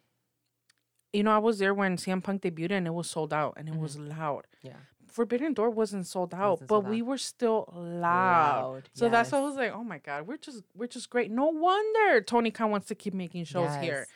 you 1.13 1.23
know 1.23 1.31
I 1.31 1.39
was 1.39 1.59
there 1.59 1.75
when 1.75 1.97
CM 1.97 2.23
Punk 2.23 2.43
debuted 2.43 2.73
and 2.73 2.87
it 2.87 2.95
was 2.95 3.09
sold 3.09 3.33
out 3.33 3.55
and 3.57 3.69
it 3.69 3.77
was 3.77 3.97
mm-hmm. 3.97 4.19
loud. 4.19 4.45
Yeah. 4.63 4.81
Forbidden 5.17 5.55
Door 5.55 5.71
wasn't 5.71 6.07
sold 6.07 6.33
out, 6.35 6.51
Wasn't 6.61 6.69
but 6.69 6.75
sold 6.83 6.89
we 6.89 7.01
out. 7.01 7.07
were 7.07 7.19
still 7.19 7.73
loud. 7.75 8.63
Loud, 8.63 8.83
So 8.93 9.09
that's 9.09 9.33
why 9.33 9.39
I 9.39 9.41
was 9.41 9.57
like, 9.57 9.73
oh 9.73 9.83
my 9.83 9.99
god, 9.99 10.27
we're 10.27 10.37
just 10.49 10.63
we're 10.77 10.87
just 10.97 11.09
great. 11.11 11.31
No 11.31 11.47
wonder 11.47 12.21
Tony 12.21 12.51
Khan 12.51 12.71
wants 12.71 12.89
to 12.89 12.95
keep 12.95 13.15
making 13.15 13.45
shows 13.45 13.75
here. 13.77 14.07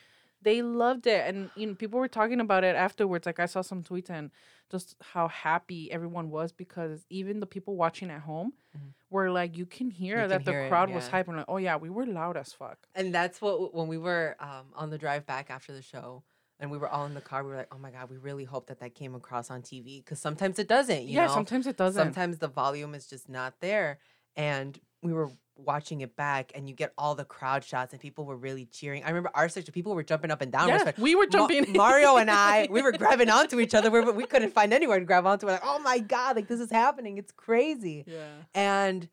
They 0.42 0.62
loved 0.62 1.06
it, 1.06 1.22
and 1.28 1.50
you 1.54 1.66
know 1.66 1.74
people 1.74 1.98
were 2.00 2.08
talking 2.08 2.40
about 2.40 2.64
it 2.64 2.74
afterwards. 2.76 3.24
Like 3.26 3.40
I 3.40 3.46
saw 3.46 3.60
some 3.62 3.82
tweets 3.82 4.08
and 4.10 4.30
just 4.70 4.94
how 5.12 5.28
happy 5.28 5.90
everyone 5.92 6.30
was 6.30 6.52
because 6.52 7.04
even 7.10 7.40
the 7.40 7.46
people 7.46 7.76
watching 7.76 8.10
at 8.10 8.20
home 8.20 8.52
Mhm. 8.76 8.92
were 9.10 9.30
like, 9.30 9.56
you 9.58 9.66
can 9.66 9.90
hear 9.90 10.22
You 10.22 10.28
that 10.28 10.36
can 10.36 10.44
the 10.44 10.52
hear 10.52 10.62
it, 10.64 10.68
crowd 10.70 10.90
was 10.90 11.08
hyping. 11.08 11.36
Like, 11.36 11.46
oh 11.48 11.56
yeah, 11.58 11.76
we 11.76 11.90
were 11.90 12.06
loud 12.06 12.36
as 12.36 12.52
fuck. 12.52 12.78
And 12.94 13.12
that's 13.14 13.40
what 13.42 13.74
when 13.74 13.88
we 13.88 13.98
were 13.98 14.36
um, 14.38 14.66
on 14.74 14.90
the 14.90 14.98
drive 14.98 15.24
back 15.26 15.50
after 15.50 15.72
the 15.72 15.82
show, 15.82 16.22
and 16.60 16.70
we 16.70 16.78
were 16.78 16.88
all 16.88 17.06
in 17.06 17.14
the 17.14 17.20
car. 17.20 17.42
We 17.42 17.50
were 17.50 17.56
like, 17.56 17.72
"Oh 17.72 17.78
my 17.78 17.90
god, 17.90 18.10
we 18.10 18.18
really 18.18 18.44
hope 18.44 18.68
that 18.68 18.80
that 18.80 18.94
came 18.94 19.14
across 19.14 19.50
on 19.50 19.62
TV 19.62 20.04
because 20.04 20.20
sometimes 20.20 20.58
it 20.58 20.68
doesn't." 20.68 21.02
You 21.04 21.16
yeah, 21.16 21.26
know? 21.26 21.34
sometimes 21.34 21.66
it 21.66 21.76
doesn't. 21.76 22.00
sometimes 22.00 22.38
the 22.38 22.48
volume 22.48 22.94
is 22.94 23.06
just 23.06 23.28
not 23.28 23.54
there. 23.60 23.98
And 24.36 24.78
we 25.02 25.12
were 25.12 25.30
watching 25.56 26.00
it 26.02 26.14
back, 26.16 26.52
and 26.54 26.68
you 26.68 26.74
get 26.74 26.92
all 26.96 27.14
the 27.14 27.24
crowd 27.24 27.64
shots, 27.64 27.92
and 27.92 28.00
people 28.00 28.24
were 28.24 28.36
really 28.36 28.66
cheering. 28.66 29.02
I 29.04 29.08
remember 29.08 29.30
our 29.34 29.48
section, 29.48 29.72
people 29.72 29.94
were 29.94 30.02
jumping 30.02 30.30
up 30.30 30.40
and 30.40 30.52
down. 30.52 30.68
Yeah, 30.68 30.92
we 30.98 31.14
were 31.14 31.26
Ma- 31.26 31.30
jumping. 31.30 31.72
Mario 31.72 32.16
and 32.16 32.30
I, 32.50 32.68
we 32.70 32.82
were 32.82 32.92
grabbing 32.92 33.30
onto 33.30 33.58
each 33.60 33.74
other. 33.74 33.90
We, 33.90 34.00
were- 34.00 34.12
we 34.12 34.24
couldn't 34.26 34.52
find 34.52 34.72
anywhere 34.72 34.98
to 34.98 35.04
grab 35.04 35.26
onto. 35.26 35.46
We're 35.46 35.52
like, 35.52 35.62
"Oh 35.64 35.78
my 35.80 35.98
god, 35.98 36.36
like 36.36 36.48
this 36.48 36.60
is 36.60 36.70
happening! 36.70 37.18
It's 37.18 37.32
crazy!" 37.32 38.04
yeah. 38.06 38.28
and 38.54 39.08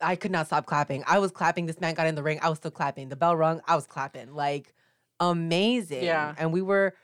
I 0.00 0.16
could 0.16 0.30
not 0.30 0.46
stop 0.46 0.66
clapping. 0.66 1.04
I 1.06 1.18
was 1.18 1.30
clapping. 1.30 1.66
This 1.66 1.80
man 1.80 1.94
got 1.94 2.06
in 2.06 2.14
the 2.14 2.22
ring. 2.22 2.40
I 2.42 2.48
was 2.48 2.58
still 2.58 2.70
clapping. 2.70 3.08
The 3.08 3.16
bell 3.16 3.36
rung. 3.36 3.60
I 3.66 3.76
was 3.76 3.86
clapping. 3.86 4.34
Like 4.34 4.74
amazing. 5.20 6.04
Yeah. 6.04 6.34
And 6.38 6.52
we 6.52 6.62
were 6.62 6.94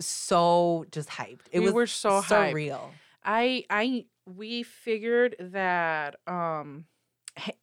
so 0.00 0.84
just 0.90 1.08
hyped. 1.08 1.46
It 1.52 1.60
We 1.60 1.66
was 1.66 1.74
were 1.74 1.86
so 1.86 2.20
hyped. 2.20 2.52
surreal. 2.52 2.90
I 3.24 3.64
I 3.70 4.06
we 4.26 4.62
figured 4.62 5.36
that 5.38 6.16
um 6.26 6.86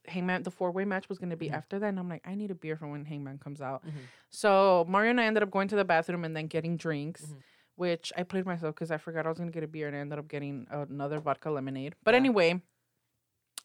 Hangman 0.08 0.44
the 0.44 0.52
four 0.52 0.72
way 0.72 0.86
match 0.86 1.08
was 1.10 1.18
gonna 1.18 1.38
be 1.38 1.50
Mhm. 1.50 1.54
after 1.54 1.80
that, 1.80 1.88
and 1.88 2.00
I'm 2.00 2.10
like, 2.10 2.22
I 2.26 2.36
need 2.36 2.52
a 2.52 2.56
beer 2.56 2.76
for 2.76 2.88
when 2.88 3.06
Hangman 3.06 3.38
comes 3.40 3.62
out. 3.62 3.86
Mhm. 3.86 3.92
So 4.30 4.86
Mario 4.88 5.12
and 5.12 5.22
I 5.22 5.26
ended 5.26 5.44
up 5.44 5.52
going 5.52 5.68
to 5.70 5.76
the 5.76 5.86
bathroom 5.86 6.24
and 6.26 6.36
then 6.36 6.48
getting 6.48 6.78
drinks, 6.78 7.24
Mhm. 7.28 7.38
which 7.76 8.12
I 8.18 8.24
played 8.24 8.46
myself 8.46 8.76
because 8.76 8.92
I 8.92 8.98
forgot 8.98 9.26
I 9.26 9.30
was 9.30 9.38
gonna 9.38 9.52
get 9.52 9.64
a 9.64 9.68
beer 9.68 9.88
and 9.88 9.96
I 9.96 10.00
ended 10.00 10.20
up 10.20 10.28
getting 10.28 10.68
another 10.70 11.20
vodka 11.20 11.50
lemonade. 11.52 11.96
But 12.04 12.14
Yeah. 12.14 12.18
anyway. 12.20 12.62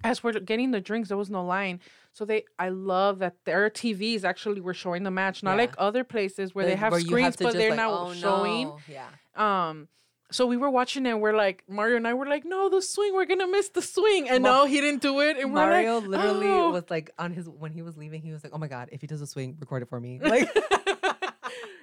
As 0.04 0.22
we're 0.22 0.32
getting 0.32 0.70
the 0.70 0.80
drinks, 0.80 1.08
there 1.08 1.16
was 1.18 1.30
no 1.30 1.44
line. 1.44 1.80
So 2.12 2.24
they, 2.24 2.44
I 2.58 2.68
love 2.70 3.18
that 3.20 3.36
their 3.44 3.68
TVs 3.70 4.24
actually 4.24 4.60
were 4.60 4.74
showing 4.74 5.02
the 5.02 5.10
match, 5.10 5.42
not 5.42 5.52
Yeah. 5.52 5.56
like 5.56 5.74
other 5.78 6.04
places 6.04 6.54
where 6.54 6.64
they 6.64 6.72
Like, 6.72 6.78
have 6.80 6.92
where 6.92 7.00
screens, 7.00 7.36
to 7.36 7.44
but 7.44 7.52
they're 7.54 7.70
like, 7.70 7.76
not 7.78 7.92
"Oh, 7.92 8.12
showing. 8.14 8.68
no." 8.68 8.78
Yeah. 8.88 9.08
Um, 9.34 9.88
so 10.30 10.46
we 10.46 10.56
were 10.56 10.70
watching 10.70 11.06
it. 11.06 11.10
and 11.10 11.20
We're 11.20 11.36
like 11.36 11.62
Mario 11.68 11.96
and 11.96 12.06
I 12.08 12.14
were 12.14 12.26
like, 12.26 12.44
no, 12.44 12.68
the 12.68 12.82
swing. 12.82 13.14
We're 13.14 13.26
gonna 13.26 13.46
miss 13.46 13.68
the 13.68 13.82
swing, 13.82 14.28
and 14.28 14.42
Ma- 14.42 14.48
no, 14.48 14.64
he 14.66 14.80
didn't 14.80 15.00
do 15.02 15.20
it. 15.20 15.36
And 15.38 15.52
we're 15.54 15.60
Mario 15.66 15.98
like, 16.00 16.08
literally 16.08 16.46
"Oh." 16.48 16.70
was 16.72 16.84
like 16.90 17.10
on 17.18 17.32
his 17.32 17.48
when 17.48 17.72
he 17.72 17.82
was 17.82 17.96
leaving, 17.96 18.22
he 18.22 18.32
was 18.32 18.42
like, 18.42 18.52
"Oh 18.54 18.58
my 18.58 18.66
god, 18.68 18.88
if 18.92 19.00
he 19.02 19.06
does 19.06 19.20
a 19.20 19.26
swing, 19.26 19.56
record 19.60 19.82
it 19.82 19.88
for 19.88 20.00
me." 20.00 20.18
Like 20.20 20.48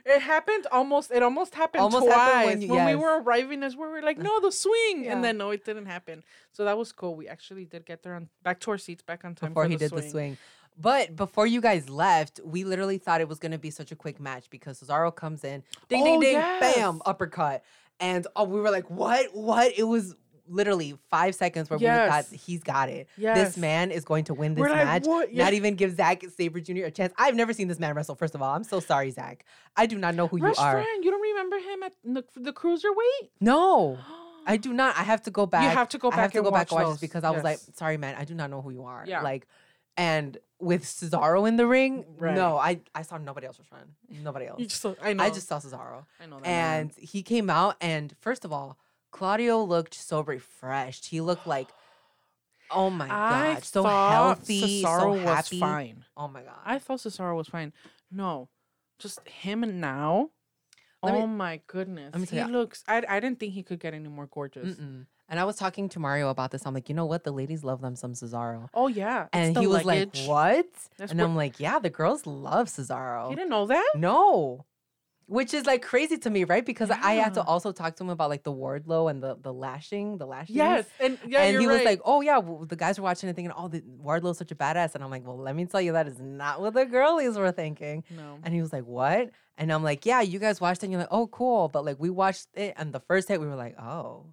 It 0.06 0.22
happened 0.22 0.68
almost. 0.72 1.12
It 1.12 1.24
almost 1.24 1.56
happened 1.56 1.82
Almost 1.82 2.06
twice 2.06 2.16
happened 2.16 2.62
when 2.62 2.70
when, 2.70 2.88
you- 2.90 2.98
we 2.98 3.04
were 3.04 3.22
arriving. 3.22 3.64
As 3.64 3.76
we 3.78 3.88
were 3.88 4.02
like, 4.02 4.18
no, 4.18 4.40
the 4.42 4.52
swing, 4.52 5.06
Yeah. 5.06 5.14
and 5.14 5.24
then 5.24 5.38
no, 5.38 5.52
it 5.52 5.64
didn't 5.64 5.86
happen. 5.86 6.24
So 6.52 6.66
that 6.66 6.78
was 6.78 6.92
cool. 6.92 7.16
We 7.16 7.28
actually 7.30 7.66
did 7.66 7.86
get 7.86 8.04
there 8.04 8.16
on 8.16 8.28
back 8.44 8.60
to 8.62 8.72
our 8.72 8.78
seats, 8.78 9.02
back 9.02 9.24
on 9.24 9.34
time 9.36 9.52
before 9.52 9.64
for 9.64 9.70
he 9.70 9.76
the 9.78 9.88
did 9.90 9.98
the 9.98 10.10
swing. 10.10 10.38
But 10.78 11.16
before 11.16 11.46
you 11.48 11.62
guys 11.62 11.88
left, 11.90 12.40
we 12.44 12.64
literally 12.64 12.98
thought 12.98 13.22
it 13.22 13.30
was 13.30 13.40
gonna 13.40 13.60
be 13.60 13.70
such 13.70 13.92
a 13.92 13.96
quick 13.96 14.20
match 14.20 14.50
because 14.50 14.82
Cesaro 14.82 15.16
comes 15.16 15.44
in, 15.44 15.64
ding 15.88 16.04
ding 16.04 16.18
Oh, 16.18 16.22
ding, 16.22 16.34
yes. 16.34 16.76
bam, 16.76 17.00
uppercut, 17.06 17.64
and 18.00 18.26
oh, 18.36 18.44
we 18.46 18.60
were 18.60 18.72
like, 18.72 18.90
what, 18.90 19.34
what? 19.36 19.72
It 19.78 19.84
was 19.84 20.16
literally 20.54 20.98
five 21.10 21.36
seconds 21.36 21.70
where 21.70 21.80
we 21.80 21.86
thought 21.86 22.26
he's 22.32 22.64
got 22.64 22.90
it. 22.90 23.08
Yes. 23.18 23.38
This 23.38 23.58
man 23.58 23.92
is 23.92 24.06
going 24.06 24.24
to 24.26 24.34
win 24.34 24.54
this 24.56 24.62
We're 24.62 24.70
match. 24.70 25.06
what? 25.06 25.34
Yeah. 25.34 25.44
Not 25.46 25.54
even 25.54 25.76
give 25.76 25.96
Zack 25.96 26.24
Sabre 26.36 26.60
Jr. 26.62 26.86
a 26.86 26.92
chance. 26.92 27.14
I've 27.18 27.36
never 27.36 27.54
seen 27.54 27.68
this 27.68 27.80
man 27.80 27.96
wrestle. 27.96 28.16
First 28.16 28.36
of 28.36 28.42
all, 28.42 28.54
I'm 28.56 28.64
so 28.64 28.80
sorry, 28.80 29.10
Zack. 29.12 29.46
I 29.76 29.86
do 29.86 29.98
not 29.98 30.16
know 30.16 30.28
who 30.28 30.38
Rush 30.38 30.58
you 30.58 30.64
are. 30.64 30.74
Friend, 30.74 31.04
you 31.04 31.12
don't 31.12 31.22
remember 31.22 31.58
him 31.58 31.84
at 31.84 31.94
the, 32.04 32.24
the 32.42 32.54
cruiserweight? 32.54 33.30
No. 33.42 33.98
I 34.46 34.58
do 34.58 34.74
not. 34.74 34.98
I 34.98 35.04
have 35.04 35.22
to 35.24 35.32
go 35.32 35.46
back. 35.46 35.64
You 35.64 35.70
have 35.70 35.90
to 35.90 35.98
go 35.98 36.10
back. 36.10 36.20
I 36.20 36.22
have 36.24 36.32
to 36.34 36.42
go 36.42 36.52
back 36.52 36.70
watch 36.70 36.72
and 36.72 36.78
watch 36.80 36.86
those. 36.88 36.94
this 37.00 37.10
because 37.10 37.24
I 37.24 37.32
was 37.32 37.44
like, 37.44 37.60
sorry, 37.76 37.98
man, 37.98 38.16
I 38.20 38.26
do 38.26 38.34
not 38.34 38.50
know 38.50 38.62
who 38.62 38.72
you 38.72 38.84
are. 38.84 39.06
Yeah. 39.08 39.22
Like, 39.22 39.48
and 39.96 40.38
with 40.60 40.84
Cesaro 40.84 41.48
in 41.48 41.56
the 41.56 41.66
ring, 41.68 42.04
Right. 42.18 42.36
no, 42.36 42.58
I 42.58 42.82
I 42.96 43.04
saw 43.04 43.18
nobody 43.18 43.48
else 43.48 43.58
was 43.58 43.68
friend. 43.68 43.86
Nobody 44.22 44.48
else. 44.48 44.60
You 44.60 44.66
just, 44.66 44.82
saw- 44.82 44.96
I 45.02 45.14
know. 45.14 45.24
I 45.24 45.30
just 45.30 45.48
saw 45.48 45.60
Cesaro, 45.60 46.06
I 46.22 46.26
know 46.26 46.38
that. 46.38 46.44
man. 46.44 46.82
and 46.82 46.92
he 46.98 47.22
came 47.22 47.50
out, 47.50 47.76
and 47.80 48.14
first 48.22 48.44
of 48.44 48.52
all, 48.52 48.78
Claudio 49.14 49.64
looked 49.64 49.94
so 49.94 50.22
refreshed. 50.22 51.06
He 51.06 51.22
looked 51.22 51.48
like, 51.48 51.70
oh 52.72 52.90
my 52.90 53.06
I 53.06 53.54
god, 53.56 53.64
so 53.64 53.84
thought 53.84 54.12
healthy, 54.12 54.84
Cesaro 54.84 55.00
so 55.02 55.10
was 55.14 55.22
happy. 55.24 55.60
fine. 55.60 56.06
Oh 56.18 56.28
my 56.28 56.42
god. 56.42 56.60
I 56.66 56.80
thought 56.80 56.98
Cesaro 57.00 57.38
was 57.38 57.48
fine. 57.48 57.72
No, 58.12 58.50
just 59.00 59.26
him 59.28 59.64
and 59.64 59.80
now. 59.80 60.32
Let 61.02 61.14
me- 61.14 61.20
oh 61.22 61.28
my 61.28 61.62
goodness, 61.68 62.30
he 62.30 62.38
ya- 62.38 62.48
looks. 62.48 62.84
I 62.88 63.04
I 63.08 63.20
didn't 63.20 63.40
think 63.40 63.54
he 63.54 63.64
could 63.64 63.80
get 63.80 63.94
any 63.94 64.10
more 64.10 64.28
gorgeous. 64.28 64.76
Mm-mm. 64.78 65.06
And 65.30 65.40
I 65.40 65.46
was 65.46 65.56
talking 65.56 65.88
to 65.90 66.00
Mario 66.00 66.30
about 66.30 66.52
this. 66.52 66.66
I'm 66.66 66.74
like, 66.74 66.90
you 66.90 66.96
know 66.96 67.06
what? 67.06 67.24
The 67.24 67.32
ladies 67.32 67.64
love 67.64 67.82
them 67.82 67.96
some 67.96 68.14
Cesaro. 68.14 68.68
Oh 68.74 68.88
yeah, 68.88 69.28
And 69.34 69.58
he 69.58 69.68
was 69.68 69.84
luggage. 69.86 70.20
like, 70.22 70.30
what? 70.30 70.68
That's 70.98 71.12
and 71.12 71.20
what- 71.22 71.26
I'm 71.28 71.36
like, 71.36 71.60
yeah, 71.60 71.80
the 71.80 71.90
girls 71.90 72.26
love 72.26 72.68
Cesaro. 72.68 73.30
You 73.30 73.36
didn't 73.36 73.50
know 73.50 73.68
that. 73.68 73.92
No. 73.96 74.66
Which 75.28 75.54
is 75.54 75.66
like 75.66 75.82
crazy 75.82 76.18
to 76.18 76.30
me, 76.30 76.44
right? 76.44 76.66
Because 76.66 76.90
I 76.92 77.14
had 77.14 77.34
to 77.36 77.44
also 77.44 77.72
talk 77.72 77.96
to 77.96 78.04
him 78.04 78.10
about 78.10 78.30
like 78.30 78.44
the 78.44 78.52
Wardlow 78.52 79.10
and 79.10 79.24
the 79.24 79.36
the 79.42 79.54
lashing, 79.54 80.18
the 80.18 80.26
lashing. 80.26 80.56
Yes, 80.56 80.86
and 81.00 81.18
yeah, 81.28 81.44
and 81.44 81.54
you're 81.54 81.62
he 81.62 81.68
was 81.68 81.78
right. 81.78 81.86
like, 81.86 82.02
"Oh 82.04 82.22
yeah, 82.22 82.38
well, 82.40 82.66
the 82.66 82.76
guys 82.76 83.00
were 83.00 83.04
watching 83.04 83.30
and 83.30 83.36
thinking, 83.36 83.54
oh, 83.56 83.68
the 83.68 83.82
Wardlow's 83.82 84.38
such 84.38 84.52
a 84.52 84.56
badass." 84.56 84.96
And 84.96 85.04
I'm 85.04 85.10
like, 85.10 85.26
"Well, 85.26 85.38
let 85.38 85.56
me 85.56 85.66
tell 85.66 85.82
you, 85.82 85.94
that 85.94 86.08
is 86.08 86.20
not 86.20 86.62
what 86.62 86.74
the 86.74 86.86
girlies 86.86 87.38
were 87.38 87.52
thinking." 87.52 88.04
no. 88.10 88.40
And 88.44 88.54
he 88.54 88.62
was 88.62 88.74
like, 88.74 88.86
"What?" 88.86 89.32
And 89.58 89.72
I'm 89.72 89.84
like, 89.84 90.06
"Yeah, 90.06 90.22
you 90.22 90.40
guys 90.40 90.60
watched 90.60 90.84
it." 90.84 90.88
And 90.88 90.92
you're 90.92 91.02
like, 91.02 91.10
"Oh, 91.12 91.28
cool." 91.28 91.70
But 91.70 91.86
like, 91.86 92.00
we 92.00 92.10
watched 92.10 92.48
it, 92.54 92.74
and 92.78 92.92
the 92.94 93.00
first 93.00 93.28
hit, 93.28 93.40
we 93.40 93.48
were 93.48 93.56
like, 93.56 93.80
"Oh, 93.80 94.26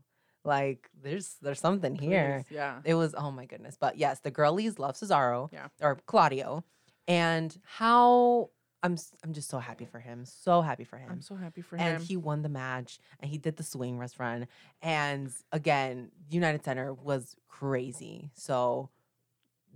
like 0.45 0.91
there's 1.03 1.37
there's 1.41 1.61
something 1.61 1.95
here." 1.95 2.45
Please, 2.49 2.57
Yeah. 2.57 2.81
It 2.85 2.95
was 2.95 3.15
oh 3.17 3.31
my 3.31 3.47
goodness. 3.47 3.77
But 3.79 3.97
yes, 3.97 4.21
the 4.21 4.31
girlies 4.31 4.79
love 4.79 4.97
Cesaro. 4.97 5.53
Yeah. 5.53 5.69
Or 5.81 5.97
Claudio. 6.07 6.65
And 7.09 7.57
how 7.65 8.51
I'm 8.83 8.97
I'm 9.23 9.33
just 9.33 9.49
so 9.51 9.59
happy 9.59 9.85
for 9.85 9.99
him. 9.99 10.25
So 10.25 10.63
happy 10.63 10.85
for 10.85 10.97
him. 10.97 11.09
I'm 11.11 11.21
so 11.21 11.35
happy 11.37 11.61
for 11.61 11.77
him. 11.77 11.97
and 11.97 12.03
he 12.03 12.17
won 12.17 12.43
the 12.43 12.49
match 12.49 12.99
and 13.21 13.31
he 13.31 13.37
did 13.39 13.57
the 13.57 13.63
swing 13.63 13.99
rest 13.99 14.19
run. 14.19 14.47
And 14.81 15.31
again, 15.53 16.11
United 16.31 16.65
Center 16.65 16.93
was 16.95 17.37
crazy. 17.49 18.31
So 18.35 18.89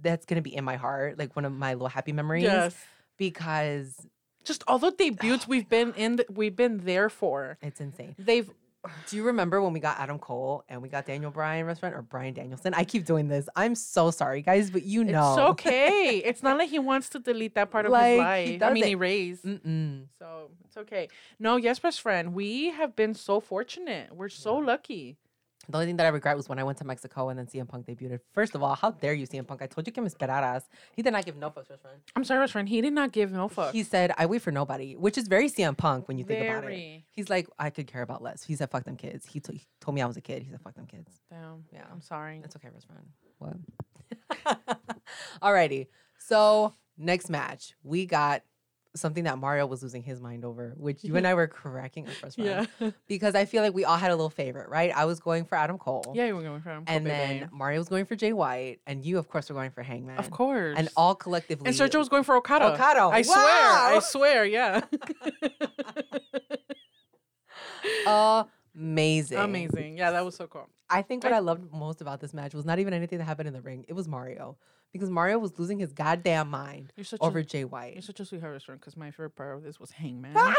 that's 0.00 0.24
gonna 0.26 0.42
be 0.42 0.54
in 0.54 0.64
my 0.64 0.76
heart, 0.76 1.18
like 1.18 1.36
one 1.36 1.44
of 1.44 1.52
my 1.52 1.74
little 1.74 1.88
happy 1.88 2.12
memories. 2.12 2.44
yes. 2.44 2.74
Because 3.16 4.06
Just 4.44 4.64
all 4.66 4.78
the 4.78 4.90
debuts 4.90 5.44
oh 5.44 5.48
we've 5.48 5.68
been 5.68 5.94
in, 5.94 6.16
th- 6.16 6.28
we've 6.30 6.56
been 6.56 6.78
there 6.78 7.08
for. 7.08 7.58
it's 7.62 7.80
insane. 7.80 8.14
They've 8.18 8.50
Do 9.08 9.16
you 9.16 9.24
remember 9.24 9.60
when 9.62 9.72
we 9.72 9.80
got 9.80 9.98
Adam 9.98 10.18
Cole 10.18 10.64
and 10.68 10.82
we 10.82 10.88
got 10.88 11.06
Daniel 11.06 11.30
Bryan 11.30 11.66
restaurant 11.66 11.94
or 11.94 12.02
Brian 12.02 12.34
Danielson? 12.34 12.74
I 12.74 12.84
keep 12.84 13.04
doing 13.04 13.28
this. 13.28 13.48
I'm 13.56 13.74
so 13.74 14.10
sorry, 14.10 14.42
guys, 14.42 14.70
but 14.70 14.84
you 14.84 15.04
know. 15.04 15.32
It's 15.32 15.40
okay. 15.52 16.22
it's 16.24 16.42
not 16.42 16.58
like 16.58 16.70
he 16.70 16.78
wants 16.78 17.08
to 17.10 17.18
delete 17.18 17.54
that 17.54 17.70
part 17.70 17.86
of 17.86 17.92
Like, 17.92 18.04
his 18.04 18.50
he 18.50 18.58
life. 18.58 18.62
I 18.62 18.72
mean, 18.72 18.84
erase. 18.84 19.40
Mm-mm. 19.42 20.04
So 20.18 20.50
it's 20.64 20.76
okay. 20.76 21.08
No, 21.38 21.56
yes, 21.56 21.78
best 21.78 22.00
friend. 22.00 22.34
We 22.34 22.70
have 22.70 22.94
been 22.96 23.14
so 23.14 23.40
fortunate. 23.40 24.14
We're 24.14 24.28
so 24.28 24.56
lucky. 24.56 25.16
The 25.68 25.76
only 25.76 25.86
thing 25.86 25.96
that 25.96 26.06
I 26.06 26.10
regret 26.10 26.36
was 26.36 26.48
when 26.48 26.58
I 26.58 26.64
went 26.64 26.78
to 26.78 26.84
Mexico 26.84 27.28
and 27.28 27.38
then 27.38 27.46
CM 27.46 27.68
Punk 27.68 27.86
debuted. 27.86 28.20
First 28.32 28.54
of 28.54 28.62
all, 28.62 28.74
how 28.74 28.90
dare 28.90 29.14
you, 29.14 29.26
CM 29.26 29.46
Punk? 29.46 29.62
I 29.62 29.66
told 29.66 29.86
you 29.86 29.92
que 29.92 30.02
me 30.02 30.08
esperaras. 30.08 30.62
He 30.94 31.02
did 31.02 31.12
not 31.12 31.24
give 31.24 31.36
no 31.36 31.50
fucks, 31.50 31.68
best 31.68 31.82
friend. 31.82 31.98
I'm 32.16 32.24
sorry, 32.24 32.40
best 32.42 32.52
friend. 32.52 32.68
He 32.68 32.80
did 32.80 32.92
not 32.92 33.12
give 33.12 33.32
no 33.32 33.48
fucks. 33.48 33.72
He 33.72 33.82
said, 33.82 34.12
I 34.18 34.26
wait 34.26 34.42
for 34.42 34.50
nobody, 34.50 34.96
which 34.96 35.16
is 35.18 35.28
very 35.28 35.48
CM 35.48 35.76
Punk 35.76 36.08
when 36.08 36.18
you 36.18 36.24
think 36.24 36.44
about 36.44 36.64
it. 36.64 36.66
Very. 36.66 37.06
He's 37.10 37.28
like, 37.28 37.48
I 37.58 37.70
could 37.70 37.86
care 37.86 38.02
about 38.02 38.22
less. 38.22 38.42
He 38.44 38.56
said, 38.56 38.70
fuck 38.70 38.84
them 38.84 38.96
kids. 38.96 39.26
He, 39.26 39.40
t- 39.40 39.54
he 39.54 39.66
told 39.80 39.94
me 39.94 40.02
I 40.02 40.06
was 40.06 40.16
a 40.16 40.20
kid. 40.20 40.42
He 40.42 40.50
said, 40.50 40.60
fuck 40.60 40.74
them 40.74 40.86
kids. 40.86 41.10
Damn. 41.30 41.64
Yeah. 41.72 41.84
I'm 41.90 42.00
sorry. 42.00 42.40
It's 42.44 42.56
okay, 42.56 42.68
best 42.72 42.86
friend. 42.86 43.06
What? 43.38 44.58
Alrighty. 45.42 45.88
So, 46.18 46.74
next 46.96 47.28
match, 47.30 47.74
we 47.82 48.06
got 48.06 48.42
something 48.96 49.24
that 49.24 49.38
Mario 49.38 49.66
was 49.66 49.82
losing 49.82 50.02
his 50.02 50.20
mind 50.20 50.44
over, 50.44 50.74
which 50.76 51.02
you 51.02 51.16
and 51.16 51.26
I 51.30 51.34
were 51.34 51.46
cracking 51.48 52.06
up, 52.06 52.14
friend. 52.14 52.34
Yeah. 52.36 52.66
Because 53.08 53.34
I 53.34 53.44
feel 53.44 53.62
like 53.62 53.74
we 53.74 53.84
all 53.84 53.96
had 53.96 54.10
a 54.10 54.14
little 54.16 54.30
favorite, 54.30 54.68
right? 54.68 54.92
I 54.94 55.04
was 55.04 55.18
going 55.20 55.44
for 55.44 55.56
Adam 55.56 55.78
Cole. 55.78 56.12
yeah, 56.14 56.26
you 56.26 56.36
were 56.36 56.42
going 56.42 56.60
for 56.60 56.70
him. 56.70 56.84
And 56.86 57.04
then 57.06 57.48
Mario 57.52 57.78
was 57.80 57.88
going 57.88 58.04
for 58.06 58.14
Jay 58.16 58.32
White, 58.32 58.80
and 58.86 59.04
you, 59.04 59.18
of 59.18 59.28
course, 59.28 59.48
were 59.48 59.54
going 59.54 59.70
for 59.72 59.82
Hangman. 59.82 60.18
of 60.18 60.30
course. 60.30 60.76
And 60.78 60.88
all 60.96 61.14
collectively. 61.14 61.66
And 61.68 61.76
Sergio 61.76 61.98
was 61.98 62.08
going 62.08 62.22
for 62.24 62.36
Okada. 62.36 62.72
Okada. 62.74 63.00
I 63.12 63.22
swear. 63.22 63.36
I 63.38 63.98
swear. 64.00 64.44
Yeah. 64.44 64.82
amazing. 68.74 69.38
Amazing. 69.38 69.98
Yeah, 69.98 70.10
that 70.12 70.24
was 70.24 70.34
so 70.36 70.46
cool. 70.46 70.68
I 70.90 71.02
think 71.02 71.24
what 71.24 71.32
I- 71.32 71.36
I 71.36 71.40
loved 71.40 71.72
most 71.72 72.00
about 72.00 72.20
this 72.20 72.34
match 72.34 72.54
was 72.54 72.64
not 72.64 72.78
even 72.78 72.92
anything 72.94 73.18
that 73.18 73.24
happened 73.24 73.48
in 73.48 73.54
the 73.54 73.60
ring. 73.62 73.84
It 73.88 73.94
was 73.94 74.06
Mario. 74.08 74.56
Because 74.94 75.10
Mario 75.10 75.38
was 75.38 75.58
losing 75.58 75.80
his 75.80 75.92
goddamn 75.92 76.48
mind 76.50 76.92
You're 76.96 77.04
such 77.04 77.20
over 77.20 77.40
a, 77.40 77.44
Jay 77.44 77.64
White. 77.64 77.94
you're 77.94 78.02
such 78.02 78.20
a 78.20 78.24
sweetheart 78.24 78.52
restaurant 78.52 78.80
because 78.80 78.96
my 78.96 79.10
favorite 79.10 79.34
part 79.34 79.56
of 79.56 79.64
this 79.64 79.78
was 79.80 79.90
Hangman. 79.90 80.34
Ah! 80.36 80.54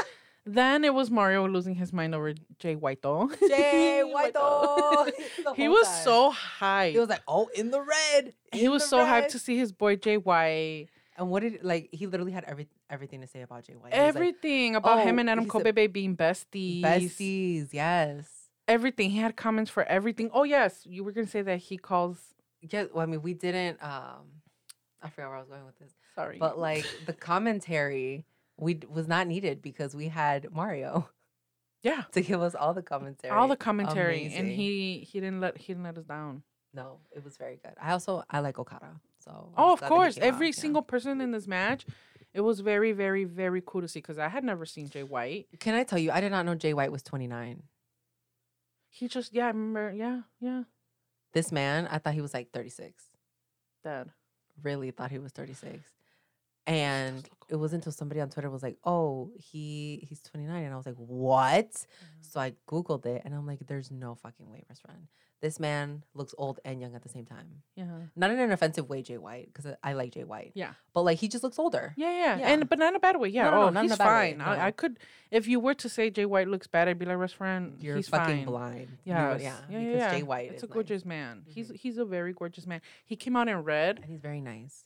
then 0.45 0.83
it 0.83 0.93
was 0.93 1.09
Mario 1.09 1.47
losing 1.47 1.73
his 1.73 1.91
mind 1.91 2.13
over 2.13 2.33
Jay 2.59 2.75
White 2.75 3.01
though. 3.01 3.31
Jay 3.47 4.03
White. 4.05 4.33
The 4.33 4.39
oh. 4.41 5.09
he 5.55 5.67
was 5.67 5.87
time. 5.87 6.03
so 6.03 6.33
hyped. 6.59 6.91
He 6.91 6.99
was 6.99 7.09
like, 7.09 7.21
oh, 7.27 7.47
in 7.55 7.71
the 7.71 7.81
red. 7.81 8.33
he 8.53 8.67
was 8.67 8.85
so 8.85 8.97
hyped 8.99 9.29
to 9.29 9.39
see 9.39 9.57
his 9.57 9.71
boy 9.71 9.95
Jay 9.95 10.17
White. 10.17 10.87
And 11.17 11.29
what 11.29 11.43
did 11.43 11.63
like 11.63 11.89
he 11.93 12.07
literally 12.07 12.33
had 12.33 12.43
every 12.43 12.67
everything 12.89 13.21
to 13.21 13.27
say 13.27 13.41
about 13.41 13.63
Jay 13.63 13.73
White. 13.73 13.85
Was 13.85 13.91
like, 13.93 13.93
Everything 13.93 14.75
about 14.75 14.99
oh, 14.99 15.01
him 15.01 15.17
"Oh," 15.17 15.19
and 15.21 15.29
Adam 15.29 15.49
said, 15.49 15.93
being 15.93 16.17
besties. 16.17 16.81
besties, 16.81 17.69
yes. 17.71 18.27
Everything. 18.67 19.11
He 19.11 19.19
had 19.19 19.35
comments 19.35 19.71
for 19.71 19.83
everything. 19.83 20.29
Oh 20.33 20.43
yes, 20.43 20.81
you 20.85 21.03
were 21.03 21.11
gonna 21.11 21.27
say 21.27 21.41
that 21.41 21.57
he 21.57 21.77
calls. 21.77 22.33
Yeah, 22.71 22.85
well, 22.93 23.03
I 23.03 23.05
mean, 23.05 23.21
we 23.21 23.33
didn't. 23.33 23.81
um 23.83 24.41
I 25.01 25.09
forgot 25.09 25.27
where 25.29 25.37
I 25.37 25.39
was 25.41 25.49
going 25.49 25.65
with 25.65 25.77
this, 25.77 25.93
Sorry, 26.15 26.37
but 26.39 26.57
like 26.57 26.85
the 27.05 27.13
commentary, 27.13 28.25
we 28.57 28.79
was 28.89 29.07
not 29.07 29.27
needed 29.27 29.61
because 29.61 29.95
we 29.95 30.07
had 30.07 30.51
Mario 30.51 31.09
yeah, 31.83 32.03
to 32.13 32.21
give 32.21 32.41
us 32.41 32.55
all 32.55 32.73
the 32.73 32.81
commentary. 32.81 33.31
all 33.35 33.47
the 33.47 33.55
commentary, 33.57 34.31
and 34.33 34.47
he 34.47 34.99
he 35.09 35.19
didn't 35.19 35.41
let 35.41 35.57
he 35.57 35.73
didn't 35.73 35.83
let 35.83 35.97
us 35.97 36.05
down. 36.05 36.43
no, 36.73 36.99
it 37.15 37.23
was 37.23 37.37
very 37.37 37.57
good. 37.63 37.73
I 37.79 37.91
also 37.91 38.23
I 38.29 38.39
like 38.39 38.57
Okada, 38.57 38.99
so 39.19 39.53
Oh, 39.57 39.73
of 39.73 39.79
glad 39.79 39.89
that 39.89 39.93
he 39.93 39.97
course, 39.97 40.15
came 40.15 40.23
out, 40.23 40.27
every 40.27 40.47
yeah. 40.47 40.51
single 40.53 40.81
person 40.81 41.21
in 41.21 41.31
this 41.31 41.47
match. 41.47 41.85
It 42.33 42.41
was 42.41 42.59
very, 42.59 42.91
very, 42.91 43.23
very 43.23 43.61
cool 43.65 43.79
to 43.81 43.87
see 43.87 43.99
because 43.99 44.17
I 44.17 44.27
had 44.27 44.43
never 44.43 44.65
seen 44.65 44.89
Jay 44.89 45.03
White. 45.03 45.47
Can 45.59 45.73
I 45.73 45.83
tell 45.83 45.97
you? 45.99 46.11
I 46.11 46.19
did 46.19 46.31
not 46.31 46.45
know 46.45 46.53
Jay 46.55 46.73
White 46.73 46.91
was 46.91 47.01
29. 47.01 47.63
He 48.89 49.07
just, 49.07 49.33
yeah, 49.33 49.45
I 49.45 49.47
remember, 49.49 49.93
yeah, 49.95 50.21
yeah, 50.41 50.63
This 51.35 51.51
man, 51.51 51.87
I 51.91 51.99
thought 51.99 52.15
he 52.15 52.21
was 52.21 52.33
like 52.33 52.51
36. 52.53 53.03
dad. 53.83 54.09
Really 54.63 54.91
thought 54.91 55.11
he 55.11 55.19
was 55.19 55.33
36. 55.33 55.79
And 56.67 57.29
it 57.49 57.57
wasn't 57.57 57.81
until 57.83 57.91
somebody 57.93 58.21
on 58.21 58.29
Twitter 58.29 58.49
was 58.49 58.63
like, 58.63 58.77
"Oh, 58.83 59.31
he 59.37 60.05
he's 60.09 60.21
29," 60.21 60.63
and 60.63 60.73
I 60.73 60.77
was 60.77 60.87
like, 60.87 60.95
"What?" 60.97 61.85
So 62.21 62.39
I 62.39 62.53
googled 62.67 63.05
it, 63.05 63.21
and 63.25 63.35
I'm 63.35 63.45
like, 63.47 63.59
"There's 63.67 63.91
no 63.91 64.15
fucking 64.15 64.49
way, 64.49 64.65
friend. 64.81 65.07
This 65.41 65.59
man 65.59 66.03
looks 66.15 66.33
old 66.37 66.59
and 66.65 66.79
young 66.81 66.95
at 66.95 67.03
the 67.03 67.09
same 67.09 67.25
time. 67.25 67.61
Yeah, 67.75 67.85
Not 68.15 68.31
in 68.31 68.39
an 68.39 68.51
offensive 68.51 68.89
way, 68.89 69.01
Jay 69.03 69.17
White, 69.17 69.51
because 69.53 69.75
I 69.83 69.93
like 69.93 70.13
Jay 70.13 70.23
White. 70.23 70.53
yeah, 70.55 70.73
But 70.93 71.03
like, 71.03 71.19
he 71.19 71.27
just 71.27 71.43
looks 71.43 71.59
older. 71.59 71.93
yeah, 71.97 72.09
yeah, 72.11 72.37
Yeah. 72.39 72.47
and 72.47 72.67
but 72.69 72.79
not 72.79 72.89
in 72.89 72.95
a 72.95 72.99
bad 72.99 73.19
way. 73.19 73.29
Yeah, 73.29 73.43
No, 73.45 73.51
no, 73.51 73.57
no, 73.57 73.63
oh, 73.79 73.83
in 73.83 73.89
he's 73.89 73.97
fine. 73.97 74.37
no. 74.39 74.45
I, 74.45 74.67
I 74.67 74.71
could, 74.71 74.97
if 75.31 75.47
you 75.47 75.59
were 75.59 75.73
to 75.75 75.89
say 75.89 76.09
Jay 76.09 76.25
White 76.25 76.47
looks 76.47 76.67
bad, 76.67 76.87
I'd 76.87 76.97
be 76.97 77.05
like, 77.05 77.19
best 77.19 77.35
friend, 77.35 77.75
You're 77.79 77.97
he's 77.97 78.07
fucking 78.07 78.37
fine. 78.37 78.45
blind. 78.45 78.87
Yeah, 79.03 79.37
yeah, 79.37 79.37
yeah, 79.37 79.79
because 79.79 79.95
yeah. 79.95 80.11
Jay 80.11 80.23
White 80.23 80.51
It's 80.51 80.57
is 80.57 80.63
a 80.63 80.67
nice. 80.67 80.73
gorgeous 80.73 81.05
man. 81.05 81.43
He's 81.47 81.69
Mhm. 81.71 81.75
he's 81.75 81.97
a 81.97 82.05
very 82.05 82.33
gorgeous 82.33 82.65
man. 82.65 82.81
He 83.05 83.15
came 83.15 83.35
out 83.35 83.47
in 83.47 83.57
red. 83.63 83.97
and 83.97 84.05
he's 84.05 84.21
very 84.21 84.41
nice. 84.41 84.85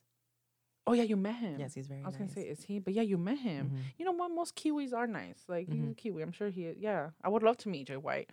Oh 0.87 0.93
yeah, 0.93 1.03
you 1.03 1.15
met 1.15 1.35
him. 1.35 1.59
Yes, 1.59 1.75
he's 1.75 1.85
very 1.87 1.99
nice. 2.01 2.05
I 2.05 2.09
was 2.09 2.19
nice. 2.19 2.33
gonna 2.33 2.45
say, 2.45 2.49
is 2.51 2.63
he? 2.63 2.79
But 2.79 2.93
yeah, 2.95 3.03
you 3.03 3.17
met 3.17 3.37
him. 3.37 3.69
Mhm. 3.69 3.79
You 3.99 4.05
know 4.05 4.11
what? 4.13 4.29
Most 4.31 4.55
Kiwis 4.55 4.91
are 4.93 5.05
nice. 5.07 5.43
Like 5.47 5.67
he's 5.69 5.83
Mhm. 5.85 5.91
a 5.91 5.95
Kiwi. 5.95 6.23
I'm 6.23 6.31
sure 6.31 6.49
he. 6.49 6.65
is. 6.65 6.77
Yeah, 6.79 7.11
I 7.23 7.29
would 7.29 7.43
love 7.43 7.57
to 7.57 7.69
meet 7.69 7.87
Jay 7.87 7.97
White. 7.97 8.31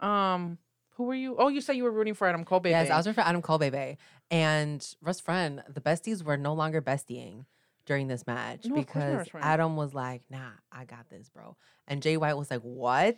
Um, 0.00 0.58
who 0.96 1.04
were 1.04 1.14
you? 1.14 1.36
Oh, 1.38 1.48
you 1.48 1.60
said 1.60 1.76
you 1.76 1.84
were 1.84 1.90
rooting 1.90 2.14
for 2.14 2.26
Adam 2.26 2.44
Cole. 2.44 2.60
Baby. 2.60 2.72
Yes, 2.72 2.90
I 2.90 2.96
was 2.96 3.06
rooting 3.06 3.22
for 3.22 3.28
Adam 3.28 3.42
Cole, 3.42 3.58
baby. 3.58 3.98
And 4.30 4.86
Russ 5.00 5.20
Friend, 5.20 5.62
the 5.68 5.80
besties 5.80 6.22
were 6.22 6.36
no 6.36 6.52
longer 6.54 6.82
bestieing 6.82 7.44
during 7.86 8.08
this 8.08 8.26
match 8.26 8.64
No, 8.66 8.76
of 8.78 8.86
course 8.88 9.04
not, 9.04 9.24
because 9.24 9.42
Adam 9.42 9.76
was 9.76 9.94
like, 9.94 10.22
"Nah, 10.28 10.50
I 10.72 10.84
got 10.84 11.08
this, 11.08 11.28
bro," 11.28 11.56
and 11.86 12.02
Jay 12.02 12.16
White 12.16 12.34
was 12.34 12.50
like, 12.50 12.62
"What?" 12.62 13.16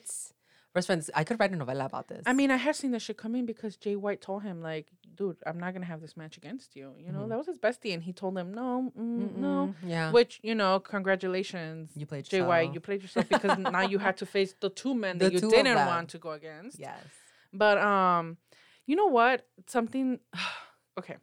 Rest 0.75 0.87
friends, 0.87 1.09
I 1.15 1.25
could 1.25 1.41
write 1.41 1.51
a 1.51 1.57
novella 1.57 1.87
about 1.87 2.09
this. 2.09 2.23
I 2.27 2.35
mean, 2.35 2.51
I 2.51 2.57
had 2.57 2.77
seen 2.77 2.91
this 2.91 3.03
shit 3.03 3.17
coming 3.17 3.47
because 3.47 3.77
Jay 3.79 3.97
White 3.97 4.21
told 4.21 4.43
him, 4.43 4.61
like, 4.61 4.89
dude, 5.17 5.39
I'm 5.47 5.59
not 5.59 5.73
gonna 5.73 5.87
have 5.87 6.03
this 6.03 6.15
match 6.17 6.37
against 6.37 6.77
you. 6.77 6.93
You 6.99 7.11
know, 7.11 7.21
Mhm. 7.21 7.29
that 7.31 7.39
was 7.39 7.47
his 7.47 7.59
bestie, 7.59 7.95
and 7.95 8.03
he 8.03 8.13
told 8.13 8.37
him, 8.37 8.53
no, 8.53 8.93
mm, 8.97 9.35
no. 9.37 9.75
Yeah, 9.83 10.13
Which, 10.13 10.39
you 10.43 10.55
know, 10.55 10.79
congratulations, 10.79 11.91
you 11.97 12.07
played 12.07 12.25
Jay 12.27 12.43
White, 12.43 12.75
you 12.75 12.81
played 12.81 13.03
yourself 13.03 13.29
because 13.29 13.57
now 13.59 13.81
you 13.81 13.99
had 13.99 14.17
to 14.19 14.27
face 14.27 14.55
the 14.61 14.69
two 14.69 14.95
men 14.95 15.19
that 15.19 15.33
The 15.33 15.41
you 15.41 15.51
didn't 15.51 15.75
want 15.87 16.11
to 16.11 16.19
go 16.19 16.33
against. 16.33 16.79
yes, 16.79 17.07
But 17.53 17.79
um, 17.79 18.37
you 18.87 18.97
know 18.97 19.07
what? 19.07 19.47
Something. 19.67 20.21
okay, 20.99 21.17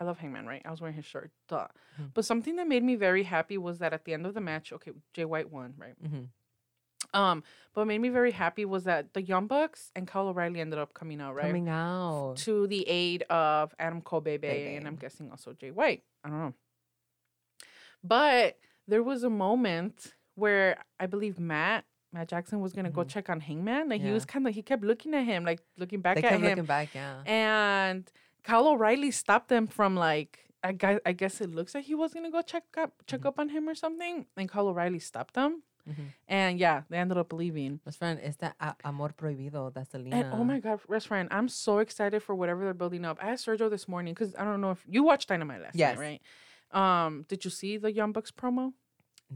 I 0.00 0.04
love 0.04 0.18
Hangman, 0.18 0.46
right? 0.46 0.62
I 0.64 0.70
was 0.70 0.80
wearing 0.80 0.96
his 0.96 1.04
shirt, 1.04 1.30
duh. 1.48 1.68
Mhm. 2.00 2.10
But 2.14 2.24
something 2.24 2.56
that 2.56 2.66
made 2.68 2.82
me 2.82 2.96
very 2.96 3.22
happy 3.22 3.56
was 3.58 3.78
that 3.78 3.92
at 3.92 4.04
the 4.04 4.12
end 4.14 4.26
of 4.26 4.34
the 4.34 4.40
match, 4.40 4.72
okay, 4.72 4.92
Jay 5.12 5.24
White 5.24 5.50
won, 5.50 5.74
right? 5.76 5.94
hmm 6.04 6.24
Um, 7.12 7.42
but 7.72 7.82
what 7.82 7.86
made 7.88 8.00
me 8.00 8.08
very 8.08 8.32
happy 8.32 8.64
was 8.64 8.84
that 8.84 9.12
the 9.14 9.22
Young 9.22 9.46
Bucks 9.46 9.90
and 9.94 10.06
Kyle 10.08 10.28
O'Reilly 10.28 10.60
ended 10.60 10.78
up 10.78 10.94
coming 10.94 11.20
out, 11.20 11.34
right? 11.34 11.46
coming 11.46 11.68
out. 11.68 12.34
to 12.38 12.66
the 12.66 12.88
aid 12.88 13.22
of 13.30 13.74
Adam 13.78 14.00
Cole 14.02 14.20
Bebe, 14.20 14.48
and 14.76 14.86
I'm 14.88 14.96
guessing 14.96 15.30
also 15.30 15.52
Jay 15.52 15.70
White. 15.70 16.02
I 16.24 16.28
don't 16.30 16.38
know. 16.40 16.54
But 18.02 18.58
there 18.88 19.02
was 19.02 19.22
a 19.22 19.30
moment 19.30 20.14
where 20.34 20.78
I 20.98 21.06
believe 21.06 21.38
Matt 21.38 21.84
Matt 22.14 22.28
Jackson 22.28 22.60
was 22.60 22.72
gonna 22.72 22.90
go 22.90 23.02
Mhm. 23.04 23.08
check 23.08 23.28
on 23.28 23.40
Hangman. 23.40 23.88
Like 23.88 24.00
he 24.00 24.10
was 24.12 24.24
kind 24.24 24.46
of 24.46 24.54
he 24.54 24.62
kept 24.62 24.84
looking 24.84 25.12
at 25.14 25.24
him, 25.24 25.44
like 25.44 25.60
looking 25.76 26.00
back 26.00 26.14
They 26.16 26.22
at 26.22 26.30
kept 26.30 26.42
him, 26.42 26.48
looking 26.48 26.64
back, 26.64 26.94
yeah. 26.94 27.22
and 27.26 28.10
Kyle 28.44 28.68
O'Reilly 28.68 29.10
stopped 29.10 29.48
them 29.48 29.66
from 29.66 29.96
like 29.96 30.40
I 30.62 30.72
guess 30.72 30.98
I 31.04 31.12
guess 31.12 31.40
it 31.40 31.50
looks 31.50 31.74
like 31.74 31.84
he 31.84 31.94
was 31.94 32.14
gonna 32.14 32.30
go 32.30 32.40
check 32.40 32.62
up 32.78 32.92
check 33.06 33.20
Mhm. 33.22 33.26
up 33.26 33.38
on 33.38 33.48
him 33.50 33.68
or 33.68 33.74
something, 33.74 34.26
and 34.36 34.48
Kyle 34.48 34.68
O'Reilly 34.68 34.98
stopped 35.00 35.34
them, 35.34 35.62
Mhm. 35.88 36.06
and 36.28 36.58
yeah, 36.58 36.82
they 36.88 36.96
ended 36.98 37.18
up 37.18 37.32
leaving. 37.32 37.80
Best 37.84 37.98
friend, 37.98 38.18
it's 38.22 38.36
that 38.38 38.54
amor 38.84 39.10
prohibido. 39.10 39.74
That's 39.74 39.90
Selena. 39.90 40.16
And 40.16 40.32
oh 40.34 40.44
my 40.44 40.60
god, 40.60 40.80
rest 40.88 41.08
friend, 41.08 41.28
I'm 41.32 41.48
so 41.48 41.78
excited 41.80 42.22
for 42.22 42.34
whatever 42.34 42.64
they're 42.64 42.72
building 42.82 43.04
up. 43.04 43.18
I 43.22 43.30
asked 43.32 43.44
Sergio 43.46 43.68
this 43.68 43.88
morning 43.88 44.14
because 44.14 44.34
I 44.36 44.44
don't 44.44 44.60
know 44.60 44.70
if 44.70 44.84
you 44.88 45.02
watched 45.02 45.28
Dynamite 45.28 45.60
last 45.62 45.74
Yes. 45.76 45.98
night, 45.98 46.20
right? 46.72 47.06
Um, 47.06 47.24
did 47.28 47.44
you 47.44 47.50
see 47.50 47.76
the 47.76 47.92
Young 47.92 48.12
Bucks 48.12 48.30
promo? 48.30 48.72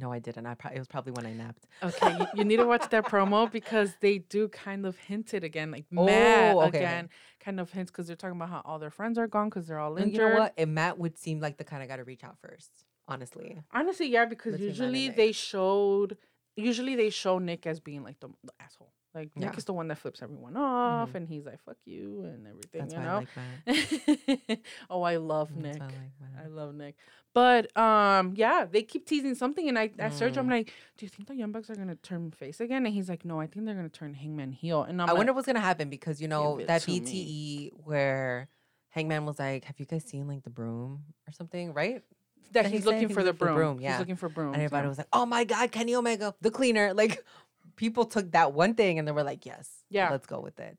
No, 0.01 0.12
I 0.12 0.18
didn't. 0.18 0.46
I 0.46 0.55
pro- 0.55 0.70
it 0.70 0.78
was 0.78 0.88
probably 0.88 1.12
when 1.12 1.26
I 1.26 1.32
napped. 1.32 1.66
Okay, 1.82 2.16
you, 2.18 2.26
you 2.40 2.44
need 2.44 2.59
to 2.59 2.66
watch 2.66 2.88
that 2.90 3.07
promo 3.07 3.51
because 3.51 3.94
they 4.01 4.18
do 4.18 4.49
kind 4.49 4.86
of 4.86 4.96
hint 4.99 5.34
it 5.34 5.42
again, 5.44 5.70
like 5.70 5.84
Matt 5.90 6.57
Oh, 6.57 6.61
okay. 6.62 6.78
again, 6.78 7.09
kind 7.40 7.59
of 7.61 7.70
hints 7.70 7.90
because 7.90 8.07
they're 8.07 8.16
talking 8.16 8.36
about 8.36 8.51
how 8.51 8.62
all 8.64 8.78
their 8.78 8.90
friends 8.90 9.18
are 9.18 9.26
gone 9.26 9.49
because 9.49 9.66
they're 9.66 9.78
all 9.78 9.96
injured. 9.96 10.12
you 10.12 10.28
know 10.28 10.34
what? 10.34 10.55
And 10.57 10.74
Matt 10.74 10.99
would 10.99 11.18
seem 11.18 11.40
like 11.40 11.57
the 11.57 11.64
kind 11.64 11.82
of 11.82 11.88
guy 11.88 11.96
to 11.96 12.05
reach 12.05 12.24
out 12.24 12.38
first. 12.38 12.70
Honestly, 13.09 13.59
Honestly, 13.72 14.09
yeah, 14.09 14.26
because 14.26 14.53
Between 14.53 14.68
usually 14.68 15.09
they 15.09 15.32
showed, 15.32 16.18
usually 16.57 16.94
they 16.94 17.09
show 17.11 17.38
Nick 17.38 17.66
as 17.66 17.80
being 17.80 18.05
like 18.05 18.20
the, 18.20 18.28
the 18.44 18.53
asshole. 18.61 18.92
Like 19.18 19.34
Nick 19.36 19.42
Yeah. 19.44 19.48
Mm-hmm. 19.50 19.58
is 19.58 19.64
the 19.64 19.72
one 19.72 19.88
that 19.88 19.98
flips 19.98 20.22
everyone 20.22 20.56
off, 20.56 21.14
and 21.14 21.28
he's 21.28 21.44
like 21.44 21.60
"fuck 21.64 21.76
you" 21.84 22.22
and 22.24 22.46
everything. 22.46 22.80
that's 22.82 22.94
you 22.94 23.00
know. 23.00 23.24
I 23.66 24.46
like 24.46 24.60
oh, 24.90 25.02
I 25.02 25.16
love 25.16 25.48
That's 25.54 25.78
Nick. 25.78 25.82
I 25.82 25.86
like 25.86 26.44
I 26.44 26.46
love 26.48 26.74
Nick. 26.74 26.94
But 27.34 27.76
um, 27.76 28.32
yeah, 28.36 28.64
they 28.70 28.82
keep 28.82 29.06
teasing 29.06 29.34
something, 29.34 29.68
and 29.68 29.78
I 29.78 29.90
asked 29.98 30.20
Sergio, 30.20 30.38
I'm 30.38 30.46
Mm. 30.46 30.50
like, 30.50 30.72
"Do 30.96 31.04
you 31.06 31.10
think 31.10 31.28
the 31.28 31.34
Young 31.34 31.52
Bucks 31.52 31.68
are 31.70 31.74
gonna 31.76 31.94
turn 31.96 32.30
face 32.30 32.60
again?" 32.60 32.86
And 32.86 32.94
he's 32.94 33.08
like, 33.08 33.24
"No, 33.24 33.40
I 33.40 33.46
think 33.46 33.66
they're 33.66 33.74
gonna 33.74 33.88
turn 33.88 34.14
Hangman 34.14 34.52
heel." 34.52 34.82
And 34.82 35.00
I'm 35.02 35.08
I 35.08 35.12
like, 35.12 35.18
wonder 35.18 35.32
what's 35.32 35.46
gonna 35.46 35.60
happen 35.60 35.90
because 35.90 36.20
you 36.20 36.28
know 36.28 36.60
that 36.66 36.82
to 36.82 36.90
me. 36.90 37.00
BTE 37.00 37.70
where 37.84 38.48
Hangman 38.90 39.26
was 39.26 39.38
like, 39.38 39.64
"Have 39.64 39.78
you 39.78 39.86
guys 39.86 40.04
seen 40.04 40.26
like 40.26 40.42
the 40.42 40.50
broom 40.50 41.04
or 41.28 41.32
something?" 41.32 41.72
Right? 41.74 42.02
that 42.52 42.64
he's 42.64 42.72
he 42.72 42.78
said 42.78 42.86
looking 42.86 43.08
he's 43.08 43.14
for 43.14 43.22
the 43.22 43.34
broom. 43.34 43.54
broom, 43.54 43.80
yeah. 43.80 43.90
He's 43.90 43.98
looking 43.98 44.16
for 44.16 44.30
broom. 44.30 44.54
And 44.54 44.62
everybody 44.62 44.88
was 44.88 44.96
like, 44.96 45.08
"Oh 45.12 45.26
my 45.26 45.44
God, 45.44 45.70
Kenny 45.70 45.94
Omega, 45.94 46.34
the 46.40 46.50
cleaner!" 46.50 46.94
Like 47.02 47.22
people 47.79 48.05
took 48.05 48.33
that 48.33 48.53
one 48.53 48.74
thing 48.74 48.99
and 48.99 49.09
they 49.09 49.12
were 49.12 49.22
like, 49.22 49.47
"Yes, 49.47 49.85
Yeah. 49.89 50.11
let's 50.11 50.26
go 50.26 50.41
with 50.41 50.61
it." 50.61 50.76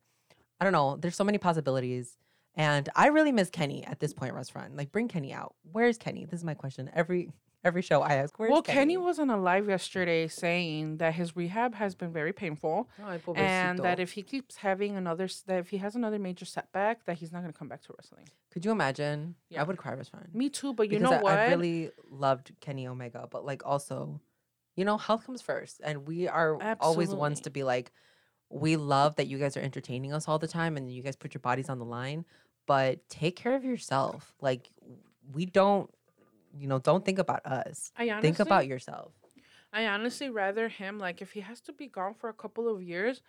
I 0.60 0.64
don't 0.66 0.74
know. 0.74 0.97
There's 0.97 1.16
so 1.16 1.24
many 1.24 1.38
possibilities, 1.39 2.18
and 2.54 2.88
I 2.95 3.08
really 3.08 3.32
miss 3.32 3.50
Kenny 3.50 3.84
at 3.86 4.00
this 4.00 4.14
point. 4.14 4.34
Restaurant, 4.36 4.76
like, 4.76 4.91
bring 4.91 5.08
Kenny 5.08 5.34
out. 5.34 5.56
Where's 5.72 5.97
Kenny? 5.97 6.26
This 6.26 6.41
is 6.41 6.43
my 6.43 6.54
question. 6.54 6.91
Every 6.93 7.32
every 7.64 7.82
show 7.82 8.02
I 8.02 8.14
ask, 8.16 8.38
"Where's 8.39 8.52
well, 8.52 8.62
Kenny?" 8.62 8.76
Kenny 8.80 8.97
was 8.97 9.20
on 9.20 9.30
a 9.30 9.38
live 9.38 9.68
yesterday 9.68 10.28
saying 10.28 10.97
that 10.97 11.14
his 11.16 11.36
rehab 11.36 11.76
has 11.76 11.95
been 11.95 12.12
very 12.12 12.32
painful, 12.34 12.89
and 13.36 13.80
that 13.80 14.00
if 14.00 14.12
he 14.14 14.22
keeps 14.24 14.58
having 14.58 14.95
another, 14.95 15.28
that 15.47 15.60
if 15.60 15.70
he 15.70 15.78
has 15.78 15.95
another 15.95 16.20
major 16.20 16.45
setback, 16.45 17.06
that 17.06 17.18
he's 17.18 17.32
not 17.32 17.41
gonna 17.41 17.54
come 17.54 17.68
back 17.70 17.82
to 17.84 17.93
wrestling. 17.97 18.28
could 18.52 18.66
you 18.66 18.72
imagine? 18.72 19.36
Yeah. 19.50 19.62
I 19.62 19.64
would 19.64 19.78
cry. 19.78 19.93
Restaurant. 19.93 20.34
Me 20.34 20.50
too, 20.50 20.74
but 20.74 20.84
you 20.89 21.00
because 21.00 21.04
know 21.12 21.18
I, 21.18 21.22
what? 21.22 21.34
I 21.39 21.47
really 21.50 21.91
loved 22.10 22.52
Kenny 22.62 22.88
Omega, 22.88 23.28
but 23.30 23.45
like 23.45 23.62
also, 23.66 24.20
you 24.80 24.86
know, 24.86 24.97
health 24.97 25.25
comes 25.25 25.41
first, 25.41 25.82
and 25.84 26.07
we 26.07 26.30
are 26.30 26.57
always 26.80 27.09
ones 27.09 27.41
to 27.41 27.49
be 27.49 27.63
like, 27.63 27.91
we 28.49 28.77
love 28.77 29.17
that 29.17 29.27
you 29.27 29.38
guys 29.38 29.57
are 29.57 29.59
entertaining 29.59 30.13
us 30.13 30.30
all 30.30 30.39
the 30.39 30.47
time, 30.47 30.77
and 30.77 30.89
you 30.89 31.03
guys 31.03 31.17
put 31.17 31.34
your 31.34 31.41
bodies 31.41 31.67
on 31.67 31.80
the 31.80 31.86
line, 31.86 32.23
but 32.65 32.97
take 33.09 33.36
care 33.36 33.57
of 33.57 33.65
yourself. 33.65 34.34
Like 34.39 34.69
we 35.34 35.45
don't, 35.45 35.93
you 36.57 36.65
know, 36.65 36.80
don't 36.80 37.03
think 37.03 37.19
about 37.19 37.45
us. 37.45 37.91
I 37.97 38.09
honestly, 38.09 38.21
think 38.21 38.39
about 38.39 38.67
yourself. 38.67 39.11
I 39.73 39.86
honestly 39.88 40.30
rather 40.30 40.69
him 40.69 40.97
like 40.97 41.21
if 41.21 41.34
he 41.34 41.41
has 41.41 41.59
to 41.61 41.73
be 41.73 41.88
gone 41.88 42.13
for 42.13 42.30
a 42.30 42.34
couple 42.34 42.73
of 42.73 42.82
years, 42.82 43.21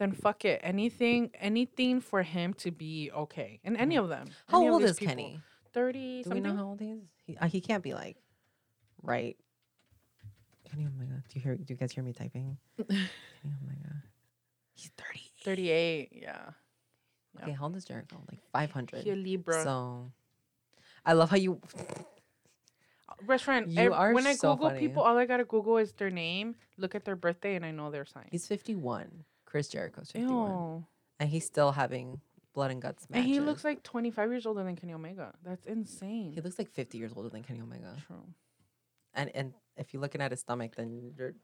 then 0.00 0.10
fuck 0.10 0.44
it. 0.44 0.60
Anything, 0.64 1.30
anything 1.38 2.00
for 2.00 2.24
him 2.24 2.52
to 2.54 2.72
be 2.72 3.12
okay, 3.14 3.60
and 3.62 3.76
any 3.76 3.94
of 3.94 4.08
them. 4.08 4.26
Mm-hmm. 4.26 4.56
How 4.56 4.66
of 4.66 4.72
old 4.72 4.82
is 4.82 4.98
people. 4.98 5.14
Kenny? 5.14 5.40
Thirty 5.72 6.24
Do 6.24 6.30
we 6.30 6.40
know 6.40 6.56
how 6.56 6.64
old 6.64 6.80
he 6.80 6.90
is? 6.90 7.02
He, 7.24 7.36
uh, 7.36 7.46
he 7.46 7.60
can't 7.60 7.84
be 7.84 7.94
like, 7.94 8.16
right. 9.04 9.36
Kenny 10.70 10.84
oh 10.86 10.88
Omega. 10.94 11.22
Do 11.28 11.38
you 11.38 11.40
hear? 11.40 11.56
Do 11.56 11.64
you 11.68 11.76
guys 11.76 11.92
hear 11.92 12.04
me 12.04 12.12
typing? 12.12 12.56
Kenny 12.76 13.08
oh 13.46 13.64
Omega. 13.64 14.02
He's 14.74 14.90
thirty. 14.96 15.22
Thirty-eight. 15.42 16.10
Yeah. 16.12 16.38
Yeah. 17.36 17.42
Okay, 17.42 17.52
how 17.52 17.64
old 17.64 17.76
is 17.76 17.84
Jericho? 17.84 18.16
Oh, 18.18 18.24
like 18.30 18.40
five 18.52 18.70
hundred. 18.70 19.04
He 19.04 19.10
a 19.10 19.16
Libra. 19.16 19.62
So, 19.62 20.10
I 21.04 21.12
love 21.12 21.30
how 21.30 21.36
you. 21.36 21.60
Restaurant. 23.26 23.68
You 23.68 23.92
are 23.92 24.12
when 24.12 24.26
I 24.26 24.34
so 24.34 24.54
Google 24.54 24.70
funny. 24.70 24.80
people, 24.80 25.02
all 25.02 25.16
I 25.16 25.24
gotta 25.26 25.44
Google 25.44 25.78
is 25.78 25.92
their 25.92 26.10
name, 26.10 26.56
look 26.76 26.94
at 26.94 27.04
their 27.04 27.16
birthday, 27.16 27.54
and 27.54 27.64
I 27.64 27.70
know 27.70 27.90
their 27.90 28.04
sign. 28.04 28.28
He's 28.30 28.46
fifty-one. 28.46 29.24
Chris 29.46 29.68
Jericho's 29.68 30.10
fifty-one, 30.10 30.50
Ew. 30.50 30.84
and 31.20 31.30
he's 31.30 31.46
still 31.46 31.72
having 31.72 32.20
blood 32.52 32.70
and 32.70 32.82
guts 32.82 33.06
And 33.10 33.24
he 33.24 33.38
looks 33.38 33.64
like 33.64 33.82
25 33.82 34.30
years 34.30 34.46
older 34.46 34.64
than 34.64 34.76
Kenny 34.76 34.94
Omega. 34.94 35.34
That's 35.44 35.64
insane. 35.66 36.32
he 36.32 36.40
looks 36.40 36.58
like 36.58 36.70
fifty 36.70 36.98
years 36.98 37.12
older 37.14 37.28
than 37.28 37.42
Kenny 37.42 37.60
Omega. 37.60 37.94
True. 38.06 38.16
And 39.14 39.30
and 39.34 39.52
if 39.76 39.92
you're 39.92 40.00
looking 40.02 40.20
at 40.20 40.30
his 40.30 40.40
stomach, 40.40 40.74
then 40.76 41.12
you're 41.16 41.34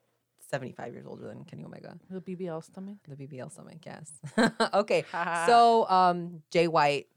seventy-five 0.51 0.93
years 0.93 1.07
older 1.07 1.27
than 1.27 1.45
Kenny 1.45 1.65
Omega. 1.65 1.97
The 2.11 2.21
BBL 2.21 2.63
stomach. 2.65 2.97
The 3.09 3.17
BBL 3.17 3.51
stomach, 3.51 3.79
yes. 3.85 4.13
okay, 4.75 5.05
So 5.47 5.89
um, 5.89 6.43
Jay 6.51 6.69
White 6.69 7.09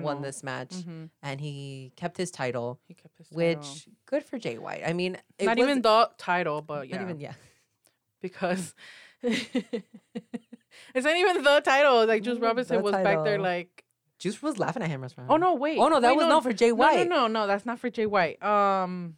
won 0.00 0.20
this 0.22 0.42
match, 0.42 0.74
hmm 0.74 1.04
and 1.22 1.40
he 1.40 1.92
kept 1.96 2.16
his 2.16 2.30
title, 2.30 2.78
He 2.86 2.94
kept 2.94 3.16
his 3.18 3.28
title. 3.28 3.36
which 3.62 3.88
good 4.06 4.22
for 4.24 4.38
Jay 4.38 4.58
White. 4.58 4.82
I 4.86 4.92
mean, 4.92 5.16
not 5.40 5.56
was- 5.56 5.64
even 5.64 5.82
the 5.82 6.10
title, 6.18 6.60
but 6.62 6.88
yeah, 6.88 6.96
not 6.96 7.02
even 7.02 7.20
yeah. 7.20 7.32
because 8.20 8.74
it's 9.22 11.04
not 11.04 11.16
even 11.16 11.42
the 11.42 11.60
title. 11.64 12.06
Like 12.06 12.22
Juice 12.22 12.38
Robinson 12.38 12.76
the 12.76 12.82
was 12.82 12.92
back 12.92 13.24
there, 13.24 13.38
like, 13.38 13.84
Juice 14.18 14.42
was 14.42 14.58
laughing 14.58 14.82
at 14.82 14.88
him, 14.88 15.00
restaurant. 15.02 15.30
oh 15.30 15.36
no, 15.36 15.54
wait. 15.54 15.78
Oh 15.78 15.88
no, 15.88 16.00
that 16.00 16.10
wait, 16.10 16.18
was 16.18 16.26
not 16.28 16.42
for 16.42 16.52
Jay 16.52 16.68
no, 16.68 16.74
White. 16.74 17.08
No, 17.08 17.26
no, 17.26 17.26
no, 17.26 17.46
that's 17.46 17.66
not 17.66 17.78
for 17.78 17.90
Jay 17.90 18.06
White. 18.06 18.42
Um, 18.42 19.16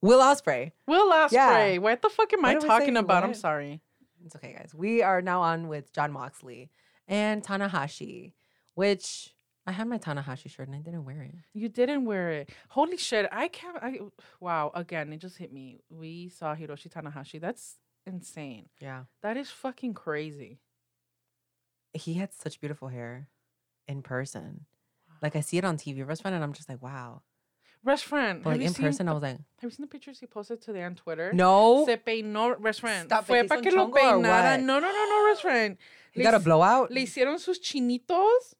Will 0.00 0.20
Ospreay. 0.20 0.72
Will 0.86 1.12
Ospreay. 1.12 1.74
Yeah. 1.74 1.78
What 1.78 2.02
the 2.02 2.08
fuck 2.08 2.32
am 2.32 2.42
What 2.42 2.56
I 2.56 2.66
talking 2.66 2.96
about? 2.96 3.24
I'm 3.24 3.34
sorry. 3.34 3.80
It's 4.24 4.36
okay, 4.36 4.54
guys. 4.56 4.74
We 4.74 5.02
are 5.02 5.22
now 5.22 5.42
on 5.42 5.68
with 5.68 5.92
Jon 5.92 6.12
Moxley 6.12 6.70
and 7.06 7.42
Tanahashi, 7.42 8.32
which 8.74 9.34
I 9.66 9.72
had 9.72 9.86
my 9.86 9.98
Tanahashi 9.98 10.50
shirt 10.50 10.68
and 10.68 10.76
I 10.76 10.80
didn't 10.80 11.04
wear 11.04 11.22
it. 11.22 11.34
You 11.52 11.68
didn't 11.68 12.04
wear 12.04 12.30
it. 12.30 12.50
Holy 12.70 12.96
shit! 12.96 13.28
I 13.30 13.48
can't. 13.48 13.76
I 13.82 14.00
wow. 14.40 14.70
Again, 14.74 15.12
it 15.12 15.18
just 15.18 15.36
hit 15.36 15.52
me. 15.52 15.80
We 15.90 16.28
saw 16.28 16.54
Hiroshi 16.54 16.88
Tanahashi. 16.88 17.40
That's 17.40 17.76
insane. 18.06 18.66
Yeah. 18.80 19.04
That 19.22 19.36
is 19.36 19.50
fucking 19.50 19.94
crazy. 19.94 20.60
He 21.92 22.14
had 22.14 22.32
such 22.32 22.60
beautiful 22.60 22.88
hair 22.88 23.28
in 23.86 24.02
person. 24.02 24.66
Like 25.22 25.36
I 25.36 25.40
see 25.40 25.58
it 25.58 25.64
on 25.64 25.76
TV, 25.76 26.06
restaurant, 26.06 26.34
and 26.34 26.44
I'm 26.44 26.52
just 26.52 26.68
like, 26.68 26.82
wow. 26.82 27.22
Restaurant. 27.84 28.42
But 28.42 28.50
have 28.50 28.56
like 28.56 28.60
you 28.62 28.66
in 28.68 28.74
seen, 28.74 28.84
person, 28.86 29.08
I 29.08 29.12
was 29.12 29.22
like, 29.22 29.36
Have 29.60 29.64
you 29.64 29.70
seen 29.70 29.84
the 29.84 29.88
pictures 29.90 30.18
he 30.20 30.26
posted 30.26 30.60
today 30.60 30.82
on 30.84 30.94
Twitter? 30.94 31.32
no. 31.32 31.84
Se 31.86 31.96
peinó 31.96 32.56
restaurant. 32.58 33.06
Stop 33.06 33.24
Fue 33.26 33.44
para 33.44 33.60
que 33.62 33.70
lo 33.70 33.88
peinara. 33.90 34.58
No, 34.60 34.80
no, 34.80 34.90
no, 34.92 35.06
no, 35.08 35.26
restaurant. 35.26 35.78
You 36.14 36.22
got 36.24 36.34
a 36.34 36.38
blowout? 36.40 36.90
Le 36.90 37.02
hicieron 37.02 37.38
sus 37.38 37.60
chinitos. 37.60 38.54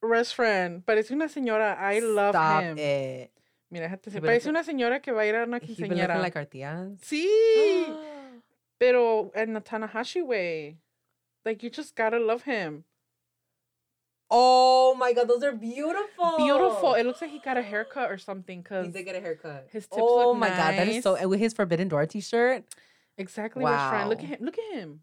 Restaurant. 0.00 0.84
Parece 0.84 1.12
una 1.12 1.28
señora. 1.28 1.76
I 1.80 2.00
love 2.00 2.34
Stop 2.34 2.62
him. 2.62 2.78
it. 2.78 3.30
Mira, 3.70 3.88
déjate 3.88 4.10
been 4.10 4.22
parece 4.22 4.48
una 4.48 4.62
señora 4.62 5.00
que 5.00 5.12
va 5.12 5.22
a 5.22 5.26
ir 5.26 5.34
a 5.34 5.44
una 5.44 5.56
He 5.56 5.60
been 5.60 5.68
looking 5.68 5.88
quinceañera. 5.96 6.20
like 6.20 6.36
our 6.36 6.46
tias. 6.46 6.98
sí. 7.00 7.86
Pero 8.78 9.30
in 9.34 9.54
the 9.54 9.60
Tanahashi 9.60 10.22
way. 10.24 10.76
Like, 11.44 11.62
you 11.62 11.70
just 11.70 11.94
gotta 11.94 12.18
love 12.18 12.42
him. 12.42 12.84
Oh 14.30 14.94
my 14.98 15.12
god, 15.12 15.28
those 15.28 15.42
are 15.42 15.52
beautiful. 15.52 16.36
Beautiful. 16.38 16.94
It 16.94 17.04
looks 17.04 17.20
like 17.20 17.30
he 17.30 17.38
got 17.38 17.56
a 17.56 17.62
haircut 17.62 18.10
or 18.10 18.18
something. 18.18 18.62
Cause 18.62 18.86
He 18.86 18.92
did 18.92 19.04
get 19.04 19.16
a 19.16 19.20
haircut. 19.20 19.68
his 19.70 19.84
tips 19.86 19.96
oh 20.00 20.34
my 20.34 20.48
god, 20.48 20.74
that 20.76 20.88
is 20.88 21.02
so. 21.02 21.14
And 21.16 21.30
with 21.30 21.40
his 21.40 21.52
Forbidden 21.52 21.88
Door 21.88 22.06
t-shirt, 22.06 22.64
exactly. 23.18 23.62
Wow. 23.62 23.90
Friend. 23.90 24.08
Look 24.08 24.20
at 24.20 24.26
him. 24.26 24.38
Look 24.40 24.58
at 24.58 24.78
him. 24.78 25.00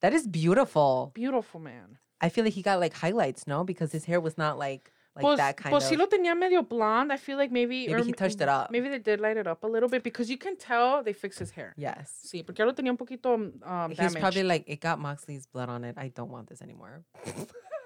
that 0.00 0.12
is 0.12 0.26
beautiful. 0.26 1.12
Beautiful 1.14 1.60
man. 1.60 1.98
I 2.20 2.28
feel 2.28 2.44
like 2.44 2.54
he 2.54 2.62
got 2.62 2.80
like 2.80 2.94
highlights, 2.94 3.46
no, 3.46 3.64
because 3.64 3.92
his 3.92 4.04
hair 4.04 4.20
was 4.20 4.36
not 4.36 4.58
like 4.58 4.92
like 5.14 5.22
pues, 5.22 5.38
that 5.38 5.56
kind 5.56 5.72
pues 5.72 5.84
of. 5.84 5.88
si 5.88 5.96
lo 5.96 6.06
tenía 6.06 6.36
medio 6.36 6.62
blonde. 6.62 7.12
I 7.12 7.16
feel 7.16 7.36
like 7.36 7.50
maybe 7.50 7.88
Maybe 7.88 8.02
he 8.04 8.12
touched 8.12 8.40
it 8.40 8.48
up. 8.48 8.70
Maybe 8.70 8.88
they 8.88 8.98
did 8.98 9.20
light 9.20 9.36
it 9.36 9.46
up 9.46 9.64
a 9.64 9.66
little 9.66 9.88
bit 9.88 10.02
because 10.04 10.30
you 10.30 10.38
can 10.38 10.56
tell 10.56 11.02
they 11.02 11.12
fixed 11.12 11.38
his 11.40 11.50
hair. 11.50 11.74
yes. 11.76 12.12
Sí, 12.24 12.44
porque 12.44 12.64
lo 12.64 12.72
tenía 12.72 12.90
un 12.90 12.96
poquito 12.96 13.34
um, 13.34 13.90
He's 13.90 13.98
damaged. 13.98 14.20
probably 14.20 14.42
like, 14.44 14.64
it 14.68 14.80
got 14.80 14.98
Moxley's 15.00 15.46
blood 15.46 15.68
on 15.68 15.84
it. 15.84 15.96
I 15.98 16.08
don't 16.08 16.30
want 16.30 16.48
this 16.48 16.62
anymore. 16.62 17.02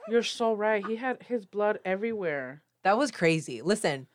You're 0.09 0.23
so 0.23 0.55
right. 0.55 0.85
He 0.87 0.97
had 0.97 1.23
his 1.23 1.45
blood 1.45 1.79
everywhere. 1.85 2.63
That 2.83 2.99
was 2.99 3.11
crazy. 3.11 3.63
Listen, 3.63 4.07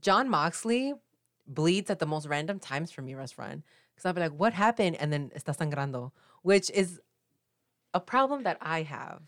Jon 0.00 0.28
Moxley 0.28 0.94
bleeds 1.46 1.90
at 1.90 1.98
the 1.98 2.06
most 2.06 2.26
random 2.26 2.58
times 2.58 2.90
for 2.90 3.02
me, 3.02 3.14
restaurant. 3.14 3.62
Because 3.94 4.06
I'll 4.06 4.12
be 4.12 4.20
like, 4.20 4.32
what 4.32 4.52
happened? 4.52 4.96
And 4.96 5.12
then 5.12 5.30
está 5.36 5.56
sangrando, 5.56 6.12
which 6.42 6.70
is 6.70 7.00
a 7.94 8.00
problem 8.00 8.42
that 8.44 8.58
I 8.60 8.82
have 8.82 9.22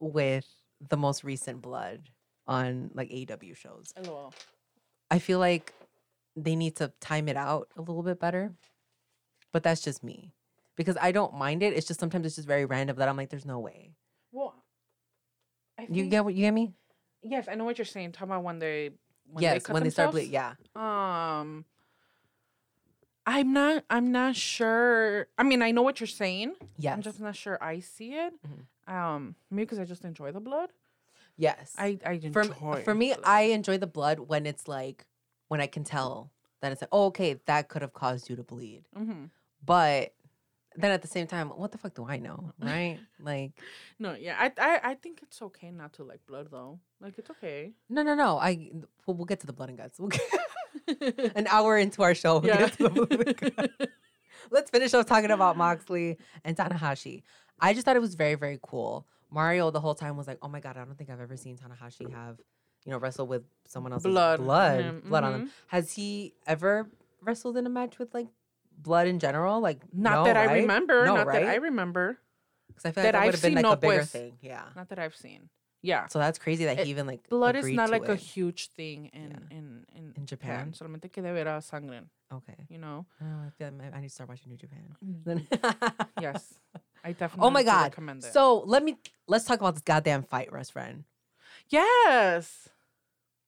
with 0.00 0.46
the 0.88 0.96
most 0.96 1.24
recent 1.24 1.62
blood 1.62 2.08
on 2.46 2.90
like 2.94 3.12
AW 3.12 3.54
shows. 3.54 3.94
LOL. 4.02 4.34
I 5.10 5.18
feel 5.18 5.38
like 5.38 5.72
they 6.36 6.56
need 6.56 6.76
to 6.76 6.92
time 7.00 7.28
it 7.28 7.36
out 7.36 7.68
a 7.76 7.80
little 7.80 8.02
bit 8.02 8.18
better. 8.18 8.52
But 9.52 9.62
that's 9.62 9.80
just 9.80 10.02
me. 10.02 10.32
Because 10.76 10.96
I 11.00 11.12
don't 11.12 11.34
mind 11.34 11.62
it. 11.62 11.74
It's 11.74 11.86
just 11.86 12.00
sometimes 12.00 12.24
it's 12.26 12.36
just 12.36 12.48
very 12.48 12.64
random 12.64 12.96
that 12.96 13.08
I'm 13.08 13.16
like, 13.16 13.30
there's 13.30 13.44
no 13.44 13.58
way. 13.58 13.90
I 15.80 15.84
You 15.84 16.02
think- 16.02 16.10
get 16.10 16.24
what 16.24 16.34
you 16.34 16.42
get 16.42 16.52
me? 16.54 16.72
Yes, 17.22 17.48
I 17.48 17.54
know 17.54 17.64
what 17.64 17.78
you're 17.78 17.84
saying. 17.84 18.12
Talking 18.12 18.30
about 18.32 18.44
when 18.44 18.58
they 18.58 18.90
when 19.32 19.42
yes, 19.42 19.54
they 19.54 19.60
cut 19.60 19.74
when 19.74 19.82
they 19.84 19.90
start 19.90 20.12
themselves. 20.12 20.28
bleeding. 20.28 20.32
Yeah. 20.32 21.38
Um, 21.40 21.64
I'm 23.26 23.52
not. 23.52 23.84
I'm 23.90 24.10
not 24.12 24.34
sure. 24.36 25.28
I 25.38 25.42
mean, 25.42 25.62
I 25.62 25.70
know 25.70 25.82
what 25.82 26.00
you're 26.00 26.06
saying. 26.06 26.54
Yes. 26.78 26.94
I'm 26.94 27.02
just 27.02 27.20
not 27.20 27.36
sure 27.36 27.62
I 27.62 27.80
see 27.80 28.14
it. 28.14 28.32
Mhm. 28.46 28.92
Um, 28.92 29.34
maybe 29.50 29.64
because 29.66 29.78
I 29.78 29.84
just 29.84 30.04
enjoy 30.04 30.32
the 30.32 30.40
blood. 30.40 30.72
yes. 31.36 31.74
I 31.78 31.98
I 32.04 32.18
for, 32.32 32.40
enjoy. 32.42 32.72
m- 32.78 32.82
for 32.84 32.94
me, 32.94 33.14
I 33.24 33.42
enjoy 33.42 33.78
the 33.78 33.86
blood 33.86 34.18
when 34.20 34.46
it's 34.46 34.66
like 34.66 35.06
when 35.48 35.60
I 35.60 35.66
can 35.66 35.84
tell 35.84 36.30
that 36.60 36.72
it's 36.72 36.80
like, 36.82 36.88
oh, 36.92 37.06
okay, 37.06 37.34
that 37.46 37.68
could 37.68 37.82
have 37.82 37.92
caused 37.92 38.28
you 38.28 38.36
to 38.36 38.42
bleed. 38.42 38.84
hmm 38.96 39.26
But 39.64 40.12
then 40.76 40.92
at 40.92 41.02
the 41.02 41.08
same 41.08 41.26
time, 41.26 41.48
what 41.48 41.72
the 41.72 41.78
fuck 41.78 41.94
do 41.94 42.04
I 42.06 42.18
know, 42.18 42.52
right? 42.60 42.98
like, 43.20 43.52
No, 43.98 44.14
yeah, 44.14 44.36
I, 44.38 44.52
I 44.58 44.80
I 44.90 44.94
think 44.94 45.20
it's 45.22 45.42
okay 45.42 45.70
not 45.70 45.94
to 45.94 46.04
like 46.04 46.20
blood 46.26 46.48
though. 46.50 46.78
Like 47.00 47.18
it's 47.18 47.30
okay. 47.30 47.72
no, 47.88 48.02
no, 48.02 48.14
no. 48.14 48.38
I 48.38 48.70
well, 49.06 49.16
we'll 49.16 49.26
get 49.26 49.40
to 49.40 49.46
the 49.46 49.52
blood 49.52 49.68
and 49.70 49.78
guts. 49.78 49.98
We'll 49.98 50.10
get, 50.10 51.32
an 51.36 51.46
hour 51.48 51.76
into 51.76 52.02
our 52.02 52.14
show, 52.14 52.38
we'll 52.38 52.50
yeah. 52.50 52.58
get 52.58 52.72
to 52.74 52.82
the 52.84 52.90
blood 52.90 53.10
and 53.12 53.56
guts. 53.56 53.92
Let's 54.50 54.70
finish 54.70 54.94
off 54.94 55.06
talking 55.06 55.30
about 55.30 55.56
Moxley 55.56 56.18
and 56.44 56.56
Tanahashi. 56.56 57.22
I 57.60 57.74
just 57.74 57.84
thought 57.84 57.96
it 57.96 58.00
was 58.00 58.14
very, 58.14 58.36
very 58.36 58.58
cool. 58.62 59.06
Mario 59.30 59.70
the 59.70 59.80
whole 59.80 59.94
time 59.94 60.16
was 60.16 60.26
like, 60.26 60.38
"Oh 60.42 60.48
my 60.48 60.60
god, 60.60 60.76
I 60.76 60.84
don't 60.84 60.96
think 60.96 61.10
I've 61.10 61.20
ever 61.20 61.36
seen 61.36 61.56
Tanahashi 61.56 62.10
have, 62.12 62.38
you 62.84 62.92
know, 62.92 62.98
wrestle 62.98 63.26
with 63.26 63.42
someone 63.66 63.92
else's 63.92 64.10
Blood 64.10 64.38
blood, 64.40 64.80
him, 64.80 65.02
blood 65.04 65.24
on 65.24 65.32
them." 65.32 65.40
Mm-hmm. 65.42 65.50
Has 65.68 65.92
he 65.92 66.34
ever 66.46 66.88
wrestled 67.22 67.56
in 67.56 67.66
a 67.66 67.70
match 67.70 67.98
with 67.98 68.14
like 68.14 68.28
blood 68.82 69.06
in 69.06 69.18
general? 69.18 69.60
Like, 69.60 69.80
Not 69.92 70.14
no, 70.14 70.24
that 70.24 70.36
I 70.36 70.54
remember. 70.60 71.04
No, 71.06 71.16
not 71.16 71.26
that 71.32 71.44
I 71.44 71.56
remember. 71.56 72.18
Because 72.68 72.84
I 72.86 72.92
feel 72.92 73.02
that 73.02 73.08
like 73.08 73.12
that 73.12 73.18
I've 73.20 73.26
would 73.26 73.34
have 73.34 73.42
been 73.42 73.48
seen, 73.50 73.54
like 73.56 73.62
no, 73.64 73.72
a 73.72 73.76
bigger 73.76 73.94
pues. 73.98 74.10
thing. 74.10 74.38
Yeah. 74.40 74.62
Not 74.76 74.88
that 74.88 74.98
I've 74.98 75.14
seen. 75.16 75.48
Yeah. 75.82 76.06
So 76.08 76.18
that's 76.18 76.38
crazy 76.38 76.64
that 76.66 76.78
It- 76.78 76.84
he 76.84 76.90
even 76.90 77.06
like 77.06 77.28
Blood 77.28 77.56
is 77.56 77.66
not 77.70 77.90
like 77.90 78.08
a 78.08 78.14
huge 78.16 78.68
thing 78.76 79.06
in 79.12 79.30
Yeah. 79.30 79.56
in, 79.58 79.86
in 79.96 80.12
In 80.16 80.26
Japan? 80.26 80.72
Solamente 80.72 81.10
que 81.10 81.22
de 81.22 81.32
ver 81.32 81.48
a 81.48 81.60
sangre, 81.62 82.02
Okay. 82.32 82.66
you 82.68 82.78
know. 82.78 83.06
Oh, 83.22 83.46
I 83.46 83.50
feel 83.56 83.70
like 83.78 83.94
I 83.94 84.00
need 84.00 84.08
to 84.08 84.14
start 84.14 84.28
watching 84.28 84.50
New 84.50 84.58
Japan. 84.58 84.94
Mm. 85.04 85.24
Then- 85.24 85.46
Yes, 86.20 86.54
I 87.02 87.12
definitely. 87.20 87.46
oh 87.46 87.50
my 87.50 87.62
god. 87.62 87.84
recommend 87.84 88.24
it. 88.24 88.32
So 88.32 88.60
let 88.66 88.84
me 88.84 88.98
let's 89.26 89.44
talk 89.46 89.58
about 89.60 89.74
this 89.74 89.82
goddamn 89.82 90.22
fight, 90.22 90.52
Russ 90.52 90.68
friend. 90.70 91.04
yes, 91.70 92.68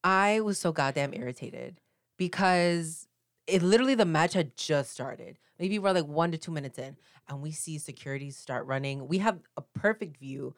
I 0.02 0.40
was 0.40 0.58
so 0.58 0.72
goddamn 0.72 1.12
irritated 1.14 1.80
because 2.16 3.06
it 3.46 3.62
literally 3.62 3.94
the 3.94 4.04
match 4.04 4.34
had 4.34 4.56
just 4.56 4.92
started. 4.92 5.38
Maybe 5.58 5.78
we're 5.78 5.92
like 5.92 6.06
one 6.06 6.32
to 6.32 6.38
two 6.38 6.52
minutes 6.52 6.78
in, 6.78 6.96
and 7.28 7.42
we 7.42 7.52
see 7.52 7.78
security 7.78 8.30
start 8.30 8.66
running. 8.66 9.08
We 9.08 9.18
have 9.18 9.38
a 9.56 9.62
perfect 9.62 10.18
view 10.18 10.54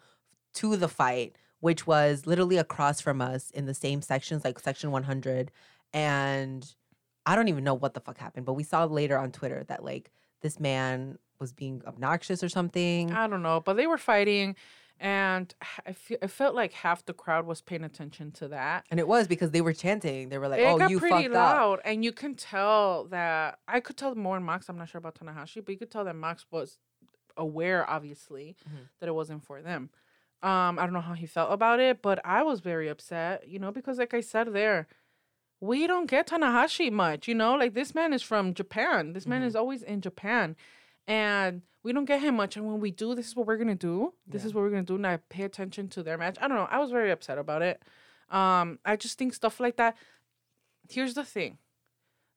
to 0.55 0.76
the 0.76 0.89
fight, 0.89 1.37
which 1.61 1.87
was 1.87 2.26
literally 2.26 2.57
across 2.59 3.01
from 3.01 3.20
us 3.20 3.51
in 3.51 3.66
the 3.66 3.74
same 3.74 4.03
sections, 4.03 4.45
like 4.45 4.59
section 4.59 4.91
100. 4.91 5.51
And 5.93 6.74
I 7.26 7.37
don't 7.37 7.49
even 7.49 7.64
know 7.64 7.74
what 7.74 7.95
the 7.95 8.01
fuck 8.01 8.18
happened, 8.18 8.47
but 8.47 8.55
we 8.55 8.64
saw 8.64 8.85
later 8.85 9.18
on 9.18 9.32
Twitter 9.32 9.64
that 9.68 9.85
like 9.85 10.11
this 10.43 10.61
man 10.61 11.18
was 11.41 11.53
being 11.53 11.82
obnoxious 11.87 12.43
or 12.43 12.49
something. 12.49 13.12
I 13.12 13.26
don't 13.26 13.43
know, 13.43 13.61
but 13.61 13.74
they 13.74 13.87
were 13.87 13.99
fighting, 13.99 14.57
and 15.01 15.55
I 15.86 15.92
feel 15.92 16.18
I 16.22 16.26
felt 16.26 16.55
like 16.55 16.72
half 16.72 17.05
the 17.05 17.12
crowd 17.12 17.47
was 17.47 17.61
paying 17.61 17.84
attention 17.84 18.30
to 18.32 18.49
that. 18.49 18.86
And 18.90 18.99
it 19.01 19.09
was 19.09 19.26
because 19.28 19.51
they 19.51 19.61
were 19.61 19.72
chanting. 19.72 20.28
They 20.28 20.38
were 20.38 20.49
like, 20.49 20.61
it 20.61 20.66
"Oh, 20.66 20.78
got 20.78 20.90
you 20.90 20.99
pretty 21.01 21.14
fucked 21.24 21.34
up." 21.34 21.55
loud, 21.57 21.80
and 21.84 22.05
you 22.05 22.12
can 22.12 22.34
tell 22.34 23.05
that 23.07 23.59
I 23.68 23.80
could 23.80 23.97
tell 23.97 24.14
more 24.14 24.36
in 24.36 24.42
Mox. 24.45 24.68
I'm 24.68 24.78
not 24.78 24.88
sure 24.88 24.99
about 24.99 25.16
Tanahashi, 25.16 25.64
but 25.64 25.72
you 25.72 25.78
could 25.78 25.90
tell 25.90 26.05
that 26.05 26.16
Mox 26.16 26.47
was 26.51 26.78
aware, 27.36 27.88
obviously, 27.88 28.57
Mhm. 28.68 28.88
that 29.01 29.09
it 29.09 29.12
wasn't 29.14 29.42
for 29.45 29.61
them. 29.61 29.90
Um, 30.42 30.78
I 30.78 30.82
don't 30.84 30.92
know 30.92 31.01
how 31.01 31.14
he 31.14 31.26
felt 31.26 31.53
about 31.53 31.80
it, 31.80 32.03
but 32.03 32.20
I 32.24 32.42
was 32.42 32.61
very 32.61 32.88
upset, 32.88 33.49
you 33.49 33.59
know, 33.59 33.72
because 33.72 33.99
like 33.99 34.14
I 34.14 34.20
said 34.20 34.53
there, 34.53 34.86
we 35.61 35.86
don't 35.86 36.07
get 36.07 36.28
Tanahashi 36.28 36.92
much, 36.92 37.26
you 37.26 37.34
know, 37.34 37.55
like 37.55 37.74
this 37.74 37.95
man 37.95 38.12
is 38.12 38.22
from 38.22 38.55
Japan. 38.55 39.14
This 39.14 39.26
man 39.26 39.42
Mhm. 39.42 39.47
is 39.47 39.57
always 39.57 39.82
in 39.82 40.01
Japan. 40.03 40.57
And 41.07 41.62
we 41.85 41.93
don't 41.93 42.07
get 42.07 42.20
him 42.20 42.35
much. 42.37 42.57
And 42.57 42.66
when 42.66 42.80
we 42.80 42.91
do, 42.91 43.14
this 43.14 43.28
is 43.28 43.37
what 43.37 43.47
we're 43.47 43.57
gonna 43.59 43.74
do. 43.76 44.14
This 44.26 44.43
Yeah. 44.43 44.47
is 44.49 44.55
what 44.55 44.62
we're 44.62 44.70
gonna 44.70 44.82
do. 44.82 44.97
And 44.97 45.07
I 45.07 45.18
pay 45.18 45.45
attention 45.45 45.89
to 45.91 46.03
their 46.03 46.18
match. 46.18 46.37
I 46.41 46.49
don't 46.49 46.57
know. 46.57 46.66
I 46.70 46.78
was 46.78 46.91
very 46.91 47.11
upset 47.12 47.39
about 47.39 47.62
it. 47.62 47.80
Um, 48.30 48.78
I 48.85 48.97
just 48.97 49.16
think 49.18 49.35
stuff 49.35 49.61
like 49.61 49.76
that. 49.76 49.97
Here's 50.91 51.14
the 51.14 51.24
thing. 51.24 51.59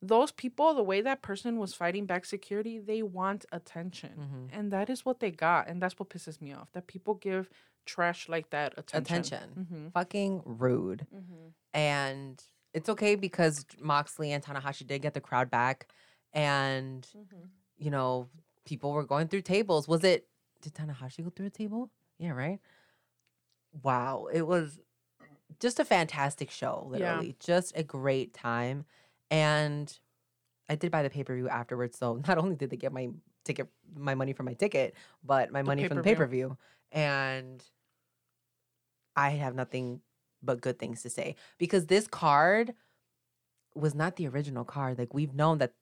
Those 0.01 0.31
people, 0.31 0.75
the 0.75 0.83
way 0.83 1.01
that 1.01 1.21
person 1.23 1.57
was 1.57 1.73
fighting 1.73 2.05
back 2.05 2.23
security, 2.25 2.77
they 2.77 3.01
want 3.01 3.45
attention. 3.51 4.49
Mhm. 4.51 4.57
And 4.59 4.71
that 4.71 4.89
is 4.91 5.03
what 5.05 5.19
they 5.21 5.31
got. 5.31 5.67
And 5.67 5.81
that's 5.81 5.97
what 5.97 6.09
pisses 6.09 6.39
me 6.39 6.53
off. 6.53 6.71
That 6.73 6.85
people 6.85 7.15
give 7.15 7.49
trash 7.85 8.29
like 8.29 8.49
that 8.51 8.73
attention. 8.77 9.15
Attention. 9.17 9.67
Mhm. 9.71 9.91
Fucking 9.93 10.41
rude. 10.45 11.07
Mhm. 11.13 11.53
and 11.73 12.43
it's 12.73 12.89
okay 12.89 13.15
because 13.15 13.65
Moxley 13.79 14.31
and 14.31 14.43
Tanahashi 14.43 14.85
did 14.85 15.01
get 15.01 15.13
the 15.13 15.21
crowd 15.21 15.49
back, 15.49 15.87
and 16.33 17.07
Mhm. 17.15 17.49
you 17.77 17.89
know 17.91 18.29
people 18.67 18.91
were 18.91 19.05
going 19.05 19.27
through 19.27 19.41
tables. 19.41 19.87
Was 19.87 20.03
it? 20.03 20.27
Did 20.61 20.73
Tanahashi 20.75 21.23
go 21.23 21.29
through 21.29 21.47
a 21.47 21.51
table? 21.51 21.89
Yeah, 22.19 22.31
right. 22.31 22.59
Wow, 23.83 24.27
it 24.31 24.43
was 24.45 24.79
just 25.59 25.79
a 25.79 25.85
fantastic 25.85 26.51
show. 26.51 26.91
Yeah. 26.91 26.99
Literally, 26.99 27.35
just 27.39 27.75
a 27.75 27.83
great 27.83 28.33
time, 28.33 28.85
and 29.31 29.97
I 30.69 30.75
did 30.75 30.91
buy 30.91 31.03
the 31.03 31.09
pay 31.09 31.23
per 31.23 31.35
view 31.35 31.49
afterwards. 31.49 31.97
So 31.97 32.21
not 32.27 32.37
only 32.37 32.55
did 32.55 32.69
they 32.69 32.77
get 32.77 32.93
my 32.93 33.09
ticket, 33.45 33.67
my 33.95 34.15
money 34.15 34.33
from 34.33 34.45
my 34.45 34.53
ticket, 34.53 34.93
but 35.23 35.51
my 35.51 35.63
money 35.63 35.87
from 35.87 35.97
the 35.97 36.03
pay 36.03 36.15
per 36.15 36.27
view. 36.27 36.57
and 36.91 37.63
I 39.15 39.31
have 39.31 39.55
nothing 39.55 40.01
but 40.43 40.61
good 40.61 40.77
things 40.77 41.01
to 41.01 41.09
say 41.09 41.35
because 41.57 41.87
this 41.87 42.07
card 42.07 42.75
was 43.73 43.95
not 43.95 44.15
the 44.15 44.27
original 44.27 44.63
card. 44.63 44.99
Like 44.99 45.13
we've 45.13 45.33
known 45.33 45.57
that 45.57 45.73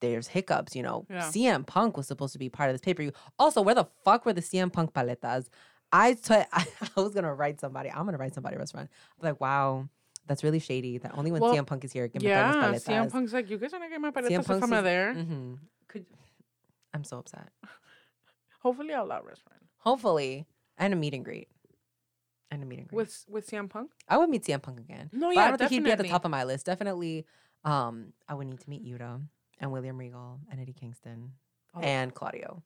there's 0.00 0.26
hiccups, 0.28 0.74
you 0.74 0.82
know. 0.82 1.06
Yeah. 1.10 1.22
CM 1.28 1.66
Punk 1.66 1.96
was 1.96 2.06
supposed 2.06 2.32
to 2.34 2.38
be 2.38 2.48
part 2.48 2.70
of 2.70 2.74
this 2.74 2.80
pay 2.80 2.94
per 2.94 3.02
view. 3.02 3.12
Also, 3.38 3.60
where 3.62 3.74
the 3.74 3.86
fuck 4.04 4.24
were 4.26 4.32
the 4.32 4.40
CM 4.42 4.72
Punk 4.72 4.92
paletas? 4.92 5.48
I 5.92 6.14
t- 6.14 6.34
I 6.52 6.66
was 6.96 7.14
gonna 7.14 7.34
write 7.34 7.60
somebody. 7.60 7.90
I'm 7.90 8.04
gonna 8.04 8.18
write 8.18 8.34
somebody 8.34 8.56
restaurant. 8.56 8.88
I'm 9.20 9.28
like, 9.28 9.40
wow, 9.40 9.88
that's 10.26 10.44
really 10.44 10.58
shady. 10.60 10.98
That 10.98 11.12
only 11.18 11.32
when 11.32 11.40
Well, 11.42 11.54
CM 11.54 11.66
Punk 11.66 11.84
is 11.84 11.92
here 11.92 12.08
can 12.08 12.20
Yeah, 12.22 12.52
yeah, 12.54 12.68
paletas. 12.72 12.84
CM 12.84 13.10
Punk's 13.12 13.32
like, 13.32 13.50
you 13.50 13.58
guys 13.58 13.72
are 13.74 13.78
not 13.80 13.90
get 13.90 14.00
my 14.00 14.10
paletas 14.10 14.30
if 14.40 14.46
Punk's 14.46 14.64
I'm 14.64 14.70
not 14.70 14.78
is- 14.78 14.84
there. 14.84 15.14
Mhm. 15.14 15.58
Could 15.88 16.06
I'm 16.94 17.04
so 17.04 17.18
upset. 17.18 17.48
Hopefully, 18.62 18.92
I'll 18.94 19.04
allow 19.04 19.22
restaurant 19.22 19.60
Hopefully, 19.78 20.46
and 20.76 20.92
a 20.92 20.96
meet 20.96 21.14
and 21.14 21.24
greet, 21.24 21.48
and 22.50 22.62
a 22.62 22.66
meet 22.66 22.78
and 22.80 22.88
greet. 22.88 22.96
with 22.96 23.24
with 23.28 23.48
CM 23.48 23.68
Punk. 23.70 23.90
I 24.08 24.18
would 24.18 24.28
meet 24.28 24.44
CM 24.44 24.60
Punk 24.62 24.78
again. 24.78 25.08
No, 25.12 25.30
yeah, 25.30 25.44
I 25.44 25.48
don't 25.48 25.58
think 25.58 25.70
he'd 25.70 25.84
be 25.84 25.90
at 25.90 25.98
the 25.98 26.08
top 26.08 26.24
of 26.24 26.30
my 26.30 26.44
list. 26.44 26.66
Definitely, 26.66 27.24
um, 27.64 28.12
I 28.28 28.34
would 28.34 28.46
need 28.46 28.60
to 28.60 28.68
meet 28.70 28.84
Yuta 28.84 29.22
and 29.60 29.70
William 29.70 29.96
Regal 29.98 30.40
and 30.50 30.60
Eddie 30.60 30.72
Kingston 30.72 31.32
Oh. 31.74 31.80
and 31.80 32.12
Claudio 32.12 32.64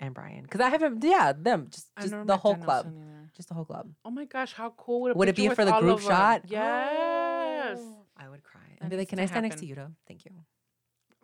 and 0.00 0.12
Brian 0.12 0.42
because 0.42 0.60
I 0.60 0.70
haven't. 0.70 1.04
Yeah, 1.04 1.32
them 1.32 1.68
just 1.70 1.86
just 2.00 2.10
the 2.26 2.36
whole 2.36 2.54
Danielson 2.54 2.62
club, 2.64 2.86
either. 2.86 3.30
just 3.36 3.48
the 3.48 3.54
whole 3.54 3.64
club. 3.64 3.90
Oh 4.04 4.10
my 4.10 4.24
gosh, 4.24 4.52
how 4.54 4.70
cool 4.76 5.02
would 5.02 5.10
it 5.12 5.16
Would 5.16 5.28
it 5.28 5.36
be 5.36 5.48
for 5.50 5.64
the 5.64 5.78
group 5.78 6.00
shot? 6.00 6.42
Yes. 6.48 7.78
I 8.16 8.28
would 8.28 8.42
cry 8.42 8.60
That 8.70 8.80
and 8.80 8.90
be 8.90 8.96
like, 8.96 9.08
"Can 9.08 9.20
I 9.20 9.26
stand 9.26 9.44
next 9.44 9.60
to 9.60 9.66
Yuta? 9.66 9.92
Thank 10.08 10.24
you." 10.24 10.32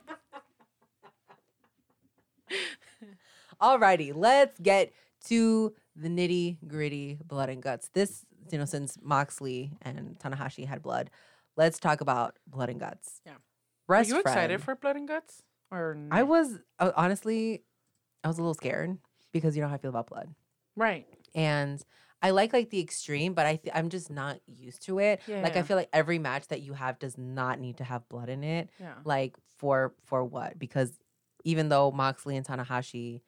Alrighty, 3.61 4.12
let's 4.14 4.59
get 4.61 4.93
to 5.26 5.74
the 5.97 6.09
nitty 6.09 6.59
gritty 6.68 7.18
blood 7.26 7.49
and 7.49 7.61
guts. 7.62 7.91
This, 7.93 8.24
you 8.53 8.59
know, 8.59 8.64
since 8.64 8.97
Moxley 9.03 9.72
and 9.82 10.16
Tanahashi 10.20 10.64
had 10.66 10.80
blood, 10.82 11.11
let's 11.57 11.78
talk 11.80 12.01
about 12.01 12.36
blood 12.47 12.68
and 12.70 12.78
guts. 12.78 13.20
Yeah. 13.26 13.32
Are 13.89 14.03
you 14.03 14.20
excited 14.20 14.62
for 14.62 14.74
Blood 14.74 14.97
and 14.97 15.09
Guts? 15.09 15.43
Or 15.70 15.99
I 16.11 16.22
was 16.22 16.59
uh, 16.78 16.93
honestly, 16.97 17.62
I 18.24 18.28
was 18.28 18.39
a 18.39 18.43
little 18.43 18.55
scared 18.55 18.99
because 19.32 19.57
you 19.57 19.62
know 19.62 19.68
how 19.68 19.74
I 19.74 19.78
feel 19.78 19.91
about 19.91 20.07
blood, 20.07 20.34
right. 20.76 21.07
and 21.34 21.82
I 22.22 22.30
like 22.30 22.53
like 22.53 22.70
the 22.70 22.80
extreme, 22.80 23.34
but 23.34 23.47
I 23.47 23.57
th- 23.57 23.74
I'm 23.74 23.91
just 23.91 24.11
not 24.11 24.41
used 24.47 24.82
to 24.86 24.99
it. 24.99 25.20
Like 25.28 25.57
I 25.57 25.62
feel 25.62 25.76
like 25.76 25.91
every 25.93 26.18
match 26.18 26.49
that 26.49 26.62
you 26.62 26.72
have 26.72 26.99
does 26.99 27.18
not 27.18 27.61
need 27.61 27.76
to 27.78 27.84
have 27.84 28.09
blood 28.09 28.28
in 28.28 28.43
it. 28.45 28.70
Yeah. 28.80 28.95
Like 29.05 29.36
for 29.59 29.95
for 30.07 30.24
what? 30.24 30.59
Because 30.59 30.99
even 31.45 31.68
though 31.68 31.91
Moxley 31.91 32.36
and 32.36 32.47
Tanahashi 32.47 33.20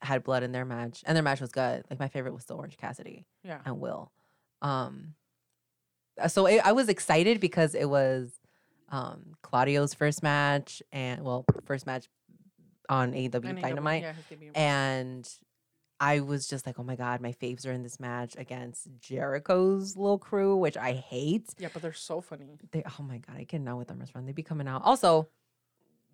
had 0.00 0.24
blood 0.24 0.42
in 0.42 0.52
their 0.52 0.64
match, 0.64 1.02
and 1.06 1.14
their 1.14 1.22
match 1.22 1.40
was 1.40 1.52
good, 1.52 1.84
like 1.90 2.00
my 2.00 2.08
favorite 2.08 2.34
was 2.34 2.42
still 2.42 2.56
Orange 2.56 2.76
Cassidy 2.76 3.26
Yeah. 3.44 3.60
and 3.64 3.78
Will. 3.80 4.10
Um, 4.62 5.14
uh, 6.20 6.28
so 6.28 6.46
it, 6.46 6.60
I 6.64 6.72
was 6.72 6.88
excited 6.88 7.40
because 7.40 7.74
it 7.74 7.88
was 7.88 8.32
um 8.90 9.34
Claudio's 9.42 9.94
first 9.94 10.22
match, 10.22 10.82
and 10.92 11.22
well, 11.24 11.44
first 11.64 11.86
match 11.86 12.08
on 12.88 13.12
AEW 13.12 13.44
And 13.48 13.60
Dynamite, 13.62 14.02
Yeah, 14.02 14.12
and 14.54 15.28
I 16.00 16.20
was 16.20 16.46
just 16.46 16.66
like, 16.66 16.78
oh 16.78 16.82
my 16.82 16.96
god, 16.96 17.20
my 17.20 17.32
faves 17.32 17.66
are 17.66 17.72
in 17.72 17.82
this 17.82 17.98
match 17.98 18.34
against 18.36 18.88
Jericho's 19.00 19.96
little 19.96 20.18
crew, 20.18 20.56
which 20.56 20.76
I 20.76 20.92
hate. 20.92 21.54
yeah, 21.58 21.68
but 21.72 21.80
they're 21.82 21.92
so 21.92 22.20
funny. 22.20 22.58
They, 22.72 22.82
oh 22.98 23.02
my 23.02 23.18
god, 23.18 23.36
I 23.38 23.44
cannot 23.44 23.78
with 23.78 23.88
them 23.88 24.02
as 24.02 24.14
run. 24.14 24.26
They 24.26 24.32
be 24.32 24.42
coming 24.42 24.68
out. 24.68 24.82
Also, 24.84 25.28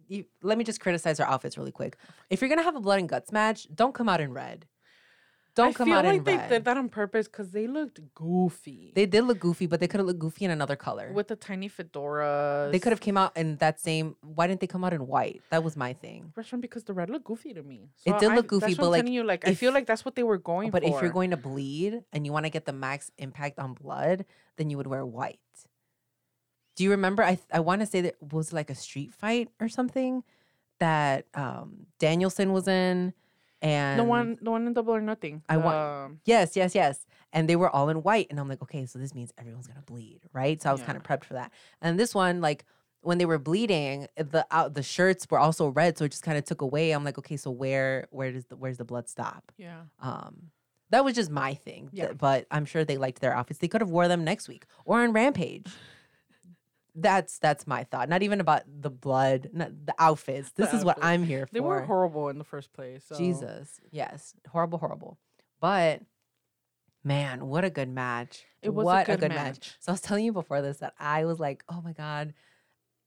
you, 0.07 0.25
let 0.43 0.59
me 0.59 0.65
just 0.65 0.81
criticize 0.81 1.17
their 1.17 1.27
outfits 1.29 1.57
really 1.59 1.73
quick. 1.73 1.97
If 2.29 2.41
you're 2.41 2.51
gonna 2.51 2.63
have 2.63 2.77
a 2.77 2.81
blood 2.81 3.01
and 3.01 3.09
guts 3.09 3.33
match, 3.33 3.67
don't 3.75 3.95
come 3.95 4.09
out 4.09 4.21
in 4.21 4.33
red. 4.33 4.67
Don't 5.61 5.71
I 5.71 5.79
come 5.79 5.89
feel 5.89 5.97
out 5.99 6.05
like 6.05 6.19
in 6.19 6.25
they 6.25 6.37
red. 6.37 6.49
did 6.49 6.65
that 6.65 6.77
on 6.77 6.89
purpose 6.89 7.27
because 7.29 7.51
they 7.51 7.67
looked 7.67 8.01
goofy. 8.15 8.93
They 8.95 9.07
did 9.07 9.25
look 9.25 9.39
goofy, 9.41 9.67
but 9.67 9.79
they 9.81 9.89
could 9.89 10.01
have 10.01 10.07
looked 10.07 10.19
goofy 10.19 10.45
in 10.47 10.51
another 10.51 10.77
color. 10.77 11.13
with 11.13 11.29
the 11.29 11.37
tiny 11.37 11.69
fedoras. 11.69 12.73
they 12.73 12.79
could 12.79 12.93
have 12.93 13.01
came 13.01 13.17
out 13.17 13.37
in 13.37 13.57
that 13.57 13.81
same. 13.81 14.17
Why 14.23 14.47
didn't 14.47 14.61
they 14.61 14.67
come 14.67 14.85
out 14.85 14.93
in 14.93 15.07
white? 15.07 15.43
That 15.51 15.63
was 15.63 15.77
my 15.77 15.93
thing. 15.93 16.33
restaurant 16.37 16.63
because 16.63 16.85
the 16.85 16.93
red 16.93 17.11
looked 17.11 17.25
goofy 17.25 17.53
to 17.55 17.63
me. 17.63 17.91
It 18.07 18.19
did 18.19 18.31
I- 18.31 18.37
look 18.37 18.47
goofy, 18.47 18.75
but, 18.75 18.85
I'm 18.87 18.91
like, 18.91 19.09
you, 19.09 19.23
like 19.25 19.47
I 19.47 19.55
feel 19.55 19.73
like 19.73 19.87
that's 19.87 20.05
what 20.05 20.15
they 20.17 20.23
were 20.23 20.39
going 20.39 20.69
for. 20.71 20.81
But 20.81 20.83
for. 20.89 20.97
if 20.97 21.03
you're 21.03 21.13
going 21.21 21.31
to 21.31 21.37
bleed 21.37 22.03
and 22.13 22.25
you 22.27 22.33
want 22.33 22.47
to 22.47 22.51
get 22.51 22.65
the 22.65 22.73
max 22.73 23.11
impact 23.19 23.59
on 23.59 23.75
blood, 23.75 24.25
then 24.57 24.71
you 24.71 24.77
would 24.77 24.87
wear 24.87 25.05
white. 25.05 25.39
Do 26.77 26.85
you 26.85 26.91
remember? 26.93 27.23
I 27.23 27.39
I 27.53 27.61
want 27.61 27.81
to 27.83 27.87
say 27.87 28.01
that 28.03 28.17
was 28.23 28.53
like 28.53 28.71
a 28.71 28.75
street 28.75 29.13
fight 29.13 29.49
or 29.61 29.69
something 29.69 30.23
that 30.79 31.27
um 31.35 31.87
Danielson 31.99 32.53
was 32.53 32.67
in, 32.69 33.13
and 33.63 33.99
the 34.01 34.05
one, 34.05 34.39
the 34.43 34.51
one 34.51 34.67
in 34.67 34.73
Double 34.73 34.95
or 34.95 35.01
Nothing. 35.01 35.43
I 35.49 35.57
want- 35.59 35.77
Um, 35.77 36.21
Yes, 36.25 36.57
yes, 36.57 36.75
yes. 36.75 37.07
And 37.33 37.49
they 37.49 37.57
were 37.57 37.71
all 37.71 37.89
in 37.89 38.03
white. 38.03 38.27
And 38.31 38.41
I'm 38.41 38.49
like, 38.49 38.63
okay, 38.63 38.87
so 38.87 38.99
this 38.99 39.15
means 39.15 39.33
everyone's 39.39 39.67
gonna 39.67 39.83
bleed, 39.83 40.21
right? 40.33 40.61
So 40.61 40.69
I 40.71 40.73
was 40.73 40.81
kind 40.87 40.97
of 40.97 41.03
prepped 41.05 41.25
for 41.25 41.35
that. 41.35 41.53
And 41.81 41.99
this 41.99 42.15
one, 42.15 42.41
like 42.41 42.65
when 43.03 43.19
they 43.19 43.25
were 43.27 43.39
bleeding, 43.39 44.07
the 44.17 44.47
out 44.51 44.75
the 44.75 44.83
shirts 44.83 45.27
were 45.31 45.39
also 45.39 45.69
red, 45.69 45.97
so 45.97 46.05
it 46.05 46.11
just 46.11 46.23
kind 46.23 46.37
of 46.37 46.45
took 46.45 46.61
away. 46.61 46.91
I'm 46.93 47.05
like, 47.05 47.19
okay, 47.19 47.37
so 47.37 47.51
where 47.51 48.07
where 48.11 48.31
does 48.33 48.47
the 48.47 48.57
where's 48.57 48.79
the 48.79 48.85
blood 48.85 49.09
stop? 49.09 49.53
yeah. 49.57 49.83
Um 50.01 50.51
that 50.91 51.05
was 51.05 51.15
just 51.15 51.31
my 51.31 51.55
thing. 51.55 51.89
Yeah. 51.93 52.13
But 52.15 52.47
I'm 52.51 52.65
sure 52.65 52.85
they 52.85 52.97
liked 52.99 53.21
their 53.21 53.33
outfits. 53.33 53.61
They 53.61 53.69
could 53.69 53.81
have 53.81 53.91
wore 53.91 54.09
them 54.09 54.25
next 54.25 54.49
week 54.49 54.67
or 54.85 55.01
on 55.03 55.13
Rampage. 55.13 55.69
That's 56.95 57.39
that's 57.39 57.67
my 57.67 57.85
thought. 57.85 58.09
Not 58.09 58.23
even 58.23 58.41
about 58.41 58.63
the 58.67 58.91
blood, 58.91 59.51
not 59.53 59.71
the 59.87 59.95
outfits. 59.99 60.53
The 60.53 60.65
This 60.65 60.75
is 60.75 60.85
what. 60.85 60.99
I'm 61.03 61.25
here 61.25 61.47
for. 61.47 61.55
They 61.55 61.61
were 61.61 61.83
horrible 61.83 62.29
in 62.29 62.39
the 62.39 62.45
first 62.45 62.73
place. 62.73 63.05
So. 63.07 63.17
Jesus. 63.17 63.81
Yes. 63.91 64.35
Horrible, 64.49 64.79
horrible. 64.79 65.19
But 65.61 66.03
man, 67.05 67.47
what 67.47 67.65
a 67.65 67.71
good 67.71 67.89
match. 67.89 68.45
It 68.63 68.71
was 68.71 68.85
a 68.85 68.87
what 68.87 69.07
good 69.07 69.21
match. 69.29 69.73
So 69.81 69.91
I 69.91 69.93
was 69.93 70.01
telling 70.01 70.25
you 70.25 70.33
before 70.33 70.63
this 70.63 70.79
that 70.79 70.95
I 70.99 71.25
was 71.25 71.39
like, 71.41 71.65
oh 71.69 71.81
my 71.83 71.93
God. 71.93 72.35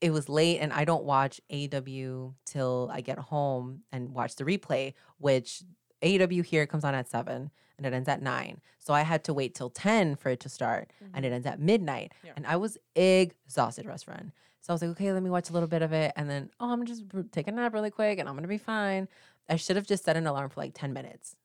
It 0.02 0.12
was 0.12 0.28
late 0.28 0.60
and 0.60 0.74
I 0.74 0.84
don't 0.84 1.06
watch 1.06 1.40
AEW 1.50 2.34
till 2.46 2.90
I 2.92 3.00
get 3.00 3.18
home 3.18 3.84
and 3.90 4.14
watch 4.14 4.36
the 4.36 4.44
replay, 4.44 4.96
which 5.18 5.64
AEW 6.02 6.44
here 6.44 6.68
comes 6.68 6.84
on 6.84 6.94
at 6.94 7.08
seven 7.08 7.52
and 7.84 7.94
it 7.94 7.96
ends 7.96 8.10
at 8.10 8.22
nine. 8.22 8.62
So 8.80 8.94
I 8.94 9.02
had 9.02 9.24
to 9.26 9.34
wait 9.34 9.56
till 9.56 9.70
10 9.70 10.16
for 10.16 10.30
it 10.30 10.40
to 10.42 10.50
start 10.50 10.92
and 11.14 11.26
it 11.26 11.32
ends 11.32 11.48
at 11.48 11.60
midnight. 11.60 12.14
Mm-hmm. 12.18 12.28
Yeah. 12.28 12.34
And 12.36 12.48
I 12.48 12.56
was 12.56 12.78
exhausted, 12.96 13.86
rest 13.86 14.06
friend. 14.06 14.32
So 14.62 14.72
I 14.72 14.74
was 14.74 14.82
like, 14.82 14.92
okay, 14.92 15.12
let 15.12 15.24
me 15.24 15.30
watch 15.30 15.50
a 15.50 15.54
little 15.54 15.68
bit 15.68 15.82
of 15.82 15.92
it. 15.92 16.14
And 16.16 16.30
then, 16.30 16.50
oh, 16.60 16.72
I'm 16.72 16.86
just 16.86 17.04
take 17.32 17.48
a 17.48 17.52
nap 17.52 17.74
really 17.74 17.92
quick 17.92 18.20
and 18.20 18.30
I'm 18.30 18.36
gonna 18.36 18.48
be 18.48 18.58
fine. 18.58 19.08
I 19.50 19.58
should 19.58 19.76
have 19.76 19.88
just 19.88 20.06
set 20.06 20.16
an 20.16 20.26
alarm 20.26 20.50
for 20.50 20.62
like 20.62 20.74
10 20.74 20.94
minutes, 20.94 21.36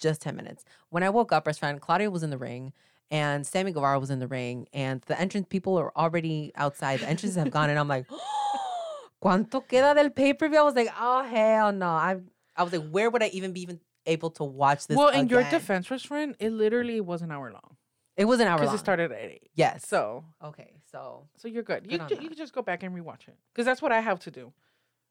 just 0.00 0.22
10 0.22 0.34
minutes. 0.34 0.64
When 0.88 1.02
I 1.02 1.10
woke 1.10 1.32
up, 1.32 1.46
rest 1.46 1.60
friend, 1.60 1.80
Claudio 1.80 2.10
was 2.10 2.22
in 2.22 2.30
the 2.30 2.38
ring 2.38 2.72
and 3.10 3.46
Sammy 3.46 3.72
Guevara 3.72 3.98
was 4.00 4.10
in 4.10 4.20
the 4.20 4.26
ring 4.26 4.68
and 4.72 5.02
the 5.02 5.20
entrance 5.20 5.46
people 5.50 5.76
are 5.78 5.92
already 5.96 6.52
outside. 6.56 7.00
The 7.00 7.08
entrances 7.08 7.36
have 7.36 7.50
gone 7.50 7.68
and 7.68 7.78
I'm 7.78 7.88
like, 7.88 8.06
¿cuánto 9.22 9.66
queda 9.68 9.94
del 9.94 10.10
pay-per-view? 10.10 10.58
I 10.58 10.62
was 10.62 10.74
like, 10.74 10.88
oh, 10.98 11.22
hell 11.22 11.72
no. 11.72 11.88
I, 11.88 12.16
I 12.56 12.62
was 12.62 12.72
like, 12.72 12.88
where 12.90 13.10
would 13.10 13.22
I 13.22 13.28
even 13.28 13.52
be 13.52 13.60
even 13.60 13.80
able 14.06 14.30
to 14.30 14.44
watch 14.44 14.86
this 14.86 14.96
Well, 14.96 15.08
in 15.08 15.28
your 15.28 15.40
again? 15.40 15.52
defense, 15.52 15.90
restaurant, 15.90 16.36
it 16.40 16.50
literally 16.50 17.00
was 17.00 17.22
an 17.22 17.30
hour 17.30 17.52
long 17.52 17.76
It 18.16 18.24
was 18.26 18.40
an 18.40 18.46
hour 18.48 18.58
because 18.58 18.74
it 18.74 18.78
started 18.78 19.12
at 19.12 19.18
eight. 19.20 19.48
Yes. 19.54 19.86
So, 19.86 20.24
okay, 20.42 20.72
so 20.90 21.28
so 21.36 21.48
you're 21.48 21.62
good. 21.62 21.84
You 21.84 21.92
Good 21.92 22.00
on 22.00 22.08
ju- 22.08 22.18
you 22.20 22.28
can 22.28 22.36
just 22.36 22.52
go 22.52 22.62
back 22.62 22.82
and 22.82 22.94
rewatch 22.94 23.28
it 23.28 23.36
because 23.52 23.64
that's 23.64 23.80
what 23.80 23.92
I 23.92 24.00
have 24.00 24.20
to 24.20 24.30
do. 24.30 24.52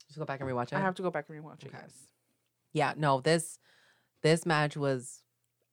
just 0.08 0.20
go 0.20 0.26
back 0.26 0.40
and 0.42 0.50
rewatch 0.50 0.68
it. 0.72 0.74
I 0.74 0.80
have 0.82 0.96
to 0.96 1.02
go 1.02 1.10
back 1.12 1.26
and 1.30 1.38
rewatch 1.44 1.64
it. 1.64 1.68
Okay. 1.70 1.78
Yes. 1.82 1.94
yeah, 2.74 2.94
no, 2.98 3.22
this 3.22 3.60
this 4.22 4.46
match 4.46 4.76
was 4.78 5.24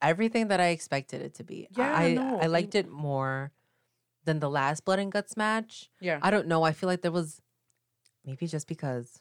everything 0.01 0.49
that 0.49 0.61
I 0.61 0.69
expected 0.69 1.21
it 1.23 1.35
to 1.35 1.45
be. 1.45 1.66
Yeah, 1.77 1.93
I, 1.93 2.14
no, 2.14 2.39
I 2.41 2.45
it- 2.45 2.49
liked 2.51 2.75
it 2.75 2.89
more 2.89 3.51
than 4.25 4.39
the 4.41 4.49
last 4.51 4.85
Blood 4.85 4.99
and 5.01 5.11
Guts 5.12 5.37
match. 5.37 5.91
Yeah. 6.01 6.19
I 6.23 6.31
don't 6.31 6.47
know. 6.47 6.62
I 6.62 6.73
feel 6.73 6.89
like 6.89 7.03
there 7.03 7.11
was 7.12 7.41
maybe 8.25 8.47
just 8.47 8.69
because 8.69 9.21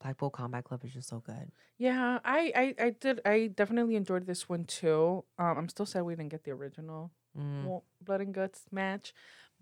Blackpool 0.00 0.30
Combat 0.30 0.64
Club 0.64 0.84
is 0.84 0.92
just 0.92 1.08
so 1.08 1.20
good. 1.20 1.50
Yeah, 1.76 2.18
I, 2.24 2.52
I, 2.78 2.84
I 2.86 2.90
did. 2.90 3.20
I 3.24 3.48
definitely 3.48 3.96
enjoyed 3.96 4.26
this 4.26 4.48
one 4.48 4.64
too. 4.64 5.24
Um, 5.38 5.58
I'm 5.58 5.68
still 5.68 5.86
sad 5.86 6.02
we 6.02 6.14
didn't 6.14 6.30
get 6.30 6.44
the 6.44 6.52
original 6.52 7.10
Mm. 7.38 7.82
blood 8.02 8.20
and 8.20 8.34
guts 8.34 8.64
match, 8.72 9.12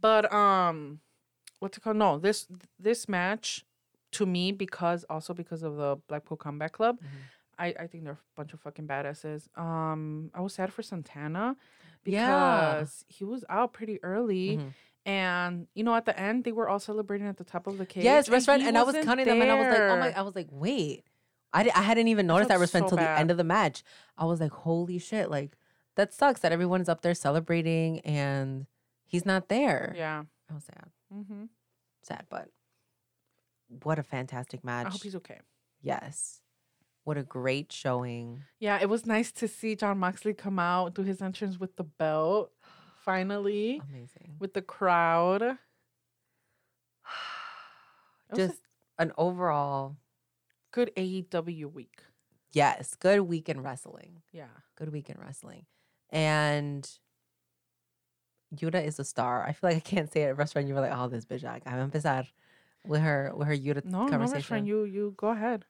but 0.01 0.33
um, 0.33 1.01
what's 1.59 1.77
it 1.77 1.83
called? 1.83 1.97
No, 1.97 2.19
this 2.19 2.47
this 2.79 3.07
match 3.09 3.67
to 4.13 4.25
me 4.25 4.51
because 4.53 5.05
also 5.11 5.35
because 5.35 5.63
of 5.63 5.77
the 5.77 5.97
Blackpool 6.09 6.37
Combat 6.39 6.73
Club, 6.73 6.99
Mhm. 7.01 7.07
I 7.59 7.67
I 7.81 7.87
think 7.87 8.05
they're 8.05 8.13
a 8.15 8.19
bunch 8.37 8.55
of 8.55 8.61
fucking 8.61 8.87
badasses. 8.87 9.49
Um, 9.59 10.31
I 10.33 10.41
was 10.41 10.55
sad 10.55 10.73
for 10.73 10.83
Santana 10.83 11.57
because 12.05 13.05
Yeah. 13.09 13.15
he 13.17 13.25
was 13.25 13.45
out 13.51 13.73
pretty 13.75 14.03
early. 14.03 14.59
Mhm. 14.59 14.73
And 15.07 15.69
you 15.75 15.85
know, 15.85 15.95
at 15.95 16.05
the 16.05 16.19
end, 16.19 16.43
they 16.43 16.51
were 16.51 16.69
all 16.69 16.81
celebrating 16.81 17.29
at 17.29 17.37
the 17.37 17.45
top 17.45 17.69
of 17.69 17.79
the 17.79 17.87
cage. 17.87 18.03
Yes, 18.03 18.29
restaurant, 18.29 18.63
he 18.63 18.69
and 18.69 18.77
I 18.77 18.83
was 18.83 18.97
counting 19.05 19.25
them, 19.25 19.41
and 19.41 19.51
I 19.51 19.55
was 19.55 19.67
like, 19.69 19.81
oh 19.81 19.97
my! 19.97 20.13
I 20.13 20.23
was 20.23 20.35
like, 20.35 20.49
wait, 20.51 21.05
I, 21.53 21.63
hadn't 21.69 22.09
even 22.09 22.27
noticed 22.27 22.49
that 22.49 22.59
restaurant 22.59 22.91
so 22.91 22.97
until 22.97 23.07
the 23.07 23.19
end 23.19 23.31
of 23.31 23.37
the 23.37 23.45
match. 23.45 23.85
I 24.19 24.25
was 24.25 24.41
like, 24.41 24.51
holy 24.51 24.99
shit! 24.99 25.31
Like 25.31 25.57
that 25.95 26.13
sucks 26.13 26.41
that 26.41 26.51
everyone's 26.51 26.89
up 26.89 27.03
there 27.03 27.15
celebrating 27.15 28.01
and 28.01 28.67
he's 29.07 29.25
not 29.25 29.49
there. 29.49 29.95
Yeah. 29.97 30.25
I 30.51 30.55
was 30.55 30.65
sad, 30.65 30.91
Mm-hmm. 31.15 31.45
sad, 32.03 32.25
but 32.29 32.49
what 33.83 33.99
a 34.01 34.03
fantastic 34.03 34.65
match! 34.65 34.87
I 34.87 34.91
hope 34.91 35.03
he's 35.05 35.15
okay. 35.17 35.39
yes, 35.81 36.41
what 37.05 37.17
a 37.17 37.23
great 37.23 37.71
showing. 37.71 38.43
Yeah, 38.59 38.79
it 38.81 38.89
was 38.89 39.07
nice 39.07 39.31
to 39.33 39.47
see 39.47 39.77
Jon 39.77 39.99
Moxley 39.99 40.35
come 40.35 40.59
out, 40.59 40.95
do 40.95 41.03
his 41.03 41.23
entrance 41.23 41.61
with 41.61 41.77
the 41.77 41.85
belt, 41.85 42.51
finally, 43.07 43.81
Amazing. 43.89 44.35
with 44.39 44.53
the 44.53 44.61
crowd. 44.61 45.41
A 48.31 48.37
Just 48.37 48.61
an 48.99 49.13
overall 49.17 49.97
good 50.73 50.91
AEW 50.97 51.73
week. 51.73 52.01
yes, 52.53 52.95
good 52.97 53.21
week 53.23 53.49
in 53.49 53.63
wrestling. 53.63 54.21
Yeah. 54.33 54.49
Good 54.77 54.91
week 54.93 55.09
in 55.09 55.17
wrestling, 55.19 55.65
and. 56.11 56.87
Yuta 58.55 58.83
is 58.87 59.01
a 59.01 59.05
star. 59.05 59.45
I 59.45 59.53
feel 59.53 59.71
like 59.71 59.77
I 59.77 59.81
can't 59.81 60.11
say 60.11 60.23
it 60.23 60.27
at 60.29 60.37
restaurant. 60.39 60.69
You 60.69 60.75
were 60.75 60.81
like, 60.81 60.93
"Oh, 60.95 61.09
this 61.09 61.25
bitch, 61.25 61.45
I 61.45 61.59
gotta 61.59 61.79
empezar 61.83 62.25
with 62.87 63.01
her 63.03 63.33
with 63.35 63.49
her 63.49 63.57
Yuta 63.57 63.85
No, 63.85 64.05
no, 64.05 64.09
conversation." 64.09 64.43
friend, 64.43 64.69
you 64.69 64.85
you 64.85 65.15
go 65.17 65.29
ahead. 65.31 65.65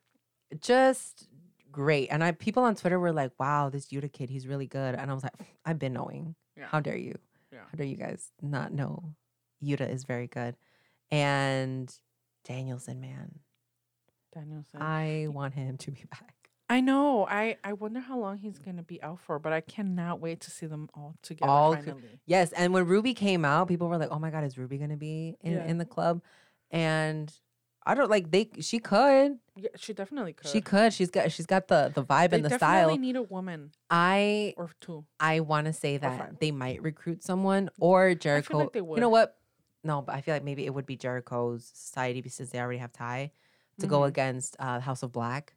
Just 0.60 1.26
great. 1.72 2.08
And 2.10 2.22
I 2.22 2.32
people 2.32 2.62
on 2.64 2.74
Twitter 2.76 3.00
were 3.00 3.12
like, 3.14 3.32
"Wow, 3.40 3.70
this 3.70 3.86
Yuta 3.86 4.12
kid, 4.12 4.28
he's 4.28 4.46
really 4.46 4.66
good." 4.66 4.94
And 4.94 5.10
I 5.10 5.14
was 5.14 5.22
like, 5.22 5.32
"I've 5.64 5.78
been 5.78 5.94
knowing. 5.94 6.34
Yeah. 6.56 6.66
How 6.68 6.80
dare 6.80 6.96
you? 6.96 7.16
Yeah. 7.52 7.60
How 7.70 7.76
dare 7.76 7.86
you 7.86 7.96
guys 7.96 8.32
not 8.42 8.72
know? 8.72 9.14
Yuta 9.62 9.88
is 9.90 10.04
very 10.04 10.26
good." 10.26 10.56
And 11.10 11.92
Danielson, 12.44 13.00
man, 13.00 13.38
Danielson. 14.34 14.80
I 14.82 15.26
want 15.30 15.54
him 15.54 15.76
to 15.78 15.90
be 15.90 16.04
back. 16.10 16.34
I 16.68 16.80
know. 16.80 17.26
I 17.28 17.56
I 17.62 17.74
wonder 17.74 18.00
how 18.00 18.18
long 18.18 18.38
he's 18.38 18.58
gonna 18.58 18.82
be 18.82 19.00
out 19.02 19.20
for, 19.20 19.38
but 19.38 19.52
I 19.52 19.60
cannot 19.60 20.20
wait 20.20 20.40
to 20.40 20.50
see 20.50 20.66
them 20.66 20.88
all 20.94 21.14
together 21.22 21.50
All 21.50 21.76
co- 21.76 21.96
Yes, 22.26 22.52
and 22.52 22.72
when 22.72 22.86
Ruby 22.86 23.14
came 23.14 23.44
out, 23.44 23.68
people 23.68 23.88
were 23.88 23.98
like, 23.98 24.10
"Oh 24.10 24.18
my 24.18 24.30
god, 24.30 24.42
is 24.44 24.58
Ruby 24.58 24.78
gonna 24.78 24.96
be 24.96 25.36
in, 25.40 25.52
Yeah. 25.52 25.64
in 25.66 25.78
the 25.78 25.84
club?" 25.84 26.22
And 26.72 27.32
I 27.84 27.94
don't 27.94 28.10
like 28.10 28.32
they. 28.32 28.50
She 28.60 28.80
could. 28.80 29.38
Yeah, 29.58 29.70
she 29.76 29.92
definitely 29.94 30.34
could. 30.34 30.50
She 30.50 30.60
could. 30.60 30.92
She's 30.92 31.10
got 31.10 31.32
she's 31.32 31.46
got 31.46 31.68
the 31.68 31.90
the 31.94 32.04
vibe 32.04 32.30
They 32.30 32.36
and 32.36 32.44
the 32.44 32.50
style. 32.50 32.88
They 32.88 32.96
definitely 32.96 32.98
need 32.98 33.16
a 33.16 33.22
woman 33.22 33.72
I 33.90 34.54
or 34.56 34.70
two. 34.80 35.04
I 35.18 35.40
want 35.40 35.66
to 35.66 35.72
say 35.72 35.96
that 35.96 36.40
they 36.40 36.50
might 36.50 36.82
recruit 36.82 37.22
someone 37.22 37.70
or 37.80 38.14
Jericho. 38.14 38.58
like 38.58 38.72
they 38.72 38.80
You 38.80 39.00
know 39.00 39.08
what? 39.08 39.36
No, 39.82 40.02
but 40.02 40.14
I 40.14 40.20
feel 40.20 40.34
like 40.34 40.44
maybe 40.44 40.66
it 40.66 40.74
would 40.74 40.86
be 40.86 40.96
Jericho's 40.96 41.70
society 41.74 42.20
because 42.20 42.50
they 42.50 42.58
already 42.60 42.78
have 42.78 42.92
Tay 42.92 43.32
to 43.78 43.86
go 43.86 44.00
Mhm. 44.00 44.08
against 44.08 44.56
uh, 44.58 44.80
House 44.80 45.02
of 45.02 45.12
Black 45.12 45.54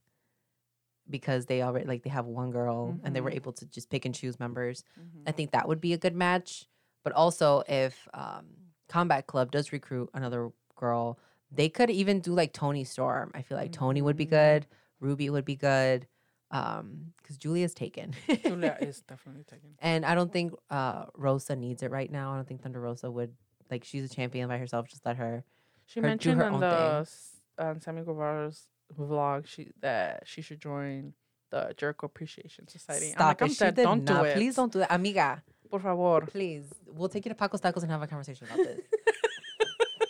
because 1.09 1.47
they 1.47 1.61
already 1.63 1.85
like 1.87 2.03
they 2.03 2.09
have 2.09 2.25
one 2.25 2.51
girl 2.51 2.99
and 3.03 3.15
they 3.15 3.21
were 3.21 3.31
Mhm. 3.31 3.35
able 3.35 3.53
to 3.53 3.65
just 3.65 3.89
pick 3.89 4.05
and 4.05 4.13
choose 4.13 4.39
members. 4.39 4.83
Mhm. 4.99 5.23
I 5.27 5.31
think 5.31 5.51
that 5.51 5.67
would 5.67 5.81
be 5.81 5.93
a 5.93 5.97
good 5.97 6.15
match. 6.15 6.67
But 7.03 7.13
also, 7.13 7.63
if 7.67 8.07
um, 8.13 8.45
Combat 8.87 9.25
Club 9.25 9.51
does 9.51 9.71
recruit 9.71 10.09
another 10.13 10.51
girl, 10.75 11.17
they 11.51 11.69
could 11.69 11.89
even 11.89 12.19
do 12.19 12.33
like 12.33 12.53
Toni 12.53 12.83
Storm. 12.83 13.31
I 13.33 13.41
feel 13.41 13.57
like 13.57 13.71
Tony 13.71 14.01
would 14.01 14.15
be 14.17 14.25
Mhm. 14.25 14.29
good. 14.29 14.67
Ruby 14.99 15.29
would 15.29 15.45
be 15.45 15.55
good. 15.55 16.07
Um, 16.51 17.13
because 17.17 17.37
Julia's 17.37 17.73
taken. 17.75 18.13
Julia 18.43 18.75
is 18.81 19.01
definitely 19.01 19.43
taken. 19.43 19.69
and 19.79 20.03
I 20.05 20.15
don't 20.15 20.31
think 20.33 20.53
uh 20.71 21.05
Rosa 21.15 21.55
needs 21.55 21.83
it 21.83 21.91
right 21.91 22.11
now. 22.11 22.33
I 22.33 22.35
don't 22.37 22.47
think 22.47 22.61
Thunder 22.63 22.81
Rosa 22.81 23.09
would 23.11 23.33
like 23.69 23.83
she's 23.83 24.03
a 24.03 24.09
champion 24.09 24.47
by 24.49 24.57
herself. 24.57 24.87
Just 24.87 25.05
let 25.05 25.17
her. 25.17 25.43
She 25.85 25.99
her- 25.99 26.07
mentioned 26.07 26.41
on 26.41 26.59
the 26.59 27.05
thing. 27.07 27.65
on 27.67 27.81
Sammy 27.81 28.01
Guevara's 28.03 28.67
vlog 28.97 29.45
she 29.45 29.69
that 29.81 30.23
she 30.25 30.41
should 30.41 30.59
join 30.59 31.13
the 31.51 31.73
Jericho 31.77 32.07
Appreciation 32.07 32.67
Society. 32.67 33.07
Stop 33.11 33.21
I'm 33.41 33.47
like. 33.47 33.61
I'm 33.61 33.73
dead. 33.73 33.75
Don't 33.75 34.03
not. 34.05 34.23
do 34.23 34.29
it. 34.29 34.35
Please 34.35 34.55
don't 34.55 34.71
do 34.73 34.79
that, 34.79 34.91
amiga. 34.91 35.43
Por 35.69 35.79
favor. 35.79 36.21
Please, 36.25 36.65
we'll 36.87 37.09
take 37.09 37.25
you 37.25 37.29
to 37.29 37.35
Paco's 37.35 37.61
Tacos 37.61 37.83
and 37.83 37.91
have 37.91 38.01
a 38.01 38.07
conversation 38.07 38.47
about 38.47 38.57
this. 38.57 38.79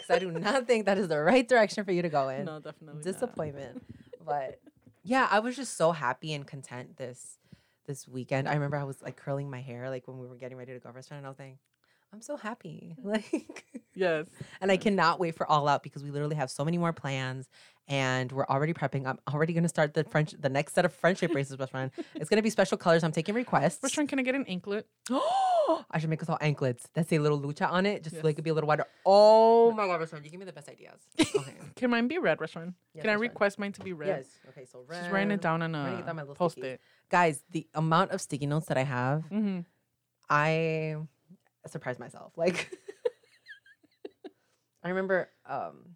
Because 0.09 0.23
I 0.23 0.33
do 0.33 0.39
not 0.39 0.67
think 0.67 0.85
that 0.85 0.97
is 0.97 1.07
the 1.07 1.19
right 1.19 1.47
direction 1.47 1.83
for 1.85 1.91
you 1.91 2.01
to 2.01 2.09
go 2.09 2.29
in. 2.29 2.45
No, 2.45 2.59
definitely. 2.59 2.95
not. 2.95 3.03
disappointment. 3.03 3.83
but 4.25 4.59
yeah, 5.03 5.27
I 5.29 5.39
was 5.39 5.55
just 5.55 5.77
so 5.77 5.91
happy 5.91 6.33
and 6.33 6.45
content 6.45 6.97
this 6.97 7.37
this 7.85 8.07
weekend. 8.07 8.47
I 8.47 8.53
remember 8.53 8.77
I 8.77 8.83
was 8.83 9.01
like 9.01 9.17
curling 9.17 9.49
my 9.49 9.61
hair 9.61 9.89
like 9.89 10.07
when 10.07 10.19
we 10.19 10.27
were 10.27 10.35
getting 10.35 10.57
ready 10.57 10.73
to 10.73 10.79
go 10.79 10.89
restaurant 10.91 11.19
and 11.19 11.27
I 11.27 11.29
was 11.29 11.39
like, 11.39 11.57
I'm 12.13 12.21
so 12.21 12.37
happy. 12.37 12.95
Like 13.03 13.65
Yes. 13.95 14.27
and 14.61 14.71
I 14.71 14.77
cannot 14.77 15.19
wait 15.19 15.35
for 15.35 15.45
all 15.49 15.67
out 15.67 15.83
because 15.83 16.03
we 16.03 16.11
literally 16.11 16.35
have 16.35 16.49
so 16.49 16.63
many 16.63 16.77
more 16.77 16.93
plans 16.93 17.49
and 17.87 18.31
we're 18.31 18.45
already 18.45 18.73
prepping. 18.73 19.05
I'm 19.05 19.19
already 19.31 19.53
gonna 19.53 19.69
start 19.69 19.93
the 19.93 20.03
French 20.05 20.33
the 20.39 20.49
next 20.49 20.73
set 20.73 20.85
of 20.85 20.93
friendship 20.93 21.31
bracelets 21.31 21.59
restaurant. 21.59 21.91
It's 22.15 22.29
gonna 22.29 22.41
be 22.41 22.49
special 22.49 22.77
colors. 22.77 23.03
I'm 23.03 23.11
taking 23.11 23.35
requests. 23.35 23.79
Restaurant, 23.83 24.09
can 24.09 24.19
I 24.19 24.23
get 24.23 24.35
an 24.35 24.45
anklet? 24.47 24.87
I 25.91 25.99
should 25.99 26.09
make 26.09 26.21
us 26.21 26.29
all 26.29 26.37
anklets 26.41 26.87
that 26.93 27.07
say 27.09 27.19
little 27.19 27.39
lucha 27.39 27.69
on 27.69 27.85
it, 27.85 28.03
just 28.03 28.15
so 28.15 28.21
they 28.21 28.33
could 28.33 28.43
be 28.43 28.49
a 28.49 28.53
little 28.53 28.67
wider. 28.67 28.85
Oh 29.05 29.71
my 29.71 29.85
god, 29.87 29.99
restaurant, 29.99 30.25
you 30.25 30.31
give 30.31 30.39
me 30.39 30.45
the 30.45 30.53
best 30.53 30.69
ideas. 30.69 30.99
Okay. 31.39 31.55
Can 31.75 31.89
mine 31.89 32.07
be 32.07 32.17
red, 32.17 32.39
restaurant? 32.41 32.73
Yes, 32.93 33.01
can 33.03 33.09
I 33.11 33.13
request 33.13 33.59
mine 33.59 33.71
to 33.73 33.81
be 33.81 33.93
red? 33.93 34.07
yes. 34.09 34.25
Okay, 34.49 34.65
so 34.65 34.83
red. 34.87 34.99
She's 35.03 35.11
writing 35.11 35.31
it 35.31 35.41
down 35.41 35.61
on 35.61 35.73
I'm 35.75 35.83
gonna 35.85 35.95
get 35.97 36.03
a 36.03 36.07
down 36.07 36.15
my 36.17 36.21
little 36.23 36.35
post 36.35 36.57
stickies. 36.57 36.63
it. 36.63 36.81
Guys, 37.09 37.43
the 37.51 37.67
amount 37.73 38.11
of 38.11 38.19
sticky 38.21 38.45
notes 38.47 38.65
that 38.67 38.77
I 38.77 38.83
have, 38.83 39.23
Mm-hmm. 39.31 39.59
I 40.29 40.95
surprised 41.67 41.99
myself. 41.99 42.33
Like, 42.37 42.71
I 44.83 44.89
remember 44.89 45.29
um, 45.45 45.95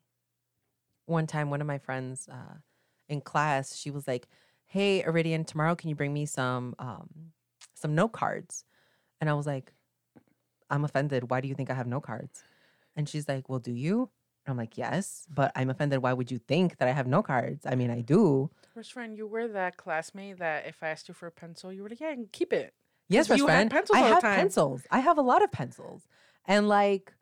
one 1.06 1.28
time 1.28 1.50
one 1.50 1.62
of 1.62 1.68
my 1.68 1.78
friends 1.78 2.28
uh, 2.32 2.56
in 3.10 3.22
class, 3.22 3.76
she 3.76 3.92
was 3.92 4.08
like, 4.08 4.28
"Hey, 4.66 5.04
Iridian, 5.04 5.46
tomorrow 5.46 5.76
can 5.76 5.90
you 5.90 5.96
bring 5.96 6.14
me 6.14 6.26
some 6.26 6.76
um, 6.80 7.32
some 7.76 7.96
note 7.96 8.12
cards?" 8.14 8.66
And 9.24 9.30
I 9.30 9.36
was 9.36 9.48
like, 9.48 9.72
"I'm 10.70 10.84
offended. 10.84 11.30
Why 11.32 11.40
do 11.40 11.48
you 11.48 11.56
think 11.56 11.70
I 11.70 11.76
have 11.76 11.88
no 11.88 12.02
cards?" 12.02 12.44
And 12.94 13.08
she's 13.08 13.26
like, 13.30 13.48
"Well, 13.48 13.60
do 13.60 13.72
you?" 13.72 14.10
And 14.46 14.52
I'm 14.52 14.58
like, 14.58 14.78
"Yes, 14.78 15.26
but 15.34 15.54
I'm 15.56 15.70
offended. 15.70 16.00
Why 16.04 16.12
would 16.12 16.30
you 16.30 16.40
think 16.40 16.76
that 16.80 16.90
I 16.90 16.92
have 16.92 17.08
no 17.08 17.24
cards? 17.24 17.66
I 17.66 17.76
mean, 17.76 17.90
I 17.90 18.02
do." 18.02 18.50
First 18.74 18.92
friend, 18.92 19.16
you 19.16 19.26
were 19.26 19.48
that 19.48 19.78
classmate 19.78 20.40
that 20.40 20.66
if 20.66 20.84
I 20.84 20.90
asked 20.90 21.08
you 21.08 21.14
for 21.14 21.28
a 21.28 21.32
pencil, 21.32 21.72
you 21.72 21.84
were 21.84 21.90
like, 21.90 22.02
yeah, 22.02 22.14
keep 22.34 22.52
it. 22.52 22.74
Yes, 23.08 23.30
had 23.30 23.40
friend. 23.40 23.72
pencils 23.72 23.98
I 23.98 24.02
have 24.02 24.24
pencils. 24.24 24.82
I 24.92 25.00
have 25.00 25.18
a 25.18 25.22
lot 25.22 25.42
of 25.42 25.54
pencils, 25.54 26.06
and 26.44 26.68
like, 26.68 27.14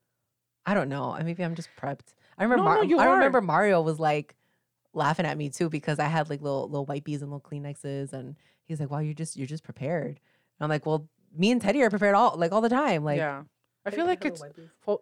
I 0.65 0.73
don't 0.73 0.89
know. 0.89 1.15
Maybe 1.23 1.43
I'm 1.43 1.53
just 1.53 1.69
prepped. 1.79 2.15
I 2.39 2.45
remember. 2.45 2.63
No, 2.63 2.69
Mar- 2.69 2.83
no, 2.83 2.99
I 2.99 3.05
are. 3.05 3.13
remember 3.13 3.41
Mario 3.41 3.79
was 3.83 3.99
like 3.99 4.35
laughing 4.93 5.27
at 5.27 5.37
me 5.37 5.49
too 5.49 5.69
because 5.69 5.99
I 5.99 6.07
had 6.07 6.31
like 6.31 6.41
little 6.41 6.67
little 6.67 6.87
wipes 6.87 7.21
and 7.21 7.31
little 7.31 7.41
Kleenexes, 7.41 8.11
and 8.11 8.37
he's 8.67 8.79
like, 8.79 8.89
"Wow, 8.89 8.99
you're 8.99 9.13
just 9.13 9.37
you're 9.37 9.45
just 9.45 9.63
prepared." 9.63 10.19
And 10.59 10.61
I'm 10.61 10.69
like, 10.69 10.87
"Well, 10.87 11.07
me 11.35 11.51
and 11.51 11.61
Teddy 11.61 11.81
are 11.81 11.89
prepared 11.89 12.15
all 12.15 12.35
like 12.37 12.51
all 12.51 12.61
the 12.61 12.69
time." 12.69 13.03
Like, 13.03 13.17
yeah. 13.17 13.43
I 13.85 13.89
feel 13.91 14.05
like 14.05 14.23
it's 14.25 14.43